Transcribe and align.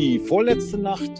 die 0.00 0.18
vorletzte 0.18 0.78
Nacht, 0.78 1.10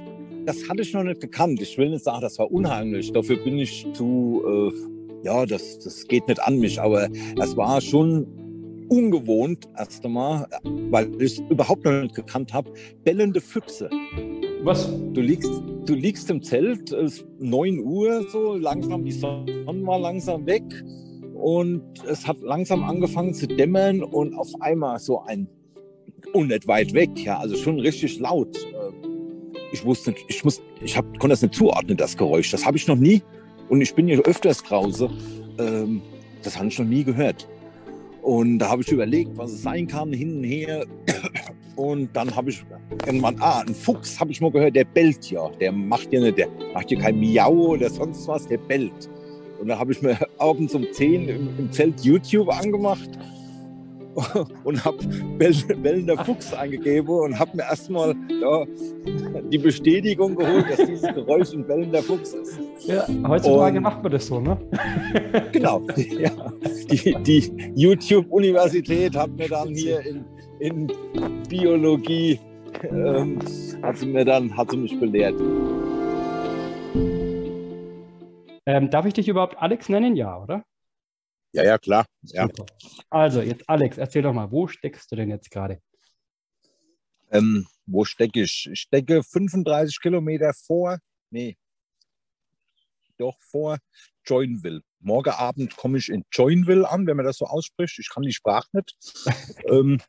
das 0.46 0.67
hatte 0.67 0.80
ich 0.80 0.95
noch 0.95 1.03
nicht 1.03 1.21
gekannt. 1.21 1.61
Ich 1.61 1.77
will 1.77 1.90
nicht 1.90 2.03
sagen, 2.03 2.22
das 2.22 2.38
war 2.38 2.51
unheimlich. 2.51 3.12
Dafür 3.12 3.37
bin 3.37 3.58
ich 3.58 3.87
zu, 3.92 4.42
äh, 4.46 5.26
ja, 5.26 5.45
das, 5.45 5.80
das 5.80 6.08
geht 6.08 6.26
nicht 6.29 6.42
an 6.42 6.58
mich. 6.58 6.80
Aber 6.80 7.08
es 7.38 7.56
war 7.58 7.82
schon 7.82 8.27
ungewohnt, 8.88 9.69
erst 9.76 10.04
einmal, 10.06 10.47
weil 10.90 11.11
ich 11.21 11.33
es 11.33 11.38
überhaupt 11.51 11.85
noch 11.85 11.93
nicht 11.93 12.15
gekannt 12.15 12.54
habe. 12.54 12.72
Bellende 13.04 13.43
Füchse. 13.43 13.90
Was? 14.62 14.88
Du 15.12 15.21
liegst, 15.21 15.51
du 15.85 15.94
liegst 15.94 16.30
im 16.30 16.42
Zelt, 16.42 16.91
es 16.91 17.19
ist 17.19 17.27
9 17.38 17.80
Uhr 17.80 18.27
so, 18.30 18.55
langsam, 18.55 19.05
die 19.05 19.12
Sonne 19.12 19.47
war 19.87 19.98
langsam 19.98 20.47
weg 20.47 20.65
und 21.34 21.83
es 22.09 22.27
hat 22.27 22.41
langsam 22.41 22.83
angefangen 22.84 23.34
zu 23.34 23.47
dämmern 23.47 24.02
und 24.02 24.34
auf 24.34 24.48
einmal 24.61 24.98
so 24.98 25.20
ein, 25.20 25.48
und 26.29 26.48
nicht 26.48 26.66
weit 26.66 26.92
weg, 26.92 27.10
ja, 27.16 27.38
also 27.38 27.56
schon 27.56 27.80
richtig 27.80 28.19
laut. 28.19 28.56
Ich 29.73 29.84
wusste, 29.84 30.15
ich 30.28 30.45
muss, 30.45 30.61
ich 30.83 30.97
hab, 30.97 31.05
konnte 31.19 31.28
das 31.28 31.42
nicht 31.42 31.55
zuordnen, 31.55 31.97
das 31.97 32.16
Geräusch. 32.16 32.51
Das 32.51 32.66
habe 32.66 32.77
ich 32.77 32.88
noch 32.88 32.97
nie 32.97 33.23
und 33.69 33.80
ich 33.80 33.95
bin 33.95 34.09
hier 34.09 34.20
öfters 34.23 34.62
draußen. 34.62 35.11
Ähm, 35.59 36.02
das 36.42 36.56
habe 36.59 36.69
ich 36.69 36.78
noch 36.78 36.87
nie 36.87 37.05
gehört. 37.05 37.48
Und 38.23 38.59
da 38.59 38.69
habe 38.69 38.83
ich 38.83 38.91
überlegt, 38.91 39.37
was 39.37 39.52
es 39.52 39.62
sein 39.62 39.87
kann, 39.87 40.12
hin 40.12 40.38
und 40.38 40.45
her. 40.45 40.84
Und 41.77 42.14
dann 42.14 42.37
habe 42.37 42.50
ich 42.50 42.62
irgendwann, 43.06 43.37
ah, 43.41 43.61
ein 43.66 43.75
Fuchs 43.75 44.20
habe 44.20 44.33
ich 44.33 44.41
mal 44.42 44.50
gehört, 44.50 44.77
der 44.77 44.84
bellt 44.84 45.30
ja. 45.30 45.48
Der 45.61 45.73
macht 45.73 46.12
ja 46.12 46.20
nicht, 46.20 46.37
der 46.37 46.48
macht 46.75 46.91
ja 46.91 47.00
kein 47.00 47.19
Miau 47.19 47.69
oder 47.69 47.89
sonst 47.89 48.28
was, 48.28 48.47
der 48.47 48.59
bellt. 48.59 49.09
Und 49.59 49.69
da 49.69 49.78
habe 49.78 49.92
ich 49.92 50.02
mir 50.02 50.19
abends 50.39 50.75
um 50.75 50.84
10 50.92 51.28
im, 51.28 51.48
im 51.59 51.73
Zelt 51.73 52.00
YouTube 52.00 52.50
angemacht 52.50 53.09
und 54.64 54.84
habe 54.84 54.98
bellender 55.38 56.24
Fuchs 56.24 56.53
eingegeben 56.53 57.08
und 57.08 57.39
habe 57.39 57.56
mir 57.56 57.62
erstmal 57.62 58.14
ja, 58.28 58.64
die 59.50 59.58
Bestätigung 59.58 60.34
geholt, 60.34 60.67
dass 60.70 60.78
dieses 60.78 61.14
Geräusch 61.14 61.52
ein 61.52 61.67
bellender 61.67 62.02
Fuchs 62.02 62.34
ist. 62.34 62.58
Ja, 62.86 63.06
heutzutage 63.27 63.77
und, 63.77 63.83
macht 63.83 64.02
man 64.02 64.12
das 64.12 64.27
so, 64.27 64.41
ne? 64.41 64.58
Genau. 65.52 65.83
Ja. 65.97 66.52
Die, 66.91 67.17
die 67.22 67.72
YouTube-Universität 67.77 69.17
hat 69.17 69.30
mir 69.36 69.48
dann 69.48 69.69
hier 69.75 70.00
in, 70.00 70.24
in 70.58 70.92
Biologie, 71.48 72.41
ähm, 72.83 73.39
hat 73.83 73.97
sie 73.98 74.06
mir 74.06 74.24
dann, 74.24 74.56
hat 74.56 74.70
sie 74.70 74.77
mich 74.77 74.98
belehrt. 74.98 75.34
Ähm, 78.67 78.91
darf 78.91 79.06
ich 79.06 79.14
dich 79.14 79.28
überhaupt 79.28 79.56
Alex 79.58 79.89
nennen? 79.89 80.17
Ja, 80.17 80.41
oder? 80.42 80.64
Ja, 81.53 81.65
ja, 81.65 81.79
klar. 81.79 82.06
Ja. 82.23 82.48
Also, 83.09 83.43
jetzt 83.43 83.69
Alex, 83.69 83.98
erzähl 83.98 84.23
doch 84.23 84.33
mal, 84.33 84.51
wo 84.51 84.69
steckst 84.69 85.11
du 85.11 85.17
denn 85.17 85.31
jetzt 85.31 85.51
gerade? 85.51 85.81
Ähm, 87.31 87.67
wo 87.87 88.05
stecke 88.05 88.42
ich? 88.42 88.69
Ich 88.70 88.81
stecke 88.81 89.23
35 89.23 90.01
Kilometer 90.01 90.53
vor, 90.55 90.98
nee, 91.31 91.57
doch 93.20 93.37
vor 93.39 93.79
Joinville. 94.25 94.83
Morgen 95.01 95.31
Abend 95.31 95.77
komme 95.77 95.98
ich 95.98 96.09
in 96.09 96.25
Joinville 96.33 96.89
an, 96.89 97.07
wenn 97.07 97.17
man 97.17 97.27
das 97.27 97.39
so 97.39 97.47
ausspricht. 97.47 97.98
Ich 97.98 98.09
kann 98.11 98.23
die 98.23 98.33
Sprache 98.33 98.69
nicht. 98.73 98.97
ähm, 99.67 100.01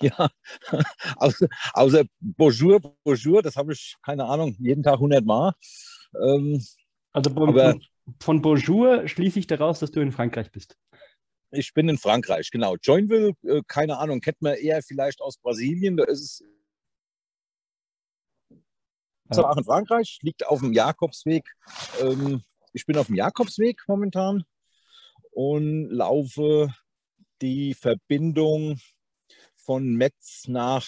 ja, 0.00 0.28
außer, 1.16 1.48
außer 1.72 2.04
Bonjour, 2.20 2.80
Bonjour, 3.02 3.42
das 3.42 3.56
habe 3.56 3.72
ich, 3.72 3.96
keine 4.04 4.26
Ahnung, 4.26 4.54
jeden 4.58 4.82
Tag 4.82 4.94
100 4.94 5.24
Mal. 5.24 5.52
Ähm, 6.22 6.64
also 7.12 7.30
aber, 7.30 7.78
von 8.20 8.42
Bonjour 8.42 9.06
schließe 9.06 9.38
ich 9.38 9.46
daraus, 9.46 9.80
dass 9.80 9.90
du 9.90 10.00
in 10.00 10.12
Frankreich 10.12 10.50
bist. 10.50 10.76
Ich 11.52 11.74
bin 11.74 11.88
in 11.88 11.98
Frankreich, 11.98 12.50
genau. 12.50 12.76
Joinville, 12.82 13.32
äh, 13.42 13.62
keine 13.66 13.98
Ahnung, 13.98 14.20
kennt 14.20 14.40
man 14.40 14.54
eher 14.54 14.82
vielleicht 14.82 15.20
aus 15.20 15.36
Brasilien. 15.38 15.96
Da 15.96 16.04
ist 16.04 16.20
es 16.20 16.44
ja. 19.36 19.52
in 19.56 19.64
Frankreich, 19.64 20.18
liegt 20.22 20.46
auf 20.46 20.60
dem 20.60 20.72
Jakobsweg. 20.72 21.44
Ähm, 22.00 22.42
ich 22.72 22.86
bin 22.86 22.96
auf 22.96 23.06
dem 23.06 23.16
Jakobsweg 23.16 23.82
momentan 23.88 24.44
und 25.32 25.90
laufe 25.90 26.72
die 27.42 27.74
Verbindung 27.74 28.78
von 29.56 29.94
Metz 29.94 30.46
nach 30.46 30.86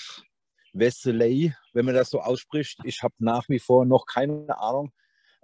Vesseley, 0.72 1.54
wenn 1.72 1.84
man 1.84 1.94
das 1.94 2.10
so 2.10 2.20
ausspricht. 2.20 2.78
Ich 2.84 3.02
habe 3.02 3.14
nach 3.18 3.48
wie 3.48 3.58
vor 3.58 3.84
noch 3.84 4.06
keine 4.06 4.58
Ahnung, 4.58 4.92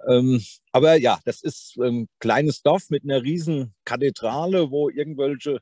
ähm, 0.06 0.42
aber 0.72 0.96
ja, 0.96 1.18
das 1.24 1.42
ist 1.42 1.76
ein 1.78 2.08
kleines 2.20 2.62
Dorf 2.62 2.90
mit 2.90 3.04
einer 3.04 3.22
riesen 3.22 3.74
Kathedrale, 3.84 4.70
wo 4.70 4.88
irgendwelche 4.88 5.60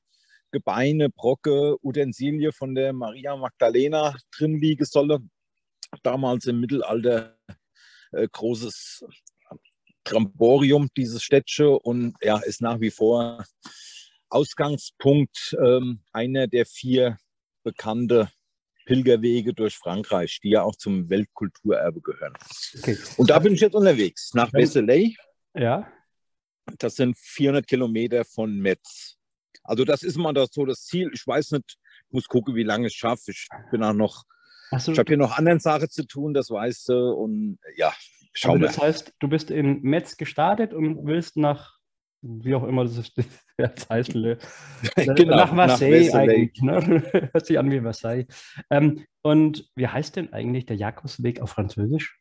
Gebeine, 0.50 1.10
Brocke, 1.10 1.76
Utensilie 1.82 2.52
von 2.52 2.74
der 2.74 2.92
Maria 2.92 3.36
Magdalena 3.36 4.16
drin 4.36 4.58
liegen 4.58 4.84
sollen. 4.84 5.30
Damals 6.02 6.47
im 6.47 6.60
Mittelalter 6.60 7.38
äh, 8.12 8.28
großes 8.30 9.04
Tramborium, 10.04 10.88
dieses 10.97 11.22
Städtchen, 11.22 11.76
und 11.82 12.14
ja, 12.22 12.38
ist 12.38 12.60
nach 12.60 12.80
wie 12.80 12.91
vor 12.91 13.44
Ausgangspunkt 14.28 15.56
ähm, 15.60 16.00
einer 16.12 16.47
der 16.47 16.66
vier 16.66 17.18
bekannte 17.62 18.30
Pilgerwege 18.86 19.52
durch 19.52 19.76
Frankreich, 19.76 20.41
die 20.42 20.50
ja 20.50 20.62
auch 20.62 20.76
zum 20.76 21.10
Weltkulturerbe 21.10 22.00
gehören. 22.00 22.32
Okay. 22.78 22.97
Und 23.19 23.28
da 23.28 23.38
bin 23.38 23.52
ich 23.52 23.60
jetzt 23.60 23.74
unterwegs, 23.74 24.32
nach 24.32 24.50
Vesselay. 24.52 25.14
Ja. 25.54 25.86
Das 26.78 26.97
sind 26.97 27.19
400 27.19 27.66
Kilometer 27.66 28.24
von 28.24 28.58
Metz. 28.58 29.19
Also 29.64 29.84
das 29.84 30.02
ist 30.02 30.16
mal 30.16 30.32
das, 30.32 30.50
so 30.52 30.64
das 30.64 30.84
Ziel. 30.84 31.10
Ich 31.12 31.26
weiß 31.26 31.52
nicht, 31.52 31.76
ich 32.08 32.12
muss 32.12 32.28
gucken, 32.28 32.54
wie 32.54 32.62
lange 32.62 32.86
ich 32.86 32.94
es 32.94 32.98
schaffe. 32.98 33.32
Ich 33.32 33.48
bin 33.70 33.82
auch 33.82 33.92
noch, 33.92 34.24
so. 34.78 34.92
ich 34.92 34.98
habe 34.98 35.08
hier 35.08 35.16
noch 35.16 35.36
andere 35.36 35.60
Sachen 35.60 35.91
zu 35.91 36.06
tun, 36.06 36.32
das 36.32 36.50
weißt 36.50 36.88
du. 36.88 37.12
Und 37.12 37.58
ja, 37.76 37.92
schau 38.32 38.53
also 38.53 38.60
mal. 38.60 38.66
Das 38.66 38.78
heißt, 38.78 39.14
du 39.18 39.28
bist 39.28 39.50
in 39.50 39.82
Metz 39.82 40.16
gestartet 40.16 40.72
und 40.72 41.06
willst 41.06 41.36
nach 41.36 41.75
wie 42.28 42.54
auch 42.54 42.64
immer 42.64 42.84
das, 42.84 43.12
das 43.56 43.88
heißt, 43.91 44.12
genau, 45.16 45.37
nach 45.37 45.53
Marseille, 45.53 46.09
nach 46.09 46.14
eigentlich. 46.14 46.62
Ne? 46.62 47.03
Hört 47.32 47.47
sich 47.47 47.59
an 47.59 47.70
wie 47.70 47.81
Marseille. 47.81 48.26
Ähm, 48.70 49.04
und 49.22 49.70
wie 49.75 49.87
heißt 49.87 50.16
denn 50.16 50.32
eigentlich 50.32 50.66
der 50.66 50.76
Jakobsweg 50.76 51.41
auf 51.41 51.50
Französisch? 51.50 52.19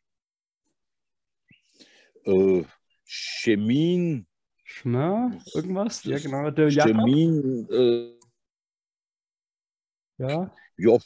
Äh, 2.24 2.64
Chemin. 3.04 4.26
Chemin, 4.64 5.40
irgendwas? 5.54 6.02
Ja, 6.04 6.18
genau. 6.18 6.50
Der 6.50 6.70
Chemin. 6.70 7.68
Äh, 7.70 8.16
ja. 10.18 10.54
Ja. 10.76 10.98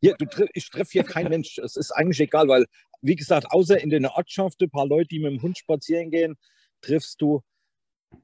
Hier, 0.00 0.14
du, 0.14 0.46
ich 0.54 0.70
treffe 0.70 0.92
hier 0.92 1.04
keinen 1.04 1.30
Mensch. 1.30 1.58
Es 1.58 1.76
ist 1.76 1.90
eigentlich 1.90 2.20
egal, 2.20 2.46
weil, 2.46 2.66
wie 3.02 3.16
gesagt, 3.16 3.50
außer 3.50 3.80
in 3.80 3.90
den 3.90 4.06
Ortschaften, 4.06 4.66
ein 4.66 4.70
paar 4.70 4.86
Leute, 4.86 5.08
die 5.08 5.18
mit 5.18 5.32
dem 5.32 5.42
Hund 5.42 5.58
spazieren 5.58 6.10
gehen, 6.10 6.36
triffst 6.80 7.20
du 7.20 7.42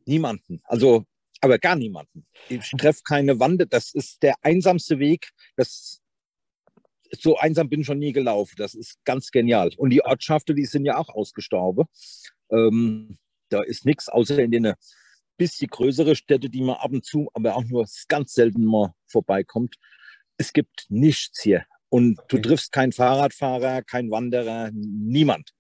Niemanden. 0.07 0.61
Also, 0.65 1.05
aber 1.41 1.59
gar 1.59 1.77
niemanden. 1.77 2.27
Ich 2.49 2.71
treffe 2.79 3.03
keine 3.05 3.39
Wande. 3.39 3.67
Das 3.67 3.95
ist 3.95 4.23
der 4.23 4.35
einsamste 4.43 4.99
Weg. 4.99 5.31
Das, 5.57 6.01
so 7.11 7.37
einsam 7.37 7.69
bin 7.69 7.81
ich 7.81 7.87
schon 7.87 7.99
nie 7.99 8.13
gelaufen. 8.13 8.55
Das 8.57 8.75
ist 8.75 8.99
ganz 9.05 9.31
genial. 9.31 9.71
Und 9.77 9.91
die 9.91 10.05
Ortschaften, 10.05 10.57
die 10.57 10.67
sind 10.67 10.85
ja 10.85 10.97
auch 10.97 11.09
ausgestorben. 11.09 11.87
Ähm, 12.51 13.19
da 13.49 13.63
ist 13.63 13.85
nichts, 13.85 14.09
außer 14.09 14.39
in 14.39 14.51
den 14.51 14.75
bisschen 15.37 15.69
größere 15.69 16.17
Städte, 16.17 16.49
die 16.49 16.63
man 16.63 16.77
ab 16.77 16.93
und 16.93 17.05
zu, 17.05 17.29
aber 17.35 17.57
auch 17.57 17.65
nur 17.65 17.87
ganz 18.09 18.35
selten 18.35 18.65
mal 18.65 18.95
vorbeikommt. 19.07 19.77
Es 20.37 20.53
gibt 20.53 20.87
nichts 20.89 21.43
hier. 21.43 21.65
Und 21.89 22.21
du 22.29 22.39
triffst 22.39 22.73
keinen 22.73 22.93
Fahrradfahrer, 22.93 23.83
keinen 23.83 24.11
Wanderer, 24.11 24.71
niemand. 24.73 25.51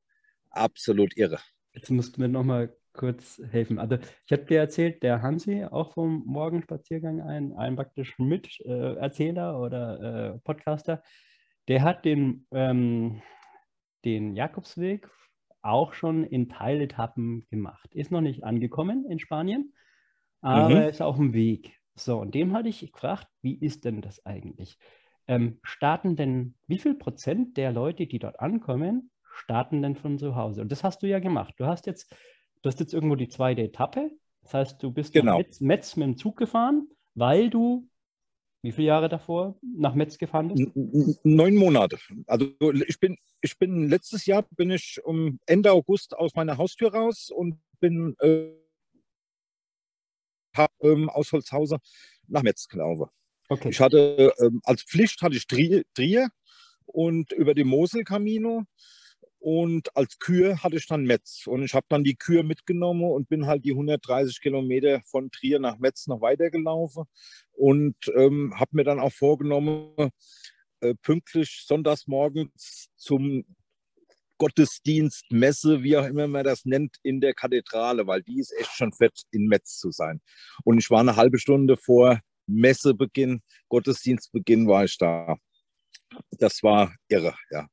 Absolut 0.50 1.16
irre. 1.16 1.38
Jetzt 1.74 1.90
musst 1.90 2.16
du 2.16 2.20
mir 2.20 2.28
nochmal 2.28 2.76
kurz 2.94 3.42
helfen. 3.50 3.78
Also 3.78 3.98
ich 4.24 4.32
habe 4.32 4.44
dir 4.44 4.60
erzählt, 4.60 5.02
der 5.02 5.20
Hansi, 5.20 5.64
auch 5.64 5.92
vom 5.92 6.22
Morgenspaziergang 6.26 7.20
ein, 7.20 7.52
ein 7.52 7.76
praktisch 7.76 8.18
Miterzähler 8.18 9.52
äh, 9.52 9.56
oder 9.56 10.00
äh, 10.00 10.38
Podcaster, 10.38 11.02
der 11.68 11.82
hat 11.82 12.04
den, 12.04 12.46
ähm, 12.52 13.20
den 14.04 14.34
Jakobsweg 14.34 15.08
auch 15.62 15.94
schon 15.94 16.24
in 16.24 16.48
Teiletappen 16.48 17.46
gemacht. 17.50 17.94
Ist 17.94 18.10
noch 18.10 18.20
nicht 18.20 18.44
angekommen 18.44 19.06
in 19.10 19.18
Spanien, 19.18 19.74
aber 20.40 20.68
mhm. 20.70 20.88
ist 20.88 21.02
auf 21.02 21.16
dem 21.16 21.32
Weg. 21.32 21.78
So, 21.96 22.18
und 22.20 22.34
dem 22.34 22.52
hatte 22.52 22.68
ich 22.68 22.92
gefragt, 22.92 23.28
wie 23.40 23.54
ist 23.54 23.84
denn 23.84 24.02
das 24.02 24.24
eigentlich? 24.26 24.78
Ähm, 25.26 25.58
starten 25.62 26.16
denn, 26.16 26.54
wie 26.66 26.78
viel 26.78 26.94
Prozent 26.94 27.56
der 27.56 27.72
Leute, 27.72 28.06
die 28.06 28.18
dort 28.18 28.40
ankommen, 28.40 29.10
starten 29.22 29.80
denn 29.80 29.96
von 29.96 30.18
zu 30.18 30.36
Hause? 30.36 30.60
Und 30.60 30.70
das 30.70 30.84
hast 30.84 31.02
du 31.02 31.06
ja 31.06 31.18
gemacht. 31.18 31.54
Du 31.56 31.66
hast 31.66 31.86
jetzt 31.86 32.14
Du 32.64 32.68
hast 32.70 32.80
jetzt 32.80 32.94
irgendwo 32.94 33.14
die 33.14 33.28
zweite 33.28 33.60
Etappe. 33.60 34.10
Das 34.40 34.54
heißt, 34.54 34.82
du 34.82 34.90
bist 34.90 35.12
genau. 35.12 35.32
nach 35.32 35.38
Metz, 35.38 35.60
Metz 35.60 35.96
mit 35.96 36.06
dem 36.06 36.16
Zug 36.16 36.38
gefahren, 36.38 36.88
weil 37.14 37.50
du 37.50 37.90
wie 38.62 38.72
viele 38.72 38.86
Jahre 38.86 39.10
davor 39.10 39.58
nach 39.60 39.94
Metz 39.94 40.16
gefahren 40.16 40.48
bist? 40.48 40.74
Neun 41.24 41.56
Monate. 41.56 41.98
Also 42.26 42.46
ich 42.86 42.98
bin, 42.98 43.18
ich 43.42 43.58
bin 43.58 43.90
letztes 43.90 44.24
Jahr 44.24 44.46
bin 44.56 44.70
ich 44.70 44.98
um 45.04 45.38
Ende 45.44 45.72
August 45.72 46.16
aus 46.16 46.34
meiner 46.34 46.56
Haustür 46.56 46.94
raus 46.94 47.28
und 47.30 47.60
bin 47.80 48.16
äh, 48.20 48.48
ähm, 50.80 51.10
aus 51.10 51.32
Holzhausen 51.32 51.80
nach 52.28 52.42
Metz 52.42 52.66
gelaufen. 52.66 53.10
Okay. 53.50 53.68
Ich 53.68 53.80
hatte 53.80 54.32
ähm, 54.38 54.62
als 54.64 54.82
Pflicht 54.84 55.20
hatte 55.20 55.36
ich 55.36 55.46
Trier, 55.46 55.84
Trier 55.92 56.30
und 56.86 57.30
über 57.32 57.52
den 57.52 57.68
Mosel-Camino. 57.68 58.64
Und 59.44 59.94
als 59.94 60.18
Kür 60.18 60.62
hatte 60.62 60.76
ich 60.76 60.86
dann 60.86 61.04
Metz. 61.04 61.46
Und 61.46 61.64
ich 61.64 61.74
habe 61.74 61.84
dann 61.90 62.02
die 62.02 62.14
Kür 62.14 62.42
mitgenommen 62.42 63.04
und 63.04 63.28
bin 63.28 63.46
halt 63.46 63.66
die 63.66 63.72
130 63.72 64.40
Kilometer 64.40 65.02
von 65.04 65.30
Trier 65.30 65.58
nach 65.58 65.76
Metz 65.76 66.06
noch 66.06 66.22
weitergelaufen. 66.22 67.04
Und 67.52 67.94
ähm, 68.16 68.58
habe 68.58 68.70
mir 68.72 68.84
dann 68.84 69.00
auch 69.00 69.12
vorgenommen, 69.12 69.92
äh, 70.80 70.94
pünktlich 70.94 71.64
sonntags 71.66 72.06
morgens 72.06 72.88
zum 72.96 73.44
Gottesdienst, 74.38 75.26
Messe, 75.30 75.82
wie 75.82 75.98
auch 75.98 76.06
immer 76.06 76.26
man 76.26 76.44
das 76.44 76.64
nennt, 76.64 76.96
in 77.02 77.20
der 77.20 77.34
Kathedrale, 77.34 78.06
weil 78.06 78.22
die 78.22 78.40
ist 78.40 78.54
echt 78.58 78.72
schon 78.72 78.94
fett, 78.94 79.24
in 79.30 79.44
Metz 79.46 79.76
zu 79.78 79.90
sein. 79.90 80.22
Und 80.64 80.78
ich 80.78 80.88
war 80.88 81.00
eine 81.00 81.16
halbe 81.16 81.38
Stunde 81.38 81.76
vor 81.76 82.18
Messebeginn, 82.46 83.42
Gottesdienstbeginn 83.68 84.66
war 84.68 84.84
ich 84.84 84.96
da. 84.96 85.36
Das 86.30 86.62
war 86.62 86.94
irre, 87.08 87.34
ja. 87.50 87.68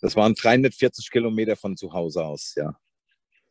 Das 0.00 0.16
waren 0.16 0.34
340 0.34 1.10
Kilometer 1.10 1.56
von 1.56 1.76
zu 1.76 1.92
Hause 1.92 2.24
aus, 2.24 2.54
ja. 2.56 2.78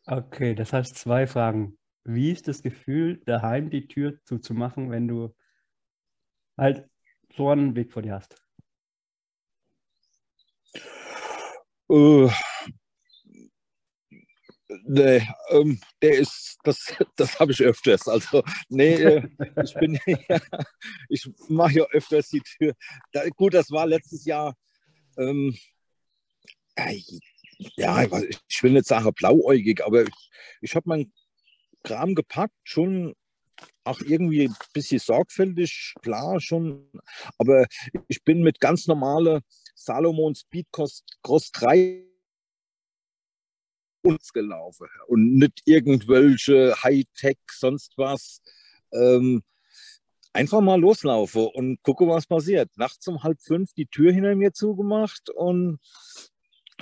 Okay, 0.06 0.54
das 0.54 0.74
heißt 0.74 0.96
zwei 0.98 1.28
Fragen. 1.28 1.78
Wie 2.04 2.32
ist 2.32 2.48
das 2.48 2.62
Gefühl, 2.62 3.22
daheim 3.26 3.70
die 3.70 3.88
Tür 3.88 4.20
zuzumachen, 4.26 4.92
wenn 4.92 5.08
du 5.08 5.34
halt 6.58 6.90
so 7.36 7.50
einen 7.50 7.76
Weg 7.76 7.94
vor 7.94 8.02
dir 8.02 8.16
hast? 8.16 8.36
Äh, 11.90 12.30
nee, 14.86 15.28
ähm, 15.50 15.80
der 16.02 16.18
ist, 16.18 16.58
das, 16.64 16.94
das 17.16 17.40
habe 17.40 17.52
ich 17.52 17.62
öfters. 17.62 18.08
Also, 18.08 18.44
nee, 18.70 18.96
äh, 18.96 19.28
ich 19.64 19.74
bin, 19.76 20.00
ich 21.10 21.30
mache 21.48 21.80
ja 21.80 21.86
öfters 21.92 22.30
die 22.30 22.42
Tür. 22.42 22.74
Gut, 23.38 23.54
das 23.54 23.72
war 23.72 23.86
letztes 23.86 24.26
Jahr, 24.26 24.56
ähm, 25.18 25.56
ja, 27.58 28.04
ich 28.48 28.64
will 28.64 28.72
nicht 28.72 28.86
sagen 28.86 29.14
blauäugig, 29.14 29.84
aber 29.86 30.04
ich, 30.04 30.30
ich 30.62 30.76
habe 30.76 30.90
meinen 30.90 31.14
Kram 31.84 32.16
gepackt, 32.16 32.56
schon 32.64 33.14
auch 33.84 34.00
irgendwie 34.02 34.46
ein 34.46 34.56
bisschen 34.74 35.00
sorgfältig, 35.00 35.94
klar 36.02 36.40
schon, 36.40 36.90
aber 37.38 37.66
ich 38.08 38.24
bin 38.24 38.42
mit 38.42 38.60
ganz 38.60 38.88
normale 38.88 39.42
Salomon 39.76 40.36
Speed 40.36 40.68
Cross 40.72 41.52
3 41.52 42.06
uns 44.04 44.34
gelaufen 44.34 44.88
und 45.08 45.36
nicht 45.36 45.62
irgendwelche 45.66 46.76
Hightech, 46.84 47.38
sonst 47.52 47.94
was. 47.98 48.42
Ähm, 48.92 49.44
einfach 50.34 50.62
mal 50.62 50.80
loslaufe 50.80 51.40
und 51.40 51.82
gucke, 51.84 52.08
was 52.08 52.28
passiert. 52.28 52.70
Nachts 52.76 53.08
um 53.08 53.24
halb 53.24 53.40
fünf 53.42 53.74
die 53.74 53.86
Tür 53.86 54.12
hinter 54.12 54.36
mir 54.36 54.52
zugemacht 54.52 55.30
und 55.30 55.80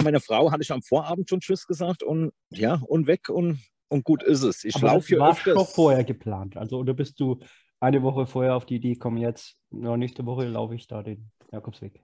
meine 0.04 0.20
Frau 0.20 0.52
hatte 0.52 0.64
ich 0.64 0.72
am 0.72 0.82
Vorabend 0.82 1.30
schon 1.30 1.40
Tschüss 1.40 1.68
gesagt 1.68 2.04
und 2.04 2.32
ja, 2.50 2.82
und 2.88 3.08
weg 3.08 3.30
und, 3.30 3.60
und 3.90 4.04
gut 4.04 4.24
ist 4.24 4.44
es. 4.44 4.64
Ich 4.64 4.80
laufe 4.80 5.08
hier 5.08 5.20
war 5.20 5.32
öfters. 5.32 5.56
doch 5.56 5.70
vorher 5.70 6.04
geplant. 6.04 6.58
Also, 6.58 6.78
oder 6.78 6.94
bist 6.94 7.20
du 7.20 7.40
eine 7.80 8.04
Woche 8.04 8.28
vorher 8.28 8.56
auf 8.56 8.66
die 8.66 8.76
Idee 8.76 8.94
gekommen, 8.94 9.18
jetzt, 9.18 9.58
ja, 9.72 9.98
nächste 9.98 10.26
Woche 10.26 10.46
laufe 10.46 10.76
ich 10.76 10.88
da 10.88 11.02
den 11.02 11.32
Jakobsweg? 11.52 12.04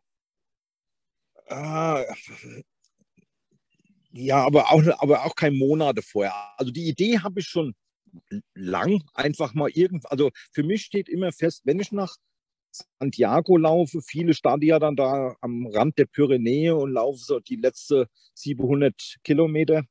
Ah, 1.50 2.04
ja, 4.12 4.44
aber 4.44 4.72
auch, 4.72 4.84
aber 5.00 5.26
auch 5.26 5.36
kein 5.36 5.56
Monate 5.56 6.02
vorher. 6.02 6.34
Also 6.58 6.72
die 6.72 6.88
Idee 6.90 7.20
habe 7.20 7.40
ich 7.40 7.48
schon 7.48 7.76
lang, 8.56 9.04
einfach 9.14 9.54
mal 9.54 9.70
irgend. 9.70 10.10
Also 10.12 10.32
für 10.52 10.64
mich 10.64 10.84
steht 10.84 11.08
immer 11.08 11.32
fest, 11.32 11.62
wenn 11.66 11.80
ich 11.80 11.92
nach 11.92 12.16
Santiago 13.00 13.58
laufe, 13.58 14.02
viele 14.02 14.34
starten 14.34 14.66
ja 14.66 14.80
dann 14.80 14.96
da 14.96 15.36
am 15.42 15.68
Rand 15.68 15.98
der 15.98 16.06
Pyrenäe 16.06 16.76
und 16.76 16.92
laufen 16.92 17.24
so 17.24 17.40
die 17.40 17.56
letzten 17.56 18.06
700 18.34 19.18
Kilometer, 19.24 19.84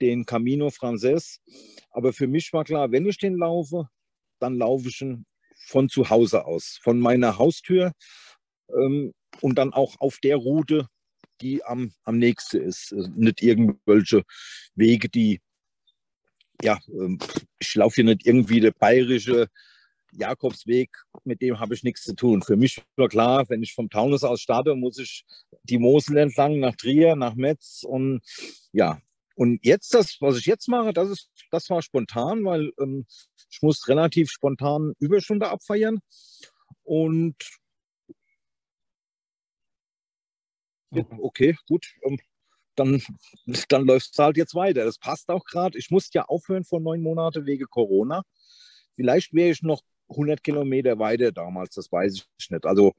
den 0.00 0.24
Camino 0.24 0.70
Frances. 0.70 1.40
Aber 1.90 2.12
für 2.12 2.26
mich 2.26 2.52
war 2.52 2.64
klar, 2.64 2.90
wenn 2.92 3.06
ich 3.06 3.18
den 3.18 3.36
laufe, 3.36 3.88
dann 4.38 4.58
laufe 4.58 4.88
ich 4.88 5.00
ihn 5.00 5.26
von 5.66 5.88
zu 5.88 6.10
Hause 6.10 6.44
aus, 6.44 6.78
von 6.82 6.98
meiner 6.98 7.38
Haustür. 7.38 7.92
Ähm, 8.68 9.12
und 9.40 9.56
dann 9.56 9.72
auch 9.72 10.00
auf 10.00 10.18
der 10.18 10.36
Route, 10.36 10.88
die 11.40 11.64
am, 11.64 11.92
am 12.04 12.18
nächsten 12.18 12.60
ist. 12.60 12.92
Also 12.92 13.10
nicht 13.14 13.42
irgendwelche 13.42 14.22
Wege, 14.74 15.08
die, 15.08 15.40
ja, 16.62 16.78
ähm, 16.88 17.18
ich 17.58 17.74
laufe 17.74 17.96
hier 17.96 18.04
nicht 18.04 18.26
irgendwie 18.26 18.60
der 18.60 18.72
bayerische 18.72 19.48
Jakobsweg, 20.16 20.90
mit 21.24 21.42
dem 21.42 21.60
habe 21.60 21.74
ich 21.74 21.82
nichts 21.82 22.02
zu 22.02 22.14
tun. 22.14 22.42
Für 22.42 22.56
mich 22.56 22.82
war 22.96 23.08
klar, 23.08 23.48
wenn 23.48 23.62
ich 23.62 23.74
vom 23.74 23.90
Taunus 23.90 24.24
aus 24.24 24.40
starte, 24.40 24.74
muss 24.74 24.98
ich 24.98 25.24
die 25.64 25.78
Mosel 25.78 26.18
entlang 26.18 26.60
nach 26.60 26.76
Trier, 26.76 27.16
nach 27.16 27.34
Metz 27.34 27.84
und 27.86 28.20
ja. 28.72 29.00
Und 29.36 29.64
jetzt 29.64 29.92
das, 29.94 30.16
was 30.20 30.38
ich 30.38 30.46
jetzt 30.46 30.68
mache, 30.68 30.92
das 30.92 31.10
ist, 31.10 31.30
das 31.50 31.68
war 31.68 31.82
spontan, 31.82 32.44
weil 32.44 32.70
ähm, 32.80 33.04
ich 33.50 33.62
muss 33.62 33.88
relativ 33.88 34.30
spontan 34.30 34.94
Überstunde 35.00 35.48
abfeiern 35.48 35.98
und 36.84 37.34
okay, 41.18 41.56
gut, 41.66 41.86
ähm, 42.04 42.18
dann, 42.76 43.02
dann 43.68 43.86
läuft 43.86 44.10
es 44.12 44.18
halt 44.18 44.36
jetzt 44.36 44.54
weiter. 44.54 44.84
Das 44.84 44.98
passt 44.98 45.28
auch 45.30 45.44
gerade. 45.44 45.78
Ich 45.78 45.90
musste 45.90 46.18
ja 46.18 46.24
aufhören 46.24 46.64
vor 46.64 46.80
neun 46.80 47.02
Monaten 47.02 47.46
wegen 47.46 47.66
Corona. 47.66 48.22
Vielleicht 48.96 49.32
wäre 49.32 49.50
ich 49.50 49.62
noch 49.62 49.82
100 50.14 50.42
Kilometer 50.42 50.98
weiter 50.98 51.32
damals, 51.32 51.74
das 51.74 51.90
weiß 51.90 52.26
ich 52.38 52.50
nicht. 52.50 52.66
Also 52.66 52.92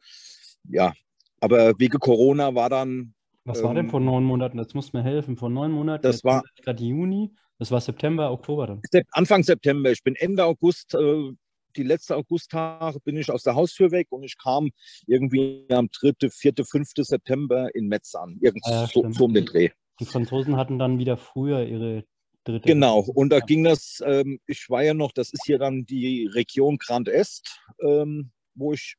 ja, 0.70 0.94
aber 1.42 1.78
wegen 1.80 2.00
Corona 2.00 2.54
war 2.56 2.70
dann. 2.70 3.14
Was 3.44 3.62
war 3.62 3.74
denn 3.74 3.86
ähm, 3.86 3.92
vor 3.92 4.00
neun 4.00 4.24
Monaten? 4.24 4.58
Das 4.58 4.74
muss 4.74 4.94
mir 4.94 5.04
helfen. 5.04 5.38
Vor 5.38 5.50
neun 5.50 5.72
Monaten, 5.72 6.02
das 6.02 6.24
war 6.24 6.44
gerade 6.64 6.84
Juni, 6.84 7.32
das 7.60 7.72
war 7.72 7.80
September, 7.80 8.32
Oktober 8.32 8.68
dann. 8.68 8.82
Anfang 9.12 9.44
September. 9.44 9.92
Ich 9.92 10.04
bin 10.04 10.16
Ende 10.16 10.46
August 10.46 10.96
äh, 10.96 11.32
die 11.76 11.84
letzte 11.84 12.16
Augusttage 12.16 13.00
bin 13.02 13.18
ich 13.18 13.32
aus 13.32 13.44
der 13.44 13.56
Haustür 13.56 13.92
weg 13.92 14.08
und 14.10 14.24
ich 14.24 14.38
kam 14.38 14.72
irgendwie 15.08 15.66
am 15.70 15.90
3., 15.92 16.30
4., 16.30 16.54
5. 16.64 16.92
September 16.98 17.74
in 17.76 17.88
Metz 17.88 18.16
an. 18.16 18.38
Irgend 18.42 18.64
ah, 18.66 18.72
ja, 18.72 18.88
so, 18.88 19.06
so, 19.12 19.26
um 19.26 19.34
den 19.34 19.46
Dreh. 19.46 19.70
Die 20.00 20.06
Franzosen 20.06 20.58
hatten 20.58 20.80
dann 20.80 21.00
wieder 21.00 21.18
früher 21.18 21.66
ihre 21.66 22.06
dritte. 22.46 22.68
Genau, 22.68 23.00
und 23.00 23.30
da 23.30 23.40
ja. 23.40 23.46
ging 23.46 23.64
das, 23.64 24.02
ähm, 24.06 24.40
ich 24.48 24.70
war 24.70 24.84
ja 24.84 24.94
noch, 24.94 25.12
das 25.12 25.34
ist 25.34 25.46
hier 25.46 25.60
dann 25.60 25.86
die 25.86 26.28
Region 26.28 26.78
Grand 26.78 27.10
Est, 27.10 27.60
ähm, 27.82 28.32
wo 28.54 28.74
ich 28.74 28.96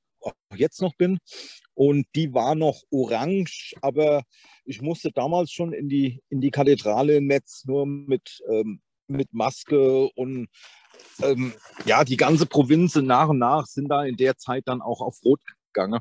jetzt 0.54 0.82
noch 0.82 0.94
bin. 0.96 1.18
Und 1.74 2.06
die 2.14 2.32
war 2.34 2.54
noch 2.54 2.82
orange, 2.90 3.74
aber 3.80 4.24
ich 4.64 4.82
musste 4.82 5.12
damals 5.12 5.52
schon 5.52 5.72
in 5.72 5.88
die, 5.88 6.22
in 6.28 6.40
die 6.40 6.50
Kathedrale 6.50 7.16
in 7.16 7.26
Metz 7.26 7.64
nur 7.64 7.86
mit, 7.86 8.42
ähm, 8.50 8.80
mit 9.08 9.32
Maske 9.32 10.08
und 10.14 10.48
ähm, 11.22 11.54
ja, 11.84 12.04
die 12.04 12.16
ganze 12.16 12.46
Provinz 12.46 12.96
nach 12.96 13.28
und 13.28 13.38
nach 13.38 13.66
sind 13.66 13.88
da 13.88 14.04
in 14.04 14.16
der 14.16 14.36
Zeit 14.36 14.64
dann 14.66 14.82
auch 14.82 15.00
auf 15.00 15.22
Rot 15.24 15.40
gegangen. 15.72 16.00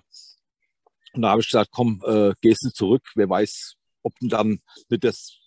Und 1.14 1.22
da 1.22 1.30
habe 1.30 1.42
ich 1.42 1.48
gesagt, 1.48 1.72
komm, 1.72 2.02
äh, 2.06 2.34
gehst 2.42 2.64
du 2.64 2.72
zurück. 2.72 3.04
Wer 3.16 3.30
weiß, 3.30 3.76
ob 4.04 4.14
du 4.20 4.28
dann 4.28 4.60
mit 4.90 5.04
das, 5.04 5.38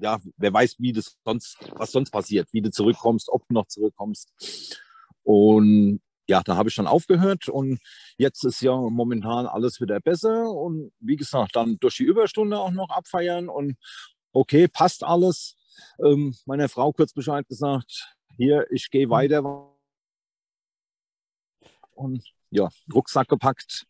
ja, 0.00 0.18
wer 0.36 0.52
weiß, 0.52 0.76
wie 0.78 0.92
das 0.92 1.16
sonst, 1.24 1.58
was 1.72 1.92
sonst 1.92 2.10
passiert, 2.10 2.48
wie 2.52 2.62
du 2.62 2.70
zurückkommst, 2.70 3.28
ob 3.28 3.46
du 3.48 3.54
noch 3.54 3.66
zurückkommst. 3.66 4.76
Und 5.22 6.00
ja, 6.28 6.42
da 6.42 6.56
habe 6.56 6.68
ich 6.68 6.74
dann 6.74 6.86
aufgehört 6.86 7.48
und 7.48 7.80
jetzt 8.18 8.44
ist 8.44 8.60
ja 8.60 8.76
momentan 8.76 9.46
alles 9.46 9.80
wieder 9.80 9.98
besser 10.00 10.50
und 10.50 10.92
wie 11.00 11.16
gesagt, 11.16 11.56
dann 11.56 11.78
durch 11.80 11.96
die 11.96 12.04
Überstunde 12.04 12.58
auch 12.58 12.70
noch 12.70 12.90
abfeiern 12.90 13.48
und 13.48 13.76
okay, 14.32 14.68
passt 14.68 15.04
alles. 15.04 15.56
Ähm, 16.04 16.34
meiner 16.44 16.68
Frau 16.68 16.92
kurz 16.92 17.12
Bescheid 17.12 17.46
gesagt, 17.48 18.14
hier, 18.36 18.66
ich 18.70 18.90
gehe 18.90 19.06
mhm. 19.06 19.10
weiter. 19.10 19.74
Und 21.94 22.22
ja, 22.50 22.68
Rucksack 22.92 23.28
gepackt 23.28 23.86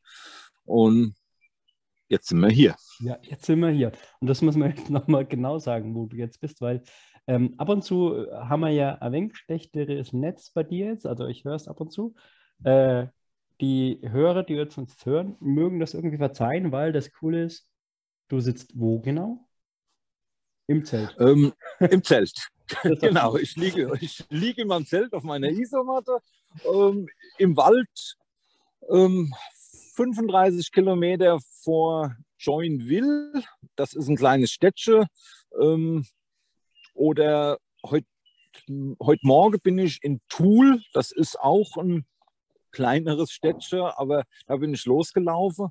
und 0.65 1.15
jetzt 2.09 2.29
sind 2.29 2.41
wir 2.41 2.51
hier. 2.51 2.75
Ja, 3.01 3.19
jetzt 3.23 3.47
sind 3.47 3.61
wir 3.61 3.71
hier. 3.71 3.93
Und 4.21 4.29
das 4.29 4.43
muss 4.43 4.57
man 4.57 4.71
jetzt 4.77 4.91
nochmal 4.91 5.27
genau 5.27 5.59
sagen, 5.59 5.95
wo 5.95 6.07
du 6.07 6.17
jetzt 6.17 6.41
bist, 6.41 6.61
weil 6.61 6.83
ähm, 7.27 7.55
ab 7.59 7.69
und 7.69 7.83
zu 7.83 8.27
äh, 8.27 8.33
haben 8.33 8.61
wir 8.61 8.71
ja 8.71 8.95
ein 8.97 9.13
wenig 9.13 9.37
schlechteres 9.37 10.13
Netz 10.13 10.51
bei 10.51 10.63
dir 10.63 10.87
jetzt, 10.87 11.07
also 11.07 11.27
ich 11.27 11.45
höre 11.45 11.55
es 11.55 11.69
ab 11.69 11.81
und 11.81 11.93
zu. 11.93 12.15
Äh, 12.65 13.07
die 13.61 14.01
Hörer, 14.03 14.45
die 14.45 14.55
jetzt 14.55 14.79
uns 14.79 15.05
hören, 15.05 15.37
mögen 15.41 15.81
das 15.81 15.95
irgendwie 15.95 16.17
verzeihen, 16.17 16.73
weil 16.73 16.93
das 16.93 17.13
Coole 17.13 17.45
ist, 17.45 17.69
du 18.29 18.41
sitzt 18.41 18.73
wo 18.79 19.01
genau? 19.01 19.49
Im 20.67 20.85
Zelt. 20.85 21.17
Ähm, 21.19 21.53
Im 21.81 22.03
Zelt. 22.03 22.33
genau, 23.01 23.37
ich 23.37 23.57
liege, 23.57 23.93
ich 24.01 24.25
liege 24.29 24.63
in 24.63 24.69
meinem 24.69 24.85
Zelt 24.85 25.15
auf 25.15 25.23
meiner 25.23 25.49
Isomatte 25.49 26.19
ähm, 26.65 27.09
im 27.39 27.57
Wald, 27.57 28.17
ähm, 28.91 29.33
35 29.99 30.71
Kilometer 30.71 31.41
vor 31.65 32.15
Joinville. 32.39 33.43
Das 33.75 33.95
ist 33.95 34.07
ein 34.07 34.15
kleines 34.15 34.53
Städtchen. 34.53 35.07
Ähm, 35.61 36.07
oder 36.95 37.59
heute 37.85 38.07
heut 39.03 39.25
Morgen 39.25 39.59
bin 39.61 39.77
ich 39.81 39.99
in 40.03 40.21
Toul. 40.29 40.81
Das 40.93 41.11
ist 41.11 41.41
auch 41.41 41.77
ein 41.77 42.07
kleineres 42.71 43.33
Städtchen, 43.33 43.81
aber 43.81 44.23
da 44.47 44.57
bin 44.59 44.73
ich 44.73 44.87
losgelaufen. 44.87 45.71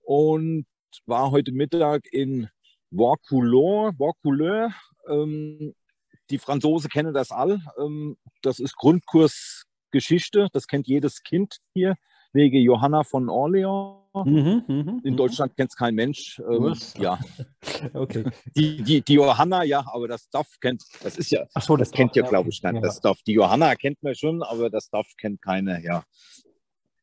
Und 0.00 0.64
war 1.04 1.30
heute 1.30 1.52
Mittag 1.52 2.10
in 2.10 2.48
Vaucouleurs. 2.90 3.92
Vaucouleurs 3.98 4.72
ähm, 5.08 5.74
die 6.30 6.38
Franzosen 6.38 6.88
kennen 6.88 7.12
das 7.12 7.30
all. 7.30 7.60
Ähm, 7.78 8.16
das 8.40 8.60
ist 8.60 8.76
Grundkurs 8.76 9.66
Geschichte. 9.90 10.48
Das 10.54 10.66
kennt 10.66 10.88
jedes 10.88 11.22
Kind 11.22 11.58
hier, 11.74 11.96
wegen 12.32 12.58
Johanna 12.58 13.04
von 13.04 13.28
Orleans. 13.28 13.98
Mhm, 14.14 14.64
mh, 14.66 15.00
In 15.04 15.12
mhm. 15.12 15.16
Deutschland 15.16 15.56
kennt 15.56 15.70
es 15.70 15.76
kein 15.76 15.94
Mensch. 15.94 16.38
Ähm, 16.40 16.74
ja. 16.98 17.18
okay. 17.94 18.24
Die, 18.54 18.82
die, 18.82 19.00
die 19.00 19.14
Johanna, 19.14 19.62
ja, 19.62 19.84
aber 19.86 20.06
das 20.06 20.28
Duff 20.28 20.48
kennt, 20.60 20.84
das 21.02 21.16
ist 21.16 21.30
ja, 21.30 21.46
Ach 21.54 21.62
so, 21.62 21.76
das, 21.76 21.90
das 21.90 21.96
kennt 21.96 22.14
ja, 22.14 22.26
glaube 22.26 22.50
ich, 22.50 22.62
nicht. 22.62 22.74
Ja. 22.74 22.80
Das 22.80 23.00
Duff. 23.00 23.22
Die 23.22 23.32
Johanna 23.32 23.74
kennt 23.74 24.02
man 24.02 24.14
schon, 24.14 24.42
aber 24.42 24.68
das 24.68 24.90
Duff 24.90 25.06
kennt 25.16 25.40
keiner, 25.40 25.80
ja. 25.80 26.04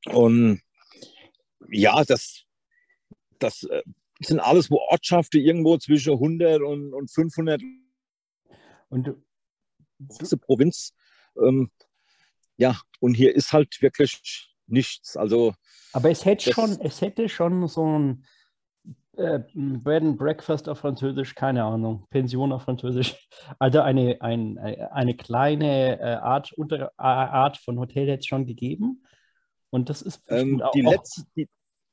Und 0.06 0.62
ja, 1.72 2.04
das, 2.04 2.44
das 3.40 3.64
äh, 3.64 3.82
sind 4.20 4.40
alles 4.40 4.70
wo 4.70 4.78
Ortschaften 4.78 5.42
irgendwo 5.42 5.78
zwischen 5.78 6.14
100 6.14 6.62
und, 6.62 6.94
und 6.94 7.12
500. 7.12 7.62
Und 8.90 9.08
du, 9.08 9.24
du 9.98 10.38
Provinz. 10.38 10.94
Ähm, 11.42 11.72
ja, 12.58 12.80
und 13.00 13.14
hier 13.14 13.34
ist 13.34 13.54
halt 13.54 13.82
wirklich 13.82 14.49
nichts. 14.72 15.18
Also, 15.18 15.54
Aber 15.94 16.10
es 16.10 16.26
hätte, 16.26 16.52
schon, 16.54 16.80
es 16.82 17.02
hätte 17.02 17.30
schon 17.30 17.68
so 17.68 17.86
ein 17.86 18.26
äh, 19.18 19.40
Bed 19.54 20.04
and 20.04 20.18
Breakfast 20.18 20.70
auf 20.70 20.80
Französisch, 20.80 21.36
keine 21.36 21.64
Ahnung, 21.64 22.06
Pension 22.10 22.52
auf 22.52 22.64
Französisch. 22.64 23.16
Also 23.60 23.82
eine, 23.82 24.22
ein, 24.22 24.58
eine 24.58 25.16
kleine 25.16 26.00
äh, 26.00 26.04
Art, 26.16 26.54
unter, 26.54 26.92
Art 26.98 27.58
von 27.58 27.80
Hotel 27.80 28.08
hätte 28.08 28.20
es 28.20 28.28
schon 28.28 28.46
gegeben. 28.46 29.04
Und 29.72 29.90
das 29.90 30.02
ist 30.02 30.22
ähm, 30.28 30.62
die 30.74 30.86
auch, 30.86 30.92
letzte, 30.92 31.24
die, 31.36 31.48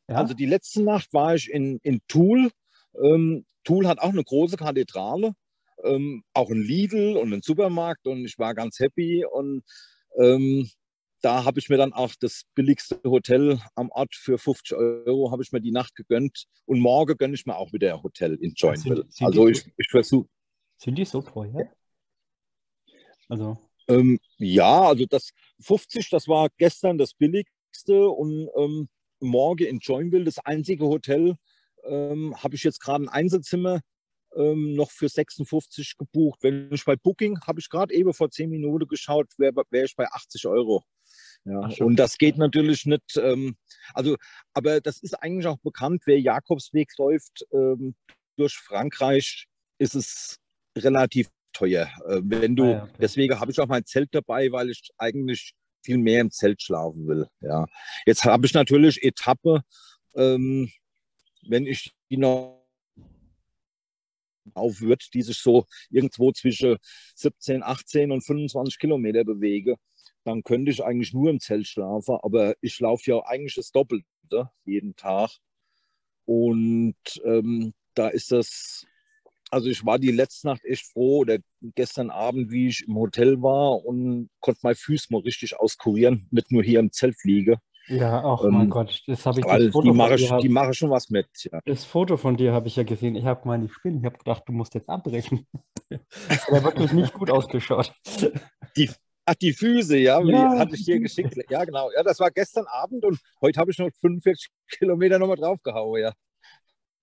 ja? 0.08 0.16
Also 0.16 0.34
die 0.34 0.46
letzte 0.46 0.82
Nacht 0.82 1.12
war 1.12 1.34
ich 1.34 1.50
in, 1.50 1.78
in 1.82 2.00
Toul. 2.08 2.50
Ähm, 3.02 3.44
Toul 3.64 3.86
hat 3.88 3.98
auch 3.98 4.10
eine 4.10 4.24
große 4.24 4.56
Kathedrale, 4.56 5.32
ähm, 5.82 6.22
auch 6.32 6.50
ein 6.50 6.62
Lidl 6.62 7.16
und 7.16 7.32
ein 7.32 7.42
Supermarkt 7.42 8.06
und 8.06 8.24
ich 8.24 8.38
war 8.38 8.54
ganz 8.54 8.78
happy 8.78 9.24
und 9.24 9.64
ähm, 10.18 10.70
da 11.22 11.44
habe 11.44 11.58
ich 11.58 11.68
mir 11.68 11.76
dann 11.76 11.92
auch 11.92 12.14
das 12.20 12.42
billigste 12.54 13.00
Hotel 13.04 13.60
am 13.74 13.90
Ort 13.90 14.14
für 14.14 14.38
50 14.38 14.76
Euro 14.76 15.30
habe 15.30 15.42
ich 15.42 15.52
mir 15.52 15.60
die 15.60 15.72
Nacht 15.72 15.94
gegönnt 15.94 16.44
und 16.66 16.80
morgen 16.80 17.16
gönne 17.16 17.34
ich 17.34 17.46
mir 17.46 17.56
auch 17.56 17.72
wieder 17.72 17.94
ein 17.94 18.02
Hotel 18.02 18.34
in 18.34 18.52
Joinville. 18.54 19.02
Sind, 19.02 19.14
sind 19.14 19.26
also 19.26 19.48
ich, 19.48 19.62
so, 19.62 19.70
ich 19.76 19.88
versuche. 19.90 20.28
Sind 20.78 20.96
die 20.96 21.04
so 21.04 21.22
teuer? 21.22 21.70
Also. 23.28 23.58
Ähm, 23.88 24.18
ja, 24.38 24.88
also 24.88 25.06
das 25.06 25.30
50, 25.60 26.10
das 26.10 26.28
war 26.28 26.48
gestern 26.58 26.98
das 26.98 27.14
billigste 27.14 28.08
und 28.08 28.48
ähm, 28.56 28.88
morgen 29.20 29.66
in 29.66 29.78
Joinville, 29.78 30.24
das 30.24 30.38
einzige 30.40 30.84
Hotel, 30.86 31.36
ähm, 31.84 32.34
habe 32.42 32.56
ich 32.56 32.64
jetzt 32.64 32.80
gerade 32.80 33.04
ein 33.04 33.08
Einzelzimmer 33.08 33.80
ähm, 34.34 34.74
noch 34.74 34.90
für 34.90 35.08
56 35.08 35.96
gebucht. 35.96 36.40
Wenn 36.42 36.72
ich 36.72 36.84
bei 36.84 36.96
Booking, 36.96 37.40
habe 37.46 37.60
ich 37.60 37.68
gerade 37.68 37.94
eben 37.94 38.12
vor 38.12 38.30
10 38.30 38.50
Minuten 38.50 38.86
geschaut, 38.86 39.28
wäre 39.38 39.54
wär 39.70 39.84
ich 39.84 39.96
bei 39.96 40.06
80 40.10 40.46
Euro. 40.46 40.82
Ja, 41.46 41.70
und 41.78 41.96
das 41.96 42.18
geht 42.18 42.38
natürlich 42.38 42.86
nicht. 42.86 43.16
Ähm, 43.16 43.56
also, 43.94 44.16
aber 44.52 44.80
das 44.80 44.98
ist 45.00 45.14
eigentlich 45.14 45.46
auch 45.46 45.58
bekannt, 45.58 46.02
wer 46.04 46.20
Jakobsweg 46.20 46.90
läuft 46.98 47.46
ähm, 47.52 47.94
durch 48.36 48.54
Frankreich, 48.56 49.46
ist 49.78 49.94
es 49.94 50.38
relativ 50.76 51.28
teuer. 51.52 51.88
Äh, 52.08 52.20
wenn 52.24 52.56
du, 52.56 52.64
ah, 52.64 52.70
ja, 52.70 52.82
okay. 52.82 52.92
deswegen 53.00 53.40
habe 53.40 53.52
ich 53.52 53.60
auch 53.60 53.68
mein 53.68 53.84
Zelt 53.84 54.08
dabei, 54.12 54.50
weil 54.50 54.70
ich 54.70 54.90
eigentlich 54.98 55.54
viel 55.84 55.98
mehr 55.98 56.20
im 56.20 56.32
Zelt 56.32 56.60
schlafen 56.62 57.06
will. 57.06 57.28
Ja. 57.40 57.66
Jetzt 58.06 58.24
habe 58.24 58.44
ich 58.44 58.52
natürlich 58.52 59.02
Etappe, 59.04 59.62
ähm, 60.14 60.70
wenn 61.48 61.64
ich 61.66 61.92
die 62.10 62.16
noch 62.16 62.66
auf 64.54 64.80
wird, 64.80 65.12
die 65.14 65.22
sich 65.22 65.38
so 65.38 65.66
irgendwo 65.90 66.32
zwischen 66.32 66.76
17, 67.14 67.62
18 67.62 68.10
und 68.10 68.22
25 68.24 68.78
Kilometer 68.78 69.24
bewege, 69.24 69.76
dann 70.26 70.42
könnte 70.42 70.70
ich 70.70 70.84
eigentlich 70.84 71.14
nur 71.14 71.30
im 71.30 71.40
Zelt 71.40 71.66
schlafen. 71.66 72.18
Aber 72.22 72.54
ich 72.60 72.78
laufe 72.80 73.10
ja 73.10 73.20
eigentlich 73.24 73.54
das 73.54 73.70
Doppelte 73.70 74.50
jeden 74.64 74.96
Tag. 74.96 75.30
Und 76.24 76.96
ähm, 77.24 77.72
da 77.94 78.08
ist 78.08 78.32
das 78.32 78.86
also 79.50 79.68
ich 79.68 79.86
war 79.86 79.98
die 79.98 80.10
letzte 80.10 80.48
Nacht 80.48 80.64
echt 80.64 80.86
froh 80.86 81.18
oder 81.18 81.38
gestern 81.74 82.10
Abend, 82.10 82.50
wie 82.50 82.68
ich 82.68 82.86
im 82.86 82.96
Hotel 82.96 83.42
war 83.42 83.84
und 83.84 84.28
konnte 84.40 84.60
meine 84.62 84.74
Füße 84.74 85.08
mal 85.10 85.20
richtig 85.20 85.58
auskurieren, 85.58 86.26
nicht 86.30 86.50
nur 86.50 86.62
hier 86.62 86.80
im 86.80 86.92
Zelt 86.92 87.22
liege. 87.24 87.58
Ja, 87.88 88.24
auch 88.24 88.44
ähm, 88.44 88.52
mein 88.52 88.70
Gott, 88.70 89.04
das 89.06 89.24
habe 89.26 89.40
ich. 89.40 89.46
Die 89.46 89.92
mache, 89.92 90.16
ich, 90.16 90.32
die 90.42 90.48
mache 90.48 90.74
schon 90.74 90.90
was 90.90 91.08
mit. 91.08 91.28
Ja. 91.44 91.60
Das 91.64 91.84
Foto 91.84 92.16
von 92.16 92.36
dir 92.36 92.52
habe 92.52 92.66
ich 92.66 92.74
ja 92.74 92.82
gesehen. 92.82 93.14
Ich 93.14 93.24
habe 93.24 93.46
meine 93.46 93.68
Spinne, 93.68 93.98
ich 94.00 94.04
habe 94.04 94.18
gedacht, 94.18 94.42
du 94.46 94.52
musst 94.52 94.74
jetzt 94.74 94.88
abbrechen. 94.88 95.46
das 95.88 96.48
hat 96.48 96.64
wirklich 96.64 96.92
nicht 96.92 97.12
gut 97.14 97.30
ausgeschaut. 97.30 97.94
Die, 98.76 98.90
ach, 99.26 99.34
die 99.34 99.52
Füße, 99.52 99.98
ja, 99.98 100.22
ja. 100.22 100.58
hatte 100.58 100.76
ich 100.76 100.84
dir 100.84 101.00
geschickt. 101.00 101.36
Ja, 101.50 101.64
genau. 101.64 101.90
Ja, 101.94 102.02
das 102.02 102.20
war 102.20 102.30
gestern 102.30 102.66
Abend 102.66 103.04
und 103.04 103.18
heute 103.40 103.60
habe 103.60 103.70
ich 103.70 103.78
noch 103.78 103.90
45 104.00 104.48
Kilometer 104.78 105.18
nochmal 105.18 105.36
draufgehauen, 105.36 106.00
ja. 106.00 106.12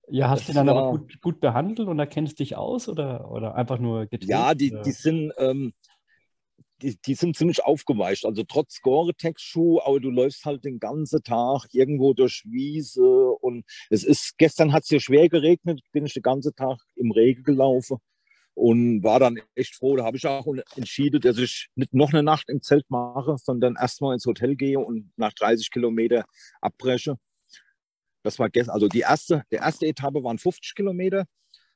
Ja, 0.09 0.29
hast 0.29 0.49
du 0.49 0.53
dann 0.53 0.67
war, 0.67 0.75
aber 0.75 0.97
gut, 0.97 1.21
gut, 1.21 1.39
behandelt 1.39 1.87
und 1.87 1.97
erkennst 1.97 2.39
dich 2.39 2.57
aus 2.57 2.89
oder, 2.89 3.31
oder 3.31 3.55
einfach 3.55 3.79
nur 3.79 4.05
getreten? 4.05 4.31
Ja, 4.31 4.53
die, 4.53 4.75
die 4.83 4.91
sind. 4.91 5.31
Ähm, 5.37 5.73
die, 6.81 6.99
die, 6.99 7.13
sind 7.13 7.37
ziemlich 7.37 7.63
aufgeweicht. 7.63 8.25
Also 8.25 8.43
trotz 8.43 8.81
Gore-Tex-Schuh, 8.81 9.79
aber 9.85 10.01
du 10.01 10.09
läufst 10.09 10.43
halt 10.43 10.65
den 10.65 10.79
ganzen 10.79 11.23
Tag 11.23 11.67
irgendwo 11.71 12.13
durch 12.13 12.43
Wiese 12.45 13.29
und 13.39 13.63
es 13.89 14.03
ist, 14.03 14.37
gestern 14.37 14.73
hat 14.73 14.83
es 14.83 14.89
hier 14.89 14.99
schwer 14.99 15.29
geregnet, 15.29 15.79
bin 15.93 16.05
ich 16.05 16.13
den 16.13 16.23
ganzen 16.23 16.53
Tag 16.55 16.79
im 16.95 17.11
Regen 17.11 17.43
gelaufen 17.43 17.99
und 18.55 19.03
war 19.03 19.19
dann 19.19 19.39
echt 19.55 19.75
froh. 19.75 19.95
Da 19.95 20.03
habe 20.03 20.17
ich 20.17 20.27
auch 20.27 20.45
entschieden, 20.75 21.21
dass 21.21 21.37
ich 21.37 21.69
nicht 21.75 21.93
noch 21.93 22.13
eine 22.13 22.23
Nacht 22.23 22.49
im 22.49 22.61
Zelt 22.61 22.89
mache, 22.89 23.35
sondern 23.37 23.75
erstmal 23.75 24.13
ins 24.13 24.25
Hotel 24.25 24.55
gehe 24.55 24.79
und 24.79 25.11
nach 25.17 25.33
30 25.33 25.71
Kilometer 25.71 26.25
abbreche. 26.61 27.17
Das 28.23 28.39
war 28.39 28.49
gestern, 28.49 28.73
also 28.73 28.87
die 28.87 29.01
erste, 29.01 29.43
die 29.51 29.57
erste 29.57 29.85
Etappe 29.85 30.23
waren 30.23 30.37
50 30.37 30.75
Kilometer 30.75 31.25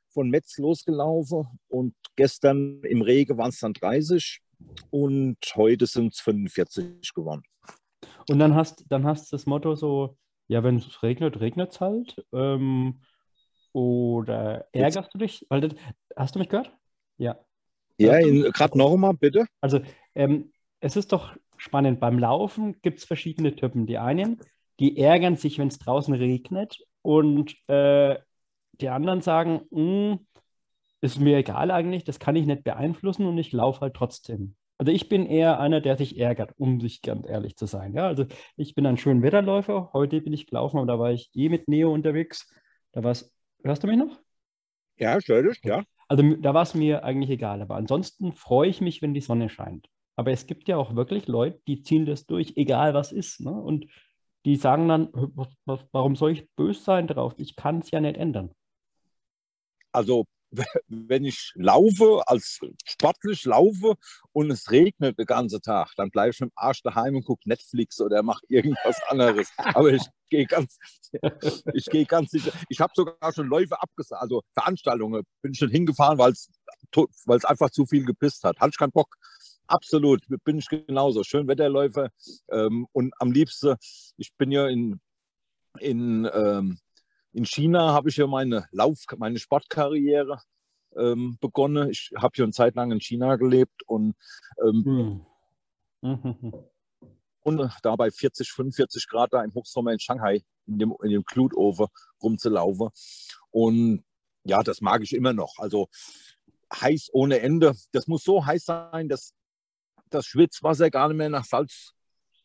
von 0.09 0.29
Metz 0.29 0.57
losgelaufen 0.57 1.45
und 1.67 1.93
gestern 2.15 2.81
im 2.83 3.01
Regen 3.01 3.37
waren 3.37 3.49
es 3.49 3.59
dann 3.59 3.73
30 3.73 4.39
und 4.89 5.37
heute 5.55 5.85
sind 5.85 6.13
es 6.13 6.21
45 6.21 7.13
geworden. 7.13 7.43
Und 8.29 8.39
dann 8.39 8.55
hast 8.55 8.85
dann 8.89 9.05
hast 9.05 9.31
das 9.33 9.45
Motto 9.45 9.75
so, 9.75 10.17
ja, 10.47 10.63
wenn 10.63 10.77
es 10.77 11.03
regnet, 11.03 11.39
regnet 11.39 11.71
es 11.71 11.81
halt. 11.81 12.25
Ähm, 12.33 13.01
oder 13.77 14.65
ärgerst 14.71 14.97
Jetzt. 14.97 15.13
du 15.13 15.17
dich? 15.19 15.45
Weil 15.49 15.61
das, 15.61 15.75
hast 16.15 16.33
du 16.33 16.39
mich 16.39 16.49
gehört? 16.49 16.75
Ja. 17.17 17.37
Ja, 17.99 18.19
gerade 18.19 18.75
nochmal, 18.75 19.13
bitte. 19.13 19.45
Also, 19.61 19.81
ähm, 20.15 20.51
es 20.79 20.95
ist 20.95 21.11
doch 21.11 21.35
spannend. 21.57 21.99
Beim 21.99 22.17
Laufen 22.17 22.81
gibt 22.81 22.97
es 22.97 23.05
verschiedene 23.05 23.55
Typen. 23.55 23.85
Die 23.85 23.99
einen, 23.99 24.39
die 24.79 24.97
ärgern 24.97 25.35
sich, 25.35 25.59
wenn 25.59 25.67
es 25.67 25.77
draußen 25.77 26.15
regnet 26.15 26.79
und 27.03 27.55
äh, 27.69 28.17
die 28.73 28.89
anderen 28.89 29.21
sagen, 29.21 29.61
hm, 29.71 30.25
ist 31.01 31.19
mir 31.19 31.37
egal 31.37 31.69
eigentlich, 31.69 32.03
das 32.03 32.19
kann 32.19 32.35
ich 32.35 32.47
nicht 32.47 32.63
beeinflussen 32.63 33.27
und 33.27 33.37
ich 33.37 33.51
laufe 33.51 33.81
halt 33.81 33.93
trotzdem. 33.93 34.55
Also 34.79 34.91
ich 34.91 35.07
bin 35.07 35.27
eher 35.27 35.59
einer, 35.59 35.81
der 35.81 35.97
sich 35.97 36.19
ärgert, 36.19 36.53
um 36.57 36.79
sich 36.79 37.03
ganz 37.03 37.27
ehrlich 37.27 37.57
zu 37.57 37.67
sein. 37.67 37.93
Ja, 37.93 38.07
also 38.07 38.25
ich 38.55 38.73
bin 38.73 38.87
ein 38.87 38.97
schöner 38.97 39.21
Wetterläufer. 39.21 39.91
Heute 39.93 40.21
bin 40.21 40.33
ich 40.33 40.47
gelaufen, 40.47 40.77
aber 40.77 40.87
da 40.87 40.99
war 40.99 41.11
ich 41.11 41.29
eh 41.35 41.49
mit 41.49 41.67
Neo 41.67 41.93
unterwegs. 41.93 42.51
Da 42.91 43.03
war 43.03 43.11
es, 43.11 43.36
hörst 43.63 43.83
du 43.83 43.87
mich 43.87 43.97
noch? 43.97 44.19
Ja, 44.97 45.17
ich 45.17 45.27
höre 45.27 45.43
dich, 45.43 45.59
ja. 45.63 45.83
Also 46.07 46.23
da 46.37 46.53
war 46.53 46.63
es 46.63 46.73
mir 46.73 47.03
eigentlich 47.03 47.29
egal. 47.29 47.61
Aber 47.61 47.75
ansonsten 47.75 48.33
freue 48.33 48.69
ich 48.69 48.81
mich, 48.81 49.01
wenn 49.01 49.13
die 49.13 49.21
Sonne 49.21 49.49
scheint. 49.49 49.87
Aber 50.15 50.31
es 50.31 50.47
gibt 50.47 50.67
ja 50.67 50.77
auch 50.77 50.95
wirklich 50.95 51.27
Leute, 51.27 51.61
die 51.67 51.81
ziehen 51.81 52.05
das 52.05 52.25
durch, 52.25 52.53
egal 52.55 52.93
was 52.93 53.11
ist. 53.11 53.41
Ne? 53.41 53.51
Und 53.51 53.85
die 54.45 54.55
sagen 54.55 54.87
dann, 54.87 55.09
warum 55.91 56.15
soll 56.15 56.31
ich 56.31 56.49
böse 56.55 56.81
sein 56.81 57.07
drauf? 57.07 57.33
Ich 57.37 57.55
kann 57.55 57.79
es 57.79 57.91
ja 57.91 57.99
nicht 57.99 58.17
ändern. 58.17 58.51
Also 59.91 60.25
wenn 60.87 61.25
ich 61.25 61.51
laufe, 61.55 62.23
als 62.25 62.59
sportlich 62.85 63.45
laufe 63.45 63.95
und 64.31 64.51
es 64.51 64.71
regnet 64.71 65.19
den 65.19 65.25
ganzen 65.25 65.61
Tag, 65.61 65.93
dann 65.97 66.09
bleibe 66.09 66.31
ich 66.31 66.39
mit 66.39 66.51
dem 66.51 66.53
Arsch 66.55 66.81
daheim 66.83 67.15
und 67.15 67.25
gucke 67.25 67.47
Netflix 67.47 67.99
oder 68.01 68.23
mache 68.23 68.41
irgendwas 68.47 69.01
anderes. 69.09 69.51
Aber 69.57 69.91
ich 69.91 70.03
gehe 70.29 70.45
ganz, 70.45 70.77
ich 71.73 71.85
gehe 71.85 72.05
ganz 72.05 72.31
sicher. 72.31 72.51
Ich 72.69 72.79
habe 72.79 72.93
sogar 72.95 73.33
schon 73.33 73.47
Läufe 73.47 73.81
abgesagt, 73.81 74.21
also 74.21 74.41
Veranstaltungen 74.53 75.23
bin 75.41 75.51
ich 75.51 75.59
schon 75.59 75.71
hingefahren, 75.71 76.17
weil 76.17 76.31
es 76.31 77.45
einfach 77.45 77.69
zu 77.69 77.85
viel 77.85 78.05
gepisst 78.05 78.43
hat. 78.43 78.59
Hatte 78.59 78.71
ich 78.71 78.77
keinen 78.77 78.91
Bock. 78.91 79.15
Absolut, 79.67 80.23
bin 80.45 80.59
ich 80.59 80.67
genauso. 80.67 81.23
Schönwetterläufer 81.23 82.09
ähm, 82.49 82.87
und 82.93 83.13
am 83.19 83.31
liebsten, 83.31 83.75
ich 84.15 84.33
bin 84.37 84.51
ja 84.51 84.67
in, 84.67 85.01
in, 85.79 86.29
ähm, 86.33 86.79
in 87.37 87.45
China, 87.45 87.93
habe 87.93 88.09
ich 88.09 88.17
ja 88.17 88.25
meine 88.25 88.67
Lauf, 88.71 89.05
meine 89.17 89.37
Sportkarriere 89.37 90.41
ähm, 90.97 91.37
begonnen. 91.39 91.91
Ich 91.91 92.11
habe 92.17 92.31
hier 92.35 92.45
eine 92.45 92.51
Zeit 92.51 92.75
lang 92.75 92.91
in 92.91 92.99
China 92.99 93.35
gelebt 93.35 93.83
und 93.85 94.15
ähm, 94.65 95.23
hm. 96.01 96.53
da 97.83 97.95
bei 97.95 98.09
40, 98.09 98.51
45 98.51 99.07
Grad 99.07 99.33
da 99.33 99.43
im 99.43 99.53
Hochsommer 99.53 99.91
in 99.91 99.99
Shanghai 99.99 100.41
in 100.65 100.79
dem, 100.79 100.95
in 101.03 101.11
dem 101.11 101.23
Glutofen 101.23 101.85
rumzulaufen. 102.23 102.89
Und 103.51 104.03
ja, 104.43 104.63
das 104.63 104.81
mag 104.81 105.03
ich 105.03 105.13
immer 105.13 105.33
noch. 105.33 105.59
Also 105.59 105.89
heiß 106.73 107.09
ohne 107.13 107.39
Ende. 107.39 107.75
Das 107.91 108.07
muss 108.07 108.23
so 108.23 108.43
heiß 108.43 108.65
sein, 108.65 109.09
dass 109.09 109.33
das 110.09 110.25
Schwitzwasser 110.25 110.89
gar 110.89 111.07
nicht 111.09 111.17
mehr 111.17 111.29
nach 111.29 111.45
Salz 111.45 111.93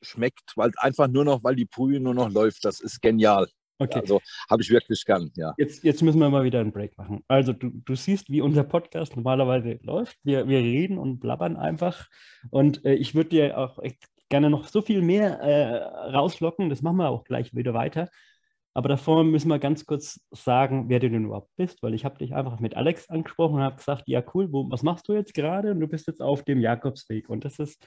schmeckt, 0.02 0.52
weil 0.56 0.70
einfach 0.76 1.08
nur 1.08 1.24
noch, 1.24 1.44
weil 1.44 1.56
die 1.56 1.64
Brühe 1.64 1.98
nur 1.98 2.12
noch 2.12 2.28
läuft. 2.28 2.66
Das 2.66 2.80
ist 2.80 3.00
genial. 3.00 3.48
Okay. 3.78 4.00
Also 4.00 4.20
habe 4.48 4.62
ich 4.62 4.70
wirklich 4.70 5.04
gern, 5.04 5.30
ja. 5.34 5.54
Jetzt, 5.58 5.82
jetzt 5.82 6.02
müssen 6.02 6.20
wir 6.20 6.30
mal 6.30 6.44
wieder 6.44 6.60
einen 6.60 6.72
Break 6.72 6.96
machen. 6.96 7.24
Also 7.26 7.52
du, 7.52 7.70
du 7.70 7.94
siehst, 7.94 8.30
wie 8.30 8.40
unser 8.40 8.64
Podcast 8.64 9.16
normalerweise 9.16 9.80
läuft. 9.82 10.18
Wir, 10.22 10.46
wir 10.46 10.58
reden 10.58 10.98
und 10.98 11.18
blabbern 11.18 11.56
einfach. 11.56 12.08
Und 12.50 12.84
äh, 12.84 12.94
ich 12.94 13.14
würde 13.14 13.30
dir 13.30 13.58
auch 13.58 13.78
echt 13.80 14.04
gerne 14.28 14.50
noch 14.50 14.68
so 14.68 14.82
viel 14.82 15.02
mehr 15.02 15.40
äh, 15.40 16.10
rauslocken. 16.10 16.70
Das 16.70 16.82
machen 16.82 16.96
wir 16.96 17.08
auch 17.08 17.24
gleich 17.24 17.54
wieder 17.54 17.74
weiter. 17.74 18.08
Aber 18.74 18.88
davor 18.88 19.24
müssen 19.24 19.48
wir 19.48 19.58
ganz 19.58 19.84
kurz 19.84 20.20
sagen, 20.30 20.88
wer 20.88 20.98
du 20.98 21.10
denn 21.10 21.26
überhaupt 21.26 21.50
bist, 21.56 21.82
weil 21.82 21.92
ich 21.92 22.04
habe 22.04 22.16
dich 22.16 22.34
einfach 22.34 22.58
mit 22.58 22.74
Alex 22.74 23.10
angesprochen 23.10 23.56
und 23.56 23.62
habe 23.62 23.76
gesagt, 23.76 24.04
ja 24.06 24.22
cool, 24.32 24.50
wo, 24.50 24.70
was 24.70 24.82
machst 24.82 25.08
du 25.08 25.12
jetzt 25.12 25.34
gerade? 25.34 25.72
Und 25.72 25.80
du 25.80 25.88
bist 25.88 26.06
jetzt 26.06 26.22
auf 26.22 26.42
dem 26.44 26.60
Jakobsweg. 26.60 27.28
Und 27.28 27.44
das 27.44 27.58
ist, 27.58 27.86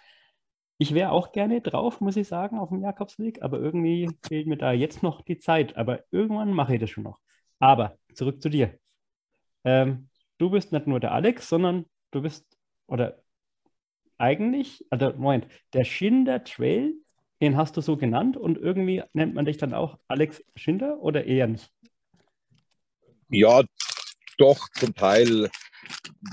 ich 0.78 0.94
wäre 0.94 1.12
auch 1.12 1.32
gerne 1.32 1.62
drauf, 1.62 2.02
muss 2.02 2.18
ich 2.18 2.28
sagen, 2.28 2.60
auf 2.60 2.70
dem 2.70 2.82
Jakobsweg, 2.82 3.42
aber 3.42 3.60
irgendwie 3.60 4.10
fehlt 4.28 4.48
mir 4.48 4.58
da 4.58 4.72
jetzt 4.72 5.04
noch 5.04 5.22
die 5.22 5.38
Zeit. 5.38 5.78
Aber 5.78 6.04
irgendwann 6.12 6.52
mache 6.54 6.76
ich 6.76 6.82
das 6.82 6.90
schon 6.90 7.04
noch. 7.04 7.20
Aber 7.60 7.98
zurück 8.14 8.42
zu 8.42 8.50
dir. 8.50 8.78
Ähm, 9.64 10.10
du 10.38 10.50
bist 10.50 10.72
nicht 10.72 10.88
nur 10.88 11.00
der 11.00 11.14
Alex, 11.14 11.50
sondern 11.50 11.86
du 12.12 12.22
bist, 12.22 12.46
oder 12.88 13.22
eigentlich, 14.18 14.86
also 14.90 15.14
Moment, 15.18 15.48
der 15.74 15.86
Schinder 15.86 16.44
Trail 16.44 16.94
den 17.42 17.58
hast 17.58 17.76
du 17.78 17.82
so 17.82 17.98
genannt 17.98 18.38
und 18.38 18.58
irgendwie 18.58 19.04
nennt 19.14 19.36
man 19.36 19.46
dich 19.46 19.58
dann 19.58 19.74
auch 19.74 20.00
Alex 20.08 20.42
Schinder 20.56 21.00
oder 21.00 21.26
eher 21.26 21.48
nicht? 21.48 21.70
Ja, 23.30 23.64
doch, 24.38 24.70
zum 24.74 24.94
Teil. 24.94 25.50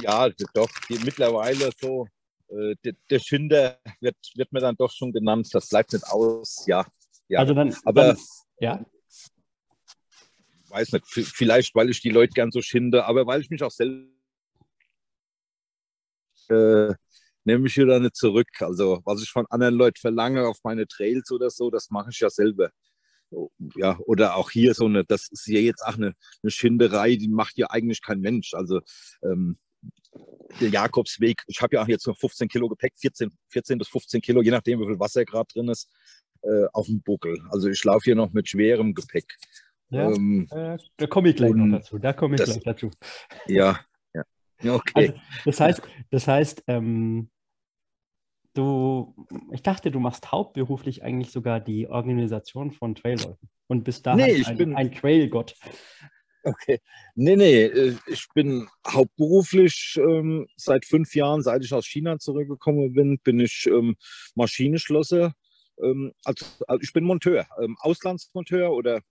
Ja, 0.01 0.29
doch. 0.55 0.71
Die, 0.89 0.99
mittlerweile 1.05 1.71
so, 1.81 2.07
äh, 2.53 2.77
der, 2.85 2.95
der, 3.11 3.19
Schinder 3.19 3.81
wird, 4.01 4.17
wird 4.35 4.53
mir 4.53 4.61
dann 4.61 4.77
doch 4.77 4.93
schon 4.93 5.13
genannt. 5.13 5.49
Das 5.53 5.69
bleibt 5.69 5.93
nicht 5.93 6.07
aus. 6.07 6.65
Ja, 6.67 6.87
ja. 7.29 7.39
Also 7.41 7.55
dann, 7.55 7.75
aber 7.85 8.09
dann, 8.09 8.19
ja. 8.61 8.85
Weiß 10.69 10.93
nicht, 10.93 11.07
vielleicht 11.07 11.75
weil 11.75 11.91
ich 11.91 12.01
die 12.01 12.11
Leute 12.11 12.33
gern 12.33 12.51
so 12.51 12.63
schinde, 12.63 13.05
aber 13.05 13.27
weil 13.27 13.41
ich 13.43 13.51
mich 13.51 13.63
auch 13.63 13.71
selbst 13.71 14.09
äh, 16.49 16.95
nehme 17.45 17.67
ich 17.67 17.77
wieder 17.77 18.01
nicht 18.01 18.17
zurück. 18.17 18.49
Also 18.61 19.01
was 19.05 19.23
ich 19.23 19.31
von 19.31 19.47
anderen 19.51 19.75
Leuten 19.75 20.01
verlange 20.01 20.47
auf 20.47 20.59
meine 20.63 20.87
Trails 20.87 21.31
oder 21.31 21.51
so, 21.51 21.71
das 21.71 21.91
mache 21.91 22.11
ich 22.11 22.21
ja 22.21 22.31
selber. 22.31 22.71
Ja, 23.77 23.99
oder 24.01 24.37
auch 24.37 24.51
hier 24.51 24.75
so 24.75 24.85
eine, 24.85 25.05
das 25.05 25.29
ist 25.31 25.47
ja 25.47 25.61
jetzt 25.61 25.83
auch 25.83 25.95
eine, 25.95 26.15
eine 26.43 26.51
Schinderei, 26.51 27.17
die 27.17 27.29
macht 27.29 27.57
ja 27.57 27.71
eigentlich 27.71 28.03
kein 28.03 28.21
Mensch. 28.21 28.53
Also 28.53 28.81
ähm, 29.23 29.59
der 30.61 30.69
Jakobsweg, 30.69 31.43
ich 31.47 31.61
habe 31.61 31.77
ja 31.77 31.83
auch 31.83 31.89
jetzt 31.89 32.07
nur 32.07 32.15
15 32.17 32.49
Kilo 32.49 32.69
Gepäck, 32.69 32.93
14, 32.97 33.31
14 33.49 33.79
bis 33.79 33.89
15 33.89 34.21
Kilo, 34.21 34.43
je 34.43 34.51
nachdem, 34.51 34.81
wie 34.81 34.87
viel 34.87 35.01
Wasser 35.01 35.25
gerade 35.25 35.49
drin 35.53 35.69
ist, 35.69 35.89
äh, 36.43 36.67
auf 36.73 36.87
dem 36.87 37.03
Buckel. 37.03 37.39
Also 37.51 37.69
ich 37.69 37.83
laufe 37.85 38.05
hier 38.05 38.17
noch 38.17 38.33
mit 38.33 38.49
schwerem 38.49 38.95
Gepäck. 38.95 39.37
Ja, 39.91 40.11
ähm, 40.11 40.49
äh, 40.51 40.79
da 40.97 41.07
komme 41.07 41.31
ich 41.31 41.37
gleich 41.37 41.53
noch 41.53 41.79
dazu. 41.79 41.99
Da 41.99 42.13
komme 42.13 42.35
ich 42.35 42.41
das, 42.41 42.51
gleich 42.51 42.65
dazu. 42.65 42.91
Ja, 43.47 43.81
ja. 44.63 44.75
Okay. 44.75 44.93
Also, 44.95 45.15
das 45.45 45.61
heißt, 45.61 45.83
das 46.11 46.29
heißt 46.29 46.65
ähm, 46.69 47.31
du, 48.55 49.15
ich 49.53 49.63
dachte, 49.63 49.91
du 49.91 50.01
machst 50.01 50.33
hauptberuflich 50.33 51.03
eigentlich 51.03 51.31
sogar 51.31 51.61
die 51.61 51.89
Organisation 51.89 52.71
von 52.71 52.95
Trailläufen 52.95 53.49
und 53.67 53.85
bist 53.85 54.07
da 54.07 54.15
nee, 54.15 54.45
ein, 54.45 54.57
bin, 54.57 54.75
ein 54.75 54.93
Trailgott. 54.93 55.57
Okay. 56.45 56.81
Nee, 57.15 57.37
nee, 57.37 57.63
äh, 57.65 57.97
ich 58.07 58.27
bin 58.35 58.69
hauptberuflich 58.87 59.99
ähm, 60.03 60.49
seit 60.57 60.85
fünf 60.85 61.15
Jahren, 61.15 61.43
seit 61.43 61.65
ich 61.65 61.73
aus 61.73 61.87
China 61.87 62.19
zurückgekommen 62.19 62.93
bin, 62.93 63.19
bin 63.19 63.39
ich 63.39 63.67
ähm, 63.67 63.97
Maschinenschlosser. 64.35 65.35
Ähm, 65.83 66.13
also, 66.25 66.45
also, 66.67 66.81
ich 66.83 66.93
bin 66.93 67.05
Monteur, 67.05 67.47
ähm, 67.61 67.77
Auslandsmonteur 67.81 68.73
oder 68.73 69.03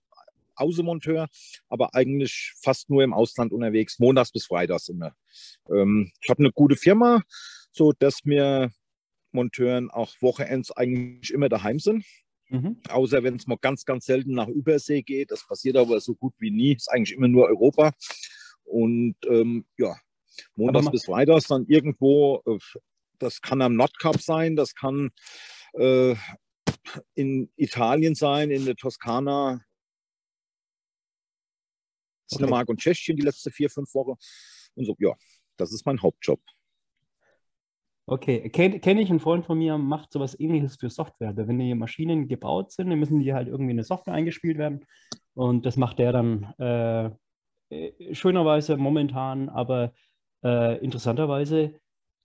Außenmonteur, 0.55 1.27
aber 1.69 1.95
eigentlich 1.95 2.53
fast 2.61 2.89
nur 2.89 3.03
im 3.03 3.13
Ausland 3.13 3.53
unterwegs, 3.53 3.99
montags 3.99 4.31
bis 4.31 4.45
freitags 4.45 4.89
immer. 4.89 5.15
Ähm, 5.69 6.11
ich 6.21 6.29
habe 6.29 6.39
eine 6.39 6.51
gute 6.51 6.75
Firma, 6.75 7.21
so 7.71 7.93
dass 7.93 8.25
mir 8.25 8.71
Monteuren 9.31 9.89
auch 9.89 10.13
Wochenends 10.21 10.71
eigentlich 10.71 11.31
immer 11.31 11.47
daheim 11.47 11.79
sind. 11.79 12.05
Mhm. 12.51 12.81
Außer 12.89 13.23
wenn 13.23 13.37
es 13.37 13.47
mal 13.47 13.57
ganz, 13.59 13.85
ganz 13.85 14.05
selten 14.05 14.33
nach 14.33 14.49
Übersee 14.49 15.01
geht. 15.01 15.31
Das 15.31 15.47
passiert 15.47 15.77
aber 15.77 15.99
so 16.01 16.15
gut 16.15 16.33
wie 16.37 16.51
nie. 16.51 16.73
Ist 16.73 16.91
eigentlich 16.91 17.15
immer 17.15 17.29
nur 17.29 17.47
Europa. 17.47 17.93
Und 18.63 19.15
ähm, 19.27 19.65
ja, 19.77 19.95
montags 20.55 20.91
bis 20.91 21.05
freitags 21.05 21.47
dann 21.47 21.65
irgendwo, 21.67 22.41
äh, 22.45 22.57
das 23.19 23.41
kann 23.41 23.61
am 23.61 23.75
Nordkap 23.75 24.21
sein, 24.21 24.55
das 24.55 24.75
kann 24.75 25.11
äh, 25.73 26.15
in 27.13 27.49
Italien 27.55 28.15
sein, 28.15 28.51
in 28.51 28.65
der 28.65 28.75
Toskana, 28.75 29.61
Dänemark 32.31 32.63
okay. 32.63 32.71
und 32.71 32.79
Tschechien 32.79 33.17
die 33.17 33.23
letzte 33.23 33.51
vier, 33.51 33.69
fünf 33.69 33.93
Wochen. 33.93 34.17
Und 34.75 34.85
so, 34.85 34.95
ja, 34.99 35.13
das 35.57 35.73
ist 35.73 35.85
mein 35.85 36.01
Hauptjob. 36.01 36.41
Okay, 38.11 38.49
kenne 38.49 38.81
kenn 38.81 38.97
ich, 38.97 39.09
einen 39.09 39.21
Freund 39.21 39.45
von 39.45 39.57
mir, 39.57 39.77
macht 39.77 40.11
sowas 40.11 40.37
ähnliches 40.37 40.75
für 40.75 40.89
Software. 40.89 41.31
Wenn 41.37 41.57
die 41.59 41.73
Maschinen 41.75 42.27
gebaut 42.27 42.73
sind, 42.73 42.89
dann 42.89 42.99
müssen 42.99 43.21
die 43.21 43.33
halt 43.33 43.47
irgendwie 43.47 43.71
in 43.71 43.77
eine 43.77 43.85
Software 43.85 44.13
eingespielt 44.13 44.57
werden. 44.57 44.85
Und 45.33 45.65
das 45.65 45.77
macht 45.77 45.97
der 45.97 46.11
dann 46.11 46.53
äh, 46.59 47.05
äh, 47.69 48.13
schönerweise 48.13 48.75
momentan, 48.75 49.47
aber 49.47 49.93
äh, 50.43 50.77
interessanterweise 50.83 51.79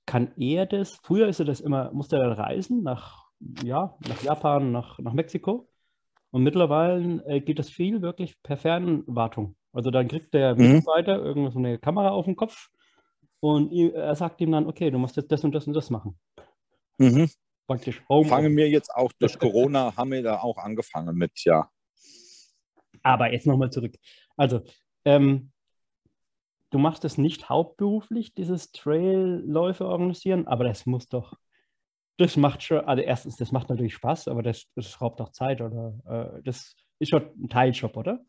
kann 0.07 0.33
er 0.37 0.66
das, 0.66 0.99
früher 1.05 1.29
ist 1.29 1.38
er 1.38 1.46
das 1.46 1.61
immer, 1.61 1.92
musste 1.92 2.16
er 2.16 2.37
reisen 2.37 2.83
nach, 2.83 3.27
ja, 3.62 3.96
nach 4.09 4.20
Japan, 4.25 4.72
nach, 4.72 4.99
nach 4.99 5.12
Mexiko. 5.12 5.68
Und 6.33 6.42
mittlerweile 6.42 7.25
äh, 7.27 7.40
geht 7.40 7.61
das 7.61 7.70
viel 7.70 8.03
wirklich 8.03 8.42
per 8.42 8.57
Fernwartung. 8.57 9.55
Also 9.72 9.92
dann 9.92 10.09
kriegt 10.09 10.35
der 10.35 10.57
mhm. 10.57 10.79
Mitarbeiter 10.79 11.22
irgendwo 11.22 11.51
so 11.51 11.61
eine 11.61 11.79
Kamera 11.79 12.11
auf 12.11 12.25
den 12.25 12.35
Kopf 12.35 12.70
und 13.40 13.72
er 13.72 14.14
sagt 14.14 14.40
ihm 14.40 14.53
dann, 14.53 14.66
okay, 14.66 14.90
du 14.90 14.99
musst 14.99 15.16
jetzt 15.16 15.31
das 15.31 15.44
und 15.44 15.53
das 15.53 15.66
und 15.66 15.75
das 15.75 15.90
machen. 15.90 16.18
Mhm. 16.99 17.31
Praktisch 17.66 18.03
Home. 18.09 18.29
Fangen 18.29 18.57
wir 18.57 18.68
jetzt 18.68 18.94
auch 18.94 19.12
durch 19.18 19.38
Corona, 19.38 19.96
haben 19.96 20.12
wir 20.12 20.22
da 20.22 20.38
auch 20.38 20.57
angefangen 20.57 21.16
mit, 21.16 21.33
ja. 21.44 21.68
Aber 23.03 23.33
jetzt 23.33 23.46
nochmal 23.46 23.70
zurück. 23.70 23.94
Also, 24.37 24.62
ähm, 25.05 25.53
du 26.70 26.79
machst 26.79 27.05
es 27.05 27.18
nicht 27.18 27.49
hauptberuflich, 27.49 28.35
dieses 28.35 28.72
Trailläufe 28.72 29.87
organisieren, 29.87 30.46
aber 30.46 30.64
das 30.64 30.87
muss 30.87 31.09
doch, 31.09 31.35
das 32.18 32.37
macht 32.37 32.62
schon, 32.62 32.81
also 32.81 33.03
erstens, 33.03 33.37
das 33.37 33.53
macht 33.53 33.68
natürlich 33.68 33.94
Spaß, 33.94 34.29
aber 34.29 34.42
das, 34.42 34.66
das 34.75 35.01
raubt 35.01 35.20
auch 35.20 35.31
Zeit 35.31 35.61
oder 35.61 36.38
äh, 36.38 36.42
das 36.42 36.77
ist 36.99 37.11
schon 37.11 37.31
ein 37.42 37.49
Teiljob, 37.49 37.96
oder? 37.96 38.25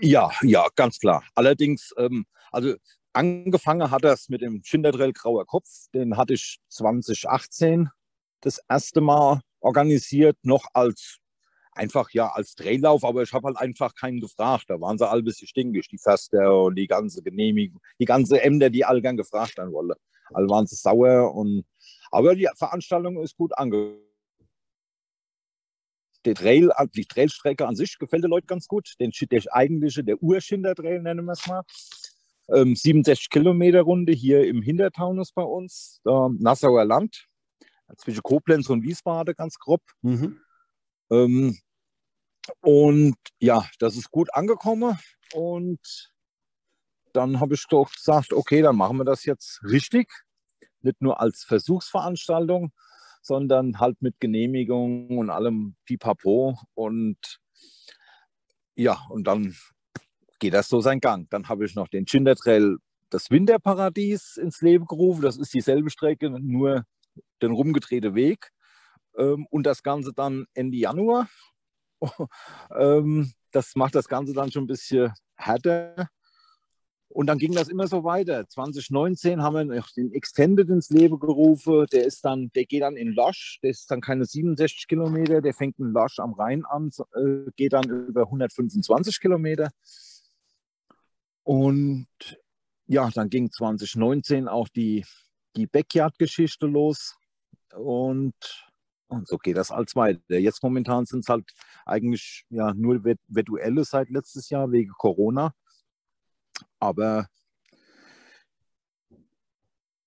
Ja, 0.00 0.30
ja, 0.42 0.66
ganz 0.74 0.98
klar. 0.98 1.24
Allerdings, 1.34 1.94
ähm, 1.98 2.26
also 2.50 2.74
Angefangen 3.14 3.92
hat 3.92 4.02
das 4.02 4.28
mit 4.28 4.40
dem 4.40 4.62
Schinderdrell 4.64 5.12
Grauer 5.12 5.46
Kopf. 5.46 5.68
Den 5.94 6.16
hatte 6.16 6.34
ich 6.34 6.58
2018 6.68 7.88
das 8.40 8.60
erste 8.68 9.00
Mal 9.00 9.40
organisiert, 9.60 10.36
noch 10.42 10.66
als 10.74 11.18
einfach 11.72 12.10
ja 12.10 12.28
als 12.32 12.56
Drehlauf, 12.56 13.04
aber 13.04 13.22
ich 13.22 13.32
habe 13.32 13.46
halt 13.46 13.56
einfach 13.56 13.94
keinen 13.94 14.20
gefragt. 14.20 14.64
Da 14.68 14.80
waren 14.80 14.98
sie 14.98 15.08
alle 15.08 15.22
ein 15.22 15.24
bisschen 15.24 15.46
stinkig, 15.46 15.88
die 15.88 15.98
Förster 15.98 16.64
und 16.64 16.74
die 16.74 16.88
ganze 16.88 17.22
Genehmigung, 17.22 17.80
die 18.00 18.04
ganze 18.04 18.42
Ämter, 18.42 18.68
die 18.68 18.84
alle 18.84 19.00
gern 19.00 19.16
gefragt 19.16 19.58
haben 19.58 19.72
wollen. 19.72 19.96
Alle 20.32 20.48
waren 20.48 20.66
sie 20.66 20.76
sauer 20.76 21.32
und 21.34 21.64
aber 22.10 22.34
die 22.34 22.48
Veranstaltung 22.56 23.22
ist 23.22 23.36
gut 23.36 23.56
angekommen. 23.56 24.00
Die, 26.26 26.34
Trail, 26.34 26.70
die 26.94 27.04
Trailstrecke 27.04 27.66
an 27.66 27.76
sich 27.76 27.98
gefällt 27.98 28.24
den 28.24 28.30
Leuten 28.30 28.46
ganz 28.46 28.66
gut. 28.66 28.94
Den, 28.98 29.12
der 29.30 29.42
eigentliche, 29.50 30.02
der 30.02 30.22
Urschinder-Trail 30.22 31.02
nennen 31.02 31.26
wir 31.26 31.32
es 31.32 31.46
mal. 31.46 31.62
Ähm, 32.52 32.76
67 32.76 33.30
Kilometer 33.30 33.82
Runde 33.82 34.12
hier 34.12 34.46
im 34.46 34.62
Hintertaunus 34.62 35.32
bei 35.32 35.42
uns, 35.42 36.00
äh, 36.06 36.28
Nassauer 36.38 36.84
Land, 36.84 37.26
zwischen 37.96 38.22
Koblenz 38.22 38.68
und 38.70 38.82
Wiesbaden 38.82 39.34
ganz 39.34 39.58
grob. 39.58 39.82
Mhm. 40.02 40.40
Ähm, 41.10 41.58
und 42.60 43.16
ja, 43.40 43.66
das 43.78 43.96
ist 43.96 44.10
gut 44.10 44.34
angekommen 44.34 44.98
und 45.32 46.12
dann 47.12 47.40
habe 47.40 47.54
ich 47.54 47.64
doch 47.68 47.90
gesagt, 47.90 48.32
okay, 48.32 48.60
dann 48.60 48.76
machen 48.76 48.98
wir 48.98 49.04
das 49.04 49.24
jetzt 49.24 49.62
richtig, 49.64 50.10
nicht 50.82 51.00
nur 51.00 51.20
als 51.20 51.44
Versuchsveranstaltung, 51.44 52.72
sondern 53.22 53.78
halt 53.78 54.02
mit 54.02 54.20
Genehmigung 54.20 55.16
und 55.18 55.30
allem 55.30 55.76
Pipapo 55.86 56.58
und 56.74 57.40
ja, 58.76 59.00
und 59.08 59.24
dann 59.24 59.54
geht 60.44 60.52
das 60.52 60.68
so 60.68 60.82
seinen 60.82 61.00
Gang. 61.00 61.26
Dann 61.30 61.48
habe 61.48 61.64
ich 61.64 61.74
noch 61.74 61.88
den 61.88 62.06
Schindertrail, 62.06 62.76
das 63.08 63.30
Winterparadies 63.30 64.36
ins 64.36 64.60
Leben 64.60 64.84
gerufen. 64.84 65.22
Das 65.22 65.38
ist 65.38 65.54
dieselbe 65.54 65.88
Strecke, 65.88 66.28
nur 66.28 66.84
den 67.40 67.52
rumgedrehte 67.52 68.14
Weg. 68.14 68.50
ähm, 69.16 69.46
und 69.48 69.64
das 69.64 69.82
Ganze 69.82 70.12
dann 70.12 70.44
Ende 70.52 70.76
Januar. 70.76 71.30
ähm, 72.78 73.32
das 73.52 73.74
macht 73.74 73.94
das 73.94 74.06
Ganze 74.06 74.34
dann 74.34 74.52
schon 74.52 74.64
ein 74.64 74.66
bisschen 74.66 75.14
härter. 75.34 76.10
Und 77.08 77.28
dann 77.28 77.38
ging 77.38 77.52
das 77.52 77.68
immer 77.68 77.86
so 77.86 78.04
weiter. 78.04 78.46
2019 78.46 79.40
haben 79.40 79.54
wir 79.54 79.64
noch 79.64 79.88
den 79.92 80.12
Extended 80.12 80.68
ins 80.68 80.90
Leben 80.90 81.18
gerufen. 81.20 81.86
Der 81.90 82.04
ist 82.04 82.22
dann, 82.22 82.50
der 82.54 82.66
geht 82.66 82.82
dann 82.82 82.96
in 82.96 83.14
Losch. 83.14 83.60
Der 83.62 83.70
ist 83.70 83.90
dann 83.90 84.02
keine 84.02 84.26
67 84.26 84.88
Kilometer. 84.88 85.40
Der 85.40 85.54
fängt 85.54 85.78
in 85.78 85.92
Losch 85.92 86.18
am 86.18 86.34
Rhein 86.34 86.66
an, 86.66 86.90
äh, 87.14 87.50
geht 87.56 87.72
dann 87.72 87.88
über 87.88 88.24
125 88.24 89.20
Kilometer. 89.20 89.70
Und 91.44 92.08
ja, 92.86 93.08
dann 93.10 93.28
ging 93.30 93.50
2019 93.50 94.48
auch 94.48 94.68
die, 94.68 95.04
die 95.56 95.66
Backyard-Geschichte 95.66 96.66
los. 96.66 97.16
Und, 97.74 98.34
und 99.08 99.28
so 99.28 99.38
geht 99.38 99.56
das 99.56 99.70
als 99.70 99.94
weiter. 99.94 100.38
Jetzt 100.38 100.62
momentan 100.62 101.04
sind 101.06 101.20
es 101.20 101.28
halt 101.28 101.50
eigentlich 101.84 102.44
ja, 102.48 102.72
nur 102.74 103.04
virtuelle 103.04 103.84
seit 103.84 104.08
letztes 104.08 104.48
Jahr 104.50 104.72
wegen 104.72 104.92
Corona. 104.92 105.54
Aber. 106.78 107.28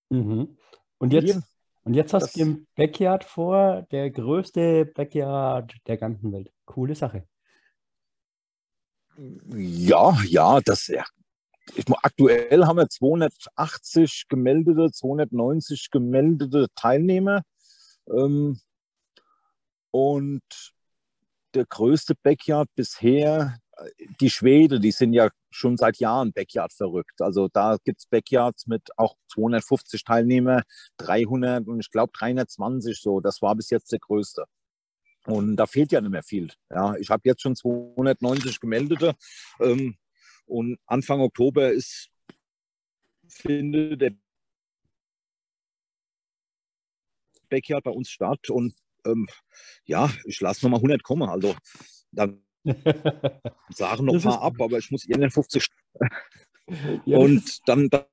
Mhm. 0.10 0.58
Und 1.00 1.14
jetzt, 1.14 1.40
und 1.84 1.94
jetzt 1.94 2.14
hast 2.14 2.36
du 2.36 2.42
im 2.42 2.68
Backyard 2.76 3.24
vor, 3.24 3.86
der 3.92 4.10
größte 4.10 4.86
Backyard 4.86 5.76
der 5.86 5.98
ganzen 5.98 6.32
Welt. 6.32 6.52
Coole 6.66 6.96
Sache. 6.96 7.28
Ja, 9.18 10.18
ja, 10.26 10.60
das 10.62 10.88
ja, 10.88 11.04
ich, 11.76 11.86
aktuell 12.02 12.66
haben 12.66 12.78
wir 12.78 12.90
280 12.90 14.26
gemeldete, 14.30 14.92
290 14.92 15.90
gemeldete 15.92 16.68
Teilnehmer. 16.76 17.42
Ähm, 18.10 18.60
und 19.92 20.44
der 21.54 21.66
größte 21.66 22.16
Backyard 22.22 22.70
bisher, 22.76 23.58
äh, 23.78 23.90
die 24.22 24.30
Schwede, 24.30 24.80
die 24.80 24.92
sind 24.92 25.14
ja 25.14 25.30
schon 25.50 25.78
seit 25.78 25.98
Jahren 25.98 26.34
Backyard 26.34 26.74
verrückt. 26.74 27.22
Also 27.22 27.48
da 27.52 27.78
gibt 27.84 28.00
es 28.00 28.06
Backyards 28.08 28.68
mit 28.68 28.90
auch 28.98 29.16
250 29.34 30.04
Teilnehmer, 30.04 30.64
300 30.98 31.68
und 31.68 31.80
ich 31.80 31.90
glaube 31.90 32.12
320 32.14 33.00
so. 33.00 33.20
Das 33.20 33.42
war 33.42 33.56
bis 33.56 33.70
jetzt 33.70 33.92
der 33.92 34.00
größte. 34.00 34.46
Und 35.26 35.58
da 35.58 35.66
fehlt 35.66 35.92
ja 35.92 36.00
nicht 36.00 36.12
mehr 36.12 36.24
viel. 36.24 36.52
Ja, 36.70 36.96
ich 36.96 37.10
habe 37.10 37.24
jetzt 37.26 37.42
schon 37.42 37.56
290 37.56 38.60
gemeldete. 38.62 39.14
Ähm, 39.60 39.98
und 40.48 40.80
Anfang 40.86 41.20
Oktober 41.20 41.72
ist, 41.72 42.10
findet 43.28 44.02
der 44.02 44.16
Backyard 47.50 47.84
bei 47.84 47.92
uns 47.92 48.10
statt. 48.10 48.50
Und 48.50 48.74
ähm, 49.06 49.28
ja, 49.86 50.10
ich 50.26 50.40
lasse 50.42 50.66
nochmal 50.66 50.80
100 50.80 51.04
kommen. 51.04 51.30
Also 51.30 51.56
dann 52.12 52.44
sagen 53.70 54.06
noch 54.06 54.16
ein 54.16 54.22
paar 54.22 54.42
ab, 54.42 54.56
aber 54.60 54.78
ich 54.78 54.92
muss 54.92 55.06
51. 55.10 55.68
ja, 57.06 57.18
und 57.18 57.68
dann, 57.68 57.90
dann. 57.90 58.06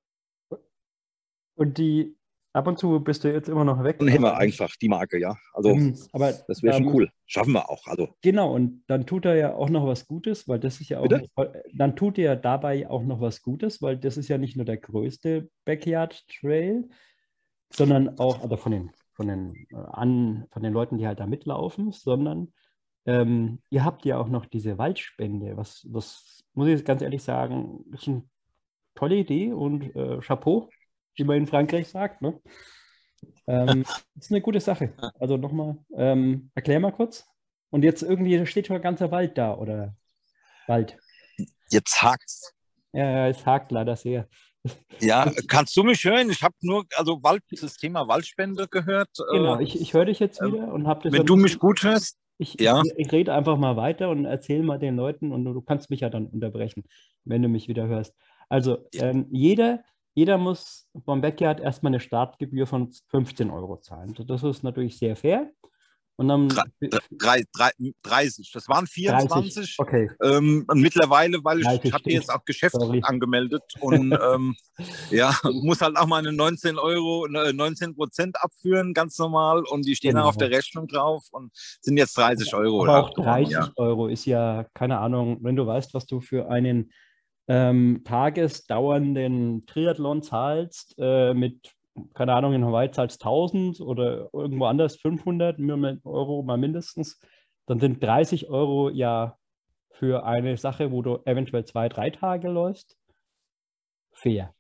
Und 1.57 1.79
die, 1.79 2.17
Ab 2.55 2.69
und 2.69 2.79
zu 2.79 3.01
bist 3.01 3.25
du 3.25 3.33
jetzt 3.33 3.49
immer 3.49 3.65
noch 3.65 3.83
weg. 3.83 3.99
Dann 3.99 4.07
hätten 4.07 4.23
wir 4.23 4.37
einfach 4.37 4.77
die 4.77 4.89
Marke, 4.89 5.19
ja. 5.19 5.37
Also 5.53 5.71
ähm, 5.71 5.99
aber, 6.13 6.33
das 6.47 6.63
wäre 6.63 6.77
schon 6.77 6.85
ähm, 6.85 6.95
cool. 6.95 7.11
Schaffen 7.27 7.53
wir 7.53 7.69
auch. 7.69 7.85
Also. 7.89 8.11
Genau, 8.23 8.55
und 8.55 8.85
dann 8.87 9.07
tut 9.07 9.25
er 9.25 9.35
ja 9.35 9.55
auch 9.57 9.69
noch 9.71 9.85
was 9.85 10.07
Gutes, 10.07 10.47
weil 10.47 10.61
das 10.61 10.81
ist 10.81 10.89
ja 10.89 11.01
auch, 11.01 11.09
Bitte? 11.09 11.29
dann 11.75 11.97
tut 11.97 12.17
er 12.17 12.37
dabei 12.37 12.89
auch 12.89 13.03
noch 13.03 13.21
was 13.21 13.43
Gutes, 13.43 13.83
weil 13.83 13.99
das 13.99 14.17
ist 14.17 14.29
ja 14.29 14.39
nicht 14.39 14.55
nur 14.55 14.65
der 14.65 14.77
größte 14.77 15.51
Backyard 15.65 16.23
Trail, 16.29 16.89
sondern 17.73 18.21
auch, 18.21 18.41
also 18.41 18.57
von 18.57 18.71
den, 18.71 18.93
von 19.15 19.27
den, 19.27 19.67
äh, 19.73 19.77
an, 19.91 20.47
von 20.53 20.63
den 20.63 20.73
Leuten, 20.73 20.97
die 20.97 21.09
halt 21.09 21.19
da 21.19 21.27
mitlaufen, 21.27 21.91
sondern 21.91 22.53
ähm, 23.05 23.59
ihr 23.69 23.85
habt 23.85 24.05
ja 24.05 24.19
auch 24.19 24.29
noch 24.29 24.47
diese 24.47 24.79
Waldspende, 24.79 25.57
was, 25.57 25.89
was 25.91 26.45
muss 26.53 26.69
ich 26.69 26.75
jetzt 26.75 26.87
ganz 26.87 27.03
ehrlich 27.03 27.25
sagen, 27.25 27.85
ist 27.93 28.07
eine 28.07 28.23
tolle 28.95 29.17
Idee 29.17 29.53
und 29.53 29.95
äh, 29.97 30.21
Chapeau 30.21 30.71
wie 31.17 31.25
man 31.25 31.37
in 31.37 31.47
Frankreich 31.47 31.89
sagt. 31.89 32.23
Ne? 32.23 32.41
Ähm, 33.47 33.85
das 33.85 34.05
ist 34.25 34.31
eine 34.31 34.41
gute 34.41 34.61
Sache. 34.61 34.93
Also 35.19 35.37
nochmal, 35.37 35.79
ähm, 35.97 36.51
erklär 36.55 36.81
mal 36.81 36.93
kurz. 36.93 37.27
Und 37.71 37.83
jetzt 37.83 38.03
irgendwie 38.03 38.47
steht 38.47 38.67
schon 38.67 38.77
ein 38.77 38.83
ganzer 38.83 39.11
Wald 39.11 39.37
da, 39.37 39.55
oder 39.55 39.97
Wald. 40.67 40.97
Jetzt 41.71 42.03
hakt's. 42.03 42.55
Ja, 42.93 43.11
ja, 43.11 43.29
es 43.29 43.45
hakt 43.45 43.73
leider 43.73 43.97
sehr. 43.97 44.29
Ja, 45.01 45.31
kannst 45.49 45.77
du 45.77 45.83
mich 45.83 46.05
hören? 46.05 46.31
Ich 46.31 46.43
habe 46.43 46.55
nur, 46.61 46.85
also 46.97 47.23
Wald, 47.23 47.43
das 47.61 47.77
Thema 47.77 48.09
Waldspende 48.09 48.69
gehört. 48.69 49.11
Genau, 49.31 49.59
ich, 49.59 49.81
ich 49.81 49.93
höre 49.93 50.07
dich 50.07 50.21
jetzt 50.21 50.41
ähm, 50.41 50.53
wieder 50.53 50.73
und 50.73 50.87
habe 50.87 51.03
das. 51.03 51.13
Wenn 51.13 51.27
du 51.27 51.37
mich 51.37 51.59
gut 51.59 51.83
hörst. 51.83 52.19
Ich, 52.39 52.61
ja. 52.61 52.83
ich, 52.85 52.93
ich, 52.97 53.13
rede 53.13 53.33
einfach 53.33 53.57
mal 53.57 53.77
weiter 53.77 54.09
und 54.09 54.25
erzähle 54.25 54.65
mal 54.65 54.79
den 54.79 54.97
Leuten 54.97 55.33
und 55.33 55.45
du 55.45 55.61
kannst 55.61 55.91
mich 55.91 56.01
ja 56.01 56.11
dann 56.11 56.27
unterbrechen, 56.27 56.85
wenn 57.25 57.43
du 57.43 57.49
mich 57.49 57.69
wieder 57.69 57.87
hörst. 57.87 58.15
Also 58.49 58.89
ähm, 58.95 59.27
jeder, 59.31 59.85
jeder 60.15 60.39
muss 60.39 60.89
beim 60.93 61.21
Backyard 61.21 61.61
erstmal 61.61 61.91
eine 61.91 62.01
Startgebühr 62.01 62.67
von 62.67 62.93
15 63.11 63.51
Euro 63.51 63.79
zahlen. 63.79 64.15
Das 64.27 64.43
ist 64.43 64.63
natürlich 64.63 64.97
sehr 64.99 65.17
fair. 65.17 65.51
Und 66.17 66.29
dann, 66.29 66.49
drei, 67.19 67.43
drei, 67.53 67.71
30, 68.05 68.53
das 68.53 68.69
waren 68.69 68.87
24. 68.87 69.55
30, 69.55 69.75
okay. 69.79 70.11
Ähm, 70.23 70.65
mittlerweile, 70.73 71.43
weil 71.43 71.61
ich, 71.61 71.67
ich 71.83 71.93
habe 71.93 72.09
jetzt 72.09 72.33
auch 72.33 72.45
Geschäft 72.45 72.77
Sorry. 72.77 73.01
angemeldet 73.03 73.65
und 73.81 74.17
ähm, 74.23 74.55
ja, 75.11 75.37
muss 75.43 75.81
halt 75.81 75.97
auch 75.97 76.07
meine 76.07 76.33
19 76.33 76.79
Euro, 76.79 77.27
19 77.27 77.91
äh, 77.91 77.95
Prozent 77.95 78.37
abführen, 78.41 78.95
ganz 78.95 79.19
normal. 79.19 79.65
Und 79.65 79.87
die 79.87 79.97
stehen 79.97 80.15
genau. 80.15 80.29
auf 80.29 80.37
der 80.37 80.51
Rechnung 80.51 80.87
drauf 80.87 81.25
und 81.33 81.51
sind 81.81 81.97
jetzt 81.97 82.17
30 82.17 82.55
Euro. 82.55 82.85
Aber 82.85 83.09
auch 83.09 83.15
30 83.15 83.53
ja. 83.53 83.73
Euro 83.75 84.07
ist 84.07 84.25
ja, 84.25 84.67
keine 84.73 84.99
Ahnung, 84.99 85.39
wenn 85.43 85.57
du 85.57 85.67
weißt, 85.67 85.95
was 85.95 86.07
du 86.07 86.21
für 86.21 86.49
einen 86.49 86.93
ähm, 87.49 88.03
tagesdauernden 88.05 89.67
Triathlon 89.67 90.23
zahlst, 90.23 90.95
äh, 90.99 91.35
mit, 91.35 91.75
keine 92.15 92.35
Ahnung, 92.35 92.55
in 92.55 92.65
Hawaii 92.65 92.91
zahlst 92.91 93.23
1000 93.23 93.81
oder 93.81 94.31
irgendwo 94.33 94.67
anders 94.67 94.97
500 94.97 95.59
Euro 96.05 96.43
mal 96.43 96.57
mindestens, 96.57 97.21
dann 97.67 97.81
sind 97.81 98.03
30 98.03 98.49
Euro 98.49 98.91
ja 98.91 99.37
für 99.91 100.25
eine 100.25 100.57
Sache, 100.57 100.91
wo 100.91 101.03
du 101.03 101.19
eventuell 101.25 101.65
zwei, 101.65 101.89
drei 101.89 102.11
Tage 102.11 102.49
läufst, 102.49 102.97
fair. 104.13 104.55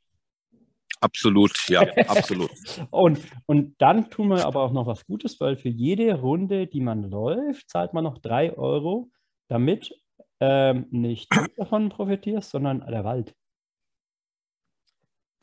Absolut, 1.00 1.68
ja, 1.68 1.80
absolut. 2.08 2.50
und, 2.90 3.20
und 3.46 3.74
dann 3.78 4.10
tun 4.10 4.28
wir 4.28 4.46
aber 4.46 4.62
auch 4.62 4.72
noch 4.72 4.86
was 4.86 5.04
Gutes, 5.06 5.38
weil 5.40 5.56
für 5.56 5.68
jede 5.68 6.14
Runde, 6.14 6.66
die 6.66 6.80
man 6.80 7.02
läuft, 7.10 7.68
zahlt 7.68 7.92
man 7.92 8.04
noch 8.04 8.18
drei 8.18 8.56
Euro, 8.56 9.10
damit 9.48 9.92
ähm, 10.40 10.86
nicht 10.90 11.34
du 11.34 11.46
davon 11.56 11.88
profitierst, 11.88 12.50
sondern 12.50 12.80
der 12.80 13.04
Wald. 13.04 13.34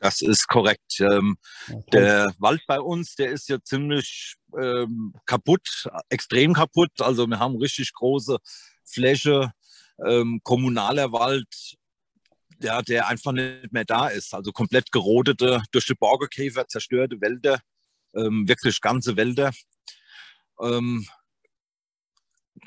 Das 0.02 0.20
ist 0.20 0.48
korrekt. 0.48 0.98
Ähm, 0.98 1.36
okay. 1.70 1.82
Der 1.92 2.34
Wald 2.38 2.62
bei 2.66 2.80
uns, 2.80 3.14
der 3.14 3.30
ist 3.30 3.48
ja 3.48 3.62
ziemlich 3.62 4.34
ähm, 4.60 5.14
kaputt, 5.26 5.88
extrem 6.08 6.54
kaputt. 6.54 6.90
Also 7.00 7.28
wir 7.28 7.38
haben 7.38 7.56
richtig 7.56 7.92
große 7.92 8.38
Fläche, 8.84 9.52
ähm, 10.04 10.40
kommunaler 10.42 11.12
Wald, 11.12 11.76
ja, 12.60 12.82
der 12.82 13.06
einfach 13.06 13.30
nicht 13.30 13.72
mehr 13.72 13.84
da 13.84 14.08
ist. 14.08 14.34
Also 14.34 14.50
komplett 14.50 14.90
gerodete, 14.90 15.62
durch 15.70 15.86
die 15.86 15.94
Borgerkäfer 15.94 16.66
zerstörte 16.66 17.20
Wälder, 17.20 17.60
ähm, 18.16 18.48
wirklich 18.48 18.80
ganze 18.80 19.16
Wälder. 19.16 19.52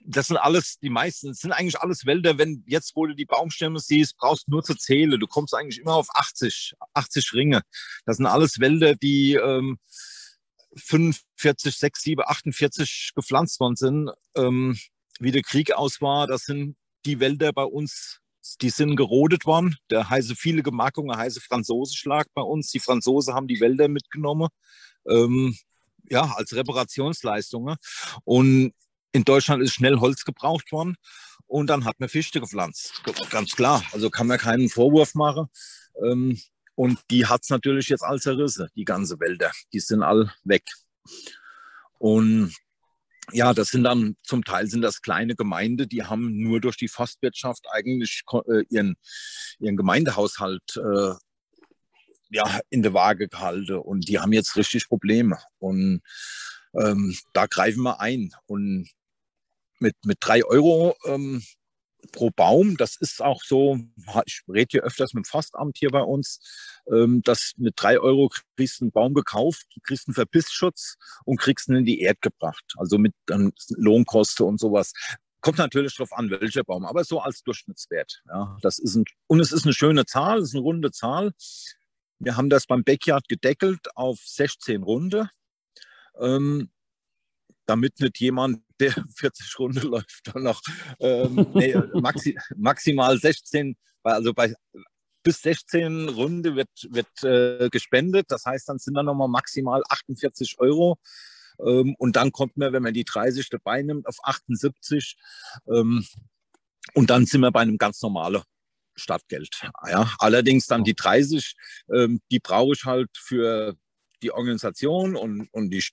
Das 0.04 0.28
sind 0.28 0.38
alles, 0.38 0.78
die 0.80 0.90
meisten, 0.90 1.30
das 1.30 1.40
sind 1.40 1.52
eigentlich 1.52 1.80
alles 1.80 2.06
Wälder, 2.06 2.38
wenn 2.38 2.64
jetzt, 2.68 2.96
wo 2.96 3.06
du 3.06 3.16
die 3.16 3.26
Baumstämme 3.26 3.80
siehst, 3.80 4.18
brauchst 4.18 4.48
nur 4.48 4.64
zu 4.64 4.76
zählen. 4.76 5.20
Du 5.20 5.28
kommst 5.28 5.56
eigentlich 5.56 5.80
immer 5.80 5.96
auf 5.96 6.08
80, 6.14 6.74
80 6.94 7.34
Ringe. 7.34 7.62
Das 8.06 8.18
sind 8.18 8.26
alles 8.26 8.60
Wälder, 8.60 8.96
die 8.96 9.34
ähm, 9.34 9.80
45, 10.76 11.78
6, 11.78 12.02
7, 12.02 12.24
48 12.26 13.12
gepflanzt 13.16 13.60
worden 13.60 13.76
sind. 13.76 14.12
Ähm, 14.36 14.78
wie 15.20 15.32
der 15.32 15.42
Krieg 15.42 15.74
aus 15.74 16.02
war, 16.02 16.28
das 16.28 16.44
sind 16.44 16.76
die 17.06 17.20
Wälder 17.20 17.54
bei 17.54 17.64
uns, 17.64 18.20
die 18.62 18.70
sind 18.70 18.96
gerodet 18.96 19.46
worden. 19.46 19.76
Da 19.88 20.10
heiße 20.10 20.36
viele 20.36 20.64
Gemarkungen, 20.64 21.18
heiße 21.18 21.42
Franzosenschlag 21.42 22.28
bei 22.34 22.42
uns. 22.42 22.72
Die 22.72 22.80
Franzosen 22.80 23.34
haben 23.34 23.48
die 23.48 23.60
Wälder 23.60 23.88
mitgenommen. 23.88 24.50
Ähm, 25.08 25.58
ja, 26.10 26.34
als 26.36 26.56
Reparationsleistung. 26.56 27.76
Und 28.24 28.74
in 29.16 29.24
Deutschland 29.24 29.64
ist 29.64 29.74
schnell 29.74 30.00
Holz 30.00 30.26
gebraucht 30.26 30.74
worden 30.74 30.98
und 31.48 31.68
dann 31.68 31.86
hat 31.86 32.00
man 32.00 32.10
Fichte 32.10 32.42
gepflanzt. 32.42 33.02
Ganz 33.30 33.56
klar. 33.56 33.82
Also 33.94 34.10
kann 34.10 34.28
man 34.28 34.38
keinen 34.38 34.68
Vorwurf 34.68 35.16
machen. 35.16 35.48
Ähm, 36.04 36.38
und 36.76 37.00
die 37.10 37.26
hat 37.26 37.44
es 37.44 37.50
natürlich 37.50 37.88
jetzt 37.88 38.04
all 38.04 38.20
zerrissen, 38.20 38.68
die 38.76 38.84
ganze 38.84 39.18
Wälder. 39.22 39.52
Die 39.72 39.80
sind 39.80 40.04
all 40.04 40.34
weg. 40.44 40.64
Und 41.98 42.54
ja, 43.32 43.54
das 43.54 43.70
sind 43.70 43.86
dann 43.86 44.18
zum 44.22 44.44
Teil 44.44 44.68
sind 44.68 44.82
das 44.82 45.02
kleine 45.02 45.36
Gemeinden, 45.36 45.88
die 45.88 46.04
haben 46.04 46.38
nur 46.38 46.60
durch 46.60 46.76
die 46.76 46.90
Forstwirtschaft 46.90 47.66
eigentlich 47.72 48.24
äh, 48.48 48.64
ihren, 48.70 48.96
ihren 49.60 49.78
Gemeindehaushalt 49.78 50.76
äh, 50.76 51.14
ja, 52.32 52.60
in 52.70 52.84
der 52.84 52.94
Waage 52.94 53.30
gehalten 53.30 53.78
und 53.78 54.10
die 54.10 54.20
haben 54.20 54.34
jetzt 54.34 54.58
richtig 54.58 54.90
Probleme. 54.90 55.40
Und 55.58 56.02
ähm, 56.78 57.16
da 57.34 57.46
greifen 57.46 57.84
wir 57.84 58.00
ein. 58.00 58.32
Und 58.46 58.90
mit, 59.80 59.96
mit 60.06 60.18
drei 60.22 60.44
Euro 60.46 60.96
ähm, 61.06 61.44
pro 62.12 62.30
Baum, 62.30 62.78
das 62.78 62.96
ist 62.98 63.22
auch 63.22 63.42
so, 63.44 63.80
ich 64.26 64.42
rede 64.48 64.68
hier 64.72 64.84
öfters 64.84 65.14
mit 65.14 65.26
dem 65.26 65.30
Forstamt 65.30 65.78
hier 65.78 65.90
bei 65.90 66.02
uns, 66.02 66.40
ähm, 66.92 67.22
dass 67.24 67.54
mit 67.58 67.74
drei 67.78 68.00
Euro 68.00 68.30
kriegst 68.56 68.80
du 68.80 68.86
einen 68.86 68.92
Baum 68.92 69.14
gekauft, 69.14 69.66
kriegst 69.84 70.08
einen 70.08 70.16
Verbissschutz 70.16 70.98
und 71.26 71.40
kriegst 71.40 71.68
ihn 71.68 71.76
in 71.76 71.86
die 71.86 72.02
Erde 72.02 72.20
gebracht. 72.22 72.74
Also 72.78 72.98
mit 72.98 73.14
dann 73.26 73.54
Lohnkosten 73.70 74.46
und 74.46 74.60
sowas. 74.60 74.94
Kommt 75.42 75.58
natürlich 75.60 75.96
darauf 75.96 76.14
an, 76.14 76.30
welcher 76.30 76.64
Baum, 76.64 76.86
aber 76.86 77.04
so 77.04 77.20
als 77.20 77.44
Durchschnittswert. 77.44 78.24
Ja, 78.28 78.58
das 78.62 78.80
ist 78.80 78.96
ein, 78.96 79.06
und 79.28 79.40
es 79.40 79.52
ist 79.52 79.66
eine 79.66 79.74
schöne 79.74 80.06
Zahl, 80.06 80.40
es 80.40 80.50
ist 80.50 80.56
eine 80.56 80.64
runde 80.64 80.92
Zahl. 80.92 81.34
Wir 82.20 82.38
haben 82.38 82.50
das 82.50 82.66
beim 82.66 82.84
Backyard 82.84 83.28
gedeckelt 83.28 83.96
auf 83.96 84.20
16 84.24 84.84
Runde. 84.84 85.30
Ähm, 86.20 86.72
damit 87.66 88.00
nicht 88.00 88.20
jemand, 88.20 88.62
der 88.80 88.92
40 89.16 89.60
Runden 89.60 89.88
läuft, 89.88 90.22
dann 90.34 90.44
noch 90.44 90.62
ähm, 91.00 91.48
nee, 91.54 91.76
maxi, 91.94 92.38
maximal 92.56 93.18
16, 93.18 93.76
also 94.04 94.34
bei 94.34 94.54
bis 95.26 95.42
16 95.42 96.10
Runde 96.10 96.56
wird, 96.56 96.70
wird 96.90 97.24
äh, 97.24 97.70
gespendet. 97.70 98.28
Das 98.30 98.46
heißt, 98.46 98.70
dann 98.70 98.78
sind 98.78 98.94
dann 98.94 99.08
nochmal 99.08 99.28
maximal 99.28 99.84
48 99.90 100.60
Euro. 100.60 101.00
Ähm, 101.60 101.96
und 101.98 102.16
dann 102.16 102.32
kommt 102.32 102.58
man, 102.58 102.72
wenn 102.74 102.84
man 102.84 102.94
die 102.94 103.06
30 103.06 103.50
dabei 103.50 103.82
nimmt, 103.82 104.08
auf 104.08 104.18
78. 104.22 105.18
Ähm, 105.68 106.06
und 106.94 107.10
dann 107.10 107.26
sind 107.26 107.42
wir 107.42 107.52
bei 107.52 107.62
einem 107.62 107.80
ganz 107.80 108.02
normalen 108.04 108.44
Stadtgeld. 108.96 109.62
Ja, 109.90 110.14
allerdings 110.20 110.68
dann 110.68 110.84
die 110.84 110.96
30, 110.96 111.56
ähm, 111.92 112.22
die 112.32 112.40
brauche 112.40 112.74
ich 112.74 112.86
halt 112.86 113.10
für 113.18 113.76
die 114.22 114.32
Organisation 114.32 115.16
und, 115.16 115.48
und 115.52 115.72
die 115.72 115.84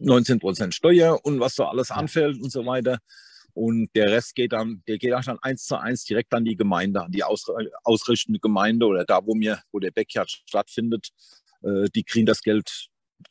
19 0.00 0.38
Prozent 0.38 0.74
Steuer 0.74 1.18
und 1.24 1.40
was 1.40 1.54
so 1.54 1.64
alles 1.64 1.90
anfällt 1.90 2.40
und 2.40 2.50
so 2.50 2.64
weiter. 2.66 2.98
Und 3.52 3.90
der 3.94 4.10
Rest 4.10 4.34
geht 4.34 4.52
dann, 4.52 4.82
der 4.86 4.98
geht 4.98 5.12
dann 5.12 5.38
eins 5.42 5.66
zu 5.66 5.76
eins 5.76 6.04
direkt 6.04 6.32
an 6.34 6.44
die 6.44 6.56
Gemeinde, 6.56 7.02
an 7.02 7.10
die 7.10 7.24
aus, 7.24 7.46
ausrichtende 7.84 8.38
Gemeinde 8.38 8.86
oder 8.86 9.04
da, 9.04 9.20
wo 9.24 9.34
mir, 9.34 9.60
wo 9.72 9.78
der 9.78 9.90
Backyard 9.90 10.30
stattfindet. 10.30 11.10
Äh, 11.62 11.88
die 11.94 12.04
kriegen 12.04 12.26
das 12.26 12.42
Geld 12.42 12.88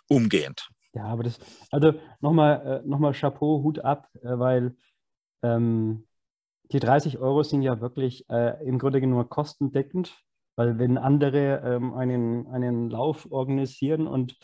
umgehend. 0.07 0.69
Ja, 0.93 1.05
aber 1.05 1.23
das, 1.23 1.39
also 1.71 1.93
nochmal 2.19 2.81
äh, 2.83 2.87
noch 2.87 2.99
mal 2.99 3.13
Chapeau, 3.13 3.63
Hut 3.63 3.79
ab, 3.79 4.09
äh, 4.21 4.37
weil 4.37 4.75
ähm, 5.43 6.07
die 6.71 6.79
30 6.79 7.19
Euro 7.19 7.43
sind 7.43 7.61
ja 7.61 7.81
wirklich 7.81 8.29
äh, 8.29 8.63
im 8.65 8.79
Grunde 8.79 9.05
nur 9.05 9.29
kostendeckend, 9.29 10.15
weil 10.55 10.77
wenn 10.77 10.97
andere 10.97 11.61
ähm, 11.63 11.93
einen, 11.93 12.47
einen 12.47 12.89
Lauf 12.89 13.31
organisieren 13.31 14.07
und 14.07 14.37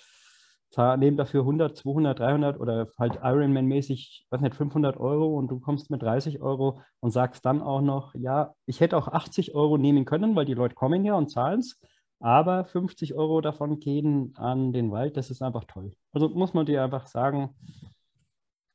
nehmen 0.98 1.18
dafür 1.18 1.42
100, 1.42 1.78
200, 1.78 2.20
300 2.20 2.60
oder 2.60 2.88
halt 3.00 3.20
Ironman-mäßig, 3.22 4.26
was 4.30 4.42
nicht, 4.42 4.56
500 4.56 4.98
Euro 4.98 5.38
und 5.38 5.48
du 5.50 5.60
kommst 5.60 5.90
mit 5.90 6.02
30 6.02 6.42
Euro 6.42 6.82
und 7.00 7.12
sagst 7.12 7.46
dann 7.46 7.62
auch 7.62 7.82
noch, 7.82 8.14
ja, 8.16 8.54
ich 8.66 8.82
hätte 8.82 8.98
auch 8.98 9.08
80 9.08 9.56
Euro 9.56 9.78
nehmen 9.78 10.06
können, 10.06 10.36
weil 10.36 10.46
die 10.46 10.54
Leute 10.54 10.76
kommen 10.76 11.06
ja 11.06 11.16
und 11.16 11.30
zahlen 11.30 11.60
es, 11.60 11.80
aber 12.20 12.66
50 12.66 13.14
Euro 13.14 13.42
davon 13.42 13.80
gehen 13.80 14.34
an 14.36 14.74
den 14.74 14.92
Wald, 14.92 15.18
das 15.18 15.32
ist 15.32 15.42
einfach 15.42 15.64
toll. 15.66 15.92
Also 16.12 16.30
muss 16.30 16.54
man 16.54 16.66
dir 16.66 16.84
einfach 16.84 17.08
sagen, 17.08 17.56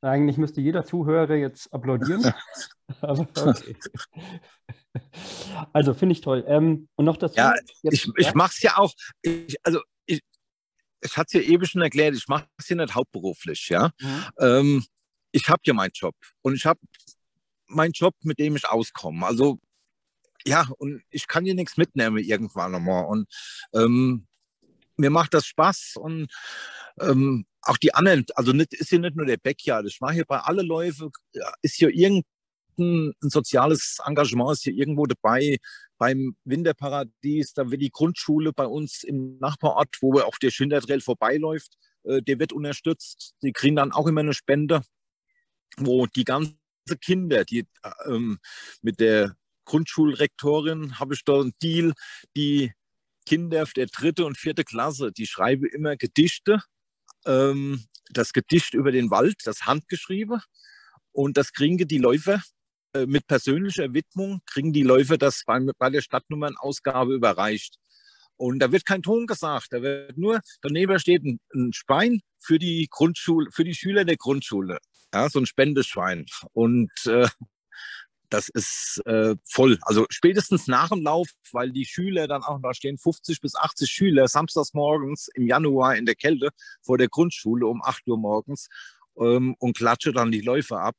eigentlich 0.01 0.37
müsste 0.37 0.61
jeder 0.61 0.83
Zuhörer 0.83 1.35
jetzt 1.35 1.71
applaudieren. 1.73 2.23
Also 5.71 5.93
finde 5.93 6.13
ich 6.13 6.21
toll. 6.21 6.43
Ähm, 6.45 6.89
und 6.95 7.05
noch 7.05 7.15
dazu. 7.17 7.37
Ja, 7.37 7.53
jetzt, 7.83 8.05
ich, 8.05 8.11
ich 8.17 8.33
mache 8.33 8.51
es 8.53 8.61
ja 8.61 8.77
auch. 8.77 8.91
Ich, 9.21 9.55
also 9.63 9.79
ich 11.01 11.17
hatte 11.17 11.39
es 11.39 11.45
ja 11.45 11.51
eben 11.51 11.65
schon 11.65 11.81
erklärt, 11.81 12.15
ich 12.15 12.27
mache 12.27 12.47
es 12.57 12.69
ja 12.69 12.75
nicht 12.75 12.95
hauptberuflich, 12.95 13.69
ja. 13.69 13.91
Mhm. 13.99 14.25
Ähm, 14.39 14.85
ich 15.31 15.47
habe 15.49 15.61
ja 15.65 15.73
meinen 15.73 15.91
Job 15.93 16.15
und 16.41 16.55
ich 16.55 16.65
habe 16.65 16.79
meinen 17.67 17.93
Job, 17.93 18.15
mit 18.23 18.39
dem 18.39 18.55
ich 18.55 18.67
auskomme. 18.67 19.25
Also 19.25 19.59
ja, 20.45 20.67
und 20.77 21.03
ich 21.09 21.27
kann 21.27 21.45
hier 21.45 21.55
nichts 21.55 21.77
mitnehmen 21.77 22.17
irgendwann 22.17 22.71
nochmal. 22.71 23.05
Und 23.05 23.27
ähm, 23.73 24.27
mir 24.97 25.09
macht 25.09 25.33
das 25.33 25.45
Spaß 25.45 25.95
und 25.97 26.27
ähm, 26.99 27.45
auch 27.61 27.77
die 27.77 27.93
anderen, 27.93 28.25
also 28.35 28.51
nicht, 28.51 28.73
ist 28.73 28.89
hier 28.89 28.99
nicht 28.99 29.15
nur 29.15 29.25
der 29.25 29.37
Backyard, 29.37 29.85
ich 29.87 30.01
mache 30.01 30.13
hier 30.13 30.25
bei 30.25 30.39
alle 30.39 30.63
Läufe, 30.63 31.09
ist 31.61 31.75
hier 31.75 31.89
irgendein 32.81 33.13
ein 33.21 33.29
soziales 33.29 33.97
Engagement, 34.05 34.51
ist 34.53 34.63
hier 34.63 34.73
irgendwo 34.73 35.05
dabei 35.05 35.57
beim 35.97 36.35
Winterparadies, 36.45 37.53
da 37.53 37.69
wird 37.69 37.81
die 37.81 37.91
Grundschule 37.91 38.53
bei 38.53 38.65
uns 38.65 39.03
im 39.03 39.37
Nachbarort, 39.39 39.97
wo 40.01 40.19
auch 40.19 40.37
der 40.37 40.51
Schindertrail 40.51 41.01
vorbeiläuft, 41.01 41.77
äh, 42.03 42.21
der 42.21 42.39
wird 42.39 42.53
unterstützt. 42.53 43.35
Die 43.43 43.51
kriegen 43.51 43.75
dann 43.75 43.91
auch 43.91 44.07
immer 44.07 44.21
eine 44.21 44.33
Spende, 44.33 44.81
wo 45.77 46.07
die 46.07 46.23
ganzen 46.23 46.57
Kinder, 47.01 47.45
die 47.45 47.65
ähm, 48.05 48.39
mit 48.81 48.99
der 48.99 49.35
Grundschulrektorin 49.65 50.99
habe 50.99 51.13
ich 51.13 51.23
da 51.23 51.39
einen 51.39 51.53
Deal, 51.61 51.93
die 52.35 52.73
Kinder 53.25 53.65
der 53.75 53.85
dritte 53.85 54.25
und 54.25 54.37
vierte 54.37 54.63
Klasse, 54.63 55.11
die 55.11 55.27
schreiben 55.27 55.65
immer 55.65 55.95
Gedichte. 55.95 56.63
Ähm, 57.25 57.85
das 58.09 58.33
Gedicht 58.33 58.73
über 58.73 58.91
den 58.91 59.11
Wald, 59.11 59.35
das 59.45 59.61
handgeschrieben. 59.61 60.41
Und 61.11 61.37
das 61.37 61.53
kriegen 61.53 61.77
die 61.87 61.97
Läufer 61.99 62.35
äh, 62.35 62.60
mit 63.07 63.27
persönlicher 63.27 63.93
Widmung 63.93 64.41
kriegen 64.45 64.73
die 64.73 64.83
Läufer 64.83 65.17
das 65.17 65.43
bei, 65.45 65.59
bei 65.77 65.89
der 65.89 66.01
Stadtnummernausgabe 66.01 67.13
überreicht. 67.13 67.77
Und 68.37 68.59
da 68.59 68.71
wird 68.71 68.85
kein 68.85 69.03
Ton 69.03 69.27
gesagt, 69.27 69.67
da 69.69 69.81
wird 69.81 70.17
nur, 70.17 70.41
daneben 70.61 70.97
steht 70.99 71.23
ein, 71.23 71.39
ein 71.53 71.73
Schwein 71.73 72.21
für 72.39 72.57
die 72.57 72.87
Grundschule, 72.89 73.51
für 73.51 73.63
die 73.63 73.75
Schüler 73.75 74.03
der 74.03 74.17
Grundschule. 74.17 74.79
Ja, 75.13 75.29
so 75.29 75.39
ein 75.39 75.45
Spendeschwein. 75.45 76.25
Und 76.53 76.91
äh, 77.05 77.27
das 78.31 78.49
ist 78.49 79.01
äh, 79.05 79.35
voll. 79.43 79.77
Also 79.83 80.05
spätestens 80.09 80.67
nach 80.67 80.89
dem 80.89 81.03
Lauf, 81.03 81.27
weil 81.51 81.71
die 81.71 81.85
Schüler 81.85 82.27
dann 82.27 82.43
auch 82.43 82.59
da 82.63 82.73
stehen, 82.73 82.97
50 82.97 83.41
bis 83.41 83.55
80 83.55 83.91
Schüler 83.91 84.27
samstags 84.27 84.73
morgens 84.73 85.27
im 85.35 85.45
Januar 85.45 85.95
in 85.95 86.05
der 86.05 86.15
Kälte 86.15 86.49
vor 86.81 86.97
der 86.97 87.09
Grundschule 87.09 87.67
um 87.67 87.83
8 87.83 88.07
Uhr 88.07 88.17
morgens 88.17 88.69
ähm, 89.19 89.55
und 89.59 89.77
klatsche 89.77 90.13
dann 90.13 90.31
die 90.31 90.41
Läufer 90.41 90.79
ab. 90.79 90.95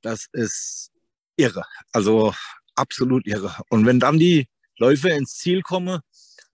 Das 0.00 0.28
ist 0.32 0.92
irre. 1.36 1.64
Also 1.92 2.34
absolut 2.74 3.26
irre. 3.26 3.54
Und 3.70 3.86
wenn 3.86 4.00
dann 4.00 4.18
die 4.18 4.48
Läufe 4.78 5.08
ins 5.10 5.36
Ziel 5.36 5.62
kommen, 5.62 6.00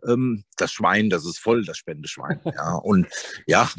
ähm, 0.06 0.44
das 0.56 0.72
Schwein, 0.72 1.10
das 1.10 1.24
ist 1.24 1.38
voll, 1.38 1.64
das 1.64 1.78
Spendeschwein. 1.78 2.40
Ja, 2.56 2.74
und 2.74 3.06
ja, 3.46 3.70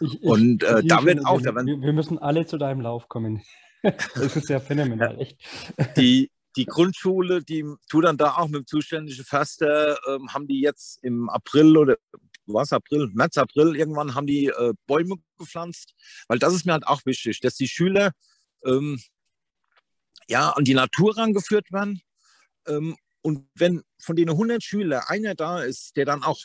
ich, 0.00 0.22
und 0.22 0.62
äh, 0.62 0.82
da 0.84 1.04
wird 1.04 1.24
auch. 1.24 1.40
Wir, 1.40 1.54
wir 1.54 1.92
müssen 1.92 2.18
alle 2.18 2.46
zu 2.46 2.58
deinem 2.58 2.80
Lauf 2.80 3.08
kommen. 3.08 3.42
das 3.82 4.36
ist 4.36 4.48
ja 4.48 4.60
phänomenal, 4.60 5.18
echt. 5.20 5.38
Die, 5.96 6.30
die 6.56 6.66
Grundschule, 6.66 7.42
die 7.42 7.64
tut 7.88 8.04
dann 8.04 8.16
da 8.16 8.36
auch 8.36 8.48
mit 8.48 8.62
dem 8.62 8.66
zuständigen 8.66 9.24
Förster, 9.24 9.98
ähm, 10.08 10.32
haben 10.32 10.46
die 10.46 10.60
jetzt 10.60 11.02
im 11.02 11.28
April 11.30 11.76
oder 11.76 11.96
was, 12.46 12.72
April, 12.72 13.08
März, 13.12 13.38
April, 13.38 13.76
irgendwann 13.76 14.14
haben 14.14 14.26
die 14.26 14.46
äh, 14.46 14.74
Bäume 14.86 15.16
gepflanzt, 15.38 15.94
weil 16.28 16.38
das 16.38 16.52
ist 16.52 16.66
mir 16.66 16.72
halt 16.72 16.86
auch 16.86 17.00
wichtig, 17.06 17.40
dass 17.40 17.54
die 17.54 17.68
Schüler 17.68 18.10
ähm, 18.64 19.00
ja, 20.30 20.50
an 20.50 20.64
die 20.64 20.74
Natur 20.74 21.16
rangeführt 21.16 21.72
werden. 21.72 22.00
Ähm, 22.66 22.96
und 23.22 23.48
wenn 23.54 23.82
von 24.00 24.16
den 24.16 24.30
100 24.30 24.62
Schülern 24.62 25.02
einer 25.06 25.34
da 25.34 25.60
ist, 25.60 25.96
der 25.96 26.06
dann 26.06 26.22
auch 26.22 26.38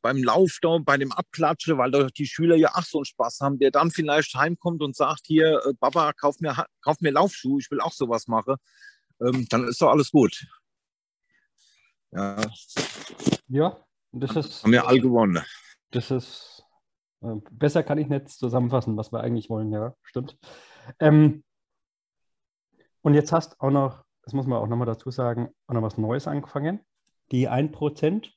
beim 0.00 0.22
Lauf 0.22 0.58
da, 0.62 0.78
bei 0.78 0.96
dem 0.96 1.12
Abklatsche, 1.12 1.76
weil 1.76 1.90
doch 1.90 2.10
die 2.10 2.26
Schüler 2.26 2.56
ja 2.56 2.70
ach 2.72 2.86
so 2.86 2.98
einen 2.98 3.04
Spaß 3.04 3.40
haben, 3.40 3.58
der 3.58 3.70
dann 3.70 3.90
vielleicht 3.90 4.34
heimkommt 4.34 4.82
und 4.82 4.96
sagt, 4.96 5.22
hier, 5.26 5.60
äh, 5.66 5.74
Papa, 5.74 6.12
kauf 6.14 6.40
mir, 6.40 6.66
kauf 6.80 7.00
mir 7.00 7.12
Laufschuhe, 7.12 7.60
ich 7.60 7.70
will 7.70 7.80
auch 7.80 7.92
sowas 7.92 8.26
machen, 8.28 8.56
ähm, 9.20 9.46
dann 9.50 9.68
ist 9.68 9.82
doch 9.82 9.90
alles 9.90 10.10
gut. 10.10 10.46
Ja. 12.12 12.36
Ja, 13.48 13.84
das 14.12 14.36
ist. 14.36 14.62
Haben 14.62 14.72
wir 14.72 14.86
all 14.86 15.00
gewonnen. 15.00 15.42
Das 15.90 16.10
ist. 16.10 16.64
Äh, 17.22 17.36
besser 17.50 17.82
kann 17.82 17.98
ich 17.98 18.08
nicht 18.08 18.28
zusammenfassen, 18.28 18.96
was 18.96 19.12
wir 19.12 19.20
eigentlich 19.20 19.50
wollen, 19.50 19.70
ja, 19.72 19.94
stimmt. 20.02 20.38
Ähm, 20.98 21.44
und 23.02 23.14
jetzt 23.14 23.32
hast 23.32 23.60
auch 23.60 23.70
noch, 23.70 24.04
das 24.22 24.32
muss 24.32 24.46
man 24.46 24.58
auch 24.58 24.66
nochmal 24.66 24.86
dazu 24.86 25.10
sagen, 25.10 25.48
auch 25.66 25.74
noch 25.74 25.82
was 25.82 25.98
Neues 25.98 26.26
angefangen. 26.26 26.80
Die 27.30 27.48
1%, 27.48 28.30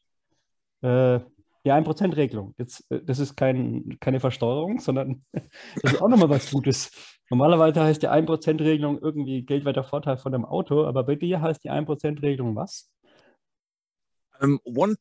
äh, 0.82 1.20
die 1.66 1.72
1%-Regelung. 1.72 2.54
Jetzt, 2.58 2.90
äh, 2.92 3.02
das 3.04 3.20
ist 3.20 3.36
kein, 3.36 3.98
keine 4.00 4.20
Versteuerung, 4.20 4.80
sondern 4.80 5.24
das 5.82 5.94
ist 5.94 6.02
auch 6.02 6.10
nochmal 6.10 6.30
was 6.30 6.52
Gutes. 6.52 6.92
Normalerweise 7.30 7.82
heißt 7.82 8.04
die 8.04 8.10
1%-Regelung 8.10 9.00
irgendwie 9.00 9.44
geldwerter 9.44 9.84
Vorteil 9.84 10.18
von 10.18 10.32
dem 10.32 10.46
Auto, 10.46 10.86
aber 10.86 11.04
bei 11.04 11.16
dir 11.16 11.42
heißt 11.42 11.64
die 11.64 11.72
1%-Regelung 11.72 12.56
was? 12.56 12.92
Um, 14.40 14.60
ähm, 14.66 14.78
one 14.78 14.96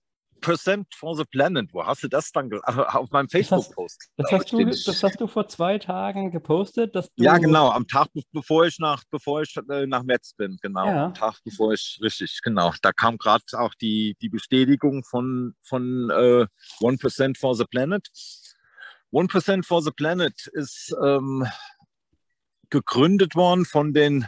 Percent 0.44 0.94
for 0.94 1.16
the 1.16 1.24
Planet. 1.24 1.72
Wo 1.72 1.85
hast 1.85 2.02
du 2.02 2.09
das 2.09 2.30
dann 2.30 2.52
auf 2.62 3.11
meinem 3.11 3.28
Facebook-Post? 3.28 4.11
Das, 4.16 4.30
das, 4.30 4.85
das, 4.85 5.02
hast 5.02 5.20
du 5.20 5.26
vor 5.26 5.48
zwei 5.48 5.78
Tagen 5.78 6.30
gepostet, 6.30 6.94
dass 6.94 7.07
du 7.14 7.24
Ja, 7.24 7.38
genau, 7.38 7.70
am 7.70 7.87
Tag 7.88 8.09
bevor 8.33 8.66
ich 8.66 8.78
nach 8.78 9.02
bevor 9.11 9.42
ich 9.42 9.57
äh, 9.70 9.87
nach 9.87 10.02
Metz 10.02 10.35
bin, 10.35 10.59
genau, 10.62 10.87
ja. 10.87 11.07
am 11.07 11.14
Tag 11.14 11.38
bevor 11.44 11.72
ich 11.72 11.98
richtig, 12.02 12.40
genau. 12.42 12.72
Da 12.83 12.92
kam 12.92 13.18
gerade 13.18 13.44
auch 13.54 13.74
die 13.74 14.16
die 14.20 14.28
Bestätigung 14.28 15.02
von 15.04 15.54
von 15.62 16.11
äh, 16.11 16.46
One 16.80 16.98
Percent 16.98 17.38
for 17.38 17.54
the 17.54 17.64
Planet. 17.64 18.09
1% 19.12 19.64
for 19.64 19.80
the 19.80 19.92
Planet 19.92 20.35
ist 20.54 20.94
ähm, 21.00 21.46
gegründet 22.70 23.37
worden 23.37 23.64
von 23.64 23.92
den 23.92 24.26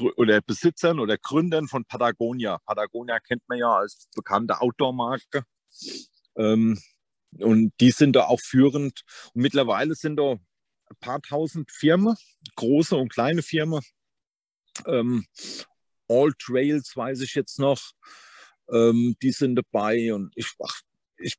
oder 0.00 0.40
Besitzern 0.40 1.00
oder 1.00 1.18
Gründern 1.18 1.68
von 1.68 1.84
Patagonia. 1.84 2.58
Patagonia 2.66 3.18
kennt 3.20 3.42
man 3.48 3.58
ja 3.58 3.76
als 3.76 4.08
bekannte 4.14 4.60
Outdoor-Marke. 4.60 5.44
Ähm, 6.36 6.78
und 7.38 7.72
die 7.80 7.90
sind 7.90 8.14
da 8.14 8.24
auch 8.24 8.40
führend. 8.40 9.02
Und 9.34 9.42
mittlerweile 9.42 9.94
sind 9.94 10.16
da 10.16 10.32
ein 10.32 10.96
paar 11.00 11.20
tausend 11.20 11.70
Firmen, 11.70 12.16
große 12.56 12.96
und 12.96 13.12
kleine 13.12 13.42
Firmen. 13.42 13.82
Ähm, 14.86 15.26
All 16.08 16.32
Trails 16.38 16.96
weiß 16.96 17.20
ich 17.20 17.34
jetzt 17.34 17.58
noch. 17.58 17.80
Ähm, 18.70 19.16
die 19.22 19.32
sind 19.32 19.56
dabei 19.56 20.12
und 20.14 20.32
ich, 20.36 20.52
ach, 20.62 20.80
ich 21.18 21.36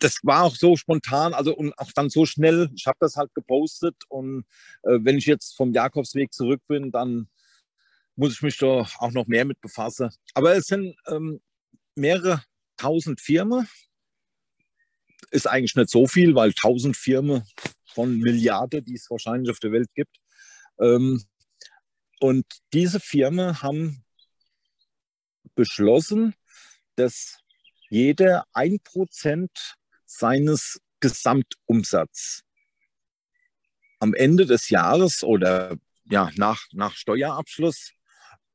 das 0.00 0.18
war 0.22 0.44
auch 0.44 0.56
so 0.56 0.76
spontan, 0.76 1.34
also 1.34 1.54
und 1.54 1.76
auch 1.78 1.92
dann 1.92 2.08
so 2.08 2.24
schnell. 2.24 2.70
Ich 2.74 2.86
habe 2.86 2.96
das 3.00 3.16
halt 3.16 3.34
gepostet 3.34 3.96
und 4.08 4.44
äh, 4.82 4.98
wenn 5.02 5.18
ich 5.18 5.26
jetzt 5.26 5.56
vom 5.56 5.72
Jakobsweg 5.72 6.32
zurück 6.32 6.62
bin, 6.66 6.90
dann 6.90 7.28
muss 8.20 8.34
ich 8.34 8.42
mich 8.42 8.58
da 8.58 8.86
auch 8.98 9.12
noch 9.12 9.26
mehr 9.26 9.46
mit 9.46 9.62
befassen. 9.62 10.10
Aber 10.34 10.54
es 10.54 10.66
sind 10.66 10.94
ähm, 11.06 11.40
mehrere 11.94 12.44
tausend 12.76 13.18
Firmen. 13.18 13.66
Ist 15.30 15.48
eigentlich 15.48 15.74
nicht 15.74 15.88
so 15.88 16.06
viel, 16.06 16.34
weil 16.34 16.52
tausend 16.52 16.98
Firmen 16.98 17.44
von 17.94 18.18
Milliarden, 18.18 18.84
die 18.84 18.96
es 18.96 19.10
wahrscheinlich 19.10 19.50
auf 19.50 19.58
der 19.58 19.72
Welt 19.72 19.88
gibt. 19.94 20.18
Ähm, 20.78 21.24
und 22.20 22.44
diese 22.74 23.00
Firmen 23.00 23.62
haben 23.62 24.04
beschlossen, 25.54 26.34
dass 26.96 27.38
jeder 27.88 28.44
ein 28.52 28.80
Prozent 28.80 29.78
seines 30.04 30.78
Gesamtumsatzes 31.00 32.42
am 33.98 34.12
Ende 34.12 34.44
des 34.44 34.68
Jahres 34.68 35.24
oder 35.24 35.78
ja, 36.04 36.30
nach, 36.36 36.66
nach 36.72 36.94
Steuerabschluss 36.94 37.94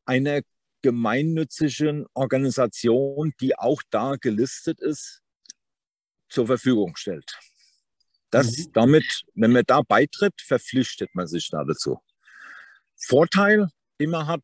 einer 0.05 0.41
gemeinnützigen 0.81 2.05
Organisation, 2.13 3.33
die 3.41 3.57
auch 3.57 3.81
da 3.89 4.15
gelistet 4.15 4.79
ist, 4.79 5.21
zur 6.29 6.47
Verfügung 6.47 6.95
stellt. 6.95 7.39
Das 8.29 8.57
mhm. 8.57 8.71
damit, 8.73 9.23
wenn 9.33 9.51
man 9.51 9.63
da 9.65 9.81
beitritt, 9.81 10.33
verpflichtet 10.41 11.09
man 11.13 11.27
sich 11.27 11.49
da 11.49 11.63
dazu. 11.63 11.99
Vorteil, 12.97 13.67
immer 13.97 14.27
hat 14.27 14.43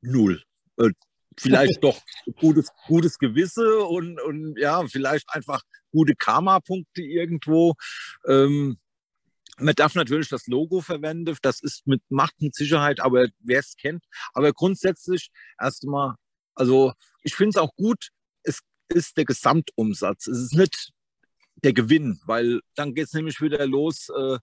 null. 0.00 0.42
Äh, 0.78 0.90
vielleicht 1.38 1.78
doch 1.82 2.00
gutes, 2.36 2.68
gutes 2.86 3.18
Gewisse 3.18 3.80
und, 3.84 4.20
und 4.20 4.58
ja, 4.58 4.86
vielleicht 4.86 5.28
einfach 5.30 5.62
gute 5.90 6.14
Karma-Punkte 6.14 7.02
irgendwo. 7.02 7.74
Ähm, 8.26 8.78
man 9.60 9.74
darf 9.74 9.94
natürlich 9.94 10.28
das 10.28 10.46
Logo 10.46 10.80
verwenden, 10.80 11.36
das 11.42 11.60
ist 11.60 11.86
mit 11.86 12.02
Macht 12.08 12.40
mit 12.40 12.54
Sicherheit, 12.54 13.00
aber 13.00 13.28
wer 13.40 13.60
es 13.60 13.76
kennt. 13.76 14.04
Aber 14.32 14.52
grundsätzlich 14.52 15.30
erstmal, 15.60 16.14
also 16.54 16.92
ich 17.22 17.34
finde 17.34 17.50
es 17.50 17.56
auch 17.56 17.74
gut, 17.76 18.08
es 18.42 18.60
ist 18.88 19.16
der 19.16 19.24
Gesamtumsatz. 19.24 20.26
Es 20.26 20.38
ist 20.38 20.54
nicht 20.54 20.92
der 21.62 21.72
Gewinn, 21.72 22.18
weil 22.24 22.60
dann 22.74 22.94
geht 22.94 23.06
es 23.06 23.12
nämlich 23.12 23.40
wieder 23.40 23.66
los. 23.66 24.08
Äh, 24.08 24.38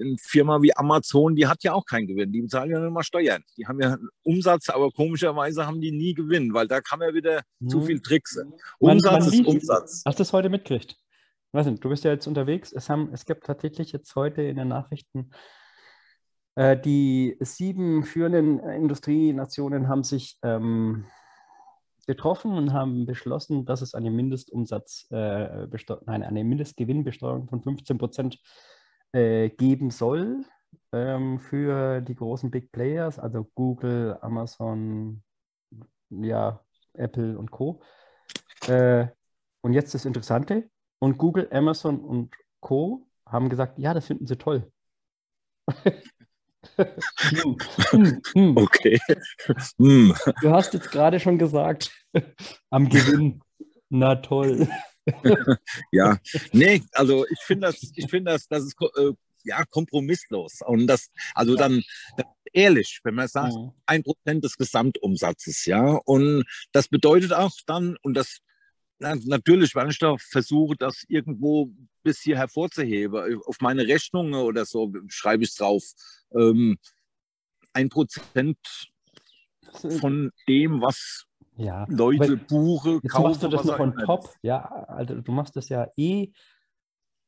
eine 0.00 0.16
Firma 0.18 0.62
wie 0.62 0.74
Amazon, 0.74 1.36
die 1.36 1.46
hat 1.46 1.62
ja 1.64 1.74
auch 1.74 1.84
keinen 1.84 2.06
Gewinn. 2.06 2.32
Die 2.32 2.42
bezahlen 2.42 2.70
ja 2.70 2.80
nur 2.80 2.90
mal 2.90 3.02
Steuern. 3.02 3.44
Die 3.56 3.66
haben 3.66 3.80
ja 3.80 3.98
Umsatz, 4.22 4.70
aber 4.70 4.90
komischerweise 4.90 5.66
haben 5.66 5.80
die 5.80 5.92
nie 5.92 6.14
Gewinn, 6.14 6.54
weil 6.54 6.68
da 6.68 6.80
kann 6.80 7.00
man 7.00 7.14
wieder 7.14 7.42
mhm. 7.60 7.68
zu 7.68 7.82
viel 7.82 8.00
Tricks. 8.00 8.38
Umsatz 8.78 9.12
man, 9.12 9.22
man 9.22 9.32
ist 9.32 9.46
Umsatz. 9.46 10.02
Hast 10.06 10.18
du 10.18 10.22
das 10.22 10.32
heute 10.32 10.48
mitgekriegt? 10.48 10.96
Weiß 11.52 11.66
nicht, 11.66 11.84
du 11.84 11.88
bist 11.88 12.04
ja 12.04 12.12
jetzt 12.12 12.26
unterwegs. 12.26 12.72
Es, 12.72 12.88
haben, 12.88 13.10
es 13.12 13.24
gibt 13.24 13.44
tatsächlich 13.44 13.92
jetzt 13.92 14.14
heute 14.16 14.42
in 14.42 14.56
den 14.56 14.68
Nachrichten, 14.68 15.30
äh, 16.54 16.78
die 16.78 17.36
sieben 17.40 18.04
führenden 18.04 18.58
Industrienationen 18.60 19.88
haben 19.88 20.02
sich 20.02 20.38
ähm, 20.42 21.06
getroffen 22.06 22.52
und 22.52 22.72
haben 22.72 23.06
beschlossen, 23.06 23.64
dass 23.64 23.82
es 23.82 23.94
eine 23.94 24.10
Mindestumsatz, 24.10 25.06
äh, 25.10 25.66
nein, 26.06 26.22
eine 26.22 26.44
Mindestgewinnbesteuerung 26.44 27.48
von 27.48 27.62
15 27.62 27.98
Prozent 27.98 28.38
äh, 29.12 29.50
geben 29.50 29.90
soll 29.90 30.44
ähm, 30.92 31.38
für 31.38 32.00
die 32.00 32.14
großen 32.14 32.50
Big 32.50 32.72
Players, 32.72 33.18
also 33.18 33.48
Google, 33.54 34.18
Amazon, 34.20 35.22
ja, 36.10 36.60
Apple 36.94 37.38
und 37.38 37.50
Co. 37.50 37.82
Äh, 38.66 39.06
und 39.62 39.72
jetzt 39.72 39.94
das 39.94 40.04
Interessante, 40.04 40.68
und 41.02 41.18
Google, 41.18 41.48
Amazon 41.50 41.98
und 41.98 42.32
Co. 42.60 43.04
haben 43.26 43.48
gesagt, 43.48 43.76
ja, 43.76 43.92
das 43.92 44.06
finden 44.06 44.26
sie 44.26 44.36
toll. 44.36 44.70
Hm, 46.76 47.56
hm, 47.90 48.22
hm. 48.34 48.56
okay. 48.56 49.00
Du 49.78 50.50
hast 50.50 50.72
jetzt 50.74 50.92
gerade 50.92 51.18
schon 51.18 51.36
gesagt, 51.36 51.90
am 52.70 52.88
Gewinn. 52.88 53.42
Na 53.88 54.14
toll. 54.14 54.68
ja, 55.90 56.18
nee, 56.52 56.84
also 56.92 57.26
ich 57.28 57.40
finde 57.40 57.66
das, 57.66 57.82
ich 57.96 58.08
finde 58.08 58.30
das, 58.30 58.46
das 58.46 58.62
ist 58.62 58.76
äh, 58.96 59.10
ja 59.42 59.64
kompromisslos. 59.64 60.60
Und 60.64 60.86
das, 60.86 61.10
also 61.34 61.56
dann 61.56 61.82
das 62.16 62.26
ehrlich, 62.52 63.00
wenn 63.02 63.16
man 63.16 63.26
sagt, 63.26 63.54
ein 63.86 64.04
Prozent 64.04 64.44
des 64.44 64.56
Gesamtumsatzes, 64.56 65.66
ja. 65.66 65.98
Und 66.04 66.44
das 66.70 66.86
bedeutet 66.86 67.32
auch 67.32 67.50
dann, 67.66 67.96
und 68.02 68.14
das 68.14 68.38
natürlich, 69.24 69.74
wenn 69.74 69.90
ich 69.90 69.98
da 69.98 70.16
versuche, 70.18 70.76
das 70.76 71.04
irgendwo 71.08 71.70
bis 72.02 72.20
hier 72.20 72.36
hervorzuheben, 72.36 73.40
auf 73.46 73.60
meine 73.60 73.86
Rechnung 73.86 74.34
oder 74.34 74.64
so 74.64 74.92
schreibe 75.08 75.44
ich 75.44 75.50
es 75.50 75.56
drauf. 75.56 75.82
Ähm, 76.34 76.78
ein 77.72 77.88
Prozent 77.88 78.58
von 80.00 80.30
dem, 80.48 80.80
was 80.82 81.26
ja, 81.56 81.86
Leute 81.88 82.36
buche, 82.36 83.00
jetzt 83.02 83.12
kaufen. 83.12 83.22
Machst 83.24 83.42
du 83.42 83.48
das 83.48 83.64
noch 83.64 83.78
on 83.78 83.94
top? 83.96 84.28
Ja, 84.42 84.64
also 84.88 85.20
du 85.20 85.32
machst 85.32 85.56
das 85.56 85.68
ja 85.68 85.88
eh. 85.96 86.32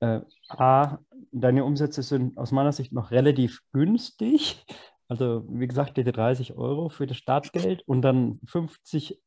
Äh, 0.00 0.20
A, 0.48 0.98
deine 1.32 1.64
Umsätze 1.64 2.02
sind 2.02 2.37
aus 2.37 2.52
meiner 2.52 2.72
Sicht 2.72 2.92
noch 2.92 3.10
relativ 3.10 3.60
günstig. 3.72 4.64
Also, 5.08 5.44
wie 5.48 5.66
gesagt, 5.66 5.96
diese 5.96 6.12
30 6.12 6.54
Euro 6.54 6.88
für 6.88 7.06
das 7.06 7.16
Startgeld 7.16 7.82
und 7.87 8.02
dann 8.02 8.40
50 8.46 9.20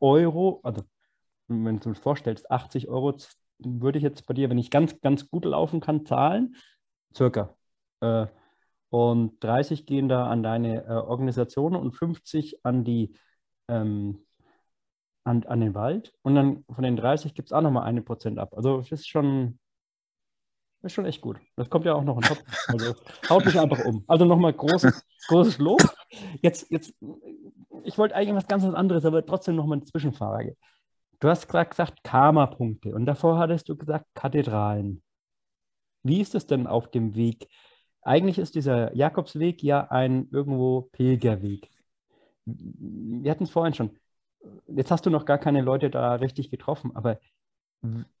Euro, 0.00 0.60
also 0.64 0.82
wenn 1.64 1.80
du 1.80 1.92
dir 1.92 1.94
vorstellst, 1.94 2.50
80 2.50 2.88
Euro 2.88 3.16
würde 3.58 3.98
ich 3.98 4.02
jetzt 4.02 4.26
bei 4.26 4.34
dir, 4.34 4.50
wenn 4.50 4.58
ich 4.58 4.70
ganz, 4.70 5.00
ganz 5.00 5.28
gut 5.28 5.44
laufen 5.44 5.80
kann, 5.80 6.06
zahlen, 6.06 6.56
circa. 7.14 7.56
Äh, 8.00 8.26
und 8.90 9.42
30 9.42 9.86
gehen 9.86 10.08
da 10.08 10.26
an 10.26 10.42
deine 10.42 10.84
äh, 10.84 10.90
Organisation 10.90 11.76
und 11.76 11.92
50 11.92 12.64
an 12.64 12.84
die 12.84 13.14
ähm, 13.68 14.24
an, 15.24 15.44
an 15.44 15.60
den 15.60 15.74
Wald. 15.74 16.12
Und 16.22 16.34
dann 16.34 16.64
von 16.70 16.84
den 16.84 16.96
30 16.96 17.34
gibt 17.34 17.48
es 17.48 17.52
auch 17.52 17.60
nochmal 17.60 17.84
eine 17.84 18.02
Prozent 18.02 18.38
ab. 18.38 18.54
Also 18.54 18.78
das 18.78 18.92
ist 18.92 19.08
schon, 19.08 19.58
das 20.80 20.90
ist 20.90 20.94
schon 20.94 21.06
echt 21.06 21.20
gut. 21.20 21.38
Das 21.56 21.70
kommt 21.70 21.84
ja 21.84 21.94
auch 21.94 22.04
noch 22.04 22.16
in 22.16 22.22
Top. 22.22 22.38
Also 22.68 22.94
haut 23.30 23.44
mich 23.44 23.58
einfach 23.58 23.84
um. 23.84 24.04
Also 24.08 24.24
nochmal 24.24 24.52
großes, 24.52 25.04
großes 25.28 25.58
Lob. 25.58 25.80
Jetzt, 26.42 26.70
jetzt, 26.70 26.94
ich 27.84 27.98
wollte 27.98 28.14
eigentlich 28.14 28.34
was 28.34 28.48
ganz 28.48 28.64
anderes, 28.64 29.04
aber 29.04 29.24
trotzdem 29.24 29.56
nochmal 29.56 29.78
eine 29.78 29.86
Zwischenfrage. 29.86 30.56
Du 31.22 31.28
hast 31.28 31.46
gerade 31.46 31.70
gesagt 31.70 32.02
Karma-Punkte 32.02 32.92
und 32.92 33.06
davor 33.06 33.38
hattest 33.38 33.68
du 33.68 33.76
gesagt 33.76 34.06
Kathedralen. 34.12 35.04
Wie 36.02 36.20
ist 36.20 36.34
es 36.34 36.48
denn 36.48 36.66
auf 36.66 36.90
dem 36.90 37.14
Weg? 37.14 37.48
Eigentlich 38.00 38.40
ist 38.40 38.56
dieser 38.56 38.92
Jakobsweg 38.96 39.62
ja 39.62 39.86
ein 39.88 40.28
irgendwo 40.32 40.88
Pilgerweg. 40.90 41.70
Wir 42.44 43.30
hatten 43.30 43.44
es 43.44 43.50
vorhin 43.50 43.72
schon. 43.72 43.96
Jetzt 44.66 44.90
hast 44.90 45.06
du 45.06 45.10
noch 45.10 45.24
gar 45.24 45.38
keine 45.38 45.60
Leute 45.60 45.90
da 45.90 46.16
richtig 46.16 46.50
getroffen, 46.50 46.90
aber 46.96 47.20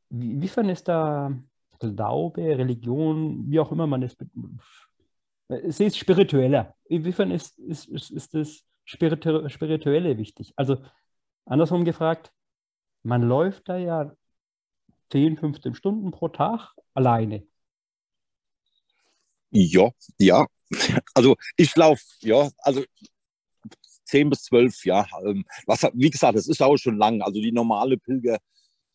inwiefern 0.08 0.68
ist 0.68 0.86
da 0.86 1.32
Glaube, 1.80 2.56
Religion, 2.56 3.50
wie 3.50 3.58
auch 3.58 3.72
immer 3.72 3.88
man 3.88 4.04
es. 4.04 4.16
Es 5.48 5.80
ist 5.80 5.98
spiritueller. 5.98 6.76
Inwiefern 6.84 7.32
ist, 7.32 7.58
ist, 7.58 7.88
ist, 7.88 8.12
ist 8.12 8.32
das 8.32 8.64
Spirituelle 8.84 10.18
wichtig? 10.18 10.52
Also 10.54 10.76
andersrum 11.44 11.84
gefragt, 11.84 12.32
man 13.02 13.22
läuft 13.22 13.68
da 13.68 13.76
ja 13.76 14.14
10, 15.10 15.36
15 15.36 15.74
Stunden 15.74 16.10
pro 16.10 16.28
Tag 16.28 16.74
alleine. 16.94 17.46
Ja, 19.50 19.90
ja. 20.18 20.46
Also 21.14 21.36
ich 21.56 21.76
laufe, 21.76 22.02
ja, 22.22 22.48
also 22.58 22.82
10 24.06 24.30
bis 24.30 24.44
12, 24.44 24.84
ja. 24.86 25.06
Ähm, 25.24 25.44
was, 25.66 25.82
wie 25.92 26.10
gesagt, 26.10 26.36
das 26.36 26.48
ist 26.48 26.62
auch 26.62 26.76
schon 26.78 26.96
lang. 26.96 27.20
Also 27.20 27.40
die 27.40 27.52
normale 27.52 27.98
Pilger 27.98 28.38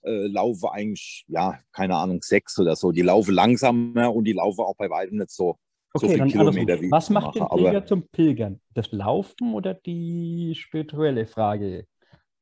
äh, 0.03 0.27
laufe 0.27 0.71
eigentlich, 0.71 1.25
ja, 1.27 1.59
keine 1.71 1.95
Ahnung, 1.95 2.21
sechs 2.21 2.57
oder 2.59 2.75
so. 2.75 2.91
Die 2.91 3.01
laufen 3.01 3.33
langsamer 3.33 4.13
und 4.13 4.25
die 4.25 4.33
laufen 4.33 4.61
auch 4.61 4.75
bei 4.75 4.89
weitem 4.89 5.17
nicht 5.17 5.31
so, 5.31 5.57
okay, 5.93 6.07
so 6.07 6.13
viele 6.13 6.27
Kilometer 6.27 6.81
wie 6.81 6.91
Was 6.91 7.09
macht 7.09 7.35
den 7.35 7.47
Pilger 7.47 7.85
zum 7.85 8.07
Pilgern? 8.07 8.59
Das 8.73 8.91
Laufen 8.91 9.53
oder 9.53 9.73
die 9.73 10.55
spirituelle 10.55 11.27
Frage? 11.27 11.87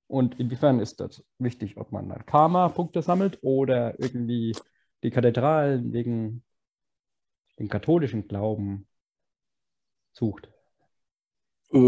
Und 0.08 0.40
inwiefern 0.40 0.80
ist 0.80 1.00
das 1.00 1.24
wichtig, 1.40 1.78
ob 1.78 1.92
man 1.92 2.10
dann 2.10 2.26
Karma-Punkte 2.26 3.02
sammelt 3.02 3.40
oder 3.42 4.00
irgendwie 4.00 4.56
die 5.04 5.10
Kathedralen 5.10 5.94
wegen 5.94 6.44
den 7.60 7.70
katholischen 7.70 8.28
Glauben 8.28 8.88
sucht? 10.14 10.50
Das 11.72 11.82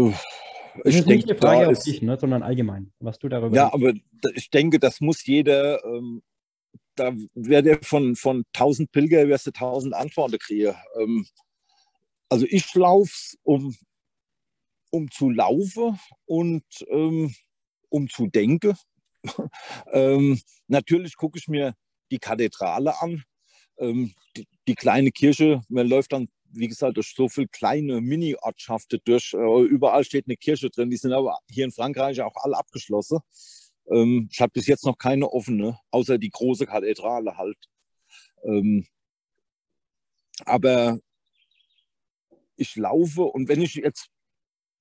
ich 0.84 0.96
ist 0.96 1.06
nicht 1.06 1.28
denke, 1.28 1.30
eine 1.30 1.38
Frage 1.38 1.66
auf 1.66 1.72
ist, 1.72 1.86
dich, 1.86 2.02
ne, 2.02 2.18
sondern 2.18 2.42
allgemein, 2.42 2.92
was 2.98 3.18
du 3.18 3.28
darüber 3.28 3.54
ja, 3.54 3.70
denkst. 3.70 3.74
aber 3.74 4.32
ich 4.34 4.50
denke, 4.50 4.78
das 4.78 5.00
muss 5.00 5.24
jeder, 5.24 5.84
ähm, 5.84 6.22
da 6.94 7.12
werde 7.34 7.78
von, 7.82 8.16
von 8.16 8.44
1000 8.54 8.90
Pilger 8.92 9.26
wirst 9.28 9.46
du 9.46 9.50
1000 9.50 9.94
Antworten 9.94 10.38
kriegen. 10.38 10.74
Ähm, 11.00 11.26
also 12.28 12.46
ich 12.48 12.74
laufe, 12.74 13.36
um, 13.42 13.74
um 14.90 15.10
zu 15.10 15.30
laufen 15.30 15.98
und 16.26 16.64
ähm, 16.88 17.34
um 17.88 18.08
zu 18.08 18.26
denken. 18.26 18.76
ähm, 19.92 20.40
natürlich 20.66 21.16
gucke 21.16 21.38
ich 21.38 21.48
mir 21.48 21.74
die 22.10 22.18
Kathedrale 22.18 23.00
an, 23.00 23.22
ähm, 23.78 24.12
die, 24.36 24.46
die 24.66 24.74
kleine 24.74 25.10
Kirche. 25.10 25.62
Man 25.68 25.88
läuft 25.88 26.12
dann, 26.12 26.28
wie 26.50 26.68
gesagt, 26.68 26.96
durch 26.96 27.14
so 27.14 27.28
viele 27.28 27.48
kleine 27.48 28.00
Mini-Ortschaften 28.00 29.00
durch. 29.04 29.34
Äh, 29.34 29.62
überall 29.62 30.04
steht 30.04 30.26
eine 30.26 30.36
Kirche 30.36 30.70
drin. 30.70 30.90
Die 30.90 30.96
sind 30.96 31.12
aber 31.12 31.38
hier 31.50 31.64
in 31.64 31.72
Frankreich 31.72 32.20
auch 32.20 32.36
alle 32.36 32.56
abgeschlossen. 32.56 33.18
Ähm, 33.90 34.28
ich 34.30 34.40
habe 34.40 34.52
bis 34.52 34.66
jetzt 34.66 34.84
noch 34.84 34.98
keine 34.98 35.30
offene, 35.30 35.78
außer 35.90 36.18
die 36.18 36.30
große 36.30 36.66
Kathedrale 36.66 37.36
halt. 37.36 37.58
Ähm, 38.44 38.86
aber 40.44 40.98
ich 42.56 42.76
laufe 42.76 43.22
und 43.22 43.48
wenn 43.48 43.62
ich 43.62 43.74
jetzt 43.74 44.08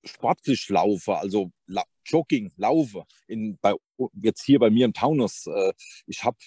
sportlich 0.08 0.68
laufe, 0.70 1.18
also 1.18 1.51
la 1.66 1.84
Jogging, 2.05 2.51
laufe, 2.55 3.03
in, 3.28 3.58
bei, 3.60 3.74
jetzt 4.14 4.43
hier 4.43 4.60
bei 4.60 4.70
mir 4.70 4.86
im 4.86 4.93
Taunus, 4.93 5.45
äh, 5.47 5.74
ich 6.05 6.24
habe 6.24 6.38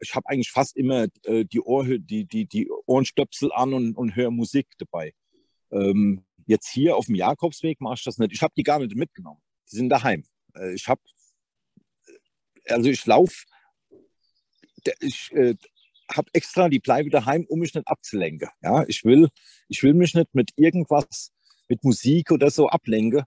ich 0.00 0.14
habe 0.14 0.26
eigentlich 0.28 0.50
fast 0.50 0.76
immer 0.76 1.08
äh, 1.24 1.44
die, 1.44 1.60
Ohr, 1.60 1.84
die, 1.84 2.24
die, 2.24 2.46
die 2.46 2.70
Ohrenstöpsel 2.86 3.52
an 3.52 3.74
und, 3.74 3.96
und 3.96 4.16
höre 4.16 4.30
Musik 4.30 4.66
dabei. 4.78 5.12
Ähm, 5.70 6.24
jetzt 6.46 6.68
hier 6.70 6.96
auf 6.96 7.06
dem 7.06 7.16
Jakobsweg 7.16 7.80
mache 7.80 7.96
ich 7.98 8.04
das 8.04 8.16
nicht. 8.16 8.32
Ich 8.32 8.42
habe 8.42 8.54
die 8.56 8.62
gar 8.62 8.78
nicht 8.78 8.96
mitgenommen. 8.96 9.42
Die 9.70 9.76
sind 9.76 9.90
daheim. 9.90 10.24
Äh, 10.54 10.72
ich 10.72 10.88
habe, 10.88 11.02
also 12.66 12.88
ich 12.88 13.04
laufe, 13.04 13.44
ich 15.00 15.30
äh, 15.32 15.54
habe 16.10 16.30
extra 16.32 16.70
die 16.70 16.78
Bleibe 16.78 17.10
daheim, 17.10 17.44
um 17.48 17.58
mich 17.58 17.74
nicht 17.74 17.86
abzulenken. 17.86 18.48
Ja, 18.62 18.84
ich 18.88 19.04
will, 19.04 19.28
ich 19.68 19.82
will 19.82 19.92
mich 19.92 20.14
nicht 20.14 20.34
mit 20.34 20.52
irgendwas, 20.56 21.32
mit 21.68 21.84
Musik 21.84 22.30
oder 22.30 22.50
so 22.50 22.68
ablenken. 22.68 23.24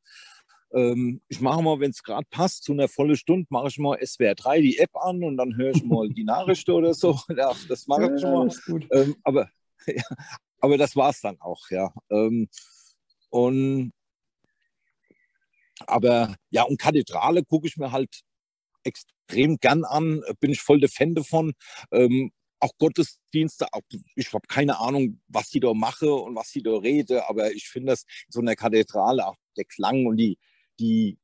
Ähm, 0.73 1.21
ich 1.27 1.41
mache 1.41 1.61
mal, 1.61 1.79
wenn 1.79 1.91
es 1.91 2.03
gerade 2.03 2.25
passt, 2.29 2.63
zu 2.63 2.71
einer 2.71 2.87
vollen 2.87 3.17
Stunde 3.17 3.47
mache 3.49 3.67
ich 3.67 3.77
mal 3.77 3.97
SWR 4.05 4.35
3 4.35 4.61
die 4.61 4.77
App 4.77 4.95
an 4.95 5.23
und 5.23 5.37
dann 5.37 5.55
höre 5.57 5.71
ich 5.71 5.83
mal 5.83 6.07
die 6.09 6.23
Nachrichten 6.23 6.71
oder 6.71 6.93
so. 6.93 7.19
Ja, 7.35 7.53
das 7.67 7.87
mache 7.87 8.13
ich 8.13 8.21
schon 8.21 8.31
mal. 8.31 8.87
Ähm, 8.91 9.15
aber, 9.23 9.49
ja, 9.85 10.03
aber 10.59 10.77
das 10.77 10.95
war 10.95 11.09
es 11.09 11.21
dann 11.21 11.39
auch, 11.41 11.69
ja. 11.69 11.93
Ähm, 12.09 12.47
und 13.29 13.91
aber 15.87 16.35
ja, 16.51 16.63
und 16.63 16.79
Kathedrale 16.79 17.43
gucke 17.43 17.67
ich 17.67 17.77
mir 17.77 17.91
halt 17.91 18.21
extrem 18.83 19.57
gern 19.57 19.83
an, 19.83 20.21
bin 20.39 20.51
ich 20.51 20.61
voll 20.61 20.79
der 20.79 20.89
Fan 20.89 21.15
davon. 21.15 21.53
Ähm, 21.91 22.31
auch 22.61 22.77
Gottesdienste, 22.77 23.67
auch, 23.73 23.81
ich 24.15 24.31
habe 24.33 24.47
keine 24.47 24.79
Ahnung, 24.79 25.21
was 25.27 25.49
die 25.49 25.59
da 25.59 25.73
mache 25.73 26.13
und 26.13 26.35
was 26.35 26.51
die 26.51 26.63
da 26.63 26.75
rede, 26.77 27.27
aber 27.27 27.51
ich 27.51 27.67
finde 27.67 27.91
das 27.91 28.03
in 28.03 28.31
so 28.31 28.39
einer 28.39 28.55
Kathedrale, 28.55 29.27
auch 29.27 29.35
der 29.57 29.65
Klang 29.65 30.05
und 30.05 30.17
die, 30.17 30.37
die, 30.79 31.17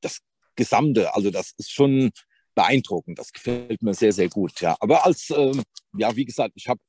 das 0.00 0.20
Gesamte, 0.56 1.14
also 1.14 1.30
das 1.30 1.52
ist 1.58 1.70
schon 1.70 2.10
beeindruckend. 2.54 3.18
Das 3.18 3.32
gefällt 3.32 3.82
mir 3.82 3.94
sehr, 3.94 4.12
sehr 4.12 4.28
gut. 4.28 4.60
Ja, 4.60 4.76
aber 4.80 5.04
als, 5.04 5.30
ähm, 5.30 5.62
ja, 5.96 6.14
wie 6.16 6.24
gesagt, 6.24 6.52
ich 6.56 6.68
habe 6.68 6.80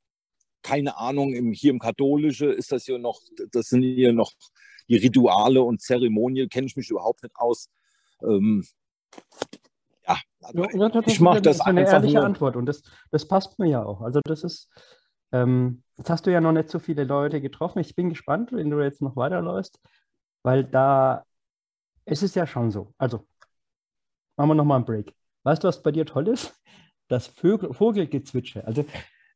keine 0.64 0.98
Ahnung, 0.98 1.34
im, 1.34 1.54
hier 1.54 1.72
im 1.72 1.80
Katholische 1.80 2.46
ist 2.46 2.72
das 2.72 2.86
hier 2.86 3.00
noch, 3.00 3.20
das 3.52 3.68
sind 3.68 3.82
hier 3.82 4.14
noch 4.14 4.32
die 4.88 4.98
Rituale 4.98 5.62
und 5.62 5.82
Zeremonien, 5.82 6.50
kenne 6.50 6.68
ich 6.68 6.76
mich 6.76 6.90
überhaupt 6.90 7.24
nicht 7.24 7.36
aus. 7.36 7.70
Ähm, 8.22 8.66
also 10.42 10.64
Ja, 10.74 10.90
das 10.90 11.08
ich 11.08 11.20
mache 11.20 11.38
eine- 11.38 11.42
das 11.42 11.56
ist 11.58 11.62
eine 11.62 11.82
einfach 11.82 11.94
ehrliche 11.94 12.18
nur. 12.18 12.26
Antwort 12.26 12.56
und 12.56 12.66
das, 12.66 12.84
das 13.12 13.28
passt 13.28 13.60
mir 13.60 13.68
ja 13.70 13.84
auch. 13.84 14.02
Also 14.02 14.20
das 14.24 14.44
ist, 14.44 14.70
ähm, 15.32 15.84
jetzt 15.98 16.10
hast 16.10 16.26
du 16.26 16.32
ja 16.32 16.42
noch 16.42 16.52
nicht 16.52 16.70
so 16.70 16.80
viele 16.80 17.04
Leute 17.04 17.42
getroffen. 17.42 17.80
Ich 17.80 17.96
bin 17.96 18.10
gespannt, 18.10 18.52
wenn 18.52 18.70
du 18.70 18.82
jetzt 18.82 19.02
noch 19.02 19.16
weiterläufst, 19.16 19.80
weil 20.44 20.64
da, 20.64 21.24
es 22.06 22.24
ist 22.24 22.36
ja 22.36 22.48
schon 22.48 22.72
so. 22.72 22.94
Also, 22.98 23.26
machen 24.38 24.50
wir 24.50 24.56
nochmal 24.56 24.78
einen 24.78 24.86
Break. 24.86 25.14
Weißt 25.44 25.64
du, 25.64 25.68
was 25.68 25.82
bei 25.84 25.92
dir 25.92 26.06
toll 26.06 26.28
ist? 26.28 26.54
Das 27.08 27.28
Vögel, 27.28 27.74
Vogelgezwitscher. 27.74 28.66
Also, 28.66 28.86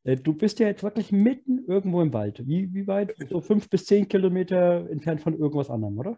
äh, 0.04 0.16
du 0.16 0.32
bist 0.34 0.58
ja 0.60 0.66
jetzt 0.66 0.82
wirklich 0.82 1.12
mitten 1.12 1.64
irgendwo 1.66 2.00
im 2.02 2.12
Wald. 2.12 2.46
Wie, 2.46 2.72
wie 2.72 2.86
weit? 2.86 3.14
So 3.28 3.40
fünf 3.40 3.68
bis 3.68 3.84
zehn 3.86 4.08
Kilometer 4.08 4.88
entfernt 4.90 5.20
von 5.20 5.34
irgendwas 5.38 5.70
anderem, 5.70 5.98
oder? 5.98 6.16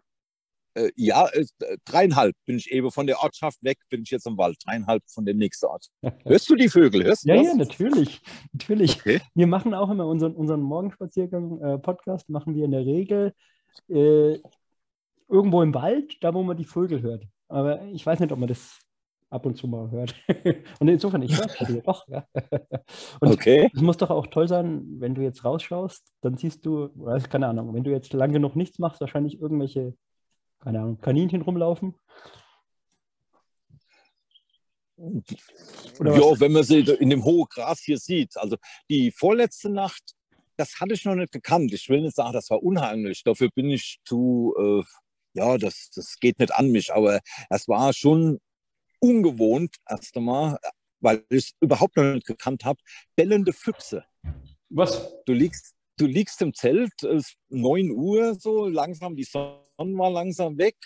Äh, 0.75 0.91
ja, 0.95 1.27
äh, 1.29 1.45
dreieinhalb 1.85 2.35
bin 2.45 2.57
ich 2.57 2.71
eben 2.71 2.91
von 2.91 3.07
der 3.07 3.19
Ortschaft 3.21 3.63
weg, 3.63 3.77
bin 3.89 4.03
ich 4.03 4.11
jetzt 4.11 4.27
im 4.27 4.37
Wald, 4.37 4.57
dreieinhalb 4.65 5.03
von 5.07 5.25
dem 5.25 5.37
nächsten 5.37 5.65
Ort. 5.65 5.87
Hörst 6.25 6.49
du 6.49 6.55
die 6.55 6.69
Vögel? 6.69 7.03
Hörst 7.03 7.25
du 7.25 7.29
Ja, 7.29 7.35
das? 7.37 7.47
ja, 7.47 7.55
natürlich. 7.55 8.21
Natürlich. 8.53 8.99
Okay. 8.99 9.21
Wir 9.35 9.47
machen 9.47 9.73
auch 9.73 9.89
immer 9.89 10.05
unseren, 10.07 10.33
unseren 10.35 10.61
Morgenspaziergang-Podcast, 10.61 12.29
machen 12.29 12.55
wir 12.55 12.65
in 12.65 12.71
der 12.71 12.85
Regel 12.85 13.33
äh, 13.89 14.37
irgendwo 15.27 15.61
im 15.61 15.73
Wald, 15.73 16.17
da 16.21 16.33
wo 16.33 16.43
man 16.43 16.57
die 16.57 16.65
Vögel 16.65 17.01
hört. 17.01 17.25
Aber 17.47 17.83
ich 17.85 18.05
weiß 18.05 18.19
nicht, 18.19 18.31
ob 18.31 18.39
man 18.39 18.47
das 18.49 18.79
ab 19.31 19.45
und 19.45 19.55
zu 19.57 19.67
mal 19.67 19.91
hört. 19.91 20.15
Und 20.79 20.87
insofern, 20.87 21.21
ich 21.21 21.37
höre 21.37 21.45
es 21.45 21.57
bei 21.59 21.65
dir 21.65 21.81
doch. 21.83 22.07
Ja. 22.07 22.25
Und 23.21 23.31
Okay. 23.33 23.69
es 23.71 23.79
muss 23.81 23.97
doch 23.97 24.09
auch 24.09 24.25
toll 24.25 24.47
sein, 24.47 24.83
wenn 24.99 25.13
du 25.13 25.21
jetzt 25.21 25.45
rausschaust, 25.45 26.03
dann 26.21 26.35
siehst 26.37 26.65
du, 26.65 26.89
keine 27.29 27.47
Ahnung, 27.47 27.71
wenn 27.75 27.83
du 27.83 27.91
jetzt 27.91 28.11
lang 28.13 28.33
genug 28.33 28.55
nichts 28.55 28.79
machst, 28.79 29.01
wahrscheinlich 29.01 29.39
irgendwelche, 29.39 29.93
keine 30.59 30.79
Ahnung, 30.79 30.99
Kaninchen 31.01 31.41
rumlaufen. 31.41 31.95
Oder 34.97 36.11
was? 36.11 36.19
Ja, 36.19 36.39
wenn 36.39 36.51
man 36.51 36.63
sie 36.63 36.79
in 36.79 37.09
dem 37.09 37.23
hohen 37.23 37.47
Gras 37.49 37.79
hier 37.79 37.97
sieht. 37.97 38.35
Also 38.37 38.57
die 38.89 39.11
vorletzte 39.11 39.69
Nacht, 39.69 40.15
das 40.57 40.79
hatte 40.79 40.93
ich 40.93 41.05
noch 41.05 41.15
nicht 41.15 41.31
gekannt. 41.31 41.73
Ich 41.73 41.87
will 41.87 42.01
nicht 42.01 42.15
sagen, 42.15 42.33
das 42.33 42.49
war 42.49 42.61
unheimlich. 42.61 43.23
Dafür 43.23 43.49
bin 43.49 43.69
ich 43.69 43.99
zu, 44.03 44.53
äh, 44.57 44.83
ja, 45.33 45.57
das, 45.57 45.89
das 45.95 46.17
geht 46.19 46.39
nicht 46.39 46.53
an 46.53 46.71
mich. 46.71 46.93
Aber 46.93 47.21
es 47.49 47.67
war 47.69 47.93
schon 47.93 48.39
ungewohnt, 48.99 49.77
erst 49.87 50.17
einmal, 50.17 50.57
weil 50.99 51.23
ich 51.29 51.45
es 51.45 51.51
überhaupt 51.61 51.95
noch 51.95 52.13
nicht 52.13 52.27
gekannt 52.27 52.65
habe. 52.65 52.79
Bellende 53.15 53.53
Füchse. 53.53 54.03
Was? 54.67 55.13
Du 55.25 55.31
liegst, 55.31 55.75
du 55.99 56.05
liegst 56.05 56.41
im 56.41 56.53
Zelt, 56.53 57.03
es 57.03 57.27
ist 57.27 57.37
9 57.49 57.91
Uhr 57.91 58.35
so, 58.35 58.67
langsam, 58.67 59.15
die 59.15 59.23
Sonne 59.23 59.59
war 59.77 60.09
langsam 60.11 60.57
weg 60.57 60.77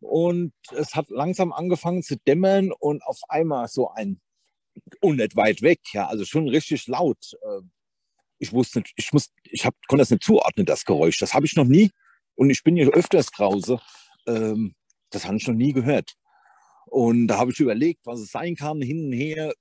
und 0.00 0.52
es 0.74 0.94
hat 0.94 1.10
langsam 1.10 1.52
angefangen 1.52 2.02
zu 2.02 2.16
dämmern 2.26 2.72
und 2.72 3.02
auf 3.04 3.20
einmal 3.28 3.68
so 3.68 3.90
ein, 3.90 4.20
und 5.00 5.16
nicht 5.16 5.36
weit 5.36 5.62
weg, 5.62 5.80
ja, 5.92 6.06
also 6.06 6.24
schon 6.24 6.48
richtig 6.48 6.86
laut. 6.86 7.32
äh, 7.42 7.62
Ich 8.38 8.52
wusste 8.52 8.82
ich 8.96 9.12
muss, 9.12 9.30
ich 9.44 9.64
hab, 9.64 9.74
konnte 9.88 10.02
das 10.02 10.10
nicht 10.10 10.24
zuordnen, 10.24 10.66
das 10.66 10.84
Geräusch. 10.84 11.18
Das 11.18 11.32
habe 11.32 11.46
ich 11.46 11.56
noch 11.56 11.64
nie 11.64 11.90
und 12.34 12.50
ich 12.50 12.62
bin 12.62 12.76
hier 12.76 12.90
öfters 12.90 13.26
draußen. 13.26 13.78
Ähm, 14.26 14.74
das 15.10 15.26
habe 15.26 15.36
ich 15.36 15.46
noch 15.46 15.54
nie 15.54 15.72
gehört. 15.72 16.14
Und 16.86 17.28
da 17.28 17.38
habe 17.38 17.50
ich 17.50 17.60
überlegt, 17.60 18.00
was 18.04 18.20
es 18.20 18.30
sein 18.30 18.54
kann, 18.54 18.80
hin 18.82 19.06
und 19.06 19.12
her. 19.12 19.54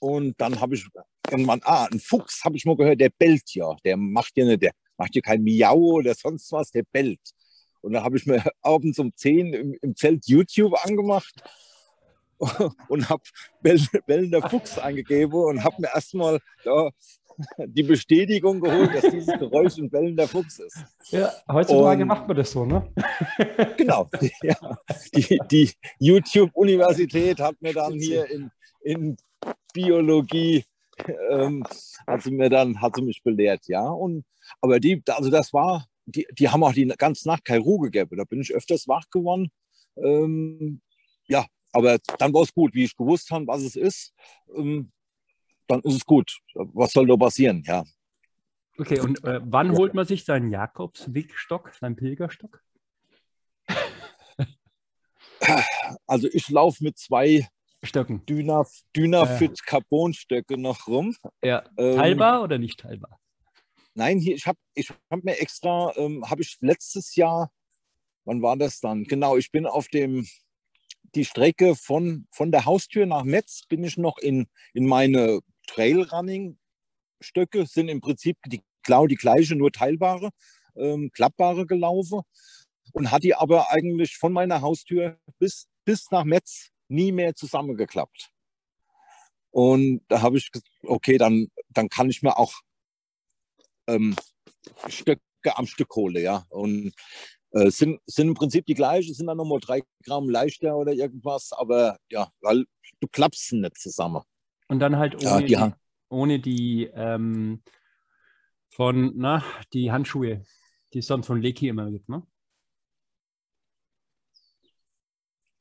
Und 0.00 0.34
dann 0.40 0.60
habe 0.60 0.74
ich 0.74 0.86
irgendwann, 1.32 1.60
ah, 1.64 1.88
ein 1.90 2.00
Fuchs 2.00 2.44
habe 2.44 2.56
ich 2.56 2.64
mal 2.64 2.76
gehört, 2.76 3.00
der 3.00 3.10
bellt 3.10 3.54
ja. 3.54 3.74
Der 3.84 3.96
macht 3.96 4.36
ja 4.36 4.44
nicht, 4.44 4.62
der 4.62 4.72
macht 4.96 5.14
ja 5.14 5.20
kein 5.20 5.42
Miau 5.42 5.76
oder 5.76 6.14
sonst 6.14 6.52
was, 6.52 6.70
der 6.70 6.84
bellt. 6.92 7.20
Und 7.80 7.92
da 7.94 8.04
habe 8.04 8.16
ich 8.16 8.26
mir 8.26 8.42
abends 8.62 8.98
um 8.98 9.12
10 9.14 9.52
im, 9.52 9.74
im 9.82 9.96
Zelt 9.96 10.26
YouTube 10.26 10.74
angemacht 10.84 11.34
und 12.88 13.08
habe 13.08 13.22
bell, 13.60 13.80
bellender 14.06 14.48
Fuchs 14.48 14.78
eingegeben 14.78 15.34
und 15.34 15.64
habe 15.64 15.76
mir 15.80 15.88
erstmal 15.94 16.38
ja, 16.64 16.90
die 17.66 17.82
Bestätigung 17.82 18.60
geholt, 18.60 18.94
dass 18.94 19.10
dieses 19.10 19.38
Geräusch 19.38 19.78
ein 19.78 19.90
bellender 19.90 20.28
Fuchs 20.28 20.58
ist. 20.58 20.76
Ja, 21.10 21.32
heutzutage 21.50 22.02
Und- 22.02 22.08
macht 22.08 22.28
man 22.28 22.36
das 22.36 22.50
so, 22.50 22.64
ne? 22.64 22.92
Genau. 23.76 24.08
Ja. 24.42 24.56
Die, 25.14 25.38
die 25.50 25.70
YouTube-Universität 25.98 27.40
hat 27.40 27.60
mir 27.60 27.72
dann 27.72 27.94
hier 27.94 28.28
in, 28.30 28.50
in 28.82 29.16
Biologie, 29.72 30.64
ähm, 31.30 31.64
hat 32.06 32.22
sie 32.22 32.30
mir 32.30 32.50
dann, 32.50 32.80
hat 32.80 32.96
sie 32.96 33.02
mich 33.02 33.22
belehrt, 33.22 33.66
ja. 33.66 33.88
Und, 33.88 34.24
aber 34.60 34.80
die, 34.80 35.02
also 35.08 35.30
das 35.30 35.52
war, 35.52 35.86
die, 36.06 36.26
die 36.32 36.48
haben 36.48 36.64
auch 36.64 36.72
die 36.72 36.86
ganze 36.86 37.28
Nacht 37.28 37.44
keine 37.44 37.60
Ruhe 37.60 37.90
gegeben. 37.90 38.16
Da 38.16 38.24
bin 38.24 38.40
ich 38.40 38.54
öfters 38.54 38.88
wach 38.88 39.04
geworden. 39.10 39.50
Ähm, 39.96 40.80
ja, 41.26 41.46
aber 41.72 41.98
dann 42.18 42.34
war 42.34 42.42
es 42.42 42.52
gut, 42.52 42.74
wie 42.74 42.84
ich 42.84 42.96
gewusst 42.96 43.30
habe, 43.30 43.46
was 43.46 43.62
es 43.62 43.76
ist. 43.76 44.12
Ähm, 44.54 44.90
dann 45.68 45.80
ist 45.80 45.94
es 45.94 46.04
gut. 46.04 46.40
Was 46.54 46.92
soll 46.92 47.06
da 47.06 47.16
passieren? 47.16 47.62
Ja. 47.66 47.84
Okay, 48.78 49.00
und 49.00 49.22
äh, 49.24 49.40
wann 49.44 49.72
Ja. 49.72 49.78
holt 49.78 49.94
man 49.94 50.06
sich 50.06 50.24
seinen 50.24 50.50
Jakobswegstock, 50.50 51.74
seinen 51.74 51.96
Pilgerstock? 51.96 52.62
Also 56.06 56.28
ich 56.32 56.48
laufe 56.48 56.82
mit 56.84 56.98
zwei 56.98 57.48
Stöcken. 57.84 58.24
Dyna, 58.26 58.64
Dynafit 58.94 59.64
Carbon-Stöcke 59.64 60.56
noch 60.56 60.86
rum. 60.86 61.16
Ja. 61.42 61.64
Ähm, 61.76 61.96
Teilbar 61.96 62.42
oder 62.42 62.58
nicht 62.58 62.80
teilbar? 62.80 63.18
Nein, 63.94 64.20
hier, 64.20 64.36
ich 64.36 64.46
habe 64.46 64.58
ich 64.74 64.90
hab 65.10 65.24
mir 65.24 65.38
extra, 65.38 65.92
ähm, 65.96 66.28
habe 66.30 66.42
ich 66.42 66.56
letztes 66.60 67.16
Jahr, 67.16 67.50
wann 68.24 68.40
war 68.40 68.56
das 68.56 68.80
dann? 68.80 69.04
Genau, 69.04 69.36
ich 69.36 69.50
bin 69.50 69.66
auf 69.66 69.88
dem, 69.88 70.26
die 71.14 71.24
Strecke 71.24 71.74
von, 71.74 72.26
von 72.30 72.52
der 72.52 72.64
Haustür 72.64 73.04
nach 73.04 73.24
Metz, 73.24 73.62
bin 73.68 73.84
ich 73.84 73.98
noch 73.98 74.18
in, 74.18 74.46
in 74.72 74.86
meine 74.86 75.40
Trailrunning-Stöcke, 75.66 77.66
sind 77.66 77.88
im 77.88 78.00
Prinzip 78.00 78.38
die, 78.46 78.62
genau 78.84 79.06
die 79.06 79.16
gleiche, 79.16 79.56
nur 79.56 79.72
teilbare, 79.72 80.30
ähm, 80.76 81.10
klappbare 81.12 81.66
gelaufen 81.66 82.22
und 82.92 83.10
hat 83.10 83.24
die 83.24 83.34
aber 83.34 83.70
eigentlich 83.70 84.16
von 84.16 84.32
meiner 84.32 84.62
Haustür 84.62 85.18
bis, 85.38 85.68
bis 85.84 86.10
nach 86.10 86.24
Metz 86.24 86.71
nie 86.92 87.12
mehr 87.12 87.34
zusammengeklappt. 87.34 88.30
Und 89.50 90.02
da 90.08 90.22
habe 90.22 90.38
ich 90.38 90.50
gesagt, 90.50 90.70
okay, 90.84 91.18
dann, 91.18 91.48
dann 91.70 91.88
kann 91.88 92.08
ich 92.08 92.22
mir 92.22 92.38
auch 92.38 92.54
ähm, 93.86 94.16
Stöcke 94.88 95.20
am 95.54 95.66
Stück 95.66 95.94
hole, 95.96 96.20
ja. 96.20 96.46
Und 96.48 96.92
äh, 97.50 97.70
sind, 97.70 98.00
sind 98.06 98.28
im 98.28 98.34
Prinzip 98.34 98.64
die 98.66 98.74
gleichen, 98.74 99.12
sind 99.14 99.26
dann 99.26 99.36
nochmal 99.36 99.60
drei 99.60 99.82
Gramm 100.04 100.30
leichter 100.30 100.76
oder 100.76 100.92
irgendwas, 100.92 101.52
aber 101.52 101.98
ja, 102.10 102.30
weil 102.40 102.64
du 103.00 103.08
klappst 103.08 103.48
sie 103.48 103.60
nicht 103.60 103.78
zusammen. 103.78 104.22
Und 104.68 104.78
dann 104.78 104.96
halt 104.96 105.16
ohne 105.16 105.24
Ja, 105.24 105.40
die 105.40 105.46
die, 105.56 105.74
ohne 106.08 106.40
die 106.40 106.90
ähm, 106.94 107.62
von, 108.70 109.12
na, 109.16 109.44
die 109.74 109.92
Handschuhe, 109.92 110.44
die 110.94 111.00
es 111.00 111.06
sonst 111.06 111.26
von 111.26 111.42
Leki 111.42 111.68
immer 111.68 111.90
gibt, 111.90 112.08
ne? 112.08 112.26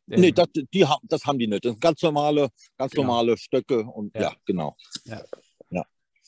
Nee, 0.07 0.29
Ähm, 0.29 0.33
das, 0.35 0.47
die, 0.73 0.85
haben- 0.85 1.07
das 1.07 1.25
haben 1.25 1.39
die 1.39 1.47
nicht. 1.47 1.63
Das 1.63 1.71
sind 1.73 1.81
ganz 1.81 2.01
normale, 2.01 2.49
ganz 2.77 2.91
Genau. 2.91 3.07
normale 3.07 3.37
Stöcke 3.37 3.83
und 3.85 4.13
Ja. 4.15 4.21
ja, 4.21 4.35
genau. 4.45 4.75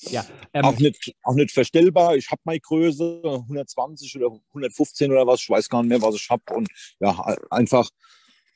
ja, 0.09 0.25
ähm, 0.53 0.65
auch, 0.65 0.77
nicht, 0.79 1.15
auch 1.23 1.33
nicht 1.35 1.51
verstellbar. 1.51 2.15
Ich 2.17 2.29
habe 2.29 2.41
meine 2.43 2.59
Größe 2.59 3.21
120 3.23 4.15
oder 4.17 4.37
115 4.49 5.11
oder 5.11 5.25
was, 5.25 5.39
ich 5.41 5.49
weiß 5.49 5.69
gar 5.69 5.81
nicht 5.81 5.89
mehr, 5.89 6.01
was 6.01 6.15
ich 6.15 6.29
habe. 6.29 6.43
Und 6.53 6.67
ja, 6.99 7.17
einfach, 7.49 7.89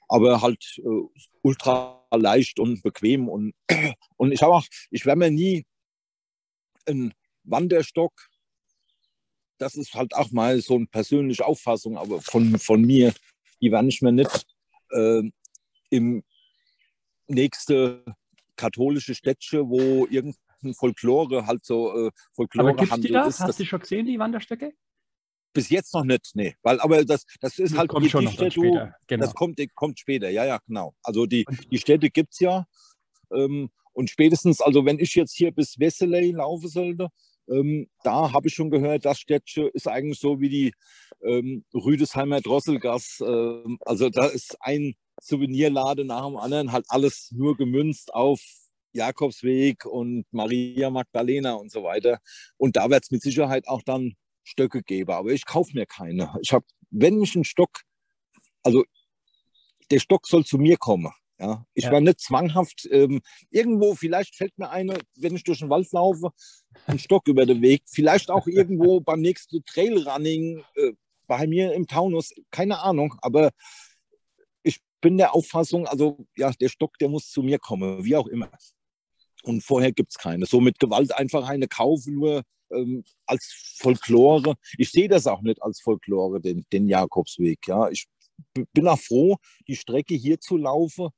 aber 0.09 0.41
halt 0.41 0.63
äh, 0.79 1.21
ultra 1.43 2.05
leicht 2.11 2.59
und 2.59 2.81
bequem. 2.81 3.29
Und, 3.29 3.53
und 4.17 4.31
ich 4.31 4.41
habe 4.41 4.55
auch, 4.55 4.65
ich 4.91 5.05
werde 5.05 5.19
mir 5.19 5.31
nie 5.31 5.65
einen 6.85 7.13
Wanderstock, 7.43 8.13
das 9.57 9.75
ist 9.75 9.93
halt 9.93 10.13
auch 10.15 10.31
mal 10.31 10.59
so 10.61 10.75
eine 10.75 10.85
persönliche 10.87 11.45
Auffassung, 11.45 11.97
aber 11.97 12.21
von, 12.21 12.59
von 12.59 12.81
mir, 12.81 13.13
die 13.61 13.71
werde 13.71 13.87
ich 13.87 14.01
mir 14.01 14.11
nicht 14.11 14.45
äh, 14.91 15.23
im 15.89 16.23
nächste 17.27 18.03
katholische 18.55 19.15
Städtchen, 19.15 19.69
wo 19.69 20.05
irgendein 20.07 20.73
Folklore 20.73 21.45
halt 21.45 21.65
so 21.65 21.89
äh, 21.91 22.07
aber 22.07 22.11
Folklore 22.33 22.75
gibt 22.75 22.81
es 22.81 22.87
die 22.87 22.91
handelt 22.91 23.15
da? 23.15 23.27
ist. 23.27 23.39
Hast 23.39 23.59
du 23.59 23.65
schon 23.65 23.79
gesehen, 23.79 24.05
die 24.05 24.19
Wanderstöcke? 24.19 24.73
bis 25.57 25.69
jetzt 25.69 25.91
noch 25.95 26.03
nicht, 26.03 26.35
nee. 26.35 26.55
Weil, 26.61 26.79
aber 26.81 27.03
das, 27.03 27.25
das 27.41 27.57
ist 27.57 27.71
Das 27.71 27.79
halt 27.79 27.89
kommt 27.89 28.05
die 28.05 28.11
schon 28.11 28.25
noch 28.25 28.35
dann 28.35 28.51
Städte, 28.51 28.67
später. 28.67 28.95
Genau. 29.07 29.25
das 29.25 29.33
kommt, 29.33 29.59
kommt 29.73 29.99
später, 29.99 30.29
ja, 30.29 30.45
ja, 30.45 30.59
genau. 30.67 30.93
Also 31.01 31.25
die, 31.25 31.45
die 31.71 31.79
Städte 31.79 32.11
gibt 32.11 32.33
es 32.33 32.39
ja. 32.39 32.67
Ähm, 33.33 33.71
und 33.93 34.11
spätestens, 34.11 34.61
also 34.61 34.85
wenn 34.85 34.99
ich 34.99 35.15
jetzt 35.15 35.35
hier 35.35 35.51
bis 35.51 35.79
Wesseley 35.79 36.31
laufen 36.31 36.69
sollte, 36.69 37.09
ähm, 37.49 37.87
da 38.03 38.31
habe 38.33 38.47
ich 38.47 38.53
schon 38.53 38.69
gehört, 38.69 39.05
das 39.05 39.19
Städtchen 39.19 39.69
ist 39.73 39.87
eigentlich 39.87 40.19
so 40.19 40.39
wie 40.39 40.49
die 40.49 40.73
ähm, 41.23 41.63
Rüdesheimer 41.73 42.41
Drosselgas. 42.41 43.23
Ähm, 43.25 43.79
also 43.85 44.09
da 44.09 44.27
ist 44.27 44.57
ein 44.59 44.95
Souvenirladen 45.21 46.07
nach 46.07 46.25
dem 46.25 46.37
anderen, 46.37 46.71
halt 46.71 46.85
alles 46.89 47.31
nur 47.31 47.57
gemünzt 47.57 48.13
auf 48.13 48.39
Jakobsweg 48.93 49.85
und 49.85 50.25
Maria 50.31 50.89
Magdalena 50.89 51.53
und 51.53 51.71
so 51.71 51.83
weiter. 51.83 52.19
Und 52.57 52.75
da 52.75 52.89
wird 52.89 53.03
es 53.03 53.11
mit 53.11 53.21
Sicherheit 53.21 53.67
auch 53.67 53.81
dann 53.83 54.13
Stöcke 54.43 54.81
geben. 54.83 55.11
Aber 55.11 55.31
ich 55.31 55.45
kaufe 55.45 55.71
mir 55.73 55.85
keine. 55.85 56.33
Ich 56.41 56.53
habe, 56.53 56.65
wenn 56.89 57.21
ich 57.21 57.35
einen 57.35 57.43
Stock, 57.43 57.81
also 58.63 58.83
der 59.91 59.99
Stock 59.99 60.27
soll 60.27 60.45
zu 60.45 60.57
mir 60.57 60.77
kommen. 60.77 61.11
Ja, 61.39 61.65
ich 61.75 61.83
Ja. 61.85 61.91
war 61.91 62.01
nicht 62.01 62.19
zwanghaft 62.19 62.87
ähm, 62.91 63.21
irgendwo. 63.51 63.93
Vielleicht 63.95 64.35
fällt 64.35 64.57
mir 64.57 64.69
eine, 64.69 64.97
wenn 65.15 65.35
ich 65.35 65.43
durch 65.43 65.59
den 65.59 65.69
Wald 65.69 65.91
laufe, 65.91 66.31
ein 66.87 66.97
Stock 66.99 67.27
über 67.27 67.45
den 67.45 67.61
Weg. 67.61 67.83
Vielleicht 67.85 68.31
auch 68.31 68.47
irgendwo 68.47 68.99
beim 69.01 69.21
nächsten 69.21 69.63
Trailrunning 69.65 70.63
äh, 70.75 70.93
bei 71.27 71.45
mir 71.45 71.73
im 71.73 71.85
Taunus. 71.87 72.33
Keine 72.49 72.79
Ahnung. 72.79 73.15
Aber 73.21 73.51
ich 74.63 74.79
bin 75.01 75.17
der 75.17 75.35
Auffassung, 75.35 75.85
also 75.87 76.25
ja, 76.35 76.51
der 76.51 76.69
Stock, 76.69 76.97
der 76.97 77.09
muss 77.09 77.29
zu 77.29 77.43
mir 77.43 77.59
kommen, 77.59 78.03
wie 78.03 78.15
auch 78.15 78.27
immer. 78.27 78.49
Und 79.43 79.61
vorher 79.63 79.91
gibt 79.91 80.11
es 80.11 80.17
keine. 80.17 80.45
So 80.47 80.59
mit 80.59 80.79
Gewalt 80.79 81.13
einfach 81.15 81.47
eine 81.47 81.67
kaufen, 81.67 82.15
nur 82.15 82.43
ähm, 82.71 83.03
als 83.27 83.75
Folklore. 83.77 84.55
Ich 84.77 84.91
sehe 84.91 85.07
das 85.07 85.27
auch 85.27 85.41
nicht 85.41 85.61
als 85.61 85.79
Folklore, 85.81 86.41
den, 86.41 86.65
den 86.73 86.87
Jakobsweg. 86.87 87.59
Ja, 87.67 87.89
ich 87.89 88.07
bin 88.73 88.87
auch 88.87 88.99
froh, 88.99 89.37
die 89.67 89.75
Strecke 89.75 90.15
hier 90.15 90.39
zu 90.39 90.57
laufen. 90.57 91.09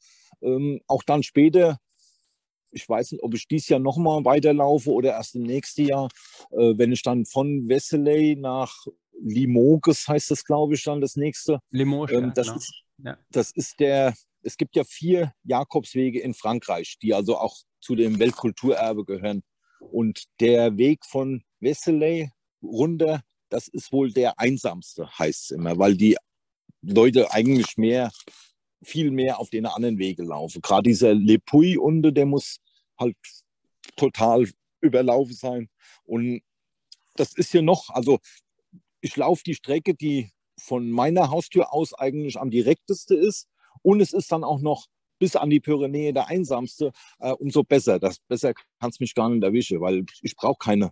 Ähm, 0.41 0.82
auch 0.88 1.03
dann 1.03 1.24
später, 1.24 1.78
ich 2.72 2.88
weiß 2.88 3.11
nicht, 3.11 3.24
ob 3.24 3.34
ich 3.34 3.47
dieses 3.47 3.70
Jahr 3.70 3.80
nochmal 3.80 4.24
weiterlaufe 4.26 4.91
oder 4.91 5.11
erst 5.11 5.36
im 5.36 5.43
nächsten 5.43 5.86
Jahr, 5.88 6.09
äh, 6.51 6.74
wenn 6.78 6.91
ich 6.91 7.01
dann 7.01 7.26
von 7.26 7.67
Wesseley 7.67 8.36
nach 8.36 8.86
Limoges, 9.22 10.07
heißt 10.07 10.32
das, 10.32 10.45
glaube 10.45 10.76
ich, 10.76 10.84
dann 10.84 11.01
das 11.01 11.15
nächste. 11.15 11.59
Limoges, 11.72 12.15
Ähm, 12.15 12.26
ja, 12.26 12.32
das, 12.32 12.47
genau. 12.47 12.57
ist, 12.57 12.74
Ja. 13.03 13.17
das 13.32 13.51
ist 13.51 13.80
der, 13.80 14.13
es 14.43 14.55
gibt 14.55 14.76
ja 14.76 14.84
vier 14.84 15.34
Jakobswege 15.43 16.20
in 16.22 16.34
Frankreich, 16.34 16.97
die 17.01 17.13
also 17.13 17.38
auch 17.38 17.57
zu 17.82 17.95
dem 17.95 18.20
Weltkulturerbe 18.20 19.03
gehören. 19.05 19.43
Und 19.91 20.24
der 20.39 20.78
Weg 20.78 21.05
von 21.05 21.43
Wesseley 21.59 22.32
runter, 22.61 23.22
das 23.49 23.67
ist 23.67 23.91
wohl 23.91 24.11
der 24.11 24.39
einsamste, 24.39 25.09
heißt 25.17 25.45
es 25.45 25.51
immer, 25.51 25.78
weil 25.78 25.95
die 25.95 26.17
Leute 26.82 27.32
eigentlich 27.32 27.77
mehr, 27.77 28.11
viel 28.84 29.11
mehr 29.11 29.39
auf 29.39 29.49
den 29.49 29.65
anderen 29.65 29.97
Wege 29.97 30.23
laufen. 30.23 30.61
Gerade 30.61 30.84
dieser 30.84 31.13
Le 31.13 31.39
Puy 31.39 31.77
unten, 31.77 32.13
der 32.13 32.25
muss 32.25 32.59
halt 32.97 33.17
total 33.95 34.47
überlaufen 34.82 35.36
sein. 35.36 35.69
Und 36.05 36.41
das 37.15 37.34
ist 37.34 37.51
hier 37.51 37.61
noch, 37.61 37.89
also 37.89 38.19
ich 39.01 39.15
laufe 39.15 39.43
die 39.43 39.55
Strecke, 39.55 39.93
die 39.93 40.32
von 40.59 40.89
meiner 40.89 41.30
Haustür 41.30 41.73
aus 41.73 41.93
eigentlich 41.93 42.38
am 42.39 42.49
direkteste 42.49 43.15
ist. 43.15 43.47
Und 43.82 44.01
es 44.01 44.13
ist 44.13 44.32
dann 44.32 44.43
auch 44.43 44.59
noch 44.59 44.88
bis 45.19 45.36
an 45.36 45.49
die 45.49 45.59
Pyrenäe 45.59 46.13
der 46.13 46.27
einsamste, 46.27 46.91
äh, 47.19 47.32
umso 47.32 47.63
besser. 47.63 47.99
Das 47.99 48.19
besser 48.19 48.53
kann 48.53 48.89
es 48.89 48.99
mich 48.99 49.13
gar 49.13 49.30
nicht 49.30 49.43
erwischen, 49.43 49.82
weil 49.82 50.05
ich 50.21 50.36
brauche 50.36 50.57
keine 50.59 50.91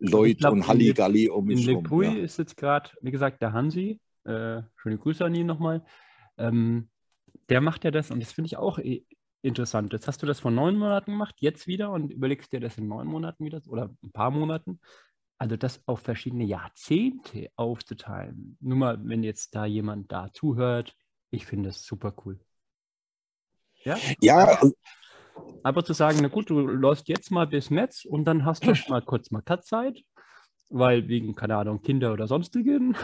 Leute 0.00 0.36
glaub, 0.36 0.52
und 0.52 0.58
in 0.58 0.66
Halligalli 0.66 1.28
um 1.28 1.48
In 1.50 1.56
mich 1.56 1.66
Le 1.66 1.74
rum. 1.74 1.84
Puy 1.84 2.06
Ja. 2.06 2.24
ist 2.24 2.38
jetzt 2.38 2.56
gerade, 2.56 2.90
wie 3.00 3.10
gesagt, 3.12 3.40
der 3.42 3.52
Hansi, 3.52 4.00
äh, 4.24 4.62
schöne 4.76 4.98
Grüße 4.98 5.24
an 5.24 5.34
ihn 5.34 5.46
nochmal, 5.46 5.84
ähm, 6.38 6.90
der 7.48 7.60
macht 7.60 7.84
ja 7.84 7.90
das 7.90 8.10
und 8.10 8.20
das 8.20 8.32
finde 8.32 8.46
ich 8.46 8.56
auch 8.56 8.78
interessant. 9.42 9.92
Jetzt 9.92 10.08
hast 10.08 10.22
du 10.22 10.26
das 10.26 10.40
vor 10.40 10.50
neun 10.50 10.76
Monaten 10.76 11.12
gemacht, 11.12 11.36
jetzt 11.38 11.66
wieder 11.66 11.90
und 11.90 12.10
überlegst 12.10 12.52
dir 12.52 12.60
das 12.60 12.78
in 12.78 12.88
neun 12.88 13.06
Monaten 13.06 13.44
wieder 13.44 13.60
oder 13.68 13.90
ein 14.02 14.12
paar 14.12 14.30
Monaten. 14.30 14.80
Also 15.38 15.56
das 15.56 15.82
auf 15.86 16.00
verschiedene 16.00 16.44
Jahrzehnte 16.44 17.50
aufzuteilen. 17.56 18.56
Nur 18.60 18.78
mal, 18.78 18.98
wenn 19.02 19.22
jetzt 19.22 19.54
da 19.54 19.66
jemand 19.66 20.10
da 20.10 20.32
zuhört, 20.32 20.94
ich 21.30 21.44
finde 21.44 21.68
das 21.68 21.84
super 21.84 22.14
cool. 22.24 22.40
Ja, 23.82 23.98
Ja, 24.20 24.60
einfach 25.62 25.82
zu 25.82 25.92
sagen, 25.92 26.18
na 26.22 26.28
gut, 26.28 26.48
du 26.48 26.60
läufst 26.60 27.08
jetzt 27.08 27.30
mal 27.30 27.46
bis 27.46 27.70
Metz 27.70 28.04
und 28.04 28.24
dann 28.24 28.44
hast 28.44 28.64
du 28.64 28.72
mal 28.88 29.02
kurz 29.02 29.30
mal 29.30 29.42
Cut-Zeit, 29.42 30.00
weil 30.70 31.08
wegen, 31.08 31.34
keine 31.34 31.56
Ahnung, 31.56 31.82
Kinder 31.82 32.12
oder 32.12 32.26
sonstigen 32.26 32.96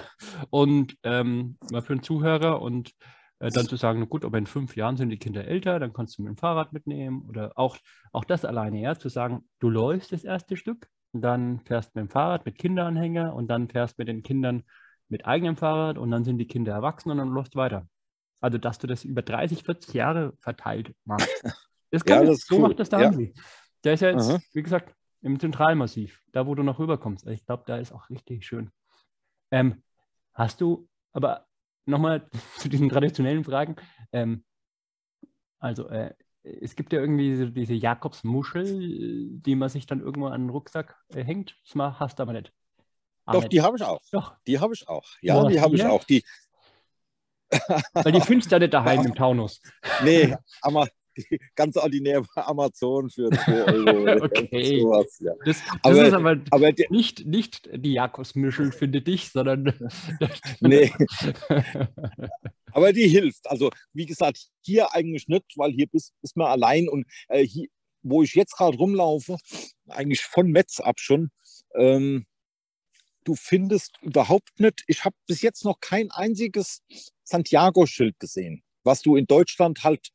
und 0.50 0.96
ähm, 1.02 1.56
mal 1.70 1.82
für 1.82 1.94
den 1.94 2.02
Zuhörer 2.02 2.60
und 2.62 2.92
äh, 3.38 3.50
dann 3.52 3.68
zu 3.68 3.76
sagen, 3.76 4.00
na 4.00 4.06
gut, 4.06 4.24
aber 4.24 4.38
in 4.38 4.46
fünf 4.46 4.76
Jahren 4.76 4.96
sind 4.96 5.10
die 5.10 5.18
Kinder 5.18 5.44
älter, 5.46 5.78
dann 5.78 5.92
kannst 5.92 6.18
du 6.18 6.22
mit 6.22 6.30
dem 6.30 6.36
Fahrrad 6.36 6.72
mitnehmen 6.72 7.22
oder 7.28 7.52
auch, 7.56 7.76
auch 8.12 8.24
das 8.24 8.44
alleine, 8.44 8.80
ja, 8.80 8.96
zu 8.98 9.08
sagen, 9.08 9.44
du 9.60 9.70
läufst 9.70 10.12
das 10.12 10.24
erste 10.24 10.56
Stück, 10.56 10.88
dann 11.12 11.60
fährst 11.60 11.94
mit 11.94 12.02
dem 12.04 12.10
Fahrrad 12.10 12.46
mit 12.46 12.58
Kinderanhänger 12.58 13.34
und 13.34 13.48
dann 13.48 13.68
fährst 13.68 13.98
mit 13.98 14.08
den 14.08 14.22
Kindern 14.22 14.62
mit 15.08 15.26
eigenem 15.26 15.56
Fahrrad 15.56 15.98
und 15.98 16.10
dann 16.10 16.24
sind 16.24 16.38
die 16.38 16.46
Kinder 16.46 16.72
erwachsen 16.72 17.10
und 17.10 17.18
dann 17.18 17.30
läufst 17.30 17.56
weiter. 17.56 17.88
Also, 18.40 18.58
dass 18.58 18.78
du 18.78 18.86
das 18.86 19.04
über 19.04 19.22
30, 19.22 19.64
40 19.64 19.94
Jahre 19.94 20.32
verteilt 20.40 20.94
machst. 21.04 21.42
Das 21.92 22.04
Ja, 22.04 22.20
kann 22.20 22.26
das 22.26 22.38
ist 22.38 22.46
so 22.48 22.58
cool. 22.58 22.68
macht 22.68 22.78
das 22.78 22.88
der 22.88 23.00
Ja. 23.00 23.10
Der 23.82 23.94
ist 23.94 24.00
ja 24.00 24.10
jetzt, 24.10 24.30
Aha. 24.30 24.40
wie 24.52 24.62
gesagt, 24.62 24.94
im 25.22 25.38
Zentralmassiv, 25.38 26.22
da 26.32 26.46
wo 26.46 26.54
du 26.54 26.62
noch 26.62 26.78
rüberkommst. 26.78 27.26
Ich 27.26 27.44
glaube, 27.44 27.64
da 27.66 27.76
ist 27.76 27.92
auch 27.92 28.08
richtig 28.10 28.46
schön. 28.46 28.70
Ähm, 29.50 29.82
hast 30.32 30.60
du, 30.60 30.88
aber 31.12 31.46
nochmal 31.86 32.28
zu 32.58 32.68
diesen 32.68 32.88
traditionellen 32.88 33.44
Fragen. 33.44 33.76
Ähm, 34.12 34.44
also, 35.58 35.88
äh, 35.88 36.14
es 36.42 36.74
gibt 36.74 36.92
ja 36.92 37.00
irgendwie 37.00 37.36
so 37.36 37.46
diese 37.46 37.74
Jakobsmuschel, 37.74 39.28
die 39.40 39.54
man 39.54 39.68
sich 39.68 39.84
dann 39.86 40.00
irgendwo 40.00 40.28
an 40.28 40.42
den 40.42 40.50
Rucksack 40.50 40.96
äh, 41.14 41.22
hängt. 41.22 41.54
Das 41.64 42.00
hast 42.00 42.18
du 42.18 42.22
aber 42.22 42.32
nicht. 42.32 42.52
Ah, 43.26 43.32
doch, 43.32 43.42
nicht. 43.42 43.52
die 43.52 43.60
habe 43.60 43.76
ich 43.76 43.82
auch. 43.82 44.00
Doch, 44.10 44.36
Die 44.46 44.58
habe 44.58 44.72
ich 44.72 44.88
auch. 44.88 45.06
Ja, 45.20 45.46
die 45.46 45.60
habe 45.60 45.74
ich 45.76 45.84
auch. 45.84 46.04
Die, 46.04 46.24
weil 47.92 48.12
die 48.12 48.20
findest 48.20 48.50
du 48.52 48.58
nicht 48.58 48.72
daheim 48.72 49.00
im 49.04 49.14
Taunus. 49.14 49.60
nee, 50.02 50.34
aber 50.62 50.88
ganz 51.54 51.76
ordinär 51.76 52.22
bei 52.34 52.42
Amazon 52.44 53.10
für 53.10 53.30
2 53.30 53.64
Euro. 53.64 54.24
Okay. 54.24 54.80
Sowas, 54.82 55.18
ja. 55.20 55.32
Das, 55.44 55.58
das 55.58 55.76
Aber- 55.82 56.06
ist 56.06 56.12
aber, 56.14 56.40
Aber 56.50 56.72
der, 56.72 56.86
nicht, 56.90 57.26
nicht 57.26 57.68
die 57.72 57.92
Jakobsmuschel, 57.94 58.72
finde 58.72 59.02
dich, 59.02 59.30
sondern. 59.30 59.72
nee, 60.60 60.92
aber 62.72 62.92
die 62.92 63.08
hilft. 63.08 63.48
Also, 63.48 63.70
wie 63.92 64.06
gesagt, 64.06 64.48
hier 64.62 64.92
eigentlich 64.94 65.28
nicht, 65.28 65.44
weil 65.56 65.72
hier 65.72 65.86
bist, 65.86 66.12
ist 66.22 66.36
man 66.36 66.48
allein 66.48 66.88
und 66.88 67.06
äh, 67.28 67.44
hier, 67.44 67.68
wo 68.02 68.22
ich 68.22 68.34
jetzt 68.34 68.56
gerade 68.56 68.76
rumlaufe, 68.76 69.36
eigentlich 69.88 70.22
von 70.22 70.50
Metz 70.50 70.80
ab 70.80 70.98
schon, 71.00 71.30
ähm, 71.74 72.26
du 73.24 73.34
findest 73.34 73.96
überhaupt 74.02 74.58
nicht, 74.58 74.82
ich 74.86 75.04
habe 75.04 75.16
bis 75.26 75.42
jetzt 75.42 75.64
noch 75.64 75.80
kein 75.80 76.10
einziges 76.10 76.82
Santiago-Schild 77.24 78.18
gesehen, 78.18 78.62
was 78.84 79.02
du 79.02 79.16
in 79.16 79.26
Deutschland 79.26 79.84
halt 79.84 80.08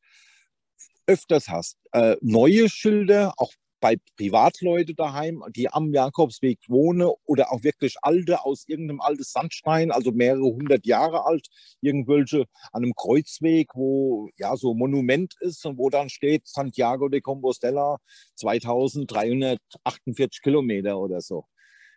öfters 1.07 1.49
hast. 1.49 1.77
Äh, 1.91 2.15
neue 2.21 2.69
Schilder, 2.69 3.33
auch 3.37 3.51
bei 3.85 3.97
Privatleute 4.17 4.95
daheim, 4.95 5.43
die 5.55 5.71
am 5.71 5.93
Jakobsweg 5.93 6.57
wohnen 6.67 7.07
oder 7.25 7.51
auch 7.51 7.61
wirklich 7.63 7.97
alte 8.01 8.43
aus 8.43 8.67
irgendeinem 8.67 9.01
altes 9.01 9.31
Sandstein, 9.31 9.91
also 9.91 10.11
mehrere 10.11 10.45
hundert 10.45 10.87
Jahre 10.87 11.25
alt, 11.25 11.47
irgendwelche 11.81 12.45
an 12.71 12.83
einem 12.83 12.95
Kreuzweg, 12.95 13.69
wo 13.75 14.29
ja 14.37 14.57
so 14.57 14.73
Monument 14.73 15.35
ist 15.39 15.63
und 15.67 15.77
wo 15.77 15.91
dann 15.91 16.09
steht 16.09 16.47
Santiago 16.47 17.09
de 17.09 17.21
Compostela 17.21 17.97
2348 18.35 20.41
Kilometer 20.41 20.97
oder 20.97 21.21
so. 21.21 21.45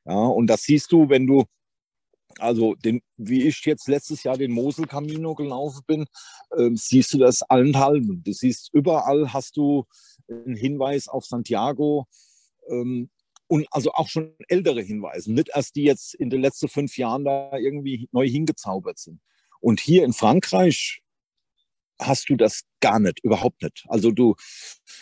Ja, 0.05 0.15
und 0.15 0.49
das 0.49 0.63
siehst 0.63 0.93
du, 0.93 1.09
wenn 1.09 1.27
du 1.27 1.45
also 2.39 2.75
den, 2.75 3.03
wie 3.17 3.47
ich 3.47 3.65
jetzt 3.65 3.89
letztes 3.89 4.23
Jahr 4.23 4.37
den 4.37 4.53
Mosel 4.53 4.87
Camino 4.87 5.35
gelaufen 5.35 5.83
bin, 5.87 6.07
ähm, 6.57 6.77
siehst 6.77 7.13
du 7.15 7.19
das 7.19 7.43
allenthalben. 7.43 8.23
Du 8.23 8.33
siehst 8.33 8.71
überall 8.73 9.33
hast 9.33 9.57
du 9.57 9.87
einen 10.29 10.57
Hinweis 10.57 11.09
auf 11.09 11.25
Santiago 11.25 12.07
ähm, 12.69 13.11
und 13.47 13.67
also 13.71 13.93
auch 13.93 14.09
schon 14.09 14.35
ältere 14.49 14.83
Hinweise, 14.83 15.33
nicht 15.33 15.49
erst 15.55 15.75
die 15.77 15.85
jetzt 15.85 16.15
in 16.15 16.29
den 16.31 16.43
letzten 16.43 16.69
fünf 16.69 16.97
Jahren 16.99 17.25
da 17.25 17.57
irgendwie 17.57 18.09
neu 18.13 18.29
hingezaubert 18.29 18.99
sind. 18.99 19.21
Und 19.61 19.81
hier 19.81 20.05
in 20.05 20.13
Frankreich 20.13 21.01
hast 22.01 22.29
du 22.29 22.37
das 22.37 22.63
gar 22.81 23.01
nicht, 23.01 23.19
überhaupt 23.25 23.63
nicht. 23.63 23.85
Also 23.89 24.13
du, 24.13 24.37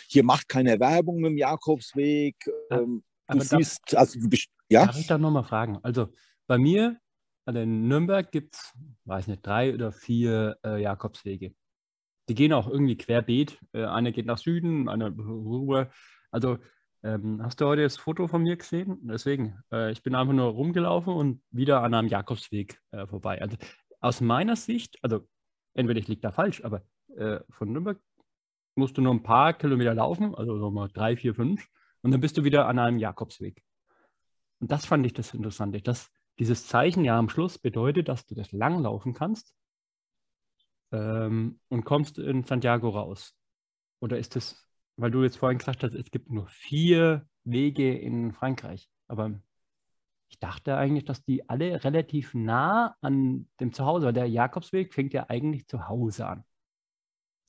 hier 0.07 0.23
macht 0.23 0.47
keine 0.49 0.79
Werbung 0.79 1.17
mit 1.17 1.31
dem 1.31 1.37
Jakobsweg. 1.37 2.35
Ja, 2.71 2.79
Ähm, 2.79 3.03
du 3.29 3.39
siehst, 3.41 3.95
also 3.95 4.19
du 4.19 4.29
bist- 4.29 4.47
ja, 4.69 4.85
Darf 4.87 4.97
ich 4.99 5.07
da 5.07 5.17
nochmal 5.17 5.43
fragen? 5.43 5.77
Also 5.83 6.07
bei 6.47 6.57
mir, 6.57 6.99
also 7.47 7.61
in 7.61 7.87
Nürnberg 7.87 8.29
gibt 8.29 8.55
es, 8.55 8.73
weiß 9.05 9.27
nicht, 9.27 9.45
drei 9.45 9.73
oder 9.73 9.93
vier 9.93 10.57
äh, 10.65 10.81
Jakobswege. 10.81 11.55
Die 12.27 12.35
gehen 12.35 12.51
auch 12.51 12.67
irgendwie 12.67 12.97
querbeet. 12.97 13.57
Äh, 13.71 13.85
einer 13.85 14.11
geht 14.11 14.25
nach 14.25 14.37
Süden, 14.37 14.89
einer 14.89 15.17
rüber. 15.17 15.89
Also 16.29 16.57
ähm, 17.03 17.41
hast 17.41 17.61
du 17.61 17.65
heute 17.65 17.83
das 17.83 17.95
Foto 17.95 18.27
von 18.27 18.43
mir 18.43 18.57
gesehen? 18.57 18.99
Deswegen, 19.03 19.63
äh, 19.71 19.93
ich 19.93 20.03
bin 20.03 20.13
einfach 20.13 20.33
nur 20.33 20.47
rumgelaufen 20.47 21.13
und 21.13 21.41
wieder 21.49 21.83
an 21.83 21.93
einem 21.93 22.09
Jakobsweg 22.09 22.81
äh, 22.91 23.07
vorbei. 23.07 23.41
Also 23.41 23.55
aus 24.01 24.19
meiner 24.19 24.57
Sicht, 24.57 24.97
also 25.01 25.25
entweder 25.73 25.99
ich 25.99 26.09
liege 26.09 26.19
da 26.19 26.33
falsch, 26.33 26.65
aber 26.65 26.83
äh, 27.15 27.39
von 27.49 27.71
Nürnberg 27.71 28.01
musst 28.75 28.97
du 28.97 29.01
nur 29.01 29.13
ein 29.13 29.23
paar 29.23 29.53
Kilometer 29.53 29.93
laufen, 29.93 30.35
also 30.35 30.59
so 30.59 30.87
drei, 30.87 31.15
vier, 31.15 31.33
fünf, 31.33 31.65
und 32.01 32.11
dann 32.11 32.19
bist 32.19 32.37
du 32.37 32.43
wieder 32.43 32.67
an 32.67 32.77
einem 32.77 32.99
Jakobsweg. 32.99 33.63
Und 34.59 34.69
das 34.69 34.85
fand 34.85 35.05
ich 35.05 35.13
das 35.13 35.33
Interessante, 35.33 35.81
dass 35.81 36.11
dieses 36.39 36.67
Zeichen 36.67 37.03
ja 37.03 37.17
am 37.17 37.29
Schluss 37.29 37.57
bedeutet, 37.57 38.07
dass 38.07 38.25
du 38.25 38.35
das 38.35 38.51
langlaufen 38.51 39.13
kannst 39.13 39.55
ähm, 40.91 41.59
und 41.69 41.83
kommst 41.83 42.19
in 42.19 42.43
Santiago 42.43 42.89
raus. 42.89 43.35
Oder 43.99 44.19
ist 44.19 44.35
das, 44.35 44.63
weil 44.95 45.11
du 45.11 45.23
jetzt 45.23 45.37
vorhin 45.37 45.57
gesagt 45.57 45.83
hast, 45.83 45.95
es 45.95 46.11
gibt 46.11 46.29
nur 46.29 46.47
vier 46.47 47.27
Wege 47.43 47.97
in 47.97 48.31
Frankreich. 48.33 48.89
Aber 49.07 49.39
ich 50.29 50.39
dachte 50.39 50.77
eigentlich, 50.77 51.05
dass 51.05 51.23
die 51.23 51.49
alle 51.49 51.83
relativ 51.83 52.33
nah 52.33 52.95
an 53.01 53.47
dem 53.59 53.73
Zuhause, 53.73 54.07
weil 54.07 54.13
der 54.13 54.29
Jakobsweg 54.29 54.93
fängt 54.93 55.13
ja 55.13 55.29
eigentlich 55.29 55.67
zu 55.67 55.87
Hause 55.87 56.27
an. 56.27 56.43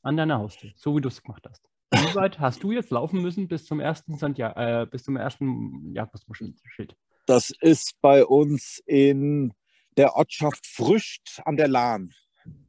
An 0.02 0.16
deiner 0.16 0.38
Haustür, 0.38 0.70
so 0.76 0.96
wie 0.96 1.00
du 1.00 1.08
es 1.08 1.22
gemacht 1.22 1.44
hast. 1.48 1.68
Wie 1.90 2.14
weit 2.14 2.38
hast 2.38 2.62
du 2.62 2.70
jetzt 2.70 2.90
laufen 2.90 3.20
müssen 3.20 3.48
bis 3.48 3.64
zum 3.64 3.80
ersten, 3.80 4.16
Santia 4.16 4.82
äh, 4.82 4.86
bis 4.86 5.02
zum 5.02 5.16
ersten 5.16 5.94
Jakobsmuschelschild? 5.94 6.96
Das 7.28 7.50
ist 7.60 8.00
bei 8.00 8.24
uns 8.24 8.82
in 8.86 9.52
der 9.98 10.16
Ortschaft 10.16 10.66
Frücht 10.66 11.42
an 11.44 11.58
der 11.58 11.68
Lahn. 11.68 12.14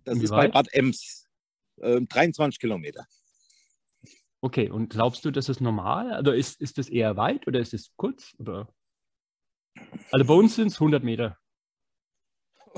Das 0.03 0.20
Wie 0.20 0.26
ist 0.26 0.32
weit? 0.32 0.51
bei 0.51 0.60
Bad 0.60 0.74
Ems. 0.74 1.30
Ähm, 1.82 2.10
23 2.10 2.60
Kilometer. 2.60 3.07
Okay, 4.41 4.70
und 4.70 4.89
glaubst 4.89 5.24
du, 5.24 5.32
das 5.32 5.47
ist 5.47 5.62
normal? 5.62 6.12
Also 6.12 6.34
ist, 6.34 6.60
ist 6.60 6.78
das 6.78 6.89
eher 6.89 7.16
weit 7.16 7.47
oder 7.47 7.62
ist 7.62 7.74
es 7.74 7.93
kurz? 7.95 8.36
Oder? 8.38 8.68
Also 10.12 10.26
bei 10.26 10.34
uns 10.34 10.57
sind 10.57 10.68
es 10.68 10.76
100 10.76 11.05
Meter. 11.05 11.38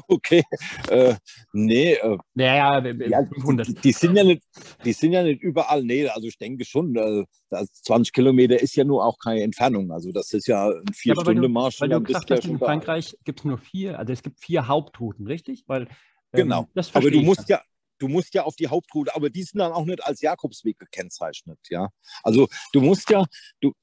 Okay. 0.08 0.44
Äh, 0.90 1.16
nee, 1.54 1.94
äh, 1.94 2.18
Naja, 2.34 2.86
ja, 2.86 3.26
500. 3.26 3.68
die, 3.68 3.74
die, 3.76 3.92
sind 3.92 4.16
ja 4.16 4.24
nicht, 4.24 4.44
die 4.84 4.94
sind 4.94 5.12
ja 5.14 5.24
nicht 5.24 5.42
überall. 5.42 5.84
Nee, 5.84 6.08
also 6.08 6.28
ich 6.28 6.38
denke 6.38 6.66
schon, 6.66 6.96
äh, 6.96 7.26
das 7.50 7.72
20 7.84 8.14
Kilometer 8.14 8.60
ist 8.60 8.76
ja 8.76 8.84
nur 8.84 9.06
auch 9.06 9.18
keine 9.20 9.42
Entfernung. 9.42 9.92
Also 9.92 10.12
das 10.12 10.34
ist 10.34 10.48
ja 10.48 10.68
ein 10.68 10.84
Ja, 10.88 10.94
Vier-Stunden-Marsch. 10.94 11.82
Weil 11.82 11.90
du 11.90 12.02
gesagt 12.02 12.32
hast, 12.32 12.46
in. 12.46 12.60
Frankreich 12.60 13.18
gibt 13.24 13.40
es 13.40 13.46
nur 13.46 13.58
vier, 13.58 14.00
also 14.00 14.14
es 14.14 14.24
gibt 14.24 14.40
vier 14.40 14.68
Hauptrouten, 14.68 15.28
richtig? 15.28 15.64
Weil, 15.68 15.84
ähm, 15.84 15.88
Genau. 16.34 16.68
Das 16.74 16.94
Aber 16.96 17.10
du 17.12 17.22
musst 17.22 17.42
dann. 17.50 17.60
ja, 17.60 17.62
du 18.00 18.08
musst 18.08 18.34
ja 18.34 18.44
auf 18.44 18.56
die 18.56 18.68
Hauptroute, 18.68 19.16
aber 19.16 19.30
die 19.30 19.44
sind 19.44 19.60
dann 19.60 19.72
auch 19.72 19.86
nicht 19.86 20.04
als 20.04 20.22
Jakobsweg 20.22 20.80
gekennzeichnet, 20.80 21.60
ja. 21.70 21.90
Also 22.24 22.48
du 22.74 22.82
musst 22.82 23.10
ja, 23.10 23.26
du, 23.62 23.74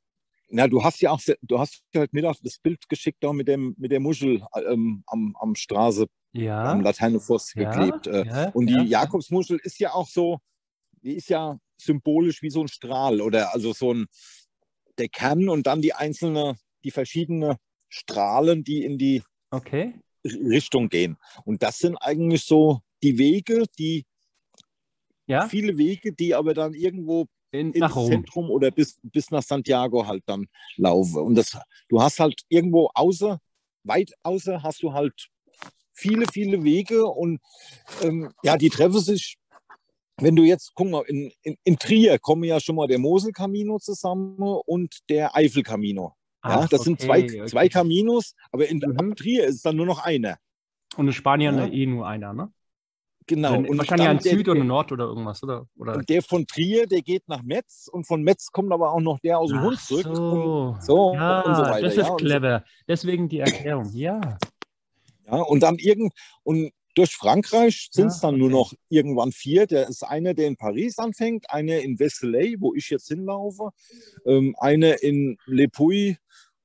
na, 0.51 0.67
du 0.67 0.83
hast 0.83 1.01
ja 1.01 1.11
auch, 1.11 1.21
du 1.43 1.59
hast 1.59 1.83
ja 1.95 2.01
heute 2.03 2.15
Mittag 2.15 2.37
das 2.43 2.59
Bild 2.59 2.89
geschickt 2.89 3.19
da 3.23 3.33
mit 3.33 3.49
dem, 3.49 3.75
mit 3.79 3.93
der 3.93 4.01
Muschel 4.01 4.43
ähm, 4.55 5.03
am, 5.07 5.37
am 5.39 5.55
Straße, 5.55 6.07
Ja, 6.33 6.73
am 6.73 6.81
Lateineforst 6.81 7.55
ja, 7.55 7.71
geklebt. 7.71 8.07
Äh, 8.07 8.25
ja, 8.27 8.51
und 8.51 8.67
die 8.67 8.75
ja. 8.75 9.03
Jakobsmuschel 9.03 9.59
ist 9.63 9.79
ja 9.79 9.93
auch 9.93 10.09
so, 10.09 10.39
die 11.03 11.15
ist 11.17 11.29
ja 11.29 11.59
symbolisch 11.81 12.43
wie 12.43 12.51
so 12.51 12.63
ein 12.63 12.69
Strahl 12.69 13.21
oder 13.21 13.55
also 13.55 13.73
so 13.73 13.95
ein, 13.95 14.07
der 14.99 15.09
Kern 15.09 15.49
und 15.49 15.67
dann 15.67 15.83
die 15.83 15.93
einzelne, 15.95 16.57
die 16.83 16.91
verschiedenen 16.91 17.57
Strahlen, 17.89 18.65
die 18.65 18.85
in 18.85 18.99
die 18.99 19.23
Okay. 19.51 19.95
Richtung 20.25 20.89
gehen. 20.89 21.17
Und 21.45 21.63
das 21.63 21.79
sind 21.79 21.97
eigentlich 21.97 22.45
so 22.45 22.81
die 23.03 23.17
Wege, 23.19 23.65
die 23.79 24.05
Ja, 25.27 25.49
viele 25.49 25.79
Wege, 25.79 26.13
die 26.13 26.35
aber 26.35 26.55
dann 26.55 26.75
irgendwo 26.75 27.27
in, 27.51 27.73
ins. 27.73 27.95
Zentrum 27.95 28.51
oder 28.51 28.71
bis, 28.71 28.99
bis 29.03 29.31
nach 29.31 29.43
Santiago 29.43 30.07
halt 30.07 30.23
dann 30.27 30.47
laufen. 30.77 31.23
Und 31.23 31.35
das, 31.35 31.57
du 31.89 32.01
hast 32.01 32.21
halt 32.21 32.41
irgendwo 32.49 32.91
außer, 32.95 33.41
weit 33.85 34.13
außer 34.23 34.63
hast 34.63 34.83
du 34.83 34.93
halt 34.93 35.29
viele, 35.93 36.27
viele 36.27 36.63
Wege 36.63 37.07
und 37.07 37.41
ähm, 38.03 38.33
ja, 38.43 38.57
die 38.57 38.71
treffen 38.71 39.01
sich. 39.01 39.37
Wenn 40.21 40.35
du 40.35 40.43
jetzt, 40.43 40.73
guck 40.75 40.91
mal, 40.91 41.05
in, 41.07 41.33
in, 41.43 41.57
in 41.63 41.79
Trier 41.79 42.19
kommen 42.19 42.43
ja 42.43 42.59
schon 42.59 42.75
mal 42.75 42.89
der 42.89 42.99
Mosel-Camino 42.99 43.79
zusammen 43.79 44.37
und 44.67 44.99
der 45.09 45.37
Eifel-Camino. 45.37 46.13
Ja, 46.45 46.67
das 46.67 46.83
sind 46.83 47.01
zwei, 47.01 47.23
okay, 47.23 47.47
zwei 47.47 47.61
okay. 47.67 47.69
Caminos, 47.69 48.35
aber 48.51 48.69
in 48.69 48.79
Mhm. 48.79 49.15
Trier 49.15 49.47
ist 49.47 49.65
dann 49.65 49.77
nur 49.77 49.87
noch 49.87 50.01
einer. 50.01 50.39
Und 50.97 51.07
in 51.07 51.13
Spanien 51.13 51.57
Ja. 51.59 51.67
eh 51.67 51.87
nur 51.87 52.07
einer, 52.07 52.33
ne? 52.33 52.53
Genau. 53.29 53.53
Wenn- 53.53 53.79
wahrscheinlich 53.79 54.07
dann 54.09 54.17
ein 54.17 54.23
Süd 54.23 54.49
oder 54.49 54.55
der- 54.57 54.65
Nord 54.65 54.91
oder 54.91 55.05
irgendwas, 55.05 55.43
oder? 55.43 55.67
oder? 55.77 55.95
Und 55.97 56.09
der 56.09 56.23
von 56.23 56.47
Trier, 56.47 56.87
der 56.87 57.03
geht 57.03 57.29
nach 57.29 57.43
Metz 57.43 57.89
und 57.93 58.07
von 58.07 58.23
Metz 58.23 58.51
kommt 58.51 58.73
aber 58.73 58.93
auch 58.93 59.01
noch 59.01 59.21
der 59.21 59.39
aus 59.39 59.51
dem 59.51 59.61
Hunsrück. 59.63 60.07
Und, 60.07 60.17
so. 60.17 60.77
so 60.81 61.15
ja, 61.15 61.41
und 61.43 61.55
so 61.55 61.63
weiter. 61.63 61.81
das 61.83 61.95
ja, 61.97 62.03
ist 62.03 62.11
und 62.11 62.21
so- 62.21 62.25
clever. 62.27 62.65
Deswegen 62.89 63.29
die 63.29 63.39
Erklärung. 63.41 63.89
Ja. 63.93 64.21
Ja, 65.27 65.43
und 65.43 65.63
dann 65.63 65.77
irgend 65.77 66.13
und 66.43 66.73
durch 66.95 67.15
Frankreich 67.15 67.91
sind 67.93 68.09
es 68.09 68.23
Ja, 68.23 68.31
dann 68.31 68.39
nur 68.41 68.49
okay. 68.49 68.55
noch 68.57 68.73
irgendwann 68.89 69.31
vier. 69.31 69.67
Der 69.67 69.89
ist 69.89 70.03
einer, 70.03 70.35
der 70.35 70.49
in 70.49 70.57
Paris 70.57 70.99
anfängt, 70.99 71.49
einer 71.51 71.79
in 71.81 71.99
Veselay, 72.01 72.57
wo 72.59 72.75
ich 72.75 72.89
jetzt 72.91 73.07
hinlaufe, 73.09 73.71
ähm, 74.27 74.57
einer 74.59 75.01
in 75.03 75.37
Le 75.47 75.69
Puy 75.69 76.17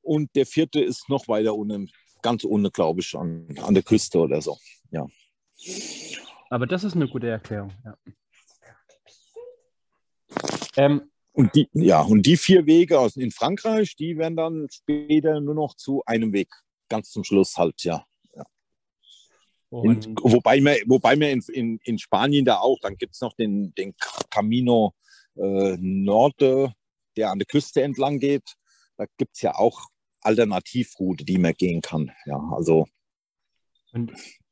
und 0.01 0.33
der 0.35 0.45
vierte 0.45 0.81
ist 0.81 1.07
noch 1.09 1.27
weiter 1.27 1.53
unten, 1.55 1.91
ganz 2.23 2.45
unten, 2.45 2.71
glaube 2.71 3.01
ich, 3.01 3.13
an, 3.15 3.47
an 3.61 3.73
der 3.75 3.83
Küste 3.83 4.17
oder 4.17 4.41
so. 4.41 4.57
Ja. 4.91 5.05
Aber 6.53 6.67
das 6.67 6.83
ist 6.83 6.95
eine 6.95 7.07
gute 7.07 7.27
Erklärung. 7.27 7.71
Ja. 7.83 7.97
Ähm, 10.75 11.09
Und 11.31 11.55
die, 11.55 11.67
ja, 11.73 12.01
und 12.01 12.27
die 12.27 12.37
vier 12.37 12.67
Wege 12.67 12.99
aus 12.99 13.15
in 13.15 13.31
Frankreich, 13.31 13.95
die 13.95 14.19
werden 14.19 14.35
dann 14.35 14.67
später 14.69 15.41
nur 15.41 15.55
noch 15.55 15.73
zu 15.73 16.03
einem 16.05 16.31
Weg, 16.31 16.49
ganz 16.89 17.09
zum 17.09 17.23
Schluss 17.23 17.57
halt, 17.57 17.83
ja. 17.83 18.05
und, 19.71 20.05
In, 20.05 20.15
wobei 20.21 20.59
wir, 20.59 20.77
wobei 20.85 21.15
in, 21.15 21.41
in, 21.51 21.79
in 21.83 21.97
Spanien 21.97 22.45
da 22.45 22.59
auch, 22.59 22.77
dann 22.81 22.97
gibt 22.97 23.15
es 23.15 23.21
noch 23.21 23.33
den, 23.33 23.73
den 23.73 23.95
Camino 24.29 24.93
äh, 25.35 25.75
Norte, 25.79 26.71
der 27.17 27.31
an 27.31 27.39
der 27.39 27.47
Küste 27.47 27.81
entlang 27.81 28.19
geht. 28.19 28.57
Da 28.97 29.07
gibt 29.17 29.37
es 29.37 29.41
ja 29.41 29.55
auch 29.55 29.87
Alternativroute, 30.21 31.25
die 31.25 31.39
man 31.39 31.53
gehen 31.53 31.81
kann. 31.81 32.11
Ja, 32.27 32.37
also 32.55 32.85
und 33.91 34.11
Ja. 34.11 34.42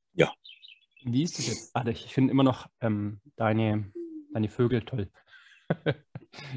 Wie 1.03 1.23
ist 1.23 1.37
das 1.37 1.47
jetzt? 1.47 1.75
Also 1.75 1.89
ich 1.91 2.13
finde 2.13 2.31
immer 2.31 2.43
noch 2.43 2.67
ähm, 2.79 3.21
deine, 3.35 3.91
deine 4.33 4.49
Vögel 4.49 4.81
toll. 4.81 5.09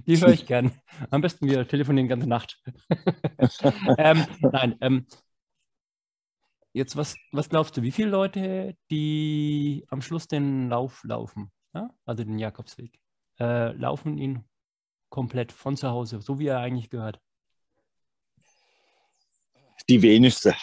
Die 0.06 0.20
höre 0.20 0.32
ich 0.32 0.46
gern. 0.46 0.72
Am 1.10 1.20
besten 1.20 1.46
wir 1.46 1.66
telefonieren 1.66 2.06
die 2.06 2.10
ganze 2.10 2.28
Nacht. 2.28 2.62
ähm, 3.98 4.24
nein, 4.40 4.76
ähm, 4.80 5.06
jetzt 6.72 6.96
was, 6.96 7.16
was 7.32 7.48
glaubst 7.48 7.76
du, 7.76 7.82
wie 7.82 7.90
viele 7.90 8.10
Leute, 8.10 8.76
die 8.90 9.84
am 9.88 10.00
Schluss 10.02 10.28
den 10.28 10.68
Lauf 10.68 11.02
laufen, 11.04 11.50
ja? 11.74 11.90
also 12.04 12.24
den 12.24 12.38
Jakobsweg, 12.38 13.00
äh, 13.40 13.72
laufen 13.72 14.18
ihn 14.18 14.44
komplett 15.08 15.52
von 15.52 15.76
zu 15.76 15.88
Hause, 15.88 16.20
so 16.20 16.38
wie 16.38 16.46
er 16.46 16.60
eigentlich 16.60 16.90
gehört? 16.90 17.20
Die 19.88 20.00
wenigste. 20.02 20.54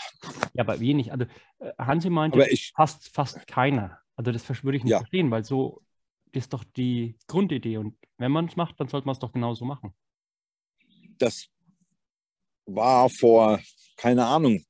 Ja, 0.54 0.64
aber 0.64 0.80
wenig. 0.80 1.12
Also 1.12 1.26
äh, 1.60 1.72
Hansi 1.78 2.10
meinte 2.10 2.44
ich, 2.50 2.72
fast, 2.76 3.10
fast 3.14 3.46
keiner. 3.48 4.00
Also 4.16 4.32
das 4.32 4.48
würde 4.64 4.78
ich 4.78 4.84
nicht 4.84 4.92
Ja. 4.92 5.00
verstehen, 5.00 5.30
weil 5.32 5.44
so 5.44 5.82
ist 6.32 6.54
doch 6.54 6.64
die 6.64 7.18
Grundidee. 7.28 7.78
Und 7.78 7.96
wenn 8.18 8.32
man 8.32 8.46
es 8.46 8.56
macht, 8.56 8.80
dann 8.80 8.88
sollte 8.88 9.06
man 9.06 9.14
es 9.14 9.20
doch 9.20 9.32
genauso 9.32 9.66
machen. 9.66 9.94
das 11.18 11.48
war 12.66 13.10
vor, 13.10 13.60
keine 13.98 14.26
Ahnung, 14.26 14.64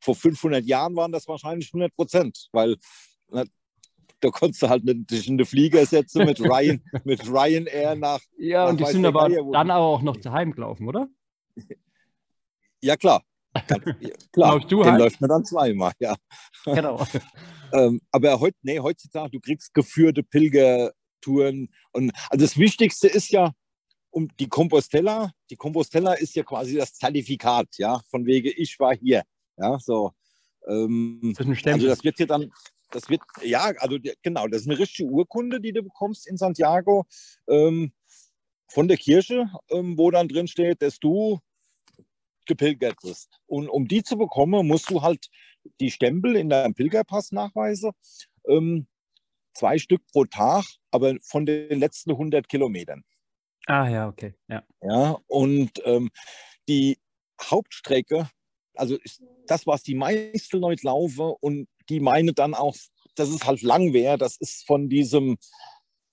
vor 0.00 0.14
500 0.14 0.64
Jahren 0.64 0.94
waren 0.96 1.12
das 1.12 1.26
wahrscheinlich 1.28 1.68
100 1.68 1.94
Prozent, 1.94 2.48
weil 2.52 2.76
na, 3.28 3.44
da 4.20 4.30
konntest 4.30 4.62
du 4.62 4.68
halt 4.68 4.84
nicht 4.84 5.10
dich 5.10 5.28
in 5.28 5.38
den 5.38 5.46
Flieger 5.46 5.84
setzen 5.86 6.24
mit, 6.24 6.40
Ryan, 6.40 6.82
mit 7.04 7.26
Ryanair 7.26 7.94
nach. 7.96 8.20
Ja, 8.38 8.64
Ach, 8.64 8.70
und 8.70 8.80
die 8.80 8.84
sind 8.86 9.04
aber 9.06 9.28
dann 9.28 9.70
aber 9.70 9.84
auch 9.84 10.02
noch 10.02 10.16
zu 10.18 10.32
Heim 10.32 10.52
gelaufen, 10.52 10.88
oder? 10.88 11.08
Ja, 12.82 12.96
klar. 12.96 13.22
Klar, 14.32 14.54
Laufst 14.54 14.70
du 14.70 14.82
den 14.82 14.92
halt? 14.92 15.00
läuft 15.00 15.20
man 15.20 15.30
dann 15.30 15.44
zweimal, 15.44 15.92
ja. 15.98 16.14
Genau. 16.64 17.04
Ähm, 17.72 18.00
aber 18.12 18.38
heut, 18.38 18.54
nee, 18.62 18.78
heutzutage, 18.78 19.32
du 19.32 19.40
kriegst 19.40 19.74
geführte 19.74 20.22
Pilgertouren. 20.22 21.68
Und 21.92 22.12
also 22.30 22.44
das 22.46 22.56
Wichtigste 22.56 23.08
ist 23.08 23.30
ja, 23.30 23.52
um 24.10 24.28
die 24.38 24.48
Compostella, 24.48 25.32
die 25.50 25.56
Compostella 25.56 26.14
ist 26.14 26.36
ja 26.36 26.44
quasi 26.44 26.76
das 26.76 26.94
Zertifikat, 26.94 27.66
ja, 27.76 28.00
von 28.08 28.24
wegen 28.24 28.52
ich 28.56 28.78
war 28.78 28.94
hier. 28.94 29.24
Ja, 29.58 29.78
so. 29.80 30.12
Ähm, 30.68 31.34
Das 31.36 31.46
ist 31.46 31.66
ein 31.66 31.72
also 31.74 31.86
das 31.88 32.04
wird 32.04 32.16
hier 32.18 32.28
dann, 32.28 32.52
das 32.92 33.08
wird, 33.08 33.20
ja, 33.42 33.72
also 33.78 33.98
genau, 34.22 34.46
das 34.46 34.62
ist 34.62 34.68
eine 34.68 34.78
richtige 34.78 35.10
Urkunde, 35.10 35.60
die 35.60 35.72
du 35.72 35.82
bekommst 35.82 36.28
in 36.28 36.36
Santiago 36.36 37.04
ähm, 37.48 37.92
von 38.68 38.88
der 38.88 38.96
Kirche, 38.96 39.50
ähm, 39.70 39.98
wo 39.98 40.10
dann 40.10 40.28
drin 40.28 40.46
steht, 40.46 40.82
dass 40.82 40.98
du 40.98 41.40
gepilgert 42.46 42.96
bist. 43.02 43.40
Und 43.46 43.68
um 43.68 43.88
die 43.88 44.02
zu 44.02 44.16
bekommen, 44.16 44.66
musst 44.66 44.90
du 44.90 45.02
halt 45.02 45.28
die 45.80 45.90
Stempel 45.90 46.36
in 46.36 46.48
deinem 46.48 46.74
Pilgerpass 46.74 47.32
nachweisen. 47.32 47.92
Ähm, 48.48 48.86
zwei 49.54 49.78
Stück 49.78 50.02
pro 50.12 50.24
Tag, 50.24 50.64
aber 50.90 51.14
von 51.22 51.46
den 51.46 51.78
letzten 51.78 52.12
100 52.12 52.48
Kilometern. 52.48 53.02
ah 53.66 53.88
ja, 53.88 54.08
okay. 54.08 54.34
Ja. 54.48 54.62
Ja, 54.82 55.18
und 55.26 55.70
ähm, 55.84 56.10
die 56.68 56.98
Hauptstrecke, 57.42 58.28
also 58.74 58.96
ist 58.96 59.22
das, 59.46 59.66
was 59.66 59.82
die 59.82 59.94
meisten 59.94 60.58
Leute 60.58 60.86
laufen 60.86 61.32
und 61.40 61.68
die 61.88 62.00
meinen 62.00 62.34
dann 62.34 62.54
auch, 62.54 62.76
dass 63.14 63.28
es 63.28 63.44
halt 63.44 63.62
lang 63.62 63.92
wäre, 63.92 64.18
das 64.18 64.36
ist 64.36 64.66
von 64.66 64.88
diesem, 64.88 65.38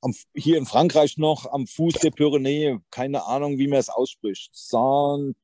am, 0.02 0.14
hier 0.36 0.58
in 0.58 0.66
Frankreich 0.66 1.18
noch, 1.18 1.52
am 1.52 1.68
Fuß 1.68 1.96
der 1.96 2.12
Pyrenäe, 2.12 2.80
keine 2.92 3.26
Ahnung, 3.26 3.58
wie 3.58 3.68
man 3.68 3.80
es 3.80 3.90
ausspricht. 3.90 4.52
Saint, 4.54 5.36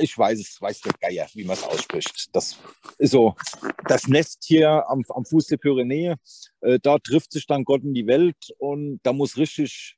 ich 0.00 0.16
weiß 0.16 0.40
es, 0.40 0.60
weiß 0.60 0.80
der 0.82 0.92
Geier, 1.00 1.26
wie 1.34 1.44
man 1.44 1.54
es 1.56 1.62
ausspricht. 1.62 2.34
Das 2.34 2.58
ist 2.98 3.10
so 3.10 3.34
das 3.86 4.08
Nest 4.08 4.44
hier 4.44 4.88
am, 4.88 5.02
am 5.08 5.24
Fuß 5.24 5.46
der 5.46 5.56
Pyrenäe. 5.58 6.16
Äh, 6.60 6.78
da 6.80 6.98
trifft 6.98 7.32
sich 7.32 7.46
dann 7.46 7.64
Gott 7.64 7.82
in 7.82 7.94
die 7.94 8.06
Welt 8.06 8.36
und 8.58 9.00
da 9.02 9.12
muss 9.12 9.36
richtig 9.36 9.96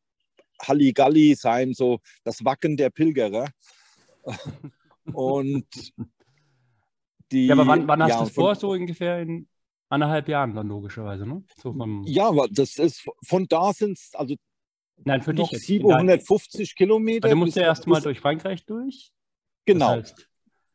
Halligalli 0.63 1.35
sein, 1.35 1.73
so 1.75 2.01
das 2.25 2.45
Wacken 2.45 2.77
der 2.77 2.91
Pilgerer. 2.91 3.49
Und 5.13 5.67
die. 7.31 7.47
ja, 7.47 7.55
aber 7.55 7.67
wann, 7.67 7.87
wann 7.87 8.03
hast 8.03 8.11
ja, 8.11 8.19
du 8.19 8.25
es 8.25 8.33
vor? 8.33 8.55
So 8.57 8.71
ungefähr 8.71 9.21
in 9.21 9.49
anderthalb 9.89 10.29
Jahren 10.29 10.55
dann 10.55 10.67
logischerweise, 10.67 11.27
ne? 11.27 11.45
So 11.63 11.73
vom, 11.73 12.05
Ja, 12.07 12.29
aber 12.29 12.49
das 12.51 12.77
ist 12.79 13.07
von 13.25 13.47
da 13.47 13.73
sind 13.73 13.99
es 13.99 14.11
also 14.15 14.35
Nein, 15.05 15.23
für 15.23 15.35
dich 15.35 15.51
jetzt. 15.51 15.69
in 15.69 15.83
dein- 15.83 16.07
750 16.09 16.75
Kilometer. 16.75 17.25
Weil 17.29 17.31
du 17.31 17.37
musst 17.37 17.55
bis- 17.55 17.61
ja 17.61 17.69
erst 17.69 17.87
mal 17.87 17.97
bis- 17.97 18.05
durch 18.05 18.19
Frankreich 18.21 18.65
durch. 18.67 19.13
Genau. 19.67 19.97
Das 19.97 20.11
heißt, 20.11 20.29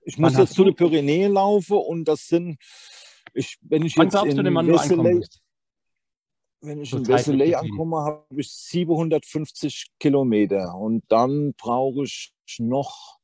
Ich 0.03 0.17
wann 0.17 0.31
muss 0.31 0.37
jetzt 0.37 0.53
zu 0.53 0.63
den 0.63 0.75
Pyrenäen 0.75 1.33
laufen 1.33 1.77
und 1.77 2.05
das 2.05 2.27
sind, 2.27 2.57
ich, 3.33 3.57
wenn 3.61 3.83
ich 3.83 3.97
wann 3.97 4.05
jetzt 4.05 4.13
glaubst 4.13 4.37
in 4.37 4.55
wann 4.55 4.67
du 4.67 4.73
wenn 6.63 6.81
ich 6.81 6.89
So 6.91 6.97
in 6.97 7.03
gesehen. 7.03 7.55
ankomme, 7.55 7.97
habe 7.97 8.25
ich 8.39 8.51
750 8.51 9.87
Kilometer 9.99 10.75
und 10.75 11.03
dann 11.07 11.53
brauche 11.53 12.03
ich 12.03 12.33
noch, 12.59 13.17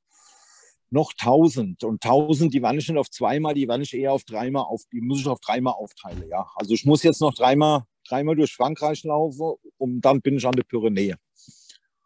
noch 0.90 1.12
1000 1.20 1.84
und 1.84 2.04
1000, 2.04 2.54
die 2.54 2.62
waren 2.62 2.78
ich 2.80 2.88
nicht 2.88 2.98
auf 2.98 3.12
zweimal, 3.12 3.54
die 3.54 3.68
waren 3.68 3.82
ich 3.82 3.94
eher 3.94 4.14
auf 4.14 4.24
dreimal 4.24 4.64
auf, 4.64 4.84
die 4.92 5.02
muss 5.02 5.20
ich 5.20 5.28
auf 5.28 5.40
dreimal 5.40 5.74
aufteilen, 5.74 6.28
ja. 6.30 6.48
Also 6.56 6.74
ich 6.74 6.86
muss 6.86 7.04
jetzt 7.04 7.22
noch 7.22 7.34
dreimal, 7.34 7.84
dreimal 8.08 8.36
durch 8.36 8.54
Frankreich 8.54 9.04
laufen 9.04 9.56
und 9.78 10.02
dann 10.02 10.22
bin 10.22 10.38
ich 10.38 10.46
an 10.46 10.54
der 10.54 10.64
Pyrenäe. 10.64 11.16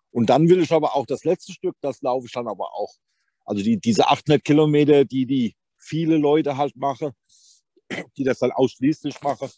Und 0.10 0.30
dann 0.30 0.50
will 0.50 0.62
ich 0.62 0.72
aber 0.74 0.96
auch 0.96 1.06
das 1.06 1.24
letzte 1.24 1.54
Stück, 1.54 1.76
das 1.80 2.02
laufe 2.02 2.26
ich 2.26 2.34
dann 2.34 2.48
aber 2.48 2.74
auch. 2.74 2.94
Also 3.52 3.64
die, 3.66 3.78
diese 3.78 4.08
800 4.08 4.46
Kilometer, 4.46 5.04
die 5.04 5.26
die 5.26 5.58
viele 5.78 6.16
Leute 6.16 6.56
halt 6.56 6.74
machen, 6.78 7.12
die 8.16 8.24
das 8.24 8.40
dann 8.40 8.54
ausschließlich 8.54 9.22
machen, 9.22 9.50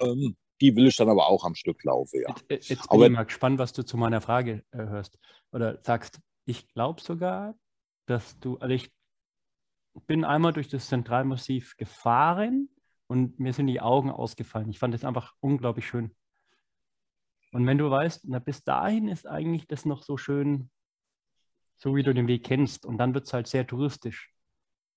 ähm, 0.00 0.36
die 0.60 0.76
will 0.76 0.88
ich 0.88 0.96
dann 0.96 1.08
aber 1.08 1.26
auch 1.28 1.44
am 1.44 1.54
Stück 1.54 1.82
laufen, 1.82 2.20
ja. 2.20 2.34
Jetzt, 2.50 2.68
jetzt 2.68 2.82
bin 2.82 2.90
Aber- 2.90 3.06
ich 3.06 3.12
mal 3.12 3.22
gespannt, 3.24 3.58
was 3.58 3.72
du 3.72 3.86
zu 3.86 3.96
meiner 3.96 4.20
Frage 4.20 4.64
äh, 4.72 4.76
hörst. 4.76 5.18
Oder 5.50 5.78
sagst, 5.82 6.20
ich 6.44 6.68
glaube 6.74 7.00
sogar, 7.00 7.54
dass 8.04 8.38
du, 8.38 8.58
also 8.58 8.74
ich 8.74 8.92
bin 10.06 10.26
einmal 10.26 10.52
durch 10.52 10.68
das 10.68 10.88
Zentralmassiv 10.88 11.78
gefahren 11.78 12.68
und 13.06 13.40
mir 13.40 13.54
sind 13.54 13.68
die 13.68 13.80
Augen 13.80 14.10
ausgefallen. 14.10 14.68
Ich 14.68 14.78
fand 14.78 14.94
es 14.94 15.04
einfach 15.06 15.34
unglaublich 15.40 15.86
schön. 15.88 16.14
Und 17.52 17.66
wenn 17.66 17.78
du 17.78 17.90
weißt, 17.90 18.26
na, 18.28 18.40
bis 18.40 18.62
dahin 18.62 19.08
ist 19.08 19.26
eigentlich 19.26 19.66
das 19.68 19.86
noch 19.86 20.02
so 20.02 20.18
schön, 20.18 20.70
so 21.82 21.96
wie 21.96 22.02
du 22.02 22.14
den 22.14 22.28
Weg 22.28 22.44
kennst. 22.44 22.86
Und 22.86 22.98
dann 22.98 23.14
wird 23.14 23.26
es 23.26 23.32
halt 23.32 23.46
sehr 23.46 23.66
touristisch. 23.66 24.32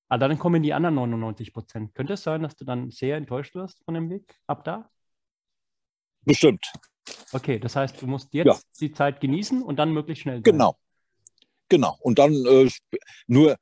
Aber 0.09 0.27
dann 0.27 0.37
kommen 0.37 0.61
die 0.61 0.73
anderen 0.73 0.95
99 0.95 1.53
Prozent. 1.53 1.95
Könnte 1.95 2.13
es 2.13 2.23
sein, 2.23 2.43
dass 2.43 2.55
du 2.55 2.65
dann 2.65 2.91
sehr 2.91 3.17
enttäuscht 3.17 3.55
wirst 3.55 3.83
von 3.85 3.95
dem 3.95 4.09
Weg 4.09 4.39
ab 4.45 4.63
da? 4.63 4.89
Bestimmt, 6.21 6.71
Okay, 7.31 7.59
das 7.59 7.75
heißt, 7.75 8.01
du 8.01 8.07
musst 8.07 8.33
jetzt 8.33 8.65
die 8.79 8.91
Zeit 8.91 9.19
genießen 9.19 9.61
und 9.61 9.77
dann 9.77 9.91
möglichst 9.91 10.21
schnell. 10.21 10.37
sein. 10.37 10.43
genau. 10.43 10.77
Genau. 11.69 11.97
Und 12.01 12.19
dann 12.19 12.33
äh, 12.45 12.69
nur, 13.25 13.57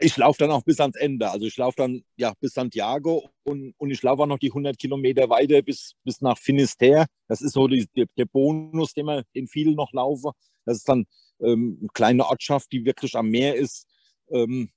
ich 0.00 0.16
laufe 0.16 0.38
dann 0.38 0.50
auch 0.50 0.62
bis 0.64 0.80
ans 0.80 0.96
Ende. 0.96 1.30
Also 1.30 1.46
ich 1.46 1.56
laufe 1.56 1.76
dann 1.76 2.02
ja 2.16 2.32
bis 2.40 2.54
Santiago 2.54 3.30
und, 3.44 3.74
und 3.78 3.90
ich 3.90 4.02
laufe 4.02 4.22
auch 4.22 4.26
noch 4.26 4.38
die 4.38 4.50
100 4.50 4.76
Kilometer 4.76 5.28
weiter 5.30 5.62
bis, 5.62 5.94
bis 6.02 6.20
nach 6.20 6.36
Finisterre. 6.36 7.06
Das 7.28 7.40
ist 7.40 7.52
so 7.52 7.68
die, 7.68 7.86
der, 7.94 8.06
der 8.16 8.24
Bonus, 8.24 8.94
den, 8.94 9.06
wir, 9.06 9.22
den 9.34 9.46
viele 9.46 9.74
noch 9.74 9.92
laufen. 9.92 10.32
Das 10.64 10.78
ist 10.78 10.88
dann 10.88 11.06
ähm, 11.40 11.78
eine 11.80 11.88
kleine 11.92 12.26
Ortschaft, 12.26 12.70
die 12.72 12.84
wirklich 12.84 13.14
am 13.16 13.28
Meer 13.28 13.54
ist. 13.56 13.86
Ähm, 14.30 14.70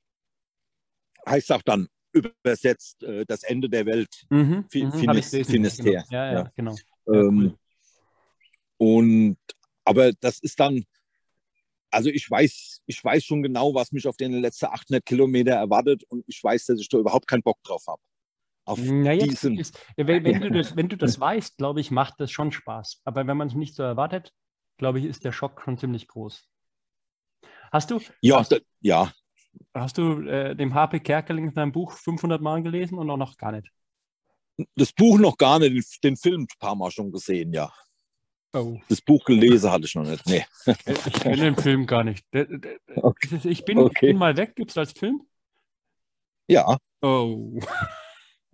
heißt 1.25 1.51
auch 1.51 1.61
dann 1.61 1.87
übersetzt 2.13 3.03
äh, 3.03 3.25
das 3.25 3.43
Ende 3.43 3.69
der 3.69 3.85
Welt. 3.85 4.25
Mhm, 4.29 4.65
Fi- 4.69 4.85
mhm, 4.85 4.91
Finis- 4.91 5.31
gelesen, 5.31 5.51
Finisterre, 5.51 5.89
Genau. 5.91 6.05
Ja, 6.09 6.25
ja, 6.25 6.33
ja. 6.33 6.51
genau. 6.55 6.75
Ähm. 7.07 7.57
Und 8.77 9.37
aber 9.83 10.11
das 10.13 10.39
ist 10.39 10.59
dann, 10.59 10.83
also 11.89 12.09
ich 12.09 12.29
weiß, 12.29 12.81
ich 12.85 13.03
weiß 13.03 13.23
schon 13.23 13.41
genau, 13.41 13.73
was 13.73 13.91
mich 13.91 14.07
auf 14.07 14.17
den 14.17 14.33
letzten 14.33 14.65
800 14.65 15.05
Kilometer 15.05 15.53
erwartet 15.53 16.03
und 16.09 16.23
ich 16.27 16.43
weiß, 16.43 16.65
dass 16.65 16.79
ich 16.79 16.89
da 16.89 16.97
überhaupt 16.97 17.27
keinen 17.27 17.41
Bock 17.43 17.61
drauf 17.63 17.85
habe. 17.87 18.01
Auf 18.65 18.79
Na, 18.81 19.13
jetzt 19.13 19.43
diesen, 19.43 19.57
ist, 19.57 19.79
wenn, 19.95 20.23
wenn, 20.25 20.41
du 20.41 20.51
das, 20.51 20.75
wenn 20.75 20.89
du 20.89 20.97
das 20.97 21.19
weißt, 21.19 21.57
glaube 21.57 21.79
ich, 21.79 21.89
macht 21.89 22.19
das 22.19 22.31
schon 22.31 22.51
Spaß. 22.51 23.01
Aber 23.05 23.25
wenn 23.25 23.37
man 23.37 23.47
es 23.47 23.55
nicht 23.55 23.75
so 23.75 23.83
erwartet, 23.83 24.33
glaube 24.77 24.99
ich, 24.99 25.05
ist 25.05 25.23
der 25.23 25.31
Schock 25.31 25.61
schon 25.61 25.77
ziemlich 25.77 26.07
groß. 26.07 26.47
Hast 27.71 27.91
du, 27.91 27.99
ja, 28.21 28.39
hast, 28.39 28.51
da, 28.51 28.57
ja, 28.79 29.11
hast 29.73 29.97
du 29.97 30.21
äh, 30.21 30.55
dem 30.55 30.73
HP 30.73 31.01
Kerkeling 31.01 31.51
sein 31.51 31.71
Buch 31.71 31.91
500 31.91 32.41
Mal 32.41 32.63
gelesen 32.63 32.97
und 32.97 33.09
auch 33.09 33.17
noch 33.17 33.37
gar 33.37 33.51
nicht? 33.51 33.69
das 34.75 34.91
Buch 34.91 35.19
noch 35.19 35.37
gar 35.37 35.59
nicht, 35.59 36.03
den, 36.03 36.17
Film 36.17 36.41
ein 36.41 36.59
paar 36.59 36.75
Mal 36.75 36.89
schon 36.89 37.11
gesehen, 37.11 37.53
ja. 37.53 37.71
Oh. 38.53 38.79
Das 38.89 39.01
Buch 39.01 39.23
gelesen 39.25 39.71
hatte 39.71 39.85
ich 39.85 39.93
noch 39.93 40.03
nicht. 40.03 40.25
Nee. 40.25 40.45
Ich 40.65 41.13
kenne 41.13 41.37
den 41.37 41.55
Film 41.55 41.85
gar 41.85 42.03
nicht. 42.03 42.25
Okay. 42.95 43.39
Ich 43.43 43.65
bin, 43.65 43.77
Okay. 43.77 43.93
ich 43.93 44.11
bin 44.11 44.17
mal 44.17 44.35
weg, 44.35 44.55
gibt 44.55 44.71
es 44.71 44.77
als 44.77 44.93
Film? 44.93 45.21
Ja, 46.47 46.77
Oh. 47.01 47.59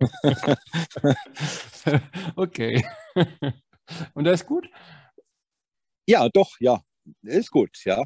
okay. 2.36 2.84
Und 4.14 4.24
der 4.24 4.34
ist 4.34 4.46
gut? 4.46 4.68
Ja, 6.06 6.28
doch, 6.28 6.50
ja. 6.60 6.80
Ist 7.22 7.50
gut, 7.50 7.70
ja. 7.84 8.02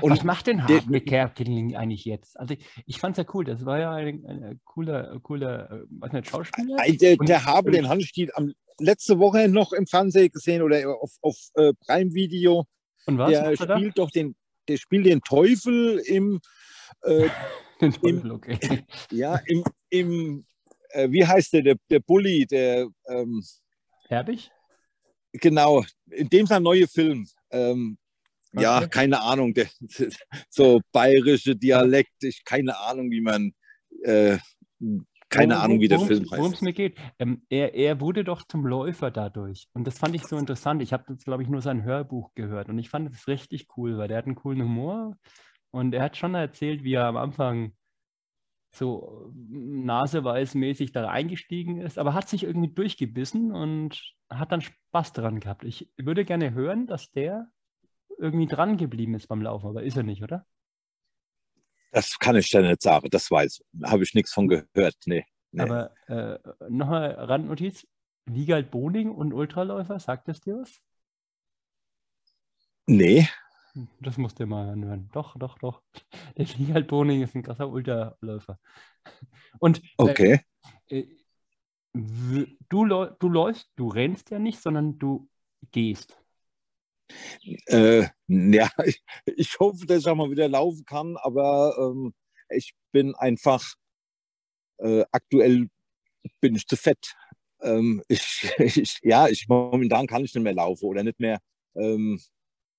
Und 0.00 0.10
Was 0.12 0.24
macht 0.24 0.46
denn 0.46 0.56
der- 0.66 0.80
Hartwig 0.80 1.06
Kerkeling 1.06 1.76
eigentlich 1.76 2.04
jetzt? 2.06 2.38
Also 2.40 2.54
ich, 2.54 2.64
ich 2.86 2.98
fand 2.98 3.16
es 3.18 3.24
ja 3.24 3.30
cool. 3.34 3.44
Das 3.44 3.64
war 3.66 3.78
ja 3.78 3.92
ein, 3.92 4.24
ein 4.26 4.60
cooler, 4.64 5.18
cooler, 5.20 5.70
äh, 5.70 5.84
was 5.90 6.12
nicht, 6.12 6.28
Schauspieler. 6.30 6.76
Äh, 6.82 6.96
Der, 6.96 7.18
Und- 7.20 7.28
der 7.28 7.44
habe 7.44 7.70
den 7.70 7.88
Handstiel 7.88 8.30
am, 8.34 8.52
letzte 8.80 9.18
Woche 9.18 9.48
noch 9.48 9.72
im 9.72 9.86
Fernsehen 9.86 10.30
gesehen 10.30 10.62
oder 10.62 10.88
auf, 11.00 11.12
auf 11.20 11.36
äh, 11.54 11.72
Prime 11.86 12.12
Video. 12.14 12.66
Und 13.06 13.18
was? 13.18 13.30
Der 13.32 13.54
spielt 13.56 13.98
doch 13.98 14.10
den, 14.10 14.34
der 14.68 14.78
spielt 14.78 15.04
den 15.06 15.20
Teufel 15.20 15.98
im, 16.06 16.40
äh, 17.02 17.28
Den 17.80 17.92
Teufel, 17.92 18.08
im- 18.26 18.30
okay. 18.30 18.58
ja, 19.10 19.38
im, 19.46 19.64
im 19.90 20.46
äh, 20.90 21.10
wie 21.10 21.26
heißt 21.26 21.52
der, 21.52 21.62
der, 21.62 21.76
der 21.90 22.00
Bully, 22.00 22.46
der, 22.46 22.88
ähm, 23.08 23.42
Herbig? 24.08 24.50
Genau, 25.32 25.84
in 26.10 26.28
dem 26.28 26.46
sein 26.46 26.62
neuer 26.62 26.86
Film. 26.88 27.26
Ähm, 27.50 27.98
Ja, 28.54 28.78
Okay. 28.78 28.88
keine 28.90 29.20
Ahnung, 29.22 29.54
der, 29.54 29.66
so 30.50 30.80
bayerische 30.92 31.56
Dialekt, 31.56 32.22
ich 32.22 32.44
keine 32.44 32.76
Ahnung, 32.78 33.10
wie 33.10 33.22
man, 33.22 33.52
äh, 34.04 34.36
keine 35.30 35.58
Ahnung, 35.58 35.80
wie 35.80 35.88
der 35.88 35.96
worum- 35.98 36.08
Film 36.08 36.26
Worum 36.30 36.46
es 36.46 36.52
heißt. 36.52 36.62
mir 36.62 36.74
geht. 36.74 36.98
Ähm, 37.18 37.46
er, 37.48 37.74
er 37.74 38.00
wurde 38.00 38.24
doch 38.24 38.42
zum 38.46 38.66
Läufer 38.66 39.10
dadurch. 39.10 39.68
Und 39.72 39.86
das 39.86 39.98
fand 39.98 40.14
ich 40.14 40.24
so 40.26 40.36
interessant. 40.36 40.82
Ich 40.82 40.92
habe 40.92 41.04
jetzt, 41.08 41.24
glaube 41.24 41.42
ich, 41.42 41.48
nur 41.48 41.62
sein 41.62 41.82
Hörbuch 41.84 42.34
gehört. 42.34 42.68
Und 42.68 42.78
ich 42.78 42.90
fand 42.90 43.10
es 43.14 43.26
richtig 43.26 43.68
cool, 43.78 43.96
weil 43.96 44.08
der 44.08 44.18
hat 44.18 44.26
einen 44.26 44.34
coolen 44.34 44.60
Humor. 44.62 45.16
Und 45.70 45.94
er 45.94 46.02
hat 46.02 46.18
schon 46.18 46.34
erzählt, 46.34 46.84
wie 46.84 46.92
er 46.92 47.06
am 47.06 47.16
Anfang 47.16 47.72
so 48.74 49.32
naseweißmäßig 49.48 50.92
da 50.92 51.08
eingestiegen 51.08 51.80
ist, 51.80 51.98
aber 51.98 52.14
hat 52.14 52.28
sich 52.28 52.42
irgendwie 52.44 52.72
durchgebissen 52.72 53.52
und 53.52 54.00
hat 54.38 54.52
dann 54.52 54.60
Spaß 54.60 55.12
daran 55.12 55.40
gehabt. 55.40 55.64
Ich 55.64 55.88
würde 55.96 56.24
gerne 56.24 56.52
hören, 56.52 56.86
dass 56.86 57.10
der 57.12 57.50
irgendwie 58.18 58.46
dran 58.46 58.76
geblieben 58.76 59.14
ist 59.14 59.26
beim 59.28 59.42
Laufen, 59.42 59.68
aber 59.68 59.82
ist 59.82 59.96
er 59.96 60.02
nicht, 60.02 60.22
oder? 60.22 60.46
Das 61.90 62.18
kann 62.18 62.36
ich 62.36 62.48
dir 62.50 62.62
nicht 62.62 62.82
sagen, 62.82 63.08
das 63.10 63.30
weiß 63.30 63.60
ich. 63.60 63.82
Habe 63.84 64.02
ich 64.02 64.14
nichts 64.14 64.32
von 64.32 64.48
gehört. 64.48 64.96
Nee. 65.06 65.24
nee. 65.50 65.62
Aber 65.62 65.92
äh, 66.06 66.38
nochmal 66.68 67.12
Randnotiz: 67.12 67.86
Wiegald 68.26 68.70
Boning 68.70 69.10
und 69.10 69.32
Ultraläufer, 69.32 69.98
sagt 69.98 70.28
es 70.28 70.40
dir 70.40 70.56
was? 70.56 70.80
nee. 72.86 73.28
Das 74.00 74.18
musst 74.18 74.38
du 74.38 74.46
mal 74.46 74.68
anhören. 74.68 75.08
Doch, 75.14 75.34
doch, 75.38 75.58
doch. 75.58 75.82
Der 76.36 76.46
Wiegald 76.58 76.88
Boning 76.88 77.22
ist 77.22 77.34
ein 77.34 77.42
krasser 77.42 77.68
Ultraläufer. 77.70 78.58
Und 79.58 79.82
äh, 79.82 79.88
Okay. 79.96 80.40
äh, 80.88 81.06
du, 81.94 82.46
du 83.18 83.28
läufst, 83.28 83.70
du 83.76 83.88
rennst 83.88 84.30
ja 84.30 84.38
nicht, 84.38 84.60
sondern 84.60 84.98
du 84.98 85.28
gehst. 85.70 86.16
Äh, 87.66 88.06
ja, 88.28 88.70
ich, 88.84 89.02
ich 89.26 89.58
hoffe, 89.58 89.86
dass 89.86 90.00
ich 90.00 90.08
auch 90.08 90.14
mal 90.16 90.30
wieder 90.30 90.48
laufen 90.48 90.84
kann, 90.84 91.16
aber 91.16 91.76
ähm, 91.78 92.14
ich 92.48 92.74
bin 92.92 93.14
einfach 93.14 93.74
äh, 94.78 95.04
aktuell 95.10 95.68
bin 96.40 96.54
ich 96.56 96.66
zu 96.66 96.76
fett. 96.76 97.14
Ähm, 97.62 98.02
ich, 98.08 98.52
ich, 98.58 98.98
ja, 99.02 99.28
ich 99.28 99.46
momentan 99.48 100.06
kann 100.06 100.24
ich 100.24 100.34
nicht 100.34 100.42
mehr 100.42 100.54
laufen 100.54 100.86
oder 100.86 101.02
nicht 101.02 101.20
mehr, 101.20 101.38
ähm, 101.74 102.20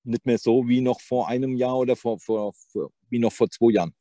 nicht 0.04 0.26
mehr 0.26 0.38
so 0.38 0.68
wie 0.68 0.82
noch 0.82 1.02
vor 1.02 1.28
einem 1.28 1.56
Jahr 1.56 1.78
oder 1.78 1.96
vor, 1.96 2.20
vor, 2.20 2.54
vor 2.72 2.92
wie 3.10 3.20
noch 3.20 3.32
vor 3.34 3.50
zwei 3.50 3.72
Jahren. 3.72 3.94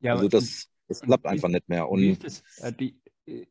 Ja, 0.00 0.14
also 0.14 0.28
das, 0.28 0.68
das 0.86 1.00
klappt 1.00 1.24
wie- 1.24 1.28
einfach 1.28 1.48
nicht 1.48 1.68
mehr. 1.68 1.84
Wie 1.90 2.10
Und 2.10 2.24
ist 2.24 2.24
es? 2.24 2.58
Äh, 2.60 2.72
die, 2.72 3.00
äh, 3.26 3.46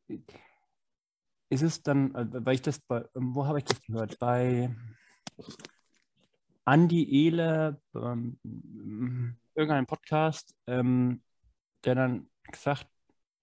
ist 1.49 1.61
es 1.61 1.81
dann, 1.83 2.13
äh, 2.15 2.45
weil 2.45 2.55
ich 2.55 2.61
das 2.61 2.79
bei, 2.79 3.05
ähm, 3.15 3.35
wo 3.35 3.45
habe 3.45 3.59
ich 3.59 3.65
das 3.65 3.81
gehört? 3.81 4.19
Bei 4.19 4.75
Andi 6.65 7.03
Ehler, 7.25 7.79
ähm, 7.95 8.39
irgendeinem 9.55 9.85
Podcast, 9.85 10.53
ähm, 10.67 11.21
der 11.85 11.95
dann 11.95 12.29
gesagt, 12.51 12.87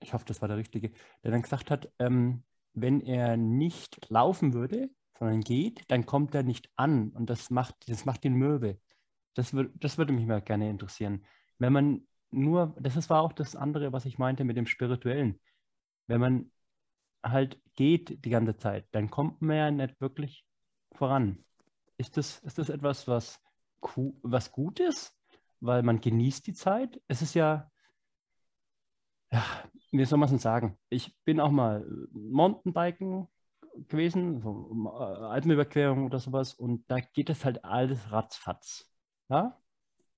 ich 0.01 0.13
hoffe, 0.13 0.27
das 0.27 0.43
war 0.43 0.49
der 0.49 0.59
richtige, 0.59 0.91
der 1.23 1.31
dann 1.31 1.43
gesagt 1.43 1.71
hat, 1.71 1.91
ähm, 1.99 2.45
wenn 2.75 3.01
er 3.01 3.37
nicht 3.37 4.11
laufen 4.11 4.53
würde, 4.53 4.91
sondern 5.19 5.41
geht, 5.41 5.91
dann 5.91 6.07
kommt 6.07 6.35
er 6.35 6.43
nicht 6.43 6.71
an 6.77 7.11
und 7.11 7.31
das 7.31 7.51
macht, 7.51 7.89
das 7.89 8.05
macht 8.05 8.25
ihn 8.25 8.35
mürbe. 8.35 8.79
Das, 9.35 9.55
wür- 9.55 9.71
das 9.75 9.97
würde 9.97 10.13
mich 10.13 10.27
mal 10.27 10.43
gerne 10.43 10.69
interessieren. 10.69 11.25
Wenn 11.59 11.73
man 11.73 12.07
nur, 12.31 12.77
das 12.81 13.09
war 13.09 13.23
auch 13.23 13.33
das 13.33 13.57
andere, 13.57 13.93
was 13.93 14.05
ich 14.07 14.19
meinte 14.19 14.45
mit 14.45 14.57
dem 14.57 14.67
Spirituellen. 14.67 15.41
Wenn 16.09 16.21
man 16.21 16.53
halt 17.23 17.61
geht 17.75 18.25
die 18.25 18.31
ganze 18.31 18.57
Zeit, 18.57 18.87
dann 18.93 19.11
kommt 19.11 19.43
man 19.43 19.57
ja 19.57 19.71
nicht 19.71 20.01
wirklich 20.01 20.45
voran. 20.93 21.45
Ist 21.97 22.17
das, 22.17 22.39
ist 22.41 22.59
das 22.59 22.69
etwas, 22.69 23.07
was, 23.09 23.41
was 24.23 24.53
gut 24.53 24.81
ist? 24.81 25.17
Weil 25.61 25.83
man 25.83 26.01
genießt 26.01 26.47
die 26.47 26.55
Zeit? 26.55 27.01
Es 27.09 27.23
ist 27.23 27.35
ja, 27.35 27.71
ja, 29.33 29.45
wie 29.91 30.05
soll 30.05 30.19
man 30.19 30.27
es 30.27 30.33
denn 30.33 30.39
sagen? 30.39 30.79
Ich 30.89 31.17
bin 31.25 31.41
auch 31.41 31.51
mal 31.51 31.87
Mountainbiken 32.13 33.29
gewesen, 33.89 34.41
so 34.41 34.71
äh, 34.87 35.25
Alpenüberquerung 35.25 36.07
oder 36.07 36.19
sowas, 36.19 36.55
und 36.55 36.85
da 36.89 37.01
geht 37.01 37.31
es 37.31 37.45
halt 37.45 37.65
alles 37.65 38.13
ratzfatz. 38.13 38.91
Ja? 39.29 39.61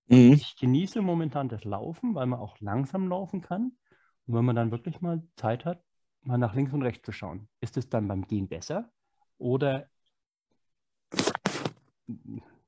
Mhm. 0.08 0.32
Ich 0.32 0.56
genieße 0.56 1.00
momentan 1.02 1.48
das 1.48 1.64
Laufen, 1.64 2.14
weil 2.14 2.26
man 2.26 2.40
auch 2.40 2.58
langsam 2.60 3.08
laufen 3.08 3.40
kann. 3.40 3.76
Und 4.26 4.34
wenn 4.34 4.44
man 4.44 4.56
dann 4.56 4.70
wirklich 4.70 5.00
mal 5.00 5.22
Zeit 5.36 5.64
hat, 5.64 5.82
mal 6.26 6.38
nach 6.38 6.54
links 6.54 6.72
und 6.72 6.82
rechts 6.82 7.04
zu 7.04 7.12
schauen. 7.12 7.48
Ist 7.60 7.76
es 7.76 7.88
dann 7.88 8.08
beim 8.08 8.26
Gehen 8.26 8.48
besser? 8.48 8.90
Oder 9.38 9.88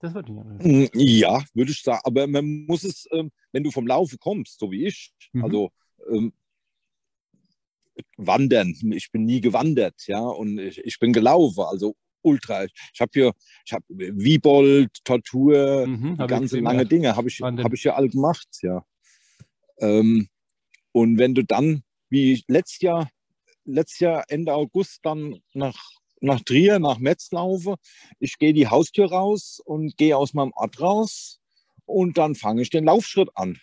das 0.00 0.14
wird 0.14 0.28
nicht. 0.28 0.64
Mm, 0.64 0.86
Ja, 0.98 1.42
würde 1.54 1.70
ich 1.72 1.82
sagen. 1.82 2.00
Aber 2.04 2.26
man 2.26 2.66
muss 2.66 2.84
es, 2.84 3.06
ähm, 3.12 3.30
wenn 3.52 3.64
du 3.64 3.70
vom 3.70 3.86
Laufen 3.86 4.18
kommst, 4.18 4.58
so 4.58 4.70
wie 4.70 4.86
ich, 4.86 5.12
Mhm. 5.32 5.44
also 5.44 5.70
ähm, 6.10 6.32
wandern. 8.16 8.74
Ich 8.92 9.10
bin 9.10 9.24
nie 9.24 9.40
gewandert, 9.40 10.06
ja, 10.06 10.20
und 10.20 10.58
ich, 10.58 10.78
ich 10.78 10.98
bin 11.00 11.12
gelaufen, 11.12 11.62
also 11.62 11.96
ultra. 12.22 12.64
Ich 12.64 13.00
habe 13.00 13.10
hier, 13.12 13.32
ich 13.66 13.72
habe 13.72 13.84
Wiebold, 13.88 14.90
Tortur, 15.04 15.86
Mhm, 15.86 16.18
hab 16.18 16.28
ganze 16.28 16.60
lange. 16.60 16.86
Dinge 16.86 17.16
habe 17.16 17.28
ich, 17.28 17.40
Wahnsinn. 17.40 17.64
hab 17.64 17.72
ich 17.72 17.82
ja 17.84 17.94
alle 17.94 18.08
gemacht, 18.08 18.48
ja. 18.62 18.84
Ähm, 19.78 20.28
und 20.92 21.18
wenn 21.18 21.34
du 21.34 21.42
dann, 21.44 21.82
wie 22.08 22.42
letztes 22.48 22.80
Jahr, 22.80 23.08
letztes 23.68 24.00
Jahr 24.00 24.24
Ende 24.28 24.54
August 24.54 25.00
dann 25.02 25.40
nach, 25.52 25.78
nach 26.20 26.40
Trier, 26.40 26.78
nach 26.78 26.98
Metz 26.98 27.30
laufe, 27.30 27.76
ich 28.18 28.38
gehe 28.38 28.52
die 28.52 28.68
Haustür 28.68 29.10
raus 29.10 29.60
und 29.64 29.96
gehe 29.96 30.16
aus 30.16 30.34
meinem 30.34 30.52
Ort 30.52 30.80
raus 30.80 31.40
und 31.86 32.18
dann 32.18 32.34
fange 32.34 32.62
ich 32.62 32.70
den 32.70 32.84
Laufschritt 32.84 33.30
an. 33.34 33.58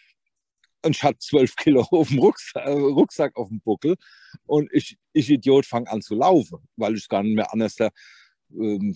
Und 0.83 0.95
ich 0.95 1.03
hatte 1.03 1.17
zwölf 1.17 1.55
Kilo 1.55 1.81
auf 1.91 2.09
dem 2.09 2.19
Rucksack, 2.19 2.65
äh, 2.65 2.71
Rucksack 2.71 3.35
auf 3.35 3.49
dem 3.49 3.59
Buckel 3.61 3.95
und 4.45 4.69
ich, 4.71 4.97
ich 5.13 5.29
Idiot, 5.29 5.65
fange 5.65 5.89
an 5.89 6.01
zu 6.01 6.15
laufen, 6.15 6.59
weil 6.75 6.93
ich 6.93 7.01
es 7.01 7.09
gar 7.09 7.23
nicht 7.23 7.35
mehr 7.35 7.51
anders, 7.51 7.75
ähm, 8.51 8.95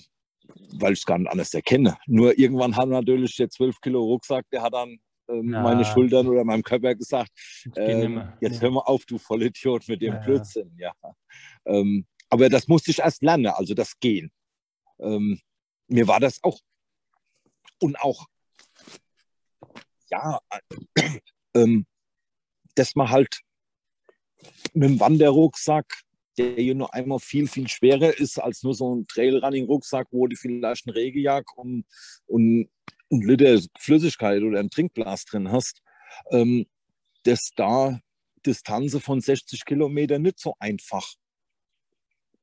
weil 0.74 0.94
ich 0.94 1.06
gar 1.06 1.18
nicht 1.18 1.32
anders 1.32 1.54
erkenne. 1.54 1.98
Nur 2.06 2.38
irgendwann 2.38 2.76
hat 2.76 2.90
natürlich 2.90 3.36
der 3.36 3.50
zwölf 3.50 3.82
Kilo 3.82 4.04
Rucksack, 4.04 4.46
der 4.52 4.62
hat 4.62 4.74
dann 4.74 5.00
ähm, 5.30 5.52
Na. 5.52 5.62
meine 5.64 5.86
Schultern 5.86 6.28
oder 6.28 6.44
meinem 6.44 6.64
Körper 6.64 6.96
gesagt, 6.96 7.32
ähm, 7.76 8.34
jetzt 8.42 8.62
hör 8.62 8.72
mal 8.72 8.82
auf, 8.82 9.06
du 9.06 9.18
Vollidiot 9.18 9.88
mit 9.88 10.02
dem 10.02 10.14
Ja. 10.14 10.20
Blödsinn. 10.20 10.76
Ja. 10.78 10.94
Ähm, 11.66 12.06
aber 12.30 12.50
das 12.50 12.68
musste 12.68 12.92
ich 12.92 13.00
erst 13.00 13.22
lernen, 13.24 13.48
also 13.48 13.74
das 13.74 14.00
Gehen. 14.00 14.32
Ähm, 15.00 15.40
mir 15.88 16.08
war 16.08 16.20
das 16.20 16.44
auch 16.44 16.60
und 17.82 18.00
auch, 18.02 18.26
ja, 20.10 20.40
äh, 20.96 21.20
ähm, 21.56 21.86
dass 22.76 22.96
man 22.96 23.10
halt 23.10 23.42
mit 24.74 24.90
dem 24.90 25.00
Wanderrucksack, 25.00 25.86
der 26.38 26.62
ja 26.62 26.74
nur 26.74 26.94
einmal 26.94 27.20
viel, 27.20 27.48
viel 27.48 27.68
schwerer 27.68 28.18
ist 28.18 28.38
als 28.40 28.64
nur 28.64 28.74
so 28.74 28.96
ein 28.96 29.08
Trailrunning-Rucksack, 29.08 30.08
wo 30.12 30.28
du 30.28 30.36
vielleicht 30.36 30.88
einen 30.88 30.94
Regenjagd 30.96 31.50
und, 31.56 31.86
und 32.28 32.70
ein 33.12 33.22
Liter 33.22 33.60
Flüssigkeit 33.78 34.44
oder 34.44 34.60
ein 34.60 34.70
Trinkglas 34.70 35.26
drin 35.26 35.52
hast, 35.52 35.82
ähm, 36.32 36.66
dass 37.24 37.52
da 37.56 38.00
Distanzen 38.46 39.02
von 39.02 39.22
60 39.22 39.66
Kilometern 39.66 40.22
nicht 40.22 40.40
so 40.40 40.56
einfach 40.60 41.06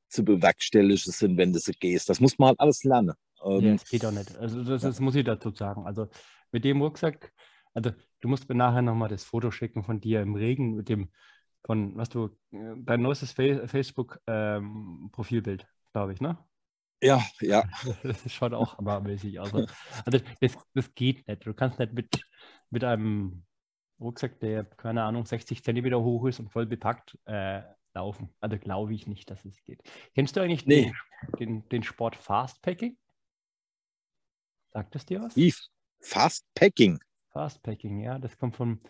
zu 0.08 0.24
bewerkstelligen 0.24 1.12
sind, 1.12 1.36
wenn 1.36 1.52
du 1.52 1.58
sie 1.58 1.72
gehst. 1.72 2.08
Das 2.08 2.20
muss 2.20 2.38
man 2.38 2.48
halt 2.48 2.60
alles 2.60 2.84
lernen. 2.84 3.14
Ja, 3.58 3.58
Ähm, 3.58 3.74
es 3.74 3.88
geht 3.88 4.04
auch 4.04 4.12
nicht. 4.12 4.36
Also 4.36 4.62
das, 4.62 4.82
das 4.82 5.00
muss 5.00 5.14
ich 5.14 5.24
dazu 5.24 5.50
sagen. 5.50 5.86
Also 5.86 6.08
mit 6.52 6.64
dem 6.64 6.80
Rucksack, 6.80 7.32
also 7.74 7.90
du 8.20 8.28
musst 8.28 8.48
mir 8.48 8.54
nachher 8.54 8.82
nochmal 8.82 9.08
das 9.08 9.24
Foto 9.24 9.50
schicken 9.50 9.82
von 9.82 10.00
dir 10.00 10.22
im 10.22 10.34
Regen 10.34 10.74
mit 10.74 10.88
dem, 10.88 11.10
von, 11.64 11.96
was 11.96 12.08
du, 12.08 12.26
äh, 12.52 12.74
dein 12.78 13.02
neuestes 13.02 13.32
Fa 13.32 13.66
Facebook-Profilbild, 13.66 15.66
glaube 15.92 16.12
ich, 16.12 16.20
ne? 16.20 16.38
Ja, 17.02 17.22
ja. 17.40 17.64
Das 18.02 18.32
schaut 18.32 18.52
auch 18.52 18.78
hammermäßig 18.78 19.38
aus. 19.40 19.52
Also 19.54 20.18
das, 20.40 20.56
das 20.74 20.94
geht 20.94 21.26
nicht. 21.28 21.46
Du 21.46 21.54
kannst 21.54 21.78
nicht 21.78 21.92
mit, 21.92 22.24
mit 22.70 22.84
einem 22.84 23.44
Rucksack, 24.00 24.40
der, 24.40 24.64
keine 24.64 25.02
Ahnung, 25.04 25.24
60 25.24 25.62
Zentimeter 25.64 26.02
hoch 26.02 26.26
ist 26.26 26.38
und 26.40 26.50
voll 26.50 26.66
bepackt, 26.66 27.18
äh, 27.24 27.62
laufen. 27.94 28.34
Also 28.40 28.58
glaube 28.58 28.94
ich 28.94 29.06
nicht, 29.06 29.30
dass 29.30 29.44
es 29.44 29.62
geht. 29.64 29.82
Kennst 30.14 30.36
du 30.36 30.40
eigentlich 30.40 30.66
Nee. 30.66 30.92
den, 31.38 31.62
den, 31.62 31.68
den 31.70 31.82
Sport 31.82 32.16
Fastpacking? 32.16 32.96
Sagt 34.72 34.94
es 34.94 35.06
dir 35.06 35.22
was? 35.22 35.34
Wie 35.36 35.54
Fast 36.00 36.46
Packing. 36.54 36.98
Fastpacking, 37.30 38.00
ja, 38.00 38.18
das 38.18 38.36
kommt 38.36 38.56
von, 38.56 38.80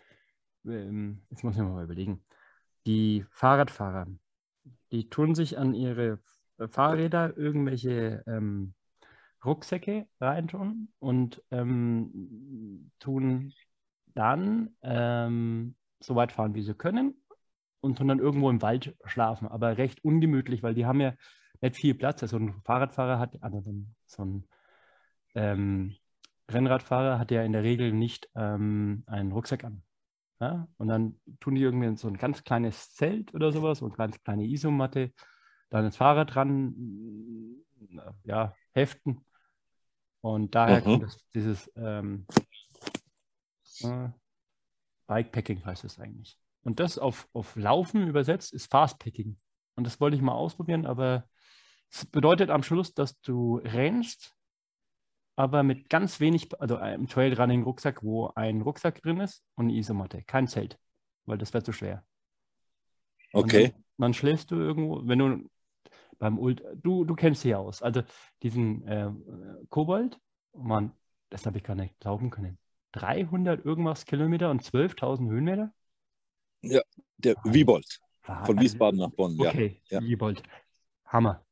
ähm, 0.65 1.23
jetzt 1.31 1.45
muss 1.45 1.55
ich 1.55 1.63
mir 1.63 1.69
mal 1.69 1.85
überlegen. 1.85 2.25
Die 2.87 3.25
Fahrradfahrer, 3.31 4.07
die 4.93 5.09
tun 5.09 5.35
sich 5.35 5.59
an 5.59 5.75
ihre 5.75 6.21
Fahrräder 6.69 7.37
irgendwelche 7.37 8.23
ähm, 8.27 8.75
Rucksäcke 9.45 10.07
reintun 10.21 10.89
und 10.99 11.43
ähm, 11.51 12.91
tun 12.99 13.53
dann 14.15 14.71
ähm, 14.83 15.77
so 16.01 16.15
weit 16.15 16.33
fahren, 16.33 16.55
wie 16.55 16.63
sie 16.63 16.75
können 16.75 17.15
und 17.81 17.99
tun 17.99 18.09
dann 18.09 18.19
irgendwo 18.19 18.51
im 18.51 18.63
Wald 18.63 18.97
schlafen, 19.05 19.47
aber 19.47 19.79
recht 19.79 20.05
ungemütlich, 20.05 20.63
weil 20.63 20.75
die 20.75 20.87
haben 20.87 21.01
ja 21.01 21.15
nicht 21.61 21.77
viel 21.77 21.95
Platz. 21.95 22.23
Also 22.23 22.39
ein 22.39 22.61
Fahrradfahrer 22.65 23.19
hat, 23.19 23.43
also 23.43 23.63
so 24.07 24.25
ein 24.25 24.49
ähm, 25.35 25.95
Rennradfahrer 26.51 27.19
hat 27.19 27.31
ja 27.31 27.43
in 27.43 27.53
der 27.53 27.63
Regel 27.63 27.93
nicht 27.93 28.29
ähm, 28.35 29.05
einen 29.07 29.33
Rucksack 29.33 29.65
an. 29.65 29.83
Ja? 30.41 30.69
Und 30.77 30.89
dann 30.89 31.21
tun 31.41 31.55
die 31.55 31.63
irgendwie 31.63 31.97
so 31.97 32.09
ein 32.09 32.17
ganz 32.17 32.45
kleines 32.45 32.95
Zelt 32.95 33.35
oder 33.35 33.53
sowas, 33.53 33.79
so 33.79 33.87
eine 33.87 33.95
ganz 33.97 34.23
kleine 34.23 34.45
Isomatte, 34.45 35.13
dann 35.71 35.85
das 35.85 35.97
Fahrrad 35.97 36.35
dran, 36.35 37.63
ja, 38.25 38.55
heften. 38.73 39.25
Und 40.21 40.55
daher 40.55 40.81
mhm. 40.81 40.85
kommt 40.85 41.03
das, 41.05 41.31
dieses 41.35 41.71
ähm, 41.77 42.27
äh, 43.83 44.09
Bikepacking 45.07 45.65
heißt 45.65 45.85
es 45.85 45.99
eigentlich. 45.99 46.39
Und 46.63 46.81
das 46.81 46.99
auf, 46.99 47.29
auf 47.33 47.55
Laufen 47.55 48.09
übersetzt 48.09 48.53
ist 48.53 48.71
Fastpacking. 48.71 49.39
Und 49.77 49.85
das 49.87 50.01
wollte 50.01 50.17
ich 50.17 50.23
mal 50.23 50.33
ausprobieren, 50.33 50.87
aber 50.87 51.29
es 51.91 52.07
bedeutet 52.07 52.51
am 52.51 52.63
Schluss, 52.63 52.93
dass 52.95 53.21
du 53.21 53.59
rennst, 53.59 54.35
aber 55.37 55.63
mit 55.63 55.89
ganz 55.91 56.19
wenig, 56.19 56.49
also 56.61 56.77
einem 56.77 57.07
Trailrunning-Rucksack, 57.07 58.03
wo 58.03 58.33
ein 58.35 58.63
Rucksack 58.63 59.03
drin 59.03 59.21
ist 59.21 59.45
und 59.55 59.67
eine 59.67 59.75
Isomatte, 59.75 60.23
kein 60.23 60.49
Zelt, 60.49 60.79
weil 61.27 61.39
das 61.39 61.53
wäre 61.53 61.63
zu 61.63 61.73
schwer. 61.73 62.05
Okay. 63.33 63.69
Dann, 63.69 63.85
dann, 63.99 64.15
schläfst 64.15 64.51
du 64.51 64.57
irgendwo, 64.57 65.07
wenn 65.07 65.19
du 65.19 65.49
beim 66.19 66.39
Ult, 66.39 66.63
du, 66.83 67.05
du 67.05 67.15
kennst 67.15 67.43
sie 67.43 67.55
aus, 67.55 67.83
also 67.83 68.03
diesen 68.43 68.87
äh, 68.87 69.11
Kobold, 69.69 70.19
man, 70.55 70.93
das 71.31 71.47
habe 71.47 71.59
ich 71.59 71.65
gar 71.65 71.75
nicht 71.75 71.99
glauben 72.01 72.31
können. 72.31 72.59
300 72.93 73.65
irgendwas 73.65 74.07
Kilometer 74.07 74.51
und 74.51 74.63
12.000 74.63 75.29
Höhenmeter? 75.29 75.73
Ja, 76.63 76.81
der 77.19 77.37
Wiebold. 77.45 78.01
Von 78.23 78.59
Wiesbaden 78.59 78.99
nach 78.99 79.11
Bonn, 79.11 79.39
okay, 79.41 79.81
ja. 79.89 80.03
Wiebold. 80.03 80.43
Hammer. 81.05 81.45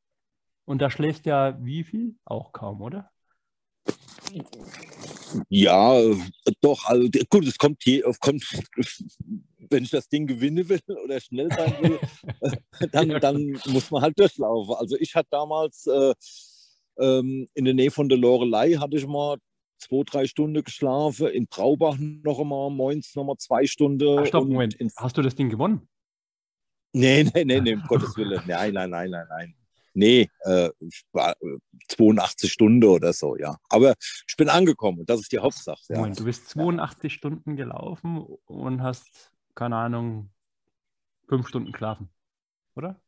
Und 0.65 0.81
da 0.81 0.91
schläfst 0.91 1.27
ja 1.27 1.57
wie 1.63 1.85
viel? 1.85 2.17
Auch 2.25 2.53
kaum, 2.53 2.81
oder? 2.81 3.11
Ja, 5.49 6.01
doch. 6.61 6.85
Also, 6.85 7.09
gut, 7.31 7.47
es 7.47 7.59
kommt, 7.59 7.83
hier, 7.83 8.03
kommt, 8.21 8.45
wenn 9.71 9.85
ich 9.85 9.91
das 9.91 10.09
Ding 10.09 10.27
gewinnen 10.27 10.69
will 10.69 10.81
oder 11.05 11.21
schnell 11.21 11.49
sein 11.51 11.75
will, 11.81 11.99
dann, 12.93 13.09
dann 13.21 13.61
muss 13.67 13.91
man 13.91 14.03
halt 14.03 14.19
durchlaufen. 14.19 14.75
Also 14.75 14.97
ich 14.99 15.15
hatte 15.15 15.29
damals 15.31 15.87
äh, 15.87 16.15
ähm, 16.99 17.47
in 17.55 17.65
der 17.65 17.75
Nähe 17.75 17.91
von 17.91 18.09
der 18.09 18.19
Lorelei 18.19 18.75
hatte 18.75 18.97
ich 18.97 19.07
mal 19.07 19.39
zwei, 19.79 20.03
drei 20.05 20.27
Stunden 20.27 20.63
geschlafen. 20.63 21.29
In 21.29 21.47
Braubach 21.47 21.97
noch 21.99 22.41
einmal, 22.41 22.71
moins 22.71 23.15
noch 23.15 23.25
mal 23.25 23.37
zwei 23.37 23.67
Stunden. 23.67 24.19
Ach, 24.19 24.27
stopp, 24.27 24.49
Moment. 24.49 24.77
Hast 24.97 25.17
du 25.17 25.23
das 25.23 25.35
Ding 25.35 25.51
gewonnen? 25.51 25.89
Nee, 26.93 27.25
nee, 27.25 27.45
nee, 27.45 27.61
nee, 27.61 27.75
um 27.75 27.83
Gottes 27.89 28.17
Willen. 28.17 28.43
Nein, 28.47 28.73
nein, 28.73 28.91
nein, 28.91 29.11
nein, 29.11 29.27
nein. 29.29 29.55
Nee, 29.95 30.29
äh, 30.41 30.71
82 31.89 32.53
Stunden 32.53 32.85
oder 32.85 33.13
so, 33.13 33.37
ja. 33.37 33.57
Aber 33.69 33.95
ich 34.29 34.37
bin 34.37 34.49
angekommen 34.49 35.01
und 35.01 35.11
das 35.11 35.21
ist 35.21 35.33
die 35.33 35.39
Hauptsache. 35.39 35.81
Ja. 35.89 35.99
Moment, 35.99 36.19
du 36.19 36.25
bist 36.25 36.49
82 36.51 37.13
ja. 37.13 37.17
Stunden 37.17 37.57
gelaufen 37.57 38.25
und 38.47 38.83
hast, 38.83 39.33
keine 39.55 39.77
Ahnung, 39.77 40.31
fünf 41.29 41.49
Stunden 41.49 41.73
geschlafen, 41.73 42.11
oder? 42.75 43.01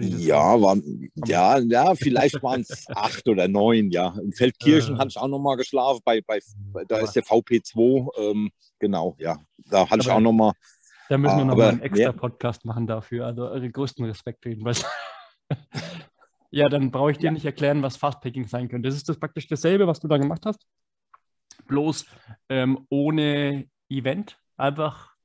Ja, 0.00 0.58
waren, 0.62 1.10
ja, 1.26 1.58
ja, 1.58 1.94
vielleicht 1.94 2.42
waren 2.42 2.62
es 2.62 2.86
acht 2.94 3.28
oder 3.28 3.46
neun, 3.46 3.90
ja. 3.90 4.14
In 4.22 4.32
Feldkirchen 4.32 4.96
äh, 4.96 4.98
hatte 4.98 5.08
ich 5.08 5.18
auch 5.18 5.28
nochmal 5.28 5.56
geschlafen, 5.56 6.00
bei, 6.04 6.22
bei, 6.22 6.40
da 6.88 6.98
ist 6.98 7.12
der 7.12 7.24
VP2, 7.24 8.08
ähm, 8.18 8.50
genau, 8.78 9.16
ja. 9.18 9.38
Da 9.68 9.90
hatte 9.90 10.00
ich 10.00 10.10
auch 10.10 10.20
nochmal. 10.20 10.52
Da 11.08 11.18
müssen 11.18 11.36
wir 11.36 11.44
nochmal 11.44 11.68
einen 11.70 11.82
extra 11.82 12.12
Podcast 12.12 12.64
machen 12.64 12.86
dafür. 12.86 13.26
Also 13.26 13.48
eure 13.48 13.68
größten 13.68 14.04
Respekt 14.06 14.46
jedenfalls. 14.46 14.84
ja, 16.52 16.68
dann 16.68 16.90
brauche 16.90 17.10
ich 17.10 17.18
dir 17.18 17.26
ja. 17.26 17.32
nicht 17.32 17.46
erklären, 17.46 17.82
was 17.82 17.96
Fastpacking 17.96 18.46
sein 18.46 18.68
könnte. 18.68 18.88
Das 18.88 18.96
ist 18.96 19.08
das 19.08 19.18
praktisch 19.18 19.48
dasselbe, 19.48 19.86
was 19.86 20.00
du 20.00 20.06
da 20.06 20.18
gemacht 20.18 20.44
hast. 20.44 20.64
Bloß 21.66 22.06
ähm, 22.50 22.86
ohne 22.90 23.68
Event. 23.88 24.38
Einfach 24.58 25.16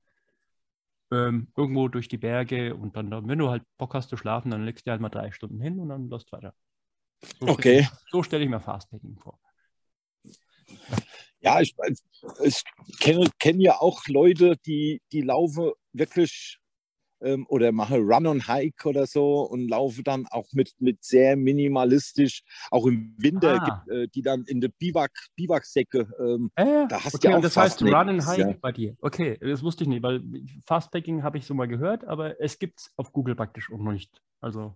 ähm, 1.11 1.51
irgendwo 1.55 1.89
durch 1.89 2.07
die 2.07 2.17
Berge 2.17 2.75
und 2.75 2.95
dann, 2.95 3.11
wenn 3.27 3.39
du 3.39 3.49
halt 3.49 3.63
Bock 3.77 3.93
hast 3.93 4.09
zu 4.09 4.15
schlafen, 4.15 4.51
dann 4.51 4.63
legst 4.63 4.87
du 4.87 4.91
halt 4.91 5.01
mal 5.01 5.09
drei 5.09 5.31
Stunden 5.31 5.61
hin 5.61 5.79
und 5.79 5.89
dann 5.89 6.09
lässt 6.09 6.31
weiter. 6.31 6.53
So 7.39 7.47
okay. 7.47 7.83
Stell, 7.83 7.99
so 8.09 8.23
stelle 8.23 8.43
ich 8.45 8.49
mir 8.49 8.61
Fastpacking 8.61 9.19
vor. 9.19 9.37
Ja, 11.41 11.59
ich, 11.59 11.75
ich 12.41 12.63
kenne, 12.99 13.29
kenne 13.37 13.63
ja 13.63 13.79
auch 13.79 14.07
Leute, 14.07 14.55
die, 14.65 15.01
die 15.11 15.21
laufen 15.21 15.71
wirklich 15.91 16.57
ähm, 17.21 17.45
oder 17.49 17.71
mache 17.71 17.97
Run 17.97 18.27
on 18.27 18.47
Hike 18.47 18.87
oder 18.87 19.05
so 19.07 19.41
und 19.41 19.67
laufe 19.67 20.03
dann 20.03 20.27
auch 20.27 20.47
mit, 20.53 20.73
mit 20.79 21.03
sehr 21.03 21.35
minimalistisch, 21.35 22.43
auch 22.71 22.85
im 22.85 23.15
Winter, 23.17 23.61
ah. 23.61 23.65
gibt, 23.65 23.97
äh, 23.97 24.07
die 24.07 24.21
dann 24.21 24.43
in 24.45 24.61
der 24.61 24.69
Biwak, 24.69 25.11
Biwaksäcke, 25.35 26.07
ähm, 26.19 26.51
äh, 26.55 26.87
da 26.87 27.03
hast 27.03 27.15
okay, 27.15 27.27
du 27.27 27.31
ja 27.31 27.37
auch 27.37 27.41
Das 27.41 27.57
heißt 27.57 27.81
Run 27.81 27.93
on 27.93 28.27
Hike 28.27 28.39
ja. 28.39 28.55
bei 28.61 28.71
dir. 28.71 28.95
Okay, 29.01 29.37
das 29.39 29.63
wusste 29.63 29.83
ich 29.83 29.89
nicht, 29.89 30.03
weil 30.03 30.21
Fastpacking 30.65 31.23
habe 31.23 31.37
ich 31.37 31.45
so 31.45 31.53
mal 31.53 31.67
gehört, 31.67 32.05
aber 32.05 32.39
es 32.41 32.59
gibt 32.59 32.79
es 32.79 32.93
auf 32.95 33.11
Google 33.11 33.35
praktisch 33.35 33.71
auch 33.71 33.79
noch 33.79 33.93
nicht. 33.93 34.21
Also, 34.39 34.75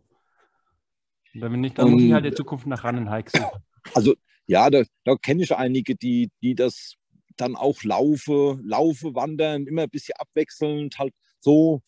wenn 1.33 1.61
nicht, 1.61 1.77
dann 1.77 1.91
muss 1.91 2.01
ich 2.01 2.13
halt 2.13 2.25
in 2.25 2.35
Zukunft 2.35 2.67
nach 2.67 2.83
Run 2.83 2.97
on 2.97 3.09
Hike 3.09 3.29
suchen. 3.29 3.61
Also, 3.93 4.15
ja, 4.45 4.69
da, 4.69 4.83
da 5.05 5.15
kenne 5.15 5.43
ich 5.43 5.55
einige, 5.55 5.95
die, 5.95 6.29
die 6.41 6.55
das 6.55 6.95
dann 7.37 7.55
auch 7.55 7.83
laufe, 7.83 8.59
laufe, 8.63 9.15
wandern, 9.15 9.65
immer 9.65 9.83
ein 9.83 9.89
bisschen 9.89 10.15
abwechselnd, 10.19 10.99
halt 10.99 11.13
so 11.39 11.81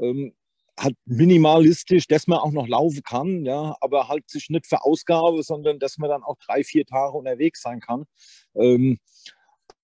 ähm, 0.00 0.34
halt 0.78 0.96
minimalistisch, 1.06 2.06
dass 2.06 2.26
man 2.26 2.38
auch 2.38 2.52
noch 2.52 2.68
laufen 2.68 3.02
kann, 3.02 3.44
ja, 3.44 3.74
aber 3.80 4.08
halt 4.08 4.28
sich 4.28 4.50
nicht 4.50 4.66
für 4.66 4.84
Ausgabe, 4.84 5.42
sondern 5.42 5.78
dass 5.78 5.98
man 5.98 6.10
dann 6.10 6.22
auch 6.22 6.36
drei, 6.38 6.64
vier 6.64 6.84
Tage 6.84 7.16
unterwegs 7.16 7.62
sein 7.62 7.80
kann. 7.80 8.04
Ähm, 8.54 8.98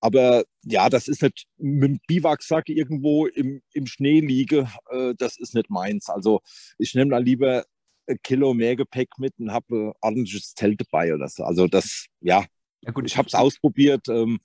aber 0.00 0.44
ja, 0.64 0.88
das 0.90 1.08
ist 1.08 1.22
nicht 1.22 1.46
mit 1.56 1.90
dem 1.90 2.00
Biwaksack 2.06 2.68
irgendwo 2.68 3.26
im, 3.26 3.62
im 3.72 3.86
Schnee 3.86 4.20
liege, 4.20 4.68
äh, 4.90 5.14
das 5.16 5.38
ist 5.38 5.54
nicht 5.54 5.70
meins. 5.70 6.08
Also 6.08 6.40
ich 6.76 6.94
nehme 6.94 7.12
da 7.12 7.18
lieber 7.18 7.64
ein 8.08 8.18
Kilo 8.22 8.52
mehr 8.52 8.76
Gepäck 8.76 9.10
mit 9.18 9.32
und 9.38 9.52
habe 9.52 9.74
ein 9.74 9.92
ordentliches 10.00 10.54
Zelt 10.54 10.80
dabei 10.80 11.14
oder 11.14 11.28
so. 11.28 11.44
Also 11.44 11.68
das, 11.68 12.06
ja, 12.20 12.44
ja 12.80 12.90
gut, 12.90 13.06
ich 13.06 13.16
habe 13.16 13.28
es 13.28 13.34
ausprobiert. 13.34 14.08
Ähm, 14.08 14.40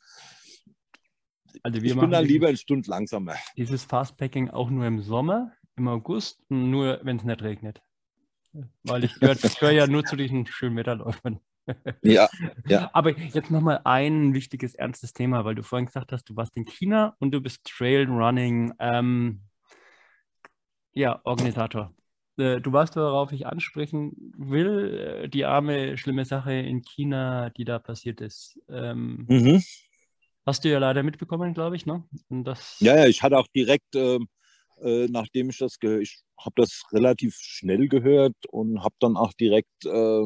also 1.63 1.81
ich 1.81 1.95
bin 1.95 2.11
dann 2.11 2.25
lieber 2.25 2.47
eine 2.47 2.57
Stunde 2.57 2.89
langsamer. 2.89 3.35
Dieses 3.57 3.83
Fastpacking 3.83 4.49
auch 4.49 4.69
nur 4.69 4.85
im 4.85 5.01
Sommer, 5.01 5.53
im 5.77 5.87
August, 5.87 6.43
nur 6.49 6.99
wenn 7.03 7.17
es 7.17 7.23
nicht 7.23 7.41
regnet. 7.41 7.81
Weil 8.83 9.03
ich 9.03 9.13
gehöre 9.19 9.35
gehör 9.35 9.71
ja 9.71 9.87
nur 9.87 10.03
zu 10.03 10.15
diesen 10.15 10.45
schönen 10.45 10.75
Wetterläufern. 10.75 11.39
Ja, 12.01 12.29
ja. 12.65 12.89
Aber 12.93 13.17
jetzt 13.17 13.51
nochmal 13.51 13.81
ein 13.83 14.33
wichtiges, 14.33 14.73
ernstes 14.73 15.11
Thema, 15.11 15.43
weil 15.43 15.53
du 15.53 15.63
vorhin 15.63 15.87
gesagt 15.87 16.13
hast, 16.13 16.23
du 16.29 16.35
warst 16.37 16.55
in 16.55 16.63
China 16.63 17.17
und 17.19 17.31
du 17.31 17.41
bist 17.41 17.65
Trailrunning, 17.65 18.73
ähm, 18.79 19.41
ja, 20.93 21.19
Organisator. 21.25 21.93
Äh, 22.37 22.61
du 22.61 22.71
weißt, 22.71 22.95
worauf 22.95 23.33
ich 23.33 23.47
ansprechen 23.47 24.13
will, 24.37 25.23
äh, 25.25 25.27
die 25.27 25.43
arme, 25.43 25.97
schlimme 25.97 26.23
Sache 26.23 26.53
in 26.53 26.83
China, 26.83 27.49
die 27.49 27.65
da 27.65 27.79
passiert 27.79 28.21
ist. 28.21 28.57
Ähm, 28.69 29.25
mhm. 29.27 29.61
Hast 30.45 30.63
du 30.63 30.69
ja 30.69 30.79
leider 30.79 31.03
mitbekommen, 31.03 31.53
glaube 31.53 31.75
ich, 31.75 31.85
ne? 31.85 32.05
Und 32.29 32.45
das... 32.45 32.79
Ja, 32.79 32.95
ja, 32.95 33.07
ich 33.07 33.21
hatte 33.21 33.37
auch 33.37 33.47
direkt, 33.47 33.93
äh, 33.95 34.19
äh, 34.81 35.07
nachdem 35.09 35.49
ich 35.49 35.57
das 35.57 35.79
gehört, 35.79 36.01
ich 36.01 36.21
habe 36.39 36.53
das 36.57 36.83
relativ 36.91 37.35
schnell 37.35 37.87
gehört 37.87 38.35
und 38.49 38.83
habe 38.83 38.95
dann 38.99 39.17
auch 39.17 39.33
direkt 39.33 39.85
äh, 39.85 40.25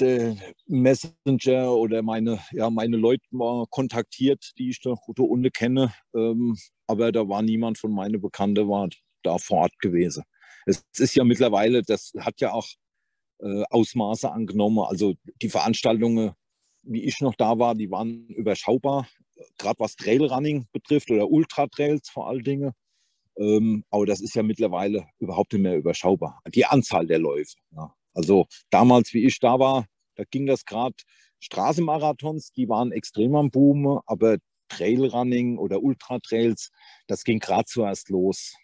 der 0.00 0.36
Messenger 0.66 1.72
oder 1.72 2.02
meine, 2.02 2.40
ja, 2.52 2.70
meine 2.70 2.96
Leute 2.96 3.24
mal 3.30 3.66
kontaktiert, 3.70 4.52
die 4.58 4.70
ich 4.70 4.80
da 4.80 4.94
unten 5.16 5.52
kenne. 5.52 5.94
Ähm, 6.14 6.56
aber 6.86 7.12
da 7.12 7.28
war 7.28 7.42
niemand 7.42 7.78
von 7.78 7.92
meinen 7.92 8.20
Bekannten 8.20 8.68
war 8.68 8.88
da 9.22 9.38
vor 9.38 9.58
Ort 9.62 9.78
gewesen. 9.78 10.24
Es 10.66 10.84
ist 10.98 11.14
ja 11.14 11.24
mittlerweile, 11.24 11.82
das 11.82 12.12
hat 12.18 12.40
ja 12.40 12.52
auch 12.52 12.66
äh, 13.40 13.62
Ausmaße 13.70 14.30
angenommen. 14.30 14.80
Also 14.80 15.14
die 15.40 15.48
Veranstaltungen 15.48 16.34
wie 16.86 17.04
ich 17.04 17.20
noch 17.20 17.34
da 17.34 17.58
war, 17.58 17.74
die 17.74 17.90
waren 17.90 18.28
überschaubar, 18.28 19.08
gerade 19.58 19.80
was 19.80 19.96
Trailrunning 19.96 20.66
betrifft 20.72 21.10
oder 21.10 21.28
Ultra-Trails 21.30 22.08
vor 22.08 22.28
allen 22.28 22.44
Dingen. 22.44 22.72
Ähm, 23.36 23.84
aber 23.90 24.06
das 24.06 24.20
ist 24.20 24.34
ja 24.34 24.42
mittlerweile 24.42 25.06
überhaupt 25.18 25.52
nicht 25.52 25.62
mehr 25.62 25.76
überschaubar. 25.76 26.40
Die 26.48 26.64
Anzahl 26.64 27.06
der 27.06 27.18
Läufe. 27.18 27.56
Ja. 27.72 27.94
Also 28.14 28.46
damals, 28.70 29.12
wie 29.12 29.26
ich 29.26 29.38
da 29.40 29.58
war, 29.58 29.86
da 30.14 30.24
ging 30.30 30.46
das 30.46 30.64
gerade 30.64 30.94
Straßenmarathons, 31.40 32.52
die 32.52 32.68
waren 32.68 32.92
extrem 32.92 33.34
am 33.36 33.50
Boom, 33.50 34.00
aber 34.06 34.38
Trailrunning 34.68 35.58
oder 35.58 35.82
Ultra-Trails, 35.82 36.70
das 37.06 37.24
ging 37.24 37.38
gerade 37.38 37.66
zuerst 37.66 38.08
los, 38.08 38.56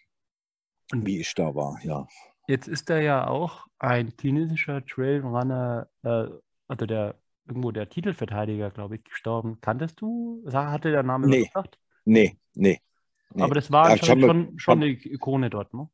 wie 0.91 1.19
ich 1.19 1.33
da 1.35 1.55
war, 1.55 1.79
ja. 1.83 2.07
Jetzt 2.47 2.67
ist 2.67 2.89
da 2.89 2.99
ja 2.99 3.27
auch 3.27 3.67
ein 3.79 4.11
chinesischer 4.19 4.85
Trailrunner, 4.85 5.87
äh, 6.03 6.27
also 6.67 6.85
der 6.85 7.15
irgendwo 7.45 7.71
der 7.71 7.89
Titelverteidiger, 7.89 8.71
glaube 8.71 8.95
ich, 8.95 9.03
gestorben. 9.03 9.59
Kanntest 9.61 10.01
du? 10.01 10.43
Hatte 10.51 10.91
der 10.91 11.03
Name 11.03 11.27
nee. 11.27 11.43
gesagt? 11.43 11.77
Nee, 12.05 12.37
nee, 12.53 12.79
nee. 13.35 13.43
Aber 13.43 13.55
das 13.55 13.71
war 13.71 13.89
ja, 13.89 13.97
schon, 13.97 14.21
schon, 14.21 14.59
schon 14.59 14.81
eine 14.81 14.91
Ikone 14.91 15.49
dort, 15.49 15.73
ne? 15.73 15.89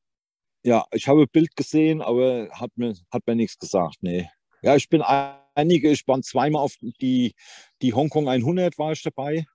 Ja, 0.63 0.85
ich 0.91 1.07
habe 1.07 1.21
ein 1.21 1.29
Bild 1.31 1.55
gesehen, 1.55 2.01
aber 2.01 2.49
hat 2.51 2.71
mir, 2.75 2.93
hat 3.11 3.25
mir 3.25 3.35
nichts 3.35 3.57
gesagt, 3.57 3.97
nee. 4.01 4.29
Ja, 4.61 4.75
ich 4.75 4.89
bin 4.89 5.01
einige, 5.01 5.89
ich 5.91 6.05
war 6.07 6.21
zweimal 6.21 6.63
auf 6.63 6.75
die, 6.81 7.33
die 7.81 7.93
Hongkong 7.93 8.27
100 8.27 8.77
war 8.77 8.91
ich 8.91 9.01
dabei, 9.01 9.45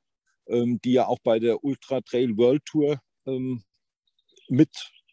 ähm, 0.46 0.80
die 0.82 0.92
ja 0.92 1.06
auch 1.06 1.18
bei 1.22 1.38
der 1.38 1.62
Ultra 1.62 2.00
Trail 2.00 2.36
World 2.38 2.64
Tour 2.64 3.00
ähm, 3.26 3.62
mit 4.48 4.70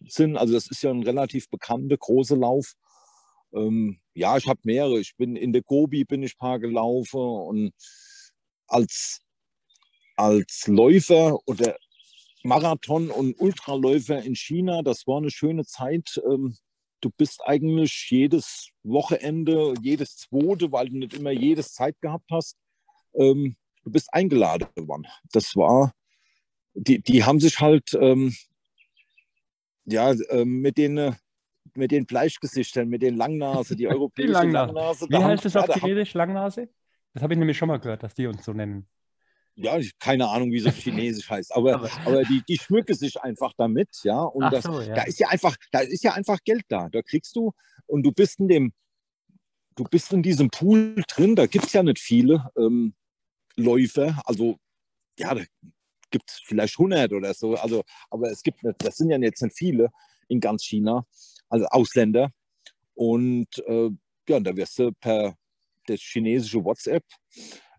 sind. 0.08 0.38
Also 0.38 0.54
das 0.54 0.68
ist 0.68 0.82
ja 0.82 0.92
ein 0.92 1.04
relativ 1.04 1.50
bekannter, 1.50 1.98
großer 1.98 2.38
Lauf. 2.38 2.74
Ähm, 3.54 4.00
ja, 4.14 4.38
ich 4.38 4.48
habe 4.48 4.60
mehrere. 4.64 5.00
Ich 5.00 5.16
bin 5.18 5.36
in 5.36 5.54
der 5.54 5.64
Gobi 5.64 6.06
bin 6.06 6.24
ich 6.24 6.36
ein 6.36 6.40
paar 6.40 6.60
gelaufen 6.60 7.20
und 7.20 7.74
als, 8.68 9.22
als 10.16 10.68
Läufer 10.68 11.38
oder 11.48 11.76
Marathon- 12.44 13.12
und 13.12 13.40
Ultraläufer 13.40 14.22
in 14.22 14.36
China, 14.36 14.82
das 14.82 15.06
war 15.08 15.18
eine 15.18 15.32
schöne 15.32 15.66
Zeit. 15.66 16.22
Ähm, 16.26 16.56
du 17.02 17.10
bist 17.10 17.42
eigentlich 17.46 18.08
jedes 18.10 18.70
Wochenende, 18.84 19.74
jedes 19.82 20.18
zweite, 20.18 20.72
weil 20.72 20.90
du 20.90 20.98
nicht 20.98 21.14
immer 21.14 21.32
jedes 21.32 21.74
Zeit 21.74 22.00
gehabt 22.02 22.30
hast, 22.32 22.58
ähm, 23.14 23.56
du 23.84 23.92
bist 23.92 24.14
eingeladen 24.14 24.68
worden. 24.76 25.08
Das 25.32 25.56
war, 25.56 25.94
die, 26.74 27.02
die 27.02 27.24
haben 27.24 27.40
sich 27.40 27.60
halt 27.60 27.94
ähm, 27.94 28.36
ja, 29.86 30.14
mit 30.44 30.78
den 30.78 31.16
mit 31.76 31.92
den 31.92 32.06
Fleischgesichtern, 32.06 32.88
mit 32.90 33.02
den 33.02 33.16
Langnase, 33.16 33.76
die 33.76 33.88
europäische 33.88 34.32
Langnase. 34.32 34.74
Langnase. 34.74 35.10
Wie 35.10 35.24
heißt 35.24 35.46
das 35.46 35.56
auf 35.56 35.74
Chinesisch, 35.76 36.14
Langnase? 36.14 36.70
Das 37.14 37.24
habe 37.24 37.34
ich 37.34 37.40
nämlich 37.40 37.58
schon 37.58 37.68
mal 37.68 37.80
gehört, 37.80 38.04
dass 38.04 38.14
die 38.14 38.28
uns 38.28 38.44
so 38.44 38.54
nennen. 38.54 38.88
Ja, 39.56 39.80
keine 40.00 40.28
Ahnung, 40.30 40.52
wie 40.52 40.58
es 40.58 40.66
auf 40.68 40.76
Chinesisch 40.76 41.30
heißt, 41.30 41.56
aber, 41.56 41.76
aber, 41.76 41.90
aber, 42.06 42.24
die, 42.24 42.42
die 42.48 42.58
schmücken 42.58 42.96
sich 42.96 43.22
einfach 43.22 43.54
damit, 43.58 43.90
ja. 44.04 44.22
Und 44.22 44.52
das, 44.52 44.64
so, 44.64 44.82
ja. 44.82 44.96
da 44.96 45.04
ist 45.04 45.20
ja 45.20 45.28
einfach, 45.30 45.56
da 45.72 45.80
ist 45.80 46.04
ja 46.04 46.14
einfach 46.14 46.40
Geld 46.44 46.64
da. 46.70 46.90
Da 46.90 47.02
kriegst 47.02 47.36
du 47.36 47.52
und 47.88 48.04
du 48.04 48.12
bist 48.12 48.40
in 48.40 48.48
dem, 48.48 48.74
du 49.76 49.84
bist 49.84 50.12
in 50.14 50.24
diesem 50.24 50.50
Pool 50.50 51.04
drin, 51.08 51.36
da 51.36 51.46
gibt 51.46 51.66
es 51.66 51.74
ja 51.74 51.84
nicht 51.84 52.00
viele 52.00 52.50
ähm, 52.58 52.94
Läufer. 53.56 54.22
Also 54.26 54.58
ja, 55.20 55.36
da 55.36 55.44
gibt 56.10 56.30
es 56.30 56.42
vielleicht 56.46 56.80
100 56.80 57.12
oder 57.14 57.34
so. 57.34 57.56
Also, 57.56 57.84
aber 58.10 58.32
es 58.32 58.42
gibt 58.42 58.64
nicht, 58.64 58.76
das 58.80 58.98
sind 58.98 59.10
ja 59.10 59.18
jetzt 59.18 59.42
nicht 59.42 59.56
viele 59.58 59.90
in 60.28 60.40
ganz 60.40 60.64
China 60.64 61.06
also 61.52 61.66
Ausländer. 61.68 62.32
Und 62.96 63.48
äh, 63.68 63.90
ja, 64.28 64.40
da 64.40 64.56
wirst 64.56 64.80
du 64.80 64.92
per 64.94 65.36
das 65.88 66.00
chinesische 66.00 66.64
WhatsApp 66.64 67.04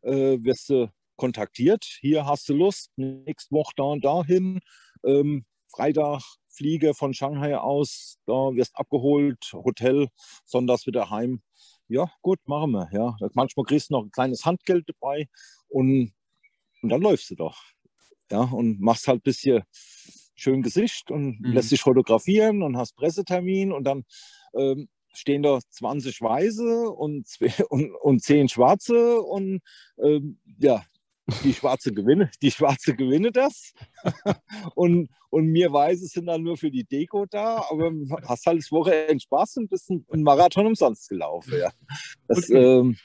äh, 0.02 0.36
wirst 0.42 0.68
du 0.68 0.92
kontaktiert. 1.22 1.84
Hier 2.00 2.26
hast 2.26 2.48
du 2.48 2.52
Lust, 2.52 2.90
nächste 2.96 3.54
Woche 3.54 3.72
da 3.76 3.84
und 3.84 4.04
dahin. 4.04 4.58
Ähm, 5.04 5.44
Freitag 5.68 6.20
Fliege 6.48 6.94
von 6.94 7.14
Shanghai 7.14 7.56
aus, 7.56 8.18
da 8.26 8.32
wirst 8.32 8.76
abgeholt, 8.76 9.52
Hotel, 9.52 10.08
sonntags 10.44 10.84
wieder 10.84 11.10
heim. 11.10 11.40
Ja, 11.86 12.10
gut, 12.22 12.40
machen 12.46 12.72
wir. 12.72 12.88
Ja. 12.92 13.16
Manchmal 13.34 13.66
kriegst 13.66 13.90
du 13.90 13.94
noch 13.94 14.02
ein 14.02 14.10
kleines 14.10 14.44
Handgeld 14.44 14.88
dabei 14.88 15.28
und, 15.68 16.12
und 16.82 16.88
dann 16.88 17.00
läufst 17.00 17.30
du 17.30 17.36
doch. 17.36 17.62
Ja, 18.32 18.40
und 18.40 18.80
machst 18.80 19.06
halt 19.06 19.20
ein 19.20 19.22
bisschen 19.22 19.62
schön 20.34 20.60
Gesicht 20.60 21.12
und 21.12 21.40
mhm. 21.40 21.52
lässt 21.52 21.68
sich 21.68 21.82
fotografieren 21.82 22.64
und 22.64 22.76
hast 22.76 22.96
Pressetermin 22.96 23.70
und 23.70 23.84
dann 23.84 24.02
ähm, 24.58 24.88
stehen 25.12 25.44
da 25.44 25.60
20 25.70 26.20
Weiße 26.20 26.90
und, 26.90 27.28
und, 27.68 27.94
und 27.94 28.22
10 28.24 28.48
Schwarze 28.48 29.20
und 29.20 29.60
ähm, 30.02 30.40
ja, 30.58 30.84
die 31.44 31.54
Schwarze 31.54 31.92
gewinne, 31.92 32.30
die 32.42 32.50
Schwarze 32.50 32.94
gewinne 32.94 33.32
das. 33.32 33.72
und, 34.74 35.08
und 35.30 35.46
mir 35.46 35.72
Weiße 35.72 36.06
sind 36.06 36.26
dann 36.26 36.42
nur 36.42 36.56
für 36.56 36.70
die 36.70 36.84
Deko 36.84 37.26
da, 37.26 37.64
aber 37.70 37.92
hast 38.26 38.46
halt 38.46 38.58
das 38.58 38.72
Wochenende 38.72 39.20
Spaß 39.20 39.58
und 39.58 39.70
bist 39.70 39.90
ein 39.90 40.22
Marathon 40.22 40.66
umsonst 40.66 41.08
gelaufen. 41.08 41.54
Ja. 41.58 41.70
Das, 42.28 42.50
okay. 42.50 42.78
ähm, 42.78 42.96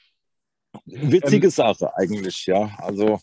Witzige 0.85 1.47
ähm, 1.47 1.51
Sache 1.51 1.95
eigentlich, 1.95 2.45
ja. 2.45 2.75
Also, 2.77 3.19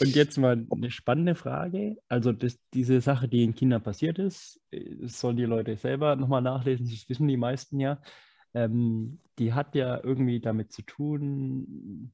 und 0.00 0.14
jetzt 0.14 0.36
mal 0.38 0.66
eine 0.70 0.90
spannende 0.90 1.34
Frage. 1.34 1.96
Also 2.08 2.32
das, 2.32 2.58
diese 2.74 3.00
Sache, 3.00 3.28
die 3.28 3.44
in 3.44 3.54
China 3.54 3.78
passiert 3.78 4.18
ist, 4.18 4.60
sollen 5.02 5.36
die 5.36 5.44
Leute 5.44 5.76
selber 5.76 6.16
nochmal 6.16 6.42
nachlesen, 6.42 6.88
das 6.88 7.08
wissen 7.08 7.28
die 7.28 7.36
meisten 7.36 7.80
ja. 7.80 8.00
Ähm, 8.54 9.20
die 9.38 9.52
hat 9.52 9.74
ja 9.74 10.02
irgendwie 10.02 10.40
damit 10.40 10.72
zu 10.72 10.82
tun, 10.82 12.12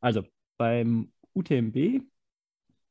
also 0.00 0.22
beim 0.58 1.12
UTMB 1.34 2.02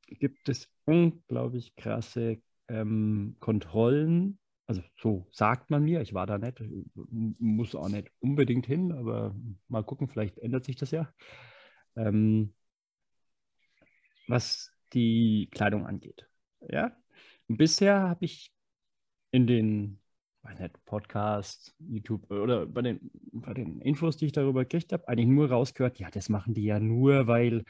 gibt 0.07 0.49
es 0.49 0.69
unglaublich 0.85 1.75
krasse 1.75 2.41
ähm, 2.67 3.35
Kontrollen 3.39 4.39
also 4.71 4.83
so 4.95 5.27
sagt 5.31 5.69
man 5.69 5.83
mir, 5.83 5.99
ich 5.99 6.13
war 6.13 6.25
da 6.25 6.37
nicht, 6.37 6.63
muss 7.11 7.75
auch 7.75 7.89
nicht 7.89 8.09
unbedingt 8.19 8.65
hin, 8.65 8.93
aber 8.93 9.35
mal 9.67 9.83
gucken, 9.83 10.07
vielleicht 10.07 10.37
ändert 10.37 10.63
sich 10.63 10.77
das 10.77 10.91
ja. 10.91 11.13
Ähm, 11.97 12.53
was 14.29 14.71
die 14.93 15.49
Kleidung 15.51 15.85
angeht. 15.85 16.25
Ja, 16.69 16.95
und 17.49 17.57
bisher 17.57 17.99
habe 17.99 18.23
ich 18.23 18.53
in 19.31 19.45
den 19.45 19.99
Podcasts, 20.85 21.75
YouTube 21.79 22.31
oder 22.31 22.65
bei 22.65 22.81
den, 22.81 23.11
bei 23.33 23.53
den 23.53 23.81
Infos, 23.81 24.15
die 24.15 24.27
ich 24.27 24.31
darüber 24.31 24.63
gekriegt 24.63 24.93
habe, 24.93 25.05
eigentlich 25.09 25.27
nur 25.27 25.49
rausgehört, 25.49 25.99
ja, 25.99 26.09
das 26.09 26.29
machen 26.29 26.53
die 26.53 26.63
ja 26.63 26.79
nur, 26.79 27.27
weil 27.27 27.65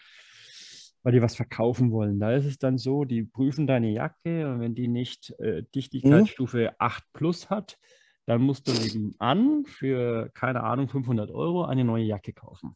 weil 1.03 1.13
die 1.13 1.21
was 1.21 1.35
verkaufen 1.35 1.91
wollen. 1.91 2.19
Da 2.19 2.33
ist 2.33 2.45
es 2.45 2.57
dann 2.57 2.77
so, 2.77 3.05
die 3.05 3.23
prüfen 3.23 3.67
deine 3.67 3.91
Jacke 3.91 4.47
und 4.47 4.59
wenn 4.59 4.75
die 4.75 4.87
nicht 4.87 5.31
äh, 5.39 5.63
Dichtigkeitsstufe 5.73 6.69
mhm. 6.69 6.75
8 6.77 7.03
plus 7.13 7.49
hat, 7.49 7.77
dann 8.25 8.41
musst 8.41 8.67
du 8.67 9.13
an 9.19 9.65
für, 9.65 10.29
keine 10.33 10.63
Ahnung, 10.63 10.89
500 10.89 11.31
Euro 11.31 11.65
eine 11.65 11.83
neue 11.83 12.03
Jacke 12.03 12.33
kaufen. 12.33 12.75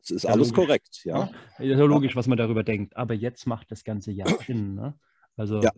Das 0.00 0.10
ist 0.10 0.26
alles 0.26 0.48
logisch. 0.48 0.66
korrekt, 0.66 1.00
ja. 1.04 1.30
ja. 1.58 1.64
Ist 1.64 1.78
ja 1.78 1.84
logisch, 1.84 2.16
was 2.16 2.26
man 2.26 2.36
darüber 2.36 2.62
denkt. 2.62 2.96
Aber 2.96 3.14
jetzt 3.14 3.46
macht 3.46 3.70
das 3.70 3.84
ganze 3.84 4.12
ja 4.12 4.26
Sinn. 4.46 4.74
Ne? 4.74 4.98
Also, 5.36 5.62
ja. 5.62 5.70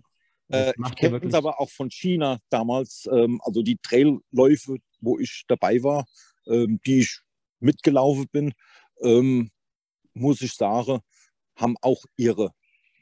Äh, 0.48 0.72
ich 0.86 0.94
kenne 0.94 1.20
es 1.22 1.34
aber 1.34 1.60
auch 1.60 1.70
von 1.70 1.90
China 1.90 2.38
damals, 2.50 3.08
ähm, 3.10 3.40
also 3.44 3.62
die 3.62 3.78
Trailläufe, 3.78 4.78
wo 5.00 5.18
ich 5.18 5.44
dabei 5.48 5.82
war, 5.82 6.07
ähm, 6.46 6.80
die 6.86 7.00
ich 7.00 7.20
mitgelaufen 7.58 8.28
bin, 8.30 8.53
ähm, 9.00 9.50
muss 10.14 10.40
ich 10.42 10.54
sagen, 10.54 11.00
haben 11.57 11.76
auch 11.80 12.04
ihre 12.16 12.53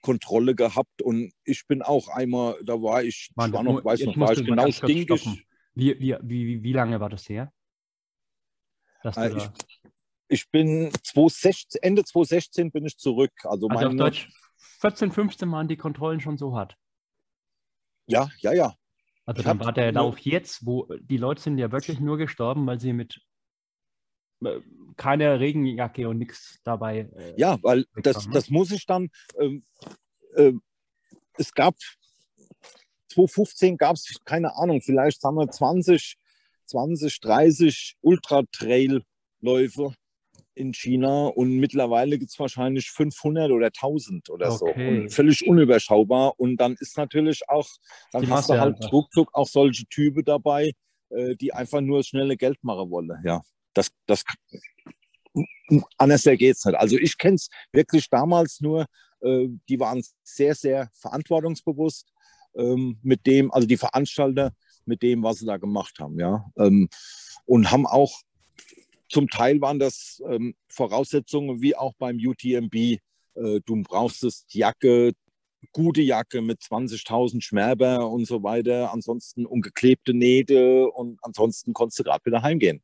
Kontrolle 0.01 0.55
gehabt 0.55 1.03
und 1.03 1.33
ich 1.45 1.67
bin 1.67 1.83
auch 1.83 2.09
einmal, 2.09 2.59
da 2.65 2.75
war 2.75 3.03
ich, 3.03 3.31
ich 3.31 3.37
war 3.37 3.49
noch, 3.49 3.85
weiß 3.85 4.05
noch, 4.05 4.17
war 4.19 4.33
ich 4.33 4.45
genau 4.45 4.71
stinkig. 4.71 5.47
Wie, 5.75 5.99
wie, 5.99 6.17
wie, 6.23 6.63
wie 6.63 6.73
lange 6.73 7.01
war 7.01 7.09
das 7.09 7.29
her? 7.29 7.53
Äh, 9.03 9.37
ich, 9.37 9.49
ich, 10.29 10.51
bin 10.51 10.91
2016, 11.03 11.83
Ende 11.83 12.05
2016 12.05 12.71
bin 12.71 12.87
ich 12.87 12.97
zurück. 12.97 13.33
Also, 13.43 13.69
also 13.69 13.89
auf 13.89 13.97
Deutsch 13.97 14.29
14, 14.81 15.11
15 15.11 15.51
waren 15.51 15.69
die 15.69 15.77
Kontrollen 15.77 16.21
schon 16.21 16.39
so 16.39 16.55
hart. 16.55 16.77
Ja, 18.07 18.29
ja, 18.39 18.53
ja. 18.53 18.75
Also 19.27 19.41
ich 19.41 19.47
dann 19.47 19.59
war 19.61 19.73
der 19.73 19.93
Lauf 19.93 20.19
jetzt, 20.19 20.67
wo 20.67 20.87
die 21.01 21.17
Leute 21.17 21.41
sind 21.41 21.59
ja 21.59 21.73
wirklich 21.73 21.99
nur 21.99 22.19
gestorben, 22.19 22.67
weil 22.67 22.79
sie 22.79 22.93
mit 22.93 23.21
keine 24.97 25.41
Regenjacke 25.41 26.09
und 26.09 26.19
nichts 26.19 26.61
dabei. 26.65 27.09
Äh, 27.17 27.35
ja, 27.37 27.59
weil 27.63 27.87
das, 28.03 28.27
ne? 28.27 28.33
das 28.33 28.51
muss 28.51 28.71
ich 28.71 28.87
dann. 28.87 29.11
Äh, 29.39 30.53
es 31.37 31.53
gab 31.53 31.75
2015 33.15 33.77
gab 33.77 33.97
es, 33.97 34.07
keine 34.25 34.57
Ahnung, 34.57 34.81
vielleicht 34.81 35.23
haben 35.23 35.37
wir 35.37 35.49
20, 35.49 36.17
20, 36.67 37.21
30 37.21 37.97
Ultra-Trail-Läufe 38.01 39.95
in 40.55 40.73
China 40.73 41.27
und 41.27 41.57
mittlerweile 41.57 42.19
gibt 42.19 42.31
es 42.31 42.39
wahrscheinlich 42.39 42.91
500 42.91 43.51
oder 43.51 43.67
1000 43.67 44.31
oder 44.31 44.53
okay. 44.53 44.59
so. 44.59 44.67
Und 44.67 45.13
völlig 45.13 45.47
unüberschaubar. 45.47 46.39
Und 46.39 46.57
dann 46.59 46.77
ist 46.79 46.97
natürlich 46.97 47.49
auch, 47.49 47.69
dann 48.13 48.23
die 48.23 48.31
hast 48.31 48.51
du 48.51 48.55
halt 48.55 48.93
ruckzuck 48.93 49.31
auch 49.33 49.49
solche 49.49 49.85
Typen 49.87 50.25
dabei, 50.25 50.73
äh, 51.11 51.35
die 51.37 51.53
einfach 51.53 51.81
nur 51.81 51.99
das 51.99 52.09
schnelle 52.09 52.37
Geld 52.37 52.63
machen 52.63 52.91
wollen. 52.91 53.21
Ja, 53.25 53.43
das, 53.75 53.91
das 54.07 54.25
anders 55.99 56.23
geht 56.23 56.57
es 56.57 56.65
nicht. 56.65 56.77
Also 56.77 56.97
ich 56.97 57.19
kenne 57.19 57.37
es 57.37 57.49
wirklich 57.73 58.09
damals 58.09 58.61
nur, 58.61 58.87
äh, 59.21 59.49
die 59.69 59.81
waren 59.81 60.03
sehr, 60.23 60.55
sehr 60.55 60.89
verantwortungsbewusst 60.93 62.13
ähm, 62.57 62.99
mit 63.03 63.27
dem, 63.27 63.51
also 63.53 63.67
die 63.67 63.77
Veranstalter 63.77 64.53
mit 64.87 65.03
dem, 65.03 65.23
was 65.23 65.39
sie 65.39 65.47
da 65.47 65.57
gemacht 65.57 65.99
haben, 65.99 66.19
ja. 66.19 66.45
Ähm, 66.59 66.89
und 67.47 67.71
haben 67.71 67.87
auch, 67.87 68.21
zum 69.09 69.29
Teil 69.29 69.61
waren 69.61 69.79
das 69.79 70.23
ähm, 70.29 70.55
Voraussetzungen 70.69 71.61
wie 71.61 71.77
auch 71.77 71.95
beim 71.99 72.19
UTMB. 72.19 72.75
Äh, 72.75 73.01
du 73.35 73.83
brauchst 73.83 74.23
die 74.53 74.59
Jacke, 74.59 75.13
gute 75.73 76.03
Jacke 76.03 76.43
mit 76.43 76.61
20.000 76.61 77.43
Schmerber 77.43 78.11
und 78.11 78.27
so 78.27 78.43
weiter. 78.43 78.93
Ansonsten 78.93 79.47
ungeklebte 79.47 80.15
Nähte 80.15 80.91
und 80.91 81.19
ansonsten 81.23 81.73
konntest 81.73 82.01
du 82.01 82.05
gerade 82.05 82.25
wieder 82.25 82.43
heimgehen. 82.43 82.83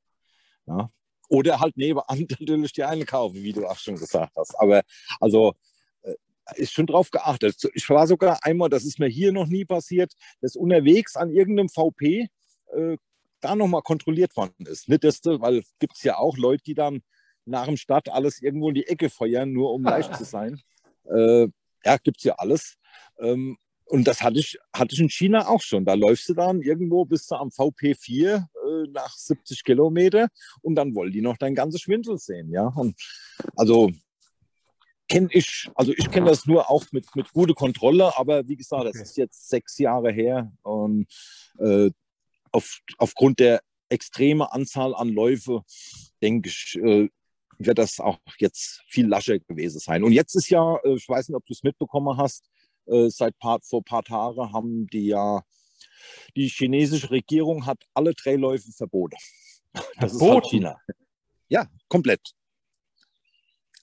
Ja. 0.70 0.90
Oder 1.28 1.60
halt 1.60 1.76
nebenan 1.76 2.04
natürlich 2.28 2.72
die 2.72 2.84
eine 2.84 3.04
kaufen, 3.04 3.42
wie 3.42 3.52
du 3.52 3.66
auch 3.66 3.78
schon 3.78 3.96
gesagt 3.96 4.32
hast. 4.36 4.58
Aber 4.58 4.82
also 5.20 5.54
äh, 6.02 6.14
ist 6.56 6.72
schon 6.72 6.86
drauf 6.86 7.10
geachtet. 7.10 7.56
Ich 7.74 7.88
war 7.88 8.06
sogar 8.06 8.38
einmal, 8.42 8.68
das 8.68 8.84
ist 8.84 8.98
mir 8.98 9.08
hier 9.08 9.32
noch 9.32 9.46
nie 9.46 9.64
passiert, 9.64 10.12
dass 10.40 10.56
unterwegs 10.56 11.16
an 11.16 11.30
irgendeinem 11.30 11.68
VP 11.68 12.28
äh, 12.74 12.96
da 13.40 13.56
nochmal 13.56 13.82
kontrolliert 13.82 14.36
worden 14.36 14.66
ist. 14.66 14.88
Nicht, 14.88 15.04
dass 15.04 15.20
weil 15.24 15.62
gibt 15.78 15.96
es 15.96 16.02
ja 16.02 16.18
auch 16.18 16.36
Leute, 16.36 16.62
die 16.64 16.74
dann 16.74 17.02
nach 17.44 17.66
dem 17.66 17.76
Start 17.76 18.08
alles 18.08 18.42
irgendwo 18.42 18.68
in 18.68 18.74
die 18.74 18.86
Ecke 18.86 19.10
feuern, 19.10 19.52
nur 19.52 19.72
um 19.72 19.82
leicht 19.82 20.14
zu 20.14 20.24
sein. 20.24 20.60
Äh, 21.04 21.48
ja, 21.84 21.96
gibt 21.96 22.18
es 22.18 22.24
ja 22.24 22.34
alles. 22.34 22.76
Ähm, 23.18 23.56
und 23.90 24.04
das 24.06 24.22
hatte 24.22 24.38
ich, 24.38 24.56
hatte 24.72 24.94
ich 24.94 25.00
in 25.00 25.10
China 25.10 25.48
auch 25.48 25.60
schon. 25.60 25.84
Da 25.84 25.94
läufst 25.94 26.28
du 26.28 26.34
dann 26.34 26.62
irgendwo 26.62 27.04
bis 27.04 27.26
du 27.26 27.34
am 27.34 27.48
VP4 27.48 28.36
äh, 28.36 28.88
nach 28.92 29.16
70 29.16 29.64
Kilometer 29.64 30.28
und 30.62 30.76
dann 30.76 30.94
wollen 30.94 31.12
die 31.12 31.20
noch 31.20 31.36
dein 31.36 31.54
ganzes 31.54 31.82
Schwindel 31.82 32.16
sehen. 32.18 32.50
Ja, 32.50 32.68
und 32.68 32.94
also 33.56 33.90
kenne 35.08 35.28
ich, 35.32 35.68
also 35.74 35.92
ich 35.96 36.08
kenne 36.10 36.26
das 36.26 36.46
nur 36.46 36.70
auch 36.70 36.84
mit, 36.92 37.04
mit 37.16 37.32
guter 37.32 37.54
Kontrolle, 37.54 38.16
aber 38.16 38.46
wie 38.46 38.56
gesagt, 38.56 38.86
das 38.86 38.96
ist 38.96 39.16
jetzt 39.16 39.48
sechs 39.48 39.76
Jahre 39.78 40.12
her 40.12 40.52
und 40.62 41.06
äh, 41.58 41.90
auf, 42.52 42.78
aufgrund 42.96 43.40
der 43.40 43.60
extremen 43.88 44.42
Anzahl 44.42 44.94
an 44.94 45.08
Läufe, 45.08 45.64
denke 46.22 46.48
ich, 46.48 46.78
äh, 46.80 47.08
wird 47.58 47.78
das 47.78 47.98
auch 47.98 48.18
jetzt 48.38 48.82
viel 48.86 49.06
lascher 49.06 49.38
gewesen 49.38 49.80
sein. 49.80 50.04
Und 50.04 50.12
jetzt 50.12 50.34
ist 50.34 50.48
ja, 50.48 50.76
äh, 50.84 50.94
ich 50.94 51.08
weiß 51.08 51.28
nicht, 51.28 51.36
ob 51.36 51.44
du 51.44 51.52
es 51.52 51.62
mitbekommen 51.62 52.16
hast, 52.16 52.48
seit 53.08 53.38
paar, 53.38 53.60
vor 53.62 53.80
ein 53.80 53.84
paar 53.84 54.02
Tagen 54.02 54.52
haben 54.52 54.86
die 54.88 55.06
ja, 55.06 55.42
die 56.36 56.48
chinesische 56.48 57.10
Regierung 57.10 57.66
hat 57.66 57.82
alle 57.94 58.14
Trailläufe 58.14 58.72
verboten. 58.72 59.16
Das 59.98 60.12
ist 60.12 60.20
halt 60.20 60.46
China. 60.46 60.80
Ja, 61.48 61.68
komplett. 61.88 62.32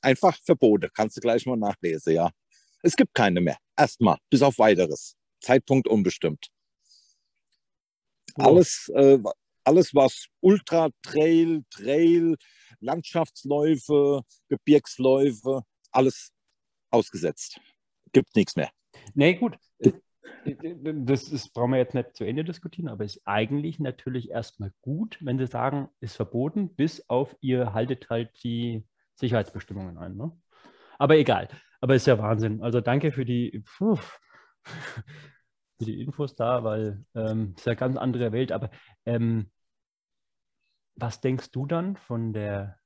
Einfach 0.02 0.38
verboten. 0.44 0.90
Kannst 0.94 1.18
du 1.18 1.22
gleich 1.22 1.46
mal 1.46 1.58
nachlesen, 1.58 2.14
ja. 2.14 2.32
Es 2.82 2.96
gibt 2.96 3.14
keine 3.14 3.42
mehr. 3.42 3.58
Erstmal, 3.76 4.18
bis 4.30 4.42
auf 4.42 4.58
weiteres. 4.58 5.16
Zeitpunkt 5.42 5.88
unbestimmt. 5.88 6.48
Oh. 8.38 8.44
Alles, 8.44 8.90
äh, 8.96 9.20
alles, 9.64 9.94
was 9.94 10.28
Ultra 10.42 10.90
Trail, 11.02 11.64
Trail, 11.70 12.36
Landschaftsläufe, 12.80 14.22
Gebirgsläufe, 14.50 15.64
alles 15.92 16.32
ausgesetzt. 16.92 17.60
Gibt 18.14 18.36
nichts 18.36 18.56
mehr. 18.56 18.72
Nee, 19.14 19.36
gut. 19.36 19.58
Das 20.84 21.30
ist, 21.30 21.54
brauchen 21.54 21.72
wir 21.72 21.78
jetzt 21.78 21.94
nicht 21.94 22.16
zu 22.16 22.26
Ende 22.26 22.44
diskutieren, 22.44 22.88
aber 22.88 23.04
ist 23.04 23.22
eigentlich 23.26 23.80
natürlich 23.80 24.30
erstmal 24.30 24.72
gut, 24.82 25.18
wenn 25.22 25.38
Sie 25.38 25.48
sagen, 25.48 25.90
ist 26.00 26.16
verboten, 26.16 26.76
bis 26.76 27.10
auf 27.10 27.36
ihr 27.42 27.74
haltet 27.74 28.10
halt 28.10 28.32
die 28.44 28.86
Sicherheitsbestimmungen 29.16 29.98
ein. 29.98 30.16
Ne? 30.16 30.32
Aber 31.00 31.18
egal. 31.18 31.50
Aber 31.82 31.96
ist 31.96 32.08
ja 32.08 32.18
Wahnsinn. 32.18 32.62
Also 32.62 32.82
danke 32.82 33.12
für 33.12 33.26
die, 33.26 33.64
für 33.66 34.00
die 35.80 36.02
Infos 36.02 36.36
da, 36.36 36.64
weil 36.64 37.06
ähm, 37.16 37.54
ist 37.58 37.66
ja 37.66 37.72
eine 37.72 37.80
ganz 37.80 37.98
andere 37.98 38.32
Welt. 38.32 38.52
Aber 38.52 38.70
ähm, 39.06 39.52
was 40.96 41.22
denkst 41.22 41.52
du 41.52 41.66
dann 41.66 41.96
von 41.98 42.34
der 42.34 42.80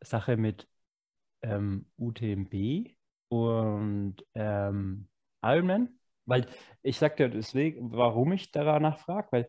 Sache 0.00 0.36
mit 0.36 0.68
ähm, 1.42 1.86
UTMB 1.98 2.90
und 3.28 4.16
ähm, 4.34 5.09
Ironman? 5.42 5.98
Weil 6.26 6.46
ich 6.82 6.98
sagte 6.98 7.30
deswegen, 7.30 7.92
warum 7.92 8.32
ich 8.32 8.52
danach 8.52 8.98
frage, 9.00 9.28
weil 9.30 9.48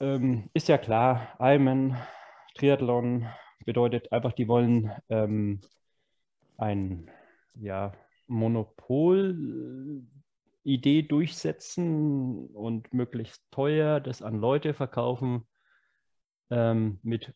ähm, 0.00 0.50
ist 0.54 0.68
ja 0.68 0.78
klar, 0.78 1.36
Ironman, 1.38 1.96
Triathlon 2.54 3.28
bedeutet 3.64 4.12
einfach, 4.12 4.32
die 4.32 4.48
wollen 4.48 4.92
ähm, 5.08 5.60
ein 6.56 7.10
ja, 7.54 7.92
Monopol-Idee 8.26 11.02
durchsetzen 11.02 12.46
und 12.48 12.92
möglichst 12.92 13.42
teuer 13.50 14.00
das 14.00 14.22
an 14.22 14.38
Leute 14.38 14.74
verkaufen 14.74 15.46
ähm, 16.50 16.98
mit 17.02 17.34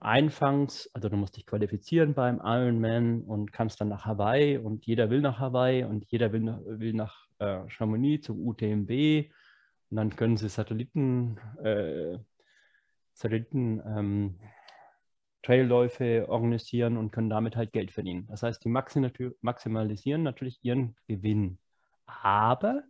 Einfangs, 0.00 0.90
also 0.92 1.08
du 1.08 1.16
musst 1.16 1.36
dich 1.36 1.46
qualifizieren 1.46 2.14
beim 2.14 2.40
Ironman 2.42 3.22
und 3.22 3.52
kannst 3.52 3.80
dann 3.80 3.88
nach 3.88 4.04
Hawaii 4.04 4.58
und 4.58 4.84
jeder 4.86 5.08
will 5.08 5.20
nach 5.20 5.38
Hawaii 5.38 5.84
und 5.84 6.04
jeder 6.10 6.32
will, 6.32 6.42
will 6.66 6.92
nach 6.94 7.28
äh, 7.38 7.68
Chamonix 7.68 8.26
zum 8.26 8.44
UTMB 8.44 9.30
und 9.90 9.96
dann 9.96 10.16
können 10.16 10.36
sie 10.36 10.48
Satelliten, 10.48 11.38
äh, 11.62 12.18
Satelliten 13.14 13.80
ähm, 13.86 14.40
Trailläufe 15.42 16.28
organisieren 16.28 16.96
und 16.96 17.12
können 17.12 17.30
damit 17.30 17.56
halt 17.56 17.72
Geld 17.72 17.92
verdienen. 17.92 18.26
Das 18.28 18.42
heißt, 18.42 18.64
die 18.64 18.68
maximalisieren 18.68 20.22
natürlich 20.22 20.58
ihren 20.62 20.96
Gewinn. 21.06 21.58
Aber 22.06 22.82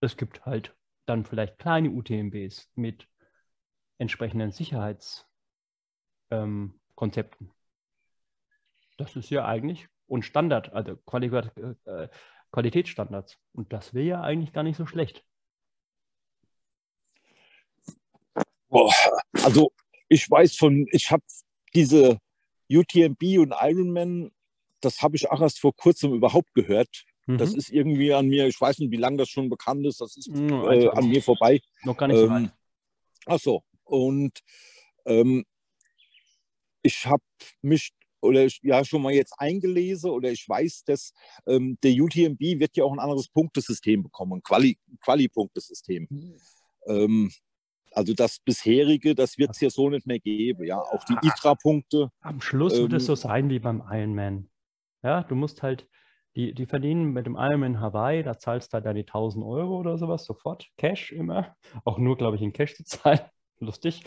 es 0.00 0.16
gibt 0.16 0.46
halt 0.46 0.76
dann 1.06 1.24
vielleicht 1.24 1.58
kleine 1.58 1.90
UTMBs 1.90 2.70
mit 2.76 3.08
entsprechenden 3.98 4.50
Sicherheits- 4.50 5.26
ähm, 6.30 6.80
Konzepten. 6.94 7.50
Das 8.96 9.16
ist 9.16 9.30
ja 9.30 9.44
eigentlich 9.44 9.88
und 10.06 10.24
Standard, 10.24 10.72
also 10.72 10.96
Quali 11.06 11.26
äh, 11.26 12.08
Qualitätsstandards. 12.52 13.36
Und 13.52 13.72
das 13.72 13.94
wäre 13.94 14.06
ja 14.06 14.20
eigentlich 14.20 14.52
gar 14.52 14.62
nicht 14.62 14.76
so 14.76 14.86
schlecht. 14.86 15.24
Boah, 18.68 18.92
also 19.44 19.72
ich 20.08 20.30
weiß 20.30 20.56
von, 20.56 20.86
ich 20.90 21.10
habe 21.10 21.22
diese 21.74 22.18
UTMB 22.70 23.38
und 23.38 23.54
Ironman, 23.60 24.30
das 24.80 25.02
habe 25.02 25.16
ich 25.16 25.30
auch 25.30 25.40
erst 25.40 25.60
vor 25.60 25.74
kurzem 25.74 26.14
überhaupt 26.14 26.54
gehört. 26.54 27.04
Mhm. 27.26 27.38
Das 27.38 27.54
ist 27.54 27.70
irgendwie 27.70 28.12
an 28.12 28.28
mir, 28.28 28.46
ich 28.46 28.60
weiß 28.60 28.78
nicht, 28.78 28.90
wie 28.90 28.96
lange 28.96 29.16
das 29.16 29.28
schon 29.28 29.48
bekannt 29.48 29.86
ist, 29.86 30.00
das 30.00 30.16
ist 30.16 30.28
mhm, 30.28 30.50
äh, 30.64 30.88
an 30.88 31.08
mir 31.08 31.22
vorbei. 31.22 31.60
Noch 31.82 31.96
gar 31.96 32.08
nicht 32.08 32.18
so 32.18 32.28
ähm, 32.28 32.50
Ach 33.26 33.38
so. 33.38 33.62
Und 33.84 34.40
ähm, 35.06 35.44
ich 36.84 37.06
habe 37.06 37.22
mich 37.62 37.92
oder 38.20 38.46
ja 38.62 38.84
schon 38.84 39.02
mal 39.02 39.12
jetzt 39.12 39.34
eingelesen 39.38 40.10
oder 40.10 40.30
ich 40.30 40.48
weiß, 40.48 40.84
dass 40.84 41.12
ähm, 41.46 41.76
der 41.82 41.92
UTMB 41.92 42.40
wird 42.40 42.76
ja 42.76 42.84
auch 42.84 42.92
ein 42.92 42.98
anderes 42.98 43.28
Punktesystem 43.28 44.02
bekommen, 44.02 44.34
ein 44.34 44.42
Quali, 44.42 44.78
Quali-Punktesystem. 45.00 46.06
Mhm. 46.08 46.34
Ähm, 46.86 47.30
also 47.92 48.12
das 48.12 48.38
bisherige, 48.40 49.14
das 49.14 49.38
wird 49.38 49.50
es 49.50 49.60
ja 49.60 49.70
so 49.70 49.88
nicht 49.88 50.06
mehr 50.06 50.18
geben. 50.18 50.64
Ja, 50.64 50.80
auch 50.80 51.04
die 51.04 51.14
ITRA-Punkte. 51.22 52.10
Am 52.20 52.40
Schluss 52.40 52.74
ähm, 52.74 52.82
wird 52.82 52.94
es 52.94 53.06
so 53.06 53.14
sein 53.14 53.50
wie 53.50 53.60
beim 53.60 53.82
Ironman. 53.88 54.48
Ja, 55.02 55.22
du 55.22 55.34
musst 55.34 55.62
halt, 55.62 55.86
die, 56.34 56.54
die 56.54 56.66
verdienen 56.66 57.12
mit 57.12 57.26
dem 57.26 57.36
Ironman 57.36 57.80
Hawaii, 57.80 58.22
da 58.22 58.38
zahlst 58.38 58.72
du 58.72 58.74
halt 58.74 58.86
deine 58.86 59.00
1000 59.00 59.44
Euro 59.44 59.78
oder 59.78 59.98
sowas 59.98 60.24
sofort, 60.24 60.66
Cash 60.76 61.12
immer. 61.12 61.56
Auch 61.84 61.98
nur, 61.98 62.16
glaube 62.16 62.36
ich, 62.36 62.42
in 62.42 62.52
Cash 62.52 62.74
zu 62.74 62.84
zahlen. 62.84 63.20
Lustig. 63.60 64.02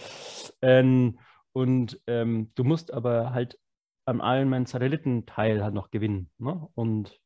Ähm, 0.61 1.19
und 1.57 1.99
ähm, 2.05 2.51
du 2.53 2.63
musst 2.63 2.93
aber 2.93 3.33
halt 3.33 3.57
am 4.05 4.21
Ironman-Satellitenteil 4.23 5.63
halt 5.63 5.73
noch 5.73 5.89
gewinnen. 5.89 6.29
Ne? 6.37 6.69
Und 6.75 7.19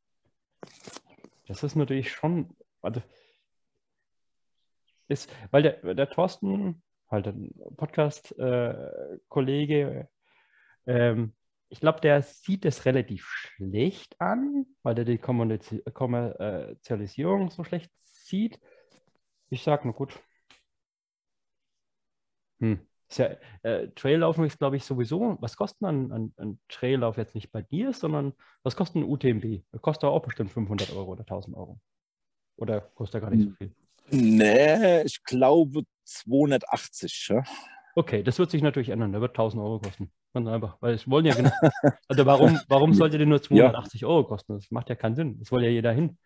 das 1.47 1.63
ist 1.63 1.75
natürlich 1.75 2.13
schon, 2.13 2.55
also 2.81 3.01
ist, 5.09 5.29
weil 5.51 5.63
der, 5.63 5.95
der 5.95 6.09
Thorsten, 6.09 6.81
halt 7.09 7.27
ein 7.27 7.51
Podcast-Kollege, 7.75 10.07
äh, 10.85 11.09
ähm, 11.09 11.33
ich 11.67 11.81
glaube, 11.81 11.99
der 11.99 12.21
sieht 12.21 12.63
es 12.63 12.85
relativ 12.85 13.25
schlecht 13.25 14.15
an, 14.21 14.65
weil 14.81 14.97
er 14.97 15.03
die 15.03 15.17
Kommerzialisierung 15.17 17.51
so 17.51 17.65
schlecht 17.65 17.91
sieht. 18.05 18.61
Ich 19.49 19.63
sage 19.63 19.83
nur 19.83 19.93
gut. 19.93 20.17
Hm. 22.61 22.87
Ist 23.11 23.17
ja, 23.17 23.29
äh, 23.63 23.89
Traillaufen 23.89 24.45
ist, 24.45 24.57
glaube 24.57 24.77
ich, 24.77 24.85
sowieso, 24.85 25.37
was 25.41 25.57
kostet 25.57 25.83
ein, 25.83 26.13
ein, 26.13 26.33
ein 26.37 26.59
Traillauf 26.69 27.17
jetzt 27.17 27.35
nicht 27.35 27.51
bei 27.51 27.61
dir, 27.61 27.91
sondern 27.91 28.31
was 28.63 28.77
kostet 28.77 29.01
ein 29.01 29.03
UTMB? 29.03 29.63
Das 29.73 29.81
kostet 29.81 30.05
auch 30.05 30.21
bestimmt 30.21 30.49
500 30.49 30.93
Euro 30.93 31.11
oder 31.11 31.21
1000 31.21 31.57
Euro. 31.57 31.77
Oder 32.55 32.79
kostet 32.79 33.15
er 33.15 33.21
gar 33.21 33.35
nicht 33.35 33.49
so 33.49 33.51
viel? 33.57 33.75
Nee, 34.11 35.01
ich 35.01 35.21
glaube 35.25 35.83
280. 36.05 37.27
Ja? 37.31 37.43
Okay, 37.95 38.23
das 38.23 38.39
wird 38.39 38.49
sich 38.49 38.61
natürlich 38.61 38.89
ändern. 38.89 39.11
Der 39.11 39.19
wird 39.19 39.31
1000 39.31 39.61
Euro 39.61 39.79
kosten. 39.79 40.09
Ganz 40.33 40.47
einfach. 40.47 40.77
Weil 40.79 40.93
es 40.93 41.09
wollen 41.09 41.25
ja 41.25 41.35
genau. 41.35 41.51
Also 42.07 42.25
warum, 42.25 42.61
warum 42.69 42.93
sollte 42.93 43.17
der 43.17 43.27
nur 43.27 43.41
280 43.41 44.01
ja. 44.01 44.07
Euro 44.07 44.23
kosten? 44.23 44.53
Das 44.53 44.71
macht 44.71 44.87
ja 44.87 44.95
keinen 44.95 45.15
Sinn. 45.15 45.37
Das 45.37 45.51
will 45.51 45.63
ja 45.63 45.69
jeder 45.69 45.91
hin. 45.91 46.17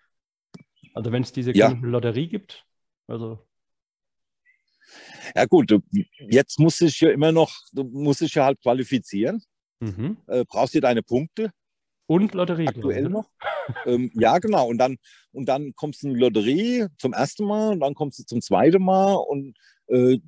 Also 0.93 1.11
wenn 1.11 1.23
es 1.23 1.31
diese 1.31 1.51
ja. 1.57 1.69
Lotterie 1.81 2.27
gibt, 2.27 2.63
also 3.07 3.39
ja 5.35 5.45
gut, 5.45 5.71
du, 5.71 5.79
jetzt 6.29 6.59
muss 6.59 6.81
ich 6.81 6.99
ja 6.99 7.09
immer 7.09 7.31
noch, 7.31 7.51
du 7.71 7.83
musst 7.83 8.21
dich 8.21 8.35
ja 8.35 8.45
halt 8.45 8.61
qualifizieren. 8.61 9.41
Mhm. 9.79 10.17
Äh, 10.27 10.45
brauchst 10.45 10.73
du 10.73 10.79
deine 10.79 11.03
Punkte. 11.03 11.51
Und 12.07 12.33
Lotterie. 12.33 12.67
Aktuell 12.67 13.09
noch. 13.09 13.29
ähm, 13.85 14.11
ja, 14.13 14.37
genau. 14.37 14.67
Und 14.67 14.77
dann, 14.77 14.97
und 15.31 15.47
dann 15.47 15.73
kommst 15.75 16.03
du 16.03 16.07
in 16.07 16.13
die 16.13 16.19
Lotterie 16.19 16.87
zum 16.99 17.13
ersten 17.13 17.45
Mal 17.45 17.71
und 17.73 17.79
dann 17.79 17.95
kommst 17.95 18.19
du 18.19 18.23
zum 18.23 18.41
zweiten 18.41 18.83
Mal 18.83 19.13
und, 19.15 19.57
äh, 19.87 20.19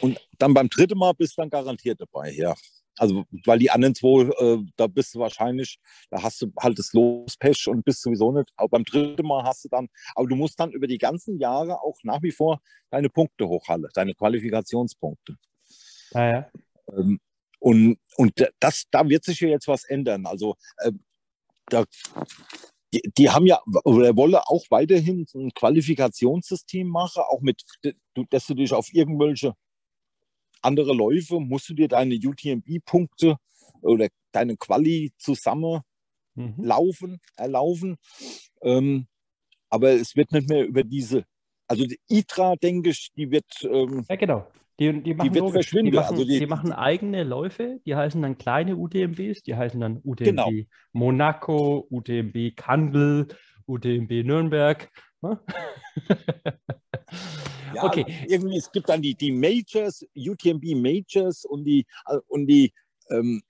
und 0.00 0.20
dann 0.38 0.54
beim 0.54 0.68
dritten 0.68 0.98
Mal 0.98 1.12
bist 1.12 1.36
du 1.36 1.42
dann 1.42 1.50
garantiert 1.50 2.00
dabei, 2.00 2.32
ja. 2.32 2.54
Also, 2.98 3.24
weil 3.46 3.58
die 3.58 3.70
anderen 3.70 3.94
zwei, 3.94 4.22
äh, 4.38 4.58
da 4.76 4.86
bist 4.86 5.14
du 5.14 5.18
wahrscheinlich, 5.18 5.78
da 6.10 6.22
hast 6.22 6.42
du 6.42 6.52
halt 6.58 6.78
das 6.78 6.92
Lospech 6.92 7.68
und 7.68 7.84
bist 7.84 8.02
sowieso 8.02 8.32
nicht. 8.32 8.50
Aber 8.56 8.68
beim 8.68 8.84
dritten 8.84 9.26
Mal 9.26 9.44
hast 9.44 9.64
du 9.64 9.68
dann, 9.68 9.88
aber 10.14 10.28
du 10.28 10.36
musst 10.36 10.60
dann 10.60 10.72
über 10.72 10.86
die 10.86 10.98
ganzen 10.98 11.38
Jahre 11.38 11.80
auch 11.80 11.96
nach 12.02 12.22
wie 12.22 12.32
vor 12.32 12.60
deine 12.90 13.08
Punkte 13.08 13.48
hochhalten, 13.48 13.88
deine 13.94 14.14
Qualifikationspunkte. 14.14 15.36
Ah, 16.12 16.24
ja. 16.24 16.50
Ähm, 16.90 17.18
und, 17.58 17.98
und 18.16 18.32
das, 18.60 18.84
da 18.90 19.08
wird 19.08 19.24
sich 19.24 19.40
ja 19.40 19.48
jetzt 19.48 19.68
was 19.68 19.84
ändern. 19.84 20.26
Also, 20.26 20.56
äh, 20.78 20.92
da, 21.66 21.84
die, 22.92 23.00
die, 23.16 23.30
haben 23.30 23.46
ja 23.46 23.62
oder 23.84 24.14
wollen 24.16 24.34
auch 24.34 24.64
weiterhin 24.68 25.26
ein 25.34 25.52
Qualifikationssystem 25.54 26.86
machen, 26.86 27.22
auch 27.22 27.40
mit, 27.40 27.62
dass 28.30 28.46
du 28.46 28.54
dich 28.54 28.72
auf 28.72 28.92
irgendwelche 28.92 29.54
andere 30.62 30.94
Läufe, 30.94 31.40
musst 31.40 31.68
du 31.68 31.74
dir 31.74 31.88
deine 31.88 32.14
UTMB-Punkte 32.14 33.36
oder 33.80 34.08
deine 34.32 34.56
Quali 34.56 35.12
zusammen 35.18 35.80
mhm. 36.34 36.54
laufen, 36.58 37.20
erlaufen. 37.36 37.96
Ähm, 38.62 39.06
aber 39.70 39.90
es 39.90 40.16
wird 40.16 40.32
nicht 40.32 40.48
mehr 40.48 40.66
über 40.66 40.84
diese, 40.84 41.24
also 41.66 41.84
die 41.84 41.98
ITRA, 42.08 42.56
denke 42.56 42.90
ich, 42.90 43.10
die 43.16 43.30
wird. 43.30 43.46
Ähm, 43.64 44.04
ja, 44.08 44.16
genau. 44.16 44.46
Die, 44.80 44.92
die, 44.92 45.14
die 45.14 45.18
wird 45.18 45.36
logisch. 45.36 45.52
verschwinden. 45.52 45.90
Die 45.90 45.96
machen, 45.96 46.12
also 46.12 46.24
die, 46.24 46.38
die 46.38 46.46
machen, 46.46 46.72
eigene 46.72 47.24
Läufe, 47.24 47.80
die 47.86 47.94
heißen 47.94 48.20
dann 48.20 48.38
kleine 48.38 48.76
UTMBs, 48.76 49.42
die 49.42 49.54
heißen 49.54 49.80
dann 49.80 50.00
UTMB 50.02 50.24
Genau. 50.24 50.50
Monaco, 50.92 51.86
UTMB 51.90 52.56
Kandel, 52.56 53.28
UTMB 53.66 54.24
Nürnberg. 54.24 54.90
Ne? 55.20 55.40
Ja, 57.74 57.84
okay. 57.84 58.04
Irgendwie, 58.28 58.58
es 58.58 58.70
gibt 58.70 58.90
dann 58.90 59.00
die, 59.00 59.14
die 59.14 59.32
Majors, 59.32 60.04
UTMB 60.14 60.74
Majors 60.76 61.46
und 61.46 61.64
die, 61.64 61.86
äh, 62.06 62.18
und 62.28 62.46
die 62.46 62.70
ähm, 63.10 63.42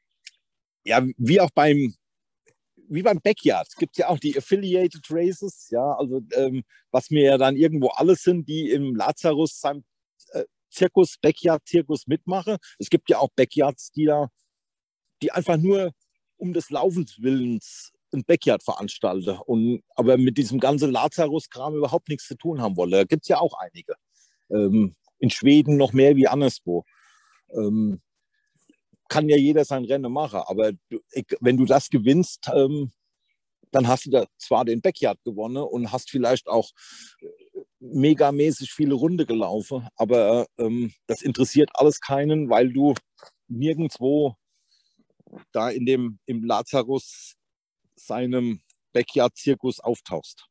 ja, 0.85 1.05
wie 1.17 1.41
auch 1.41 1.51
beim, 1.51 1.95
wie 2.89 3.03
beim 3.03 3.21
Backyard, 3.23 3.67
es 3.69 3.77
gibt 3.77 3.97
ja 3.97 4.09
auch 4.09 4.19
die 4.19 4.37
Affiliated 4.37 5.07
Races, 5.11 5.69
ja, 5.71 5.95
also 5.95 6.21
ähm, 6.35 6.65
was 6.91 7.11
mir 7.11 7.25
ja 7.25 7.39
dann 7.39 7.57
irgendwo 7.57 7.89
alles 7.89 8.23
sind, 8.23 8.49
die 8.49 8.71
im 8.71 8.95
Lazarus 8.95 9.61
seinem 9.61 9.85
äh, 10.33 10.45
Zirkus, 10.71 11.17
Backyard-Zirkus 11.21 12.07
mitmachen. 12.07 12.57
Es 12.79 12.91
gibt 12.91 13.09
ja 13.11 13.19
auch 13.19 13.31
Backyards, 13.37 13.93
die 13.93 14.07
da, 14.07 14.29
die 15.23 15.33
einfach 15.33 15.57
nur 15.57 15.93
um 16.37 16.53
des 16.53 16.71
Laufens 16.71 17.21
Willens 17.23 17.93
ein 18.13 18.25
Backyard 18.25 18.63
veranstalten 18.63 19.39
und 19.47 19.83
aber 19.95 20.17
mit 20.17 20.39
diesem 20.39 20.61
ganzen 20.61 20.91
Lazarus-Kram 20.91 21.75
überhaupt 21.75 22.09
nichts 22.09 22.27
zu 22.27 22.37
tun 22.37 22.61
haben 22.61 22.77
wollen. 22.77 22.91
Da 22.91 23.05
gibt 23.05 23.25
es 23.25 23.29
ja 23.29 23.39
auch 23.39 23.55
einige. 23.55 23.95
Ähm, 24.51 24.95
in 25.19 25.31
Schweden 25.31 25.77
noch 25.77 25.93
mehr 25.93 26.17
wie 26.17 26.29
anderswo. 26.29 26.85
Ähm, 27.55 28.01
kann 29.09 29.29
ja 29.29 29.37
jeder 29.37 29.65
sein 29.65 29.85
Rennen 29.85 30.13
machen, 30.13 30.41
aber 30.47 30.73
du, 30.89 30.99
wenn 31.41 31.57
du 31.57 31.67
das 31.67 31.91
gewinnst, 31.91 32.49
ähm, 32.55 32.93
dann 33.71 33.89
hast 33.89 34.07
du 34.07 34.11
da 34.11 34.27
zwar 34.39 34.65
den 34.65 34.81
Backyard 34.81 35.19
gewonnen 35.25 35.63
und 35.63 35.93
hast 35.93 36.11
vielleicht 36.11 36.49
auch 36.49 36.71
megamäßig 37.81 38.73
viele 38.73 38.95
Runde 38.95 39.27
gelaufen, 39.27 39.89
aber 39.97 40.47
ähm, 40.59 40.93
das 41.07 41.23
interessiert 41.23 41.71
alles 41.75 42.01
keinen, 42.01 42.49
weil 42.49 42.73
du 42.73 42.95
nirgendwo 43.49 44.37
da 45.53 45.69
in 45.71 45.87
dem 45.87 46.19
im 46.27 46.45
Lazarus 46.45 47.35
seinem 48.07 48.61
Backyard-Zirkus 48.93 49.81
auftauchst. 49.81 50.47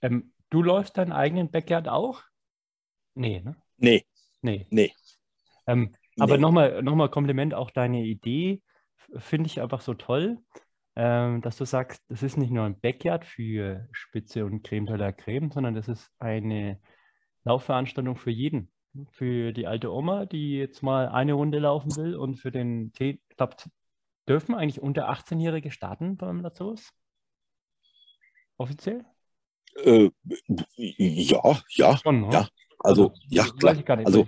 Ähm, 0.00 0.32
du 0.50 0.62
läufst 0.62 0.96
deinen 0.96 1.12
eigenen 1.12 1.50
Backyard 1.50 1.88
auch? 1.88 2.22
Nee, 3.14 3.40
ne? 3.40 3.56
Nee. 3.76 4.04
Nee. 4.40 4.66
Nee. 4.70 4.92
Ähm, 5.66 5.94
aber 6.18 6.38
nochmal 6.38 6.82
noch 6.82 6.94
mal 6.94 7.08
Kompliment, 7.08 7.54
auch 7.54 7.70
deine 7.70 8.02
Idee 8.04 8.62
finde 9.16 9.46
ich 9.46 9.60
einfach 9.60 9.80
so 9.80 9.94
toll, 9.94 10.38
ähm, 10.96 11.40
dass 11.40 11.56
du 11.56 11.64
sagst, 11.64 12.02
das 12.08 12.22
ist 12.22 12.36
nicht 12.36 12.50
nur 12.50 12.64
ein 12.64 12.78
Backyard 12.80 13.24
für 13.24 13.88
Spitze 13.92 14.44
und 14.44 14.62
Creme 14.62 14.86
de 14.86 14.96
la 14.96 15.12
Creme, 15.12 15.50
sondern 15.50 15.74
das 15.74 15.88
ist 15.88 16.10
eine 16.18 16.80
Laufveranstaltung 17.44 18.16
für 18.16 18.30
jeden. 18.30 18.70
Für 19.10 19.52
die 19.52 19.66
alte 19.66 19.90
Oma, 19.90 20.26
die 20.26 20.58
jetzt 20.58 20.82
mal 20.82 21.08
eine 21.08 21.32
Runde 21.32 21.58
laufen 21.58 21.96
will 21.96 22.14
und 22.14 22.36
für 22.36 22.52
den 22.52 22.92
T, 22.92 23.20
ich 23.28 23.36
glaube, 23.36 23.56
dürfen 24.28 24.54
eigentlich 24.54 24.80
unter 24.80 25.10
18-Jährige 25.10 25.70
starten 25.70 26.16
beim 26.16 26.40
Lazarus? 26.40 26.92
Offiziell? 28.56 29.04
Äh, 29.84 30.10
ja, 30.76 31.60
ja, 31.70 31.96
Schon, 31.98 32.20
ne? 32.22 32.32
ja. 32.32 32.48
Also, 32.78 33.12
ja, 33.28 33.44
weiß 33.44 33.84
klar. 33.84 33.98
Also, 34.04 34.26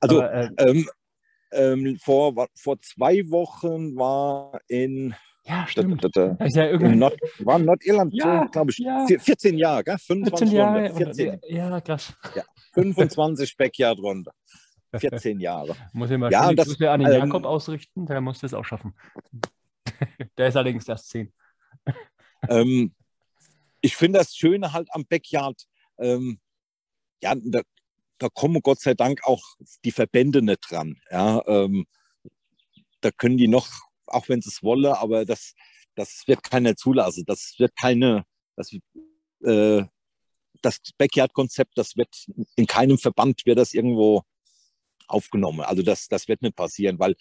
also 0.00 0.22
Aber, 0.22 0.32
äh, 0.32 0.50
ähm, 0.58 0.88
ähm, 1.52 1.98
vor, 2.02 2.48
vor 2.54 2.80
zwei 2.80 3.28
Wochen 3.30 3.96
war 3.96 4.60
in, 4.68 5.14
ja, 5.44 5.62
da, 5.62 5.66
stimmt. 5.66 6.04
da, 6.04 6.08
da, 6.08 6.44
ist 6.44 6.56
ja 6.56 6.66
in 6.66 6.98
Nord, 6.98 7.18
war 7.40 7.58
Nordirland, 7.58 8.14
Ja, 8.14 8.42
so, 8.44 8.50
glaube 8.50 8.70
ich, 8.70 8.78
ja. 8.78 9.04
vier- 9.06 9.20
14 9.20 9.58
Jahre, 9.58 9.84
gell? 9.84 9.98
25 9.98 10.48
14 10.50 10.56
Jahre. 10.56 10.88
Runde, 10.88 10.94
14, 11.04 11.30
Und, 11.30 11.40
ja, 11.48 11.80
krass. 11.80 12.12
25 12.72 13.56
Backyard-Runde. 13.58 14.30
14 14.98 15.40
Jahre. 15.40 15.76
Muss 15.92 16.10
ich 16.10 16.18
mal 16.18 16.30
Ja, 16.30 16.40
schöne 16.40 16.50
und 16.50 16.56
das, 16.56 16.68
Grüße 16.68 16.90
an 16.90 17.00
den 17.00 17.12
ähm, 17.12 17.18
Jakob 17.18 17.44
ausrichten, 17.44 18.06
der 18.06 18.20
muss 18.20 18.40
das 18.40 18.54
auch 18.54 18.64
schaffen. 18.64 18.94
der 20.38 20.48
ist 20.48 20.56
allerdings 20.56 20.88
erst 20.88 21.08
10. 21.10 21.32
ähm, 22.48 22.94
ich 23.80 23.96
finde 23.96 24.18
das 24.18 24.34
Schöne 24.34 24.72
halt 24.72 24.88
am 24.92 25.04
Backyard, 25.04 25.62
ähm, 25.98 26.40
ja, 27.22 27.34
da, 27.34 27.62
da 28.18 28.28
kommen 28.28 28.60
Gott 28.62 28.80
sei 28.80 28.94
Dank 28.94 29.20
auch 29.24 29.42
die 29.84 29.92
Verbände 29.92 30.42
nicht 30.42 30.70
dran. 30.70 31.00
Ja, 31.10 31.42
ähm, 31.46 31.86
da 33.00 33.10
können 33.10 33.36
die 33.36 33.48
noch, 33.48 33.68
auch 34.06 34.28
wenn 34.28 34.42
sie 34.42 34.48
es 34.48 34.62
wollen, 34.62 34.86
aber 34.86 35.24
das, 35.24 35.54
das 35.94 36.24
wird 36.26 36.42
keiner 36.42 36.76
zulassen. 36.76 37.24
Das 37.26 37.54
wird 37.58 37.76
keine, 37.76 38.24
das, 38.56 38.72
äh, 39.44 39.84
das 40.62 40.78
Backyard-Konzept, 40.98 41.76
das 41.76 41.96
wird 41.96 42.26
in 42.56 42.66
keinem 42.66 42.98
Verband 42.98 43.44
wird 43.46 43.58
das 43.58 43.74
irgendwo 43.74 44.22
aufgenommen. 45.08 45.60
Also 45.60 45.82
das, 45.82 46.08
das 46.08 46.28
wird 46.28 46.42
nicht 46.42 46.56
passieren, 46.56 46.98
weil 46.98 47.14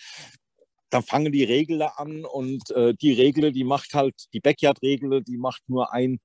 dann 0.90 1.04
fangen 1.04 1.32
die 1.32 1.44
Regler 1.44 2.00
an 2.00 2.26
und 2.26 2.70
äh, 2.72 2.94
die 2.94 3.14
Regel, 3.14 3.52
die 3.52 3.64
macht 3.64 3.94
halt, 3.94 4.16
die 4.34 4.40
Backyard-Regel, 4.40 5.24
die 5.24 5.38
macht 5.38 5.62
nur 5.68 5.92
ein 5.92 6.20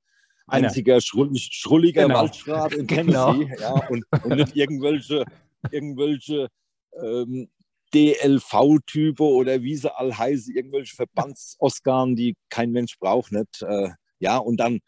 einziger 0.47 1.01
schrull, 1.01 1.31
schrulliger 1.37 2.03
Genau. 2.03 2.21
Waldschrat 2.21 2.75
in 2.75 2.87
Genau. 2.87 3.33
Tennessee. 3.33 3.61
Ja, 3.61 3.89
und, 3.89 4.05
und 4.25 4.37
nicht 4.37 4.57
irgendwelche, 4.57 5.25
irgendwelche 5.71 6.49
ähm, 7.03 7.49
DLV-Type 7.95 9.23
oder 9.23 9.63
wie 9.63 9.77
sie 9.77 9.95
all 9.95 10.17
heißen, 10.17 10.55
irgendwelche 10.55 10.95
Verbands-Oscarn, 10.97 12.17
die 12.17 12.37
kein 12.49 12.71
Mensch 12.71 12.99
braucht. 12.99 13.33
Nicht. 13.33 13.63
Äh, 13.63 13.91
ja, 14.19 14.37
und 14.39 14.59
dann 14.59 14.81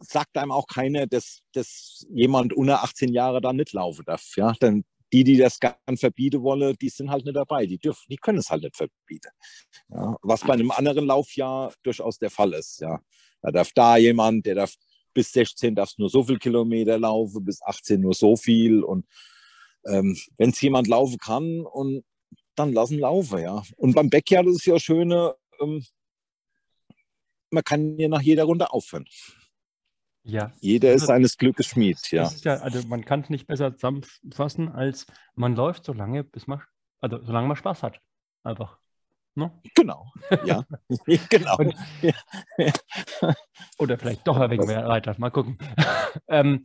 sagt 0.00 0.36
einem 0.36 0.52
auch 0.52 0.66
keiner, 0.66 1.06
dass, 1.06 1.40
dass 1.52 2.06
jemand 2.10 2.52
unter 2.52 2.82
18 2.82 3.12
Jahre 3.12 3.40
da 3.40 3.52
nicht 3.52 3.72
laufen 3.72 4.04
darf. 4.04 4.36
Ja, 4.36 4.54
dann 4.60 4.84
die, 5.16 5.32
die 5.32 5.36
das 5.38 5.58
gern 5.58 5.96
verbieten 5.96 6.42
wollen, 6.42 6.76
die 6.80 6.88
sind 6.90 7.10
halt 7.10 7.24
nicht 7.24 7.36
dabei. 7.36 7.66
Die 7.66 7.78
dürfen, 7.78 8.04
die 8.10 8.16
können 8.16 8.38
es 8.38 8.50
halt 8.50 8.62
nicht 8.62 8.76
verbieten. 8.76 9.30
Ja, 9.88 10.16
was 10.22 10.42
bei 10.42 10.52
einem 10.52 10.70
anderen 10.70 11.06
Laufjahr 11.06 11.72
durchaus 11.82 12.18
der 12.18 12.30
Fall 12.30 12.52
ist. 12.52 12.80
Ja, 12.80 13.00
da 13.40 13.50
darf 13.50 13.70
da 13.74 13.96
jemand, 13.96 14.44
der 14.44 14.56
darf 14.56 14.74
bis 15.14 15.32
16 15.32 15.74
darfst 15.74 15.98
nur 15.98 16.10
so 16.10 16.22
viel 16.22 16.38
Kilometer 16.38 16.98
laufen, 16.98 17.44
bis 17.44 17.62
18 17.62 18.00
nur 18.00 18.12
so 18.12 18.36
viel. 18.36 18.82
Und 18.82 19.06
ähm, 19.86 20.18
wenn 20.36 20.50
es 20.50 20.60
jemand 20.60 20.88
laufen 20.88 21.16
kann, 21.18 21.60
und 21.60 22.04
dann 22.54 22.72
lassen 22.72 22.98
laufen, 22.98 23.38
ja. 23.38 23.62
Und 23.76 23.94
beim 23.94 24.10
Backyard 24.10 24.46
ist 24.46 24.56
es 24.56 24.64
ja 24.66 24.78
schöne, 24.78 25.34
ähm, 25.60 25.84
man 27.50 27.64
kann 27.64 27.98
ja 27.98 28.08
nach 28.08 28.22
jeder 28.22 28.44
Runde 28.44 28.70
aufhören. 28.70 29.06
Ja. 30.28 30.50
Jeder 30.60 30.88
ist 30.88 31.02
Also, 31.02 31.06
seines 31.06 31.36
Glückes 31.38 31.66
Schmied, 31.66 32.10
ja. 32.10 32.24
Ist 32.24 32.44
ja, 32.44 32.54
also 32.56 32.86
man 32.88 33.04
kann 33.04 33.20
es 33.20 33.30
nicht 33.30 33.46
besser 33.46 33.74
zusammenfassen, 33.74 34.68
als 34.68 35.06
man 35.36 35.54
läuft 35.54 35.84
so 35.84 35.92
lange, 35.92 36.24
bis 36.24 36.48
man, 36.48 36.60
also 37.00 37.22
solange 37.24 37.46
man 37.46 37.56
Spaß 37.56 37.84
hat. 37.84 38.00
Einfach. 38.42 38.78
Ne? 39.36 39.52
Genau, 39.74 40.12
ja. 40.44 40.64
genau. 41.30 41.58
Und- 41.58 41.74
Oder 43.78 43.98
vielleicht 43.98 44.26
doch 44.26 44.36
ein 44.38 44.50
wenig 44.50 44.66
mehr 44.66 44.88
weiter. 44.88 45.14
Mal 45.18 45.30
gucken. 45.30 45.58
ähm, 46.26 46.64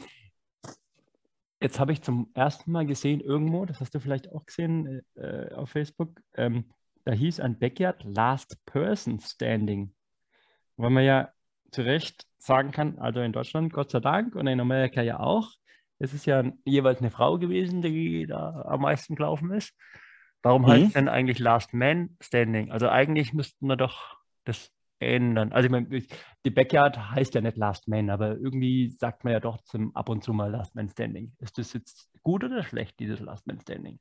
jetzt 1.62 1.80
habe 1.80 1.92
ich 1.92 2.02
zum 2.02 2.32
ersten 2.34 2.72
Mal 2.72 2.86
gesehen, 2.86 3.20
irgendwo, 3.20 3.66
das 3.66 3.80
hast 3.80 3.94
du 3.94 4.00
vielleicht 4.00 4.32
auch 4.32 4.46
gesehen 4.46 5.02
äh, 5.16 5.54
auf 5.54 5.70
Facebook, 5.70 6.20
ähm, 6.34 6.72
da 7.04 7.12
hieß 7.12 7.40
ein 7.42 7.60
Backyard 7.60 8.04
Last 8.06 8.58
Person 8.66 9.20
Standing. 9.20 9.94
Weil 10.78 10.90
man 10.92 11.04
ja 11.04 11.30
zu 11.72 11.84
Recht 11.84 12.26
sagen 12.38 12.72
kann, 12.72 13.00
also 13.00 13.22
in 13.22 13.34
Deutschland, 13.34 13.74
Gott 13.74 13.92
sei 13.92 14.00
Dank, 14.00 14.36
und 14.36 14.48
in 14.48 14.60
Amerika 14.60 15.02
ja 15.02 15.20
auch, 15.20 15.52
es 16.00 16.14
ist 16.14 16.26
ja 16.26 16.44
jeweils 16.66 17.00
eine 17.00 17.12
Frau 17.12 17.38
gewesen, 17.38 17.82
die 17.82 18.26
da 18.28 18.64
am 18.68 18.82
meisten 18.82 19.16
gelaufen 19.16 19.52
ist. 19.52 19.74
Warum 20.44 20.68
heißt 20.68 20.84
Mhm. 20.84 20.88
es 20.88 20.94
denn 20.94 21.10
eigentlich 21.10 21.40
Last 21.40 21.74
Man 21.74 22.18
Standing? 22.22 22.72
Also 22.72 22.90
eigentlich 22.90 23.34
müssten 23.34 23.68
wir 23.68 23.76
doch 23.78 24.18
das 24.44 24.72
ändern? 25.00 25.52
Also 25.54 25.66
ich 25.68 25.72
meine, 25.72 25.88
die 26.46 26.50
Backyard 26.50 26.98
heißt 27.12 27.36
ja 27.36 27.42
nicht 27.42 27.58
Last 27.58 27.88
Man, 27.88 28.10
aber 28.10 28.38
irgendwie 28.38 28.90
sagt 28.90 29.24
man 29.24 29.34
ja 29.34 29.40
doch 29.40 29.62
zum, 29.64 29.96
ab 29.96 30.10
und 30.10 30.24
zu 30.24 30.34
mal 30.34 30.50
Last 30.52 30.76
Man 30.76 30.90
Standing. 30.90 31.34
Ist 31.40 31.58
das 31.58 31.74
jetzt 31.74 32.10
gut 32.24 32.44
oder 32.44 32.64
schlecht, 32.64 33.00
dieses 33.00 33.20
Last 33.20 33.46
Man 33.48 33.60
Standing? 33.62 34.00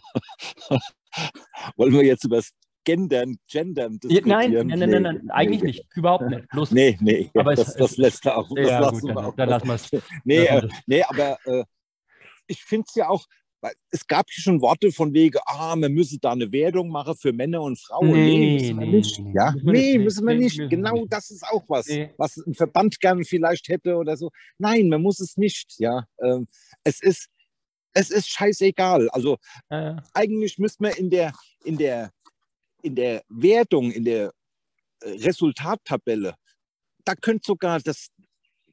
Wollen 1.76 1.92
wir 1.92 2.04
jetzt 2.04 2.24
über 2.24 2.36
das 2.36 2.52
Gendern, 2.88 3.36
Gendern 3.46 3.98
diskutieren? 3.98 4.28
Nein, 4.28 4.52
nein, 4.52 4.78
nein, 4.78 4.90
nein, 4.90 5.02
nein 5.02 5.30
eigentlich 5.30 5.62
nicht. 5.62 5.86
Überhaupt 5.94 6.26
nicht. 6.30 6.48
Bloß, 6.48 6.70
nee, 6.70 6.96
nee, 7.02 7.30
aber 7.34 7.54
das, 7.54 7.74
das 7.74 7.98
lässt 7.98 8.24
er 8.24 8.38
auch. 8.38 8.48
Das 8.54 8.66
ja, 8.66 8.90
gut, 8.90 9.10
dann, 9.10 9.36
dann 9.36 9.48
lassen 9.50 9.68
wir 9.68 9.74
es. 9.74 9.90
Nee, 10.24 10.48
nee, 10.86 11.02
aber 11.02 11.36
äh, 11.44 11.64
ich 12.46 12.62
finde 12.64 12.86
es 12.88 12.94
ja 12.94 13.10
auch, 13.10 13.26
es 13.90 14.06
gab 14.06 14.30
hier 14.30 14.42
schon 14.42 14.62
Worte 14.62 14.90
von 14.90 15.12
wegen, 15.12 15.38
ah, 15.44 15.76
man 15.76 15.92
müsse 15.92 16.18
da 16.18 16.32
eine 16.32 16.50
Wertung 16.50 16.88
machen 16.88 17.14
für 17.14 17.34
Männer 17.34 17.60
und 17.60 17.78
Frauen. 17.78 18.10
Nee, 18.10 18.38
nee 18.38 18.72
müssen 18.72 18.78
wir 18.78 18.86
nee, 18.86 18.92
nicht. 18.92 19.18
Nee, 19.18 19.32
ja? 19.34 19.54
nee 19.62 19.98
müssen 19.98 20.26
wir 20.26 20.34
nicht. 20.34 20.56
Müssen 20.56 20.70
genau 20.70 20.94
nicht. 20.94 21.12
das 21.12 21.30
ist 21.30 21.44
auch 21.44 21.64
was, 21.68 21.88
was 22.16 22.38
ein 22.38 22.54
Verband 22.54 22.98
gerne 23.00 23.22
vielleicht 23.24 23.68
hätte 23.68 23.96
oder 23.96 24.16
so. 24.16 24.30
Nein, 24.56 24.88
man 24.88 25.02
muss 25.02 25.20
es 25.20 25.36
nicht. 25.36 25.74
Ja, 25.78 26.04
ähm, 26.22 26.48
es 26.84 27.02
ist, 27.02 27.28
es 27.92 28.10
ist 28.10 28.30
scheißegal. 28.30 29.10
Also 29.10 29.36
äh. 29.68 29.96
eigentlich 30.14 30.58
müsste 30.58 30.84
man 30.84 30.92
in 30.92 31.10
der, 31.10 31.32
in 31.64 31.76
der, 31.76 32.12
in 32.82 32.94
der 32.94 33.22
Wertung, 33.28 33.90
in 33.90 34.04
der 34.04 34.32
äh, 35.00 35.10
Resultattabelle, 35.10 36.34
da 37.04 37.14
könnte 37.14 37.46
sogar 37.46 37.80
das, 37.80 38.08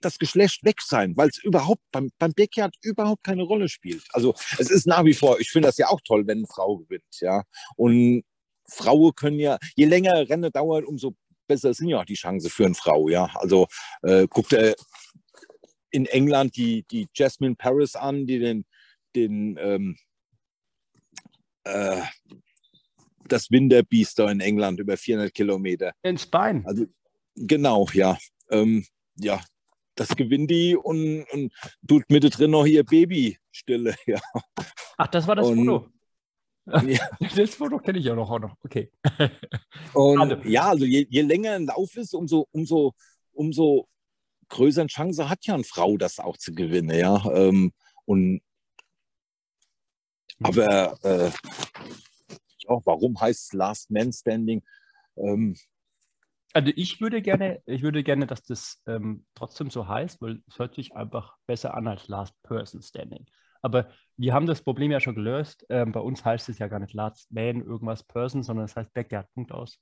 das 0.02 0.20
Geschlecht 0.20 0.64
weg 0.64 0.82
sein, 0.82 1.16
weil 1.16 1.30
es 1.30 1.44
überhaupt 1.44 1.82
beim, 1.92 2.12
beim 2.20 2.34
Backyard 2.34 2.76
überhaupt 2.82 3.24
keine 3.24 3.44
Rolle 3.44 3.70
spielt. 3.70 4.04
Also 4.12 4.36
es 4.58 4.70
ist 4.70 4.88
nach 4.88 5.06
wie 5.06 5.14
vor, 5.14 5.40
ich 5.40 5.50
finde 5.50 5.68
das 5.68 5.78
ja 5.78 5.88
auch 5.88 6.02
toll, 6.04 6.28
wenn 6.28 6.40
eine 6.40 6.48
Frau 6.48 6.78
gewinnt, 6.78 7.20
ja. 7.22 7.44
Und 7.76 8.24
Frauen 8.68 9.14
können 9.16 9.40
ja, 9.40 9.58
je 9.76 9.86
länger 9.86 10.28
Rennen 10.28 10.52
dauert, 10.52 10.86
umso 10.86 11.16
besser 11.48 11.74
sind 11.74 11.90
ja 11.90 12.00
auch 12.00 12.06
die 12.06 12.16
Chancen 12.16 12.50
für 12.50 12.66
eine 12.66 12.76
Frau, 12.76 13.10
ja. 13.10 13.30
Also 13.36 13.68
äh, 14.02 14.28
guckt 14.28 14.54
er 14.54 14.76
in 15.92 16.06
England 16.08 16.58
die, 16.58 16.84
die 16.92 17.08
Jasmine 17.14 17.56
Paris 17.56 17.96
an, 17.96 18.28
die 18.28 18.40
den, 18.40 18.66
den 19.16 19.58
ähm, 19.60 19.98
äh, 21.64 22.02
das 23.28 23.52
Winterbiester 23.52 24.30
in 24.32 24.40
England 24.40 24.80
über 24.80 24.98
400 24.98 25.34
Kilometer. 25.34 25.94
Ins 26.04 26.26
Bein. 26.26 26.66
Also, 26.66 26.86
genau, 27.36 27.88
ja. 27.94 28.18
Ähm, 28.50 28.86
ja, 29.16 29.42
das 29.96 30.16
gewinnt 30.16 30.52
die 30.52 30.76
und, 30.76 31.26
und 31.32 31.54
tut 31.88 32.04
mittendrin 32.10 32.52
noch 32.52 32.66
ihr 32.66 32.84
Baby 32.84 33.38
stille. 33.52 33.96
Ja. 34.06 34.20
Ach, 34.98 35.08
das 35.08 35.28
war 35.28 35.36
das 35.36 35.48
und, 35.48 35.58
Foto. 35.66 35.90
Ja. 36.88 37.10
Das 37.36 37.54
Foto 37.54 37.78
kenne 37.78 38.00
ich 38.00 38.06
ja 38.06 38.16
noch, 38.16 38.30
auch 38.32 38.40
noch. 38.40 38.56
Okay. 38.64 38.92
Und 39.94 40.20
also. 40.20 40.50
ja, 40.50 40.70
also 40.70 40.84
je, 40.84 41.06
je, 41.08 41.22
länger 41.22 41.52
ein 41.52 41.68
Lauf 41.68 41.96
ist, 41.96 42.16
umso, 42.16 42.48
umso, 42.52 42.96
umso 43.34 43.88
größere 44.50 44.88
Chance 44.88 45.30
hat 45.30 45.46
ja 45.46 45.54
eine 45.54 45.64
Frau, 45.64 45.96
das 45.96 46.18
auch 46.18 46.38
zu 46.38 46.56
gewinnen. 46.56 46.98
Ja. 46.98 47.24
Ähm, 47.36 47.72
und 48.06 48.42
aber 50.42 50.98
äh, 51.04 51.32
ja, 52.68 52.80
warum 52.86 53.20
heißt 53.20 53.46
es 53.46 53.54
Last 53.54 53.92
Man 53.92 54.12
Standing? 54.12 54.64
Ähm, 55.18 55.56
also 56.54 56.72
ich 56.76 57.02
würde 57.02 57.22
gerne, 57.22 57.62
ich 57.66 57.82
würde 57.82 58.04
gerne, 58.04 58.28
dass 58.28 58.44
das 58.44 58.82
ähm, 58.88 59.26
trotzdem 59.36 59.70
so 59.70 59.88
heißt, 59.88 60.22
weil 60.22 60.42
es 60.48 60.58
hört 60.58 60.76
sich 60.76 60.96
einfach 60.96 61.36
besser 61.48 61.74
an 61.74 61.88
als 61.88 62.08
Last 62.08 62.34
Person 62.44 62.82
Standing. 62.82 63.26
Aber 63.62 63.90
wir 64.16 64.34
haben 64.34 64.46
das 64.46 64.62
Problem 64.62 64.92
ja 64.92 65.00
schon 65.00 65.16
gelöst. 65.16 65.66
Ähm, 65.70 65.92
bei 65.92 66.00
uns 66.00 66.24
heißt 66.24 66.50
es 66.50 66.60
ja 66.60 66.68
gar 66.68 66.80
nicht 66.80 66.94
Last 66.94 67.32
Man 67.32 67.62
irgendwas 67.62 68.04
Person, 68.04 68.44
sondern 68.44 68.66
es 68.66 68.76
heißt 68.76 68.94
Backyard. 68.94 69.28
Punkt 69.34 69.52
aus. 69.52 69.80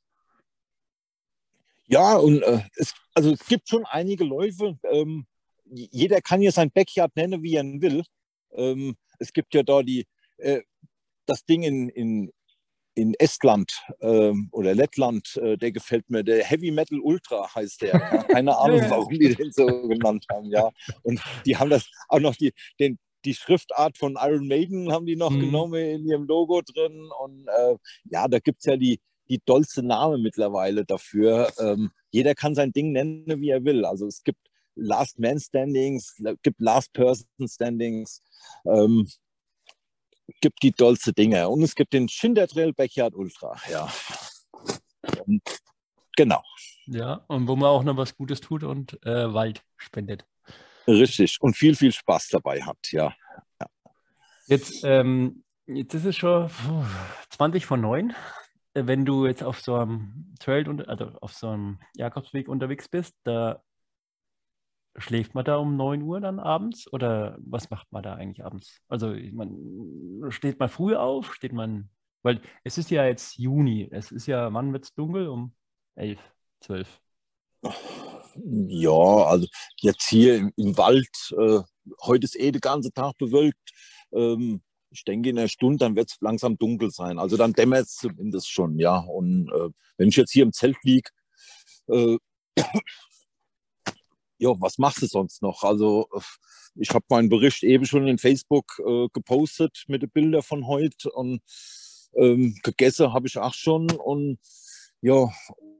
Ja, 1.86 2.16
und 2.16 2.42
äh, 2.42 2.62
es, 2.78 2.94
also 3.14 3.34
es 3.34 3.46
gibt 3.46 3.68
schon 3.68 3.86
einige 3.86 4.24
Läufe. 4.24 4.80
Ähm, 4.90 5.28
jeder 5.66 6.22
kann 6.22 6.40
hier 6.40 6.52
sein 6.52 6.72
Backyard 6.72 7.16
nennen, 7.16 7.44
wie 7.44 7.56
er 7.56 7.64
will. 7.64 8.04
Ähm, 8.52 8.96
es 9.20 9.34
gibt 9.34 9.54
ja 9.54 9.64
da 9.64 9.84
die, 9.84 10.08
äh, 10.38 10.62
das 11.26 11.46
Ding 11.46 11.64
in, 11.64 11.90
in, 11.90 12.32
in 12.96 13.14
Estland 13.16 13.74
ähm, 14.02 14.50
oder 14.52 14.76
Lettland, 14.76 15.38
äh, 15.38 15.58
der 15.58 15.72
gefällt 15.72 16.10
mir. 16.10 16.24
Der 16.24 16.44
Heavy 16.44 16.72
Metal 16.72 17.00
Ultra 17.00 17.54
heißt 17.54 17.82
der. 17.82 17.94
Ja? 17.94 18.24
Keine 18.24 18.58
Ahnung, 18.58 18.82
warum 18.90 19.10
die 19.10 19.36
den 19.36 19.52
so 19.52 19.66
genannt 19.66 20.26
haben. 20.32 20.50
Ja. 20.50 20.70
Und 21.02 21.22
die 21.46 21.58
haben 21.58 21.70
das 21.70 21.90
auch 22.08 22.20
noch 22.20 22.36
die, 22.36 22.54
den, 22.80 23.00
die 23.26 23.34
Schriftart 23.34 23.98
von 23.98 24.18
Iron 24.20 24.48
Maiden 24.48 24.92
haben 24.92 25.06
die 25.06 25.16
noch 25.16 25.32
mhm. 25.32 25.40
genommen 25.40 25.82
in 25.82 26.06
ihrem 26.06 26.26
Logo 26.26 26.62
drin. 26.62 27.10
Und 27.22 27.48
äh, 27.48 27.76
ja, 28.06 28.28
da 28.28 28.40
gibt 28.40 28.60
es 28.60 28.66
ja 28.66 28.78
die, 28.78 29.00
die 29.30 29.42
dollste 29.46 29.84
Name 29.84 30.18
mittlerweile 30.18 30.86
dafür. 30.86 31.52
Ähm, 31.60 31.92
jeder 32.12 32.36
kann 32.36 32.56
sein 32.56 32.72
Ding 32.72 32.92
nennen, 32.92 33.42
wie 33.42 33.50
er 33.50 33.64
will. 33.64 33.86
Also 33.86 34.06
es 34.06 34.24
gibt 34.24 34.40
Last 34.76 35.20
Man 35.20 35.40
Standings, 35.40 36.16
gibt 36.42 36.60
Last 36.60 36.94
Person 36.94 37.48
Standings. 37.48 38.22
Ähm, 38.66 39.08
gibt 40.42 40.64
die 40.64 40.72
dollste 40.72 41.14
Dinge. 41.14 41.50
Und 41.50 41.62
es 41.64 41.76
gibt 41.76 41.94
den 41.94 42.08
Schindertrail 42.10 42.74
Backyard 42.74 43.16
Ultra, 43.16 43.56
ja. 43.70 43.92
Und, 45.26 45.42
genau. 46.16 46.42
Ja, 46.86 47.24
und 47.28 47.48
wo 47.48 47.56
man 47.56 47.70
auch 47.70 47.84
noch 47.84 47.98
was 47.98 48.16
Gutes 48.16 48.42
tut 48.42 48.64
und 48.64 49.04
äh, 49.06 49.34
Wald 49.34 49.64
spendet. 49.78 50.26
Richtig. 50.88 51.38
Und 51.42 51.56
viel, 51.56 51.76
viel 51.76 51.92
Spaß 51.92 52.30
dabei 52.30 52.62
hat, 52.62 52.92
ja. 52.92 53.14
ja. 53.62 53.68
Jetzt, 54.48 54.84
ähm, 54.84 55.44
jetzt 55.66 55.94
ist 55.94 56.06
es 56.06 56.18
schon 56.18 56.50
20 57.30 57.66
von 57.66 57.82
9. 57.82 58.14
Wenn 58.74 59.06
du 59.06 59.28
jetzt 59.28 59.44
auf 59.44 59.62
so 59.62 59.76
einem 59.76 60.34
Trail, 60.40 60.68
also 60.88 61.12
auf 61.22 61.34
so 61.34 61.50
einem 61.50 61.80
Jakobsweg 61.96 62.48
unterwegs 62.48 62.90
bist, 62.90 63.16
da 63.24 63.62
Schläft 64.98 65.34
man 65.34 65.44
da 65.44 65.58
um 65.58 65.76
9 65.76 66.04
Uhr 66.04 66.22
dann 66.22 66.40
abends 66.40 66.92
oder 66.92 67.38
was 67.40 67.70
macht 67.70 67.92
man 67.92 68.04
da 68.04 68.14
eigentlich 68.14 68.46
abends? 68.46 68.80
Also 68.88 69.16
man 69.32 70.30
steht 70.30 70.60
man 70.60 70.70
früh 70.70 70.96
auf, 70.96 71.34
steht 71.34 71.54
man, 71.54 71.90
weil 72.22 72.42
es 72.64 72.78
ist 72.78 72.92
ja 72.92 73.06
jetzt 73.06 73.38
Juni, 73.38 73.88
es 73.92 74.12
ist 74.12 74.28
ja, 74.28 74.54
wann 74.54 74.72
wird 74.72 74.86
es 74.86 74.94
dunkel? 74.94 75.28
Um 75.28 75.56
11, 75.96 76.20
12. 76.62 77.02
Ja, 78.36 78.92
also 78.92 79.48
jetzt 79.82 80.08
hier 80.08 80.38
im, 80.38 80.54
im 80.58 80.78
Wald, 80.78 81.34
äh, 81.38 81.62
heute 82.02 82.26
ist 82.26 82.40
eh 82.40 82.52
der 82.52 82.62
ganze 82.62 82.92
Tag 82.92 83.18
bewölkt. 83.18 83.72
Ähm, 84.12 84.62
ich 84.90 85.04
denke, 85.06 85.30
in 85.30 85.40
einer 85.40 85.48
Stunde, 85.48 85.80
dann 85.80 85.96
wird 85.96 86.12
es 86.12 86.18
langsam 86.22 86.58
dunkel 86.58 86.92
sein. 86.92 87.20
Also 87.20 87.38
dann 87.38 87.54
dämmert 87.54 87.86
es 87.86 87.96
zumindest 87.96 88.52
schon, 88.52 88.78
ja. 88.80 88.98
Und 89.00 89.50
äh, 89.50 89.70
wenn 89.98 90.10
ich 90.10 90.16
jetzt 90.16 90.32
hier 90.32 90.44
im 90.44 90.54
Zelt 90.54 90.78
liege, 90.84 91.10
äh, 91.88 92.18
ja, 94.44 94.54
was 94.60 94.78
machst 94.78 95.02
du 95.02 95.06
sonst 95.06 95.42
noch? 95.42 95.64
Also 95.64 96.08
ich 96.76 96.90
habe 96.90 97.06
meinen 97.10 97.30
Bericht 97.30 97.64
eben 97.64 97.86
schon 97.86 98.08
in 98.08 98.18
Facebook 98.18 98.82
äh, 98.86 99.08
gepostet 99.14 99.86
mit 99.88 100.02
den 100.02 100.10
Bildern 100.10 100.42
von 100.42 100.68
heute 100.68 101.12
und 101.12 101.42
ähm, 102.16 102.56
gegessen 102.62 103.14
habe 103.14 103.28
ich 103.28 103.38
auch 103.38 103.54
schon 103.54 103.90
und 103.92 104.40
ja, 105.02 105.30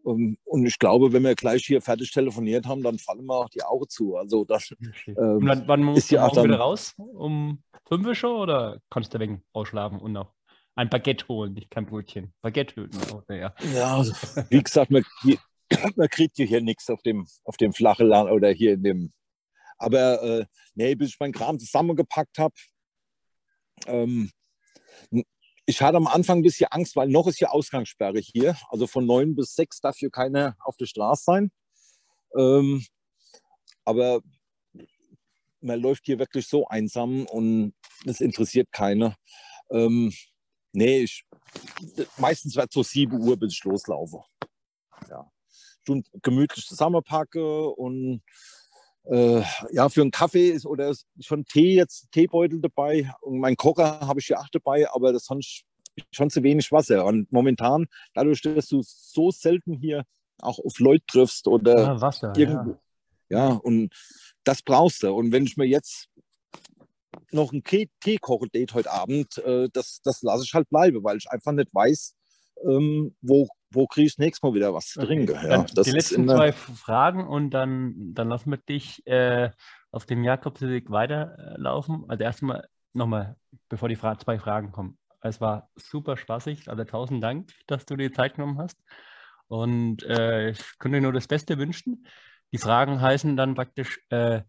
ähm, 0.06 0.38
und 0.44 0.66
ich 0.66 0.80
glaube, 0.80 1.14
wenn 1.14 1.24
wir 1.24 1.36
gleich 1.36 1.66
hier 1.66 1.82
fertig 1.82 2.12
telefoniert 2.12 2.66
haben, 2.66 2.84
dann 2.84 3.00
fallen 3.00 3.26
wir 3.26 3.36
auch 3.36 3.50
die 3.50 3.64
Augen 3.64 3.88
zu. 3.90 4.16
Also 4.16 4.46
das 4.46 4.74
ähm, 5.08 5.16
wann, 5.18 5.68
wann 5.68 5.84
musst 5.84 6.12
du 6.12 6.24
auch 6.24 6.44
wieder 6.44 6.58
raus? 6.58 6.94
Um 6.98 7.64
fünf 7.88 8.18
schon 8.18 8.36
oder 8.36 8.80
kannst 8.90 9.14
du 9.14 9.20
wegen 9.20 9.44
ausschlafen 9.54 10.00
und 10.00 10.14
noch 10.14 10.34
ein 10.76 10.90
Baguette 10.90 11.28
holen, 11.28 11.54
nicht 11.54 11.70
kein 11.70 11.86
Brötchen. 11.86 12.34
Baguette 12.42 12.76
holen. 13.12 13.24
Ja, 13.30 13.54
ja 13.74 13.98
also, 13.98 14.14
wie 14.50 14.64
gesagt, 14.64 14.90
wir, 14.92 15.04
man 15.96 16.10
kriegt 16.10 16.38
hier 16.38 16.62
nichts 16.62 16.90
auf 16.90 17.02
dem, 17.02 17.28
auf 17.44 17.58
dem 17.58 17.74
flachen 17.74 18.08
Land 18.08 18.32
oder 18.32 18.50
hier 18.50 18.74
in 18.74 18.84
dem. 18.84 19.14
Aber 19.78 20.22
äh, 20.24 20.46
nee, 20.76 20.96
bis 20.96 21.10
ich 21.10 21.20
meinen 21.20 21.34
Kram 21.34 21.60
zusammengepackt 21.60 22.38
habe, 22.38 22.54
ähm, 23.88 24.32
ich 25.66 25.82
hatte 25.82 25.98
am 25.98 26.08
Anfang 26.08 26.40
ein 26.40 26.44
bisschen 26.44 26.68
Angst, 26.72 26.96
weil 26.96 27.08
noch 27.08 27.28
ist 27.28 27.38
hier 27.38 27.52
Ausgangssperre 27.52 28.20
hier. 28.20 28.58
Also 28.70 28.86
von 28.88 29.06
neun 29.06 29.36
bis 29.36 29.56
sechs 29.56 29.80
darf 29.80 29.98
hier 29.98 30.10
keiner 30.10 30.56
auf 30.60 30.76
der 30.78 30.86
Straße 30.86 31.24
sein. 31.24 31.52
Ähm, 32.38 32.86
aber 33.86 34.22
man 35.62 35.80
läuft 35.80 36.06
hier 36.06 36.20
wirklich 36.20 36.48
so 36.48 36.68
einsam 36.68 37.26
und 37.28 37.74
es 38.06 38.20
interessiert 38.20 38.72
keiner. 38.72 39.16
Ähm, 39.72 40.14
nee, 40.74 41.04
ich, 41.04 41.24
meistens 42.18 42.56
wird 42.56 42.70
es 42.70 42.74
so 42.74 42.84
7 42.84 43.22
Uhr, 43.22 43.38
bis 43.38 43.54
ich 43.54 43.64
loslaufe. 43.64 44.24
Ja 45.10 45.33
gemütlich 46.22 46.66
zusammenpacke 46.66 47.70
und 47.70 48.22
äh, 49.06 49.42
ja, 49.72 49.90
für 49.90 50.02
einen 50.02 50.12
Kaffee 50.12 50.50
ist 50.50 50.66
oder 50.66 50.94
schon 51.20 51.46
Tee 51.46 51.76
jetzt 51.76 52.12
Teebeutel 52.12 52.62
dabei 52.62 53.12
und 53.22 53.40
mein 53.40 53.58
Kocher 53.58 54.00
habe 54.00 54.20
ich 54.20 54.30
ja 54.30 54.40
auch 54.40 54.50
dabei, 54.50 54.90
aber 54.90 55.12
das 55.12 55.26
sonst 55.26 55.66
schon 56.12 56.30
zu 56.30 56.44
wenig 56.44 56.72
Wasser. 56.72 57.06
Und 57.06 57.32
momentan, 57.32 57.86
dadurch, 58.14 58.42
dass 58.42 58.68
du 58.68 58.82
so 58.84 59.32
selten 59.32 59.74
hier 59.80 60.06
auch 60.40 60.60
auf 60.60 60.80
Leute 60.80 61.04
triffst 61.08 61.48
oder 61.48 61.78
ja, 61.78 62.02
Wasser, 62.02 62.34
irgendwo, 62.36 62.78
ja. 63.30 63.50
ja, 63.50 63.54
und 63.56 63.94
das 64.44 64.62
brauchst 64.62 65.04
du. 65.04 65.14
Und 65.14 65.32
wenn 65.32 65.46
ich 65.46 65.58
mir 65.58 65.66
jetzt 65.66 66.10
noch 67.32 67.52
ein 67.52 67.64
Tee 67.64 68.18
koche, 68.20 68.48
Date 68.50 68.74
heute 68.74 68.92
Abend, 68.92 69.38
äh, 69.40 69.70
das, 69.72 70.02
das 70.04 70.22
lasse 70.22 70.44
ich 70.44 70.54
halt 70.54 70.70
bleiben, 70.70 71.04
weil 71.04 71.18
ich 71.18 71.30
einfach 71.30 71.52
nicht 71.52 71.74
weiß, 71.74 72.16
ähm, 72.66 73.16
wo, 73.22 73.48
wo 73.72 73.88
kriege 73.88 74.08
ich 74.08 74.18
nächstes 74.18 74.44
Mal 74.44 74.54
wieder 74.54 74.74
was 74.74 74.88
zu 74.88 75.06
trinken. 75.06 75.34
Ja, 75.34 75.48
Dann 75.48 75.66
das 75.74 75.86
die 75.86 75.92
letzten 75.92 76.28
zwei 76.28 76.52
Fragen 76.52 77.28
und 77.28 77.52
dann, 77.52 78.14
dann 78.14 78.30
lassen 78.30 78.52
wir 78.52 78.58
dich 78.58 79.06
äh, 79.08 79.50
auf 79.92 80.06
dem 80.06 80.24
Jakobsweg 80.24 80.90
weiterlaufen. 80.90 82.06
Also 82.08 82.24
erstmal 82.24 82.68
nochmal, 82.94 83.36
bevor 83.70 83.90
die 83.90 83.96
Fra 83.96 84.18
zwei 84.18 84.40
Fragen 84.40 84.72
kommen. 84.72 84.98
Es 85.22 85.40
war 85.40 85.70
super 85.76 86.18
spaßig. 86.18 86.70
Also 86.70 86.84
tausend 86.84 87.24
Dank, 87.24 87.52
dass 87.68 87.86
du 87.86 87.96
dir 87.96 88.12
Zeit 88.12 88.36
genommen 88.36 88.60
hast. 88.60 88.78
Und 89.48 90.04
äh, 90.04 90.50
ich 90.50 90.80
könnte 90.80 90.98
dir 90.98 91.04
nur 91.04 91.14
das 91.14 91.28
Beste 91.28 91.58
wünschen. 91.58 92.06
Die 92.52 92.58
Fragen 92.58 93.02
heißen 93.02 93.36
dann 93.36 93.56
praktisch, 93.56 94.00
äh, 94.10 94.42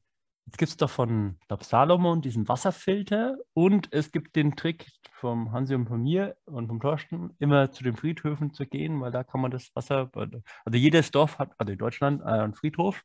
jetzt 0.46 0.58
gibt 0.58 0.70
es 0.70 0.76
doch 0.76 0.90
von 0.90 1.38
glaub, 1.48 1.64
Salomon 1.64 2.20
diesen 2.20 2.48
Wasserfilter 2.48 3.36
und 3.54 3.88
es 3.92 4.12
gibt 4.12 4.36
den 4.36 4.56
Trick 4.56 4.86
vom 5.12 5.52
Hansi 5.52 5.74
und 5.74 5.86
von 5.86 6.02
mir 6.02 6.36
und 6.44 6.68
vom 6.68 6.80
Thorsten, 6.80 7.34
immer 7.38 7.70
zu 7.72 7.82
den 7.82 7.96
Friedhöfen 7.96 8.52
zu 8.52 8.66
gehen, 8.66 9.00
weil 9.00 9.10
da 9.10 9.24
kann 9.24 9.40
man 9.40 9.50
das 9.50 9.70
Wasser, 9.74 10.10
also 10.14 10.78
jedes 10.78 11.10
Dorf 11.10 11.38
hat, 11.38 11.52
also 11.58 11.72
in 11.72 11.78
Deutschland, 11.78 12.20
äh, 12.20 12.24
einen 12.24 12.54
Friedhof 12.54 13.02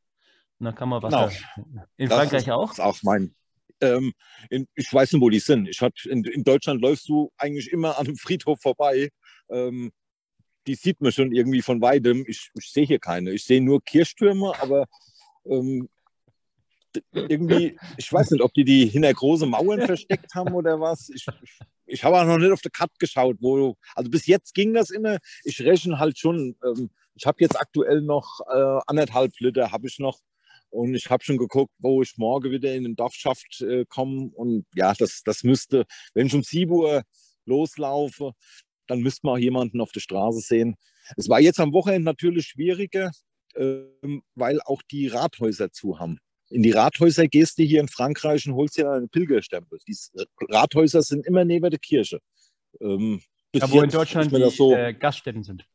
und 0.59 0.65
dann 0.65 0.75
kann 0.75 0.89
man 0.89 1.01
Wasser. 1.01 1.31
In 1.97 2.09
Das 2.09 2.17
Frankreich 2.17 2.47
ist, 2.47 2.51
auch? 2.51 2.71
ist 2.71 2.81
auch 2.81 2.97
mein. 3.03 3.33
Ähm, 3.81 4.11
in, 4.49 4.67
ich 4.75 4.93
weiß 4.93 5.13
nicht, 5.13 5.21
wo 5.21 5.29
die 5.29 5.39
sind. 5.39 5.67
Ich 5.69 5.81
hab, 5.81 5.93
in, 6.05 6.23
in 6.25 6.43
Deutschland 6.43 6.81
läufst 6.81 7.07
du 7.07 7.31
eigentlich 7.37 7.71
immer 7.71 7.97
an 7.97 8.07
einem 8.07 8.17
Friedhof 8.17 8.59
vorbei. 8.61 9.09
Ähm, 9.49 9.91
die 10.67 10.75
sieht 10.75 10.99
man 10.99 11.13
schon 11.13 11.31
irgendwie 11.31 11.61
von 11.61 11.81
weitem. 11.81 12.25
Ich, 12.27 12.51
ich 12.53 12.71
sehe 12.71 12.85
hier 12.85 12.99
keine. 12.99 13.31
Ich 13.31 13.45
sehe 13.45 13.61
nur 13.61 13.81
Kirchtürme, 13.81 14.51
aber 14.59 14.85
ähm, 15.45 15.87
irgendwie, 17.11 17.77
ich 17.97 18.11
weiß 18.11 18.31
nicht, 18.31 18.41
ob 18.41 18.53
die 18.53 18.63
die 18.63 18.85
hinter 18.87 19.13
große 19.13 19.45
Mauern 19.45 19.81
versteckt 19.85 20.33
haben 20.35 20.53
oder 20.53 20.79
was. 20.79 21.09
Ich, 21.09 21.25
ich, 21.41 21.59
ich 21.85 22.03
habe 22.03 22.19
auch 22.19 22.25
noch 22.25 22.37
nicht 22.37 22.51
auf 22.51 22.61
die 22.61 22.69
Karte 22.69 22.95
geschaut, 22.99 23.37
wo. 23.39 23.75
Also 23.95 24.09
bis 24.09 24.25
jetzt 24.25 24.53
ging 24.53 24.73
das 24.73 24.89
immer. 24.89 25.17
Ich 25.43 25.61
rechne 25.61 25.99
halt 25.99 26.17
schon. 26.17 26.55
Ähm, 26.65 26.89
ich 27.15 27.25
habe 27.25 27.37
jetzt 27.41 27.59
aktuell 27.59 28.01
noch 28.01 28.39
äh, 28.49 28.79
anderthalb 28.87 29.37
Liter, 29.39 29.71
habe 29.71 29.87
ich 29.87 29.99
noch. 29.99 30.19
Und 30.69 30.93
ich 30.93 31.09
habe 31.09 31.23
schon 31.23 31.37
geguckt, 31.37 31.73
wo 31.79 32.01
ich 32.01 32.17
morgen 32.17 32.51
wieder 32.51 32.73
in 32.73 32.83
den 32.83 32.95
Dorfschaft 32.95 33.61
äh, 33.61 33.85
komme. 33.89 34.29
Und 34.33 34.65
ja, 34.75 34.93
das, 34.93 35.23
das 35.23 35.43
müsste, 35.43 35.85
wenn 36.13 36.27
ich 36.27 36.35
um 36.35 36.43
7 36.43 36.71
Uhr 36.71 37.03
loslaufe, 37.45 38.33
dann 38.87 39.01
müsste 39.01 39.25
man 39.25 39.35
auch 39.35 39.39
jemanden 39.39 39.81
auf 39.81 39.91
der 39.91 39.99
Straße 39.99 40.39
sehen. 40.39 40.75
Es 41.17 41.27
war 41.27 41.39
jetzt 41.39 41.59
am 41.59 41.73
Wochenende 41.73 42.05
natürlich 42.05 42.47
schwieriger, 42.47 43.11
ähm, 43.55 44.21
weil 44.35 44.61
auch 44.61 44.81
die 44.83 45.07
Rathäuser 45.07 45.71
zu 45.71 45.99
haben. 45.99 46.19
In 46.49 46.63
die 46.63 46.71
Rathäuser 46.71 47.27
gehst 47.27 47.59
du 47.59 47.63
hier 47.63 47.80
in 47.80 47.88
Frankreich 47.88 48.47
und 48.47 48.55
holst 48.55 48.77
dir 48.77 48.89
einen 48.89 49.09
Pilgerstempel. 49.09 49.80
Die 49.88 49.95
Rathäuser 50.49 51.01
sind 51.03 51.26
immer 51.26 51.45
neben 51.45 51.69
der 51.69 51.80
Kirche. 51.80 52.19
Ähm, 52.81 53.21
Ja, 53.53 53.69
wo 53.71 53.81
in 53.81 53.89
Deutschland 53.89 54.31
die 54.31 54.39
das 54.39 54.55
so, 54.55 54.76
äh, 54.76 54.93
Gaststätten 54.93 55.43
sind. 55.43 55.65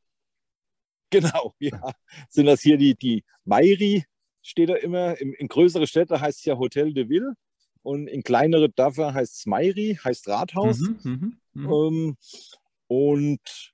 Genau, 1.11 1.55
ja. 1.61 1.93
Sind 2.29 2.47
das 2.47 2.61
hier 2.61 2.77
die, 2.77 2.97
die 2.97 3.25
Mairie, 3.45 4.05
steht 4.43 4.69
da 4.69 4.75
immer. 4.75 5.19
In, 5.21 5.33
in 5.35 5.49
größere 5.49 5.87
Städte 5.87 6.21
heißt 6.21 6.41
es 6.41 6.45
ja 6.45 6.59
Hotel 6.59 6.93
de 6.93 7.09
Ville 7.09 7.35
und 7.83 8.09
in 8.09 8.23
kleinere 8.23 8.69
Dörfer 8.69 9.15
heißt 9.15 9.39
es 9.39 9.47
Mairie, 9.47 9.99
heißt 10.03 10.29
Rathaus. 10.29 10.79
Mhm, 10.81 10.99
mhm, 11.03 11.39
mhm. 11.53 11.73
Ähm, 11.73 12.17
und 12.89 13.73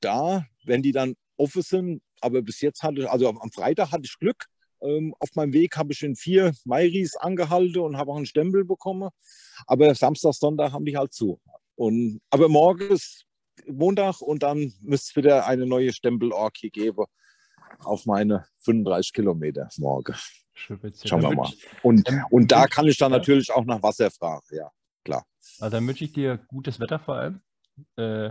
da, 0.00 0.46
wenn 0.64 0.82
die 0.82 0.92
dann 0.92 1.14
offen 1.36 1.62
sind, 1.62 2.02
aber 2.20 2.42
bis 2.42 2.60
jetzt 2.60 2.82
hatte 2.82 3.02
ich, 3.02 3.08
also 3.08 3.28
am 3.28 3.50
Freitag 3.52 3.92
hatte 3.92 4.04
ich 4.04 4.18
Glück. 4.18 4.46
Ähm, 4.82 5.14
auf 5.18 5.30
meinem 5.34 5.52
Weg 5.52 5.76
habe 5.76 5.92
ich 5.92 6.02
in 6.02 6.16
vier 6.16 6.52
Mairis 6.64 7.16
angehalten 7.16 7.80
und 7.80 7.96
habe 7.96 8.10
auch 8.10 8.16
einen 8.16 8.26
Stempel 8.26 8.64
bekommen. 8.64 9.10
Aber 9.66 9.94
Samstag, 9.94 10.34
Sonntag 10.34 10.72
haben 10.72 10.84
die 10.84 10.96
halt 10.96 11.12
zu. 11.12 11.40
Und, 11.76 12.20
aber 12.30 12.48
morgen 12.48 12.90
ist 12.90 13.26
Montag 13.66 14.20
und 14.20 14.42
dann 14.42 14.72
müsste 14.80 15.10
es 15.10 15.16
wieder 15.16 15.46
eine 15.46 15.66
neue 15.66 15.92
Stempelorgie 15.92 16.70
geben 16.70 17.04
auf 17.80 18.06
meine 18.06 18.46
35 18.64 19.12
Kilometer 19.12 19.68
morgen. 19.78 20.14
Schauen 20.54 21.22
wir 21.22 21.34
mal. 21.34 21.50
Und, 21.82 22.08
und 22.30 22.52
da 22.52 22.66
kann 22.66 22.86
ich 22.86 22.98
dann 22.98 23.12
natürlich 23.12 23.50
auch 23.52 23.64
nach 23.64 23.82
Wasser 23.82 24.10
fragen. 24.10 24.44
Ja, 24.50 24.70
klar. 25.04 25.24
Also 25.58 25.76
dann 25.76 25.86
wünsche 25.86 26.04
ich 26.04 26.12
dir 26.12 26.38
gutes 26.48 26.78
Wetter 26.78 26.98
vor 26.98 27.16
allem, 27.16 27.40
äh, 27.96 28.30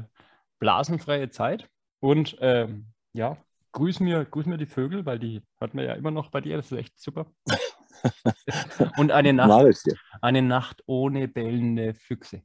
blasenfreie 0.59 1.29
Zeit 1.29 1.69
und 1.99 2.37
ähm, 2.39 2.87
ja, 3.13 3.37
grüß 3.71 3.99
mir, 3.99 4.25
grüß 4.25 4.45
mir 4.45 4.57
die 4.57 4.65
Vögel, 4.65 5.05
weil 5.05 5.19
die 5.19 5.41
hat 5.59 5.73
man 5.73 5.85
ja 5.85 5.93
immer 5.93 6.11
noch 6.11 6.29
bei 6.29 6.41
dir, 6.41 6.57
das 6.57 6.71
ist 6.71 6.77
echt 6.77 6.99
super. 6.99 7.31
und 8.97 9.11
eine 9.11 9.33
Nacht, 9.33 9.65
ich 9.87 9.93
eine 10.21 10.41
Nacht 10.41 10.83
ohne 10.85 11.27
bellende 11.27 11.93
Füchse. 11.93 12.41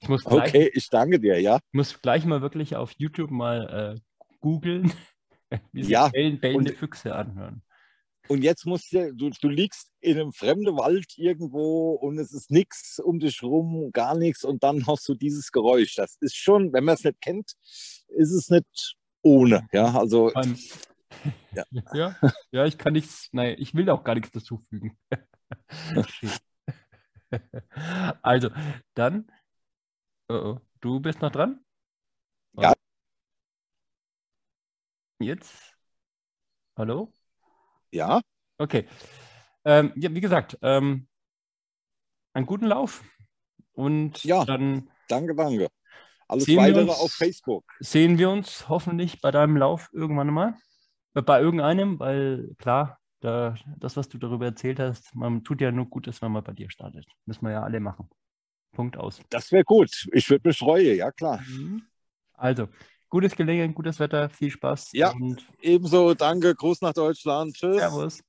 Ich 0.00 0.08
muss 0.08 0.24
gleich, 0.24 0.48
Okay, 0.48 0.70
ich 0.74 0.88
danke 0.90 1.20
dir, 1.20 1.40
ja. 1.40 1.60
muss 1.72 2.00
gleich 2.00 2.24
mal 2.24 2.42
wirklich 2.42 2.74
auf 2.74 2.92
YouTube 2.98 3.30
mal 3.30 3.96
äh, 3.96 4.00
googeln, 4.40 4.92
wie 5.72 5.82
sich 5.84 5.92
Ja, 5.92 6.08
bellen, 6.08 6.40
bellende 6.40 6.72
und- 6.72 6.78
Füchse 6.78 7.14
anhören. 7.14 7.62
Und 8.28 8.42
jetzt 8.44 8.66
musst 8.66 8.92
du, 8.92 9.12
du, 9.12 9.30
du 9.30 9.48
liegst 9.48 9.90
in 10.00 10.16
einem 10.18 10.32
fremden 10.32 10.76
Wald 10.76 11.18
irgendwo 11.18 11.90
und 11.94 12.18
es 12.18 12.32
ist 12.32 12.52
nichts 12.52 13.00
um 13.00 13.18
dich 13.18 13.42
rum, 13.42 13.90
gar 13.92 14.16
nichts 14.16 14.44
und 14.44 14.62
dann 14.62 14.86
hast 14.86 15.08
du 15.08 15.14
dieses 15.14 15.50
Geräusch. 15.50 15.96
Das 15.96 16.16
ist 16.20 16.36
schon, 16.36 16.72
wenn 16.72 16.84
man 16.84 16.94
es 16.94 17.02
nicht 17.02 17.20
kennt, 17.20 17.52
ist 18.08 18.30
es 18.30 18.48
nicht 18.48 18.96
ohne. 19.22 19.68
Ja, 19.72 19.98
also 19.98 20.32
Ja. 21.54 21.64
ja. 21.94 22.16
ja, 22.50 22.66
ich 22.66 22.78
kann 22.78 22.92
nichts, 22.92 23.28
nein, 23.32 23.56
ich 23.58 23.74
will 23.74 23.88
auch 23.90 24.04
gar 24.04 24.14
nichts 24.14 24.30
dazufügen. 24.30 24.96
Also, 28.22 28.50
dann, 28.94 29.30
oh, 30.28 30.34
oh, 30.34 30.60
du 30.80 31.00
bist 31.00 31.22
noch 31.22 31.30
dran? 31.30 31.64
Ja. 32.58 32.74
Jetzt? 35.18 35.76
Hallo? 36.76 37.12
ja, 37.90 38.20
Okay. 38.58 38.86
Ähm, 39.64 39.92
ja, 39.96 40.12
wie 40.14 40.20
gesagt, 40.20 40.58
ähm, 40.62 41.08
einen 42.34 42.46
guten 42.46 42.66
Lauf 42.66 43.02
und 43.72 44.22
Ja. 44.24 44.44
dann 44.44 44.90
danke, 45.08 45.34
danke. 45.34 45.68
Alles 46.32 46.44
Sehen 46.44 46.56
wir 46.56 46.62
weitere 46.62 46.82
uns- 46.90 47.00
auf 47.00 47.12
Facebook. 47.12 47.64
sehen 47.80 48.18
wir 48.18 48.30
uns 48.30 48.68
hoffentlich 48.68 49.20
bei 49.20 49.30
deinem 49.30 49.56
Lauf 49.56 49.88
irgendwann 49.92 50.28
mal. 50.32 50.54
Äh, 51.14 51.22
Bei 51.22 51.40
irgendeinem, 51.40 51.98
weil 52.00 52.54
klar, 52.58 52.98
da, 53.20 53.54
das, 53.78 53.96
was 53.96 54.08
du 54.08 54.18
darüber 54.18 54.46
erzählt 54.46 54.80
hast, 54.80 55.14
man 55.14 55.44
tut 55.44 55.60
ja 55.60 55.70
nur 55.70 55.86
Gutes, 55.86 56.22
wenn 56.22 56.32
man 56.32 56.42
bei 56.42 56.52
dir 56.52 56.70
startet. 56.70 57.06
Müssen 57.26 57.44
wir 57.46 57.52
ja 57.52 57.62
alle 57.62 57.80
machen. 57.80 58.08
Punkt 58.72 58.96
aus. 58.96 59.20
Das 59.28 59.52
wäre 59.52 59.62
gut. 59.64 60.08
Ich 60.12 60.28
würde 60.30 60.48
mich 60.48 60.58
freuen, 60.58 60.96
ja 60.96 61.12
klar. 61.12 61.40
Also, 62.32 62.68
gutes 63.10 63.36
Gelingen, 63.36 63.74
gutes 63.74 64.00
Wetter, 64.00 64.30
viel 64.30 64.50
Spaß 64.50 64.88
Ja. 64.92 65.12
Ebenso, 65.60 66.14
danke. 66.14 66.54
Gruß 66.54 66.80
nach 66.80 66.94
Deutschland. 66.94 67.54
Tschüss. 67.54 67.76
Servus. 67.76 68.22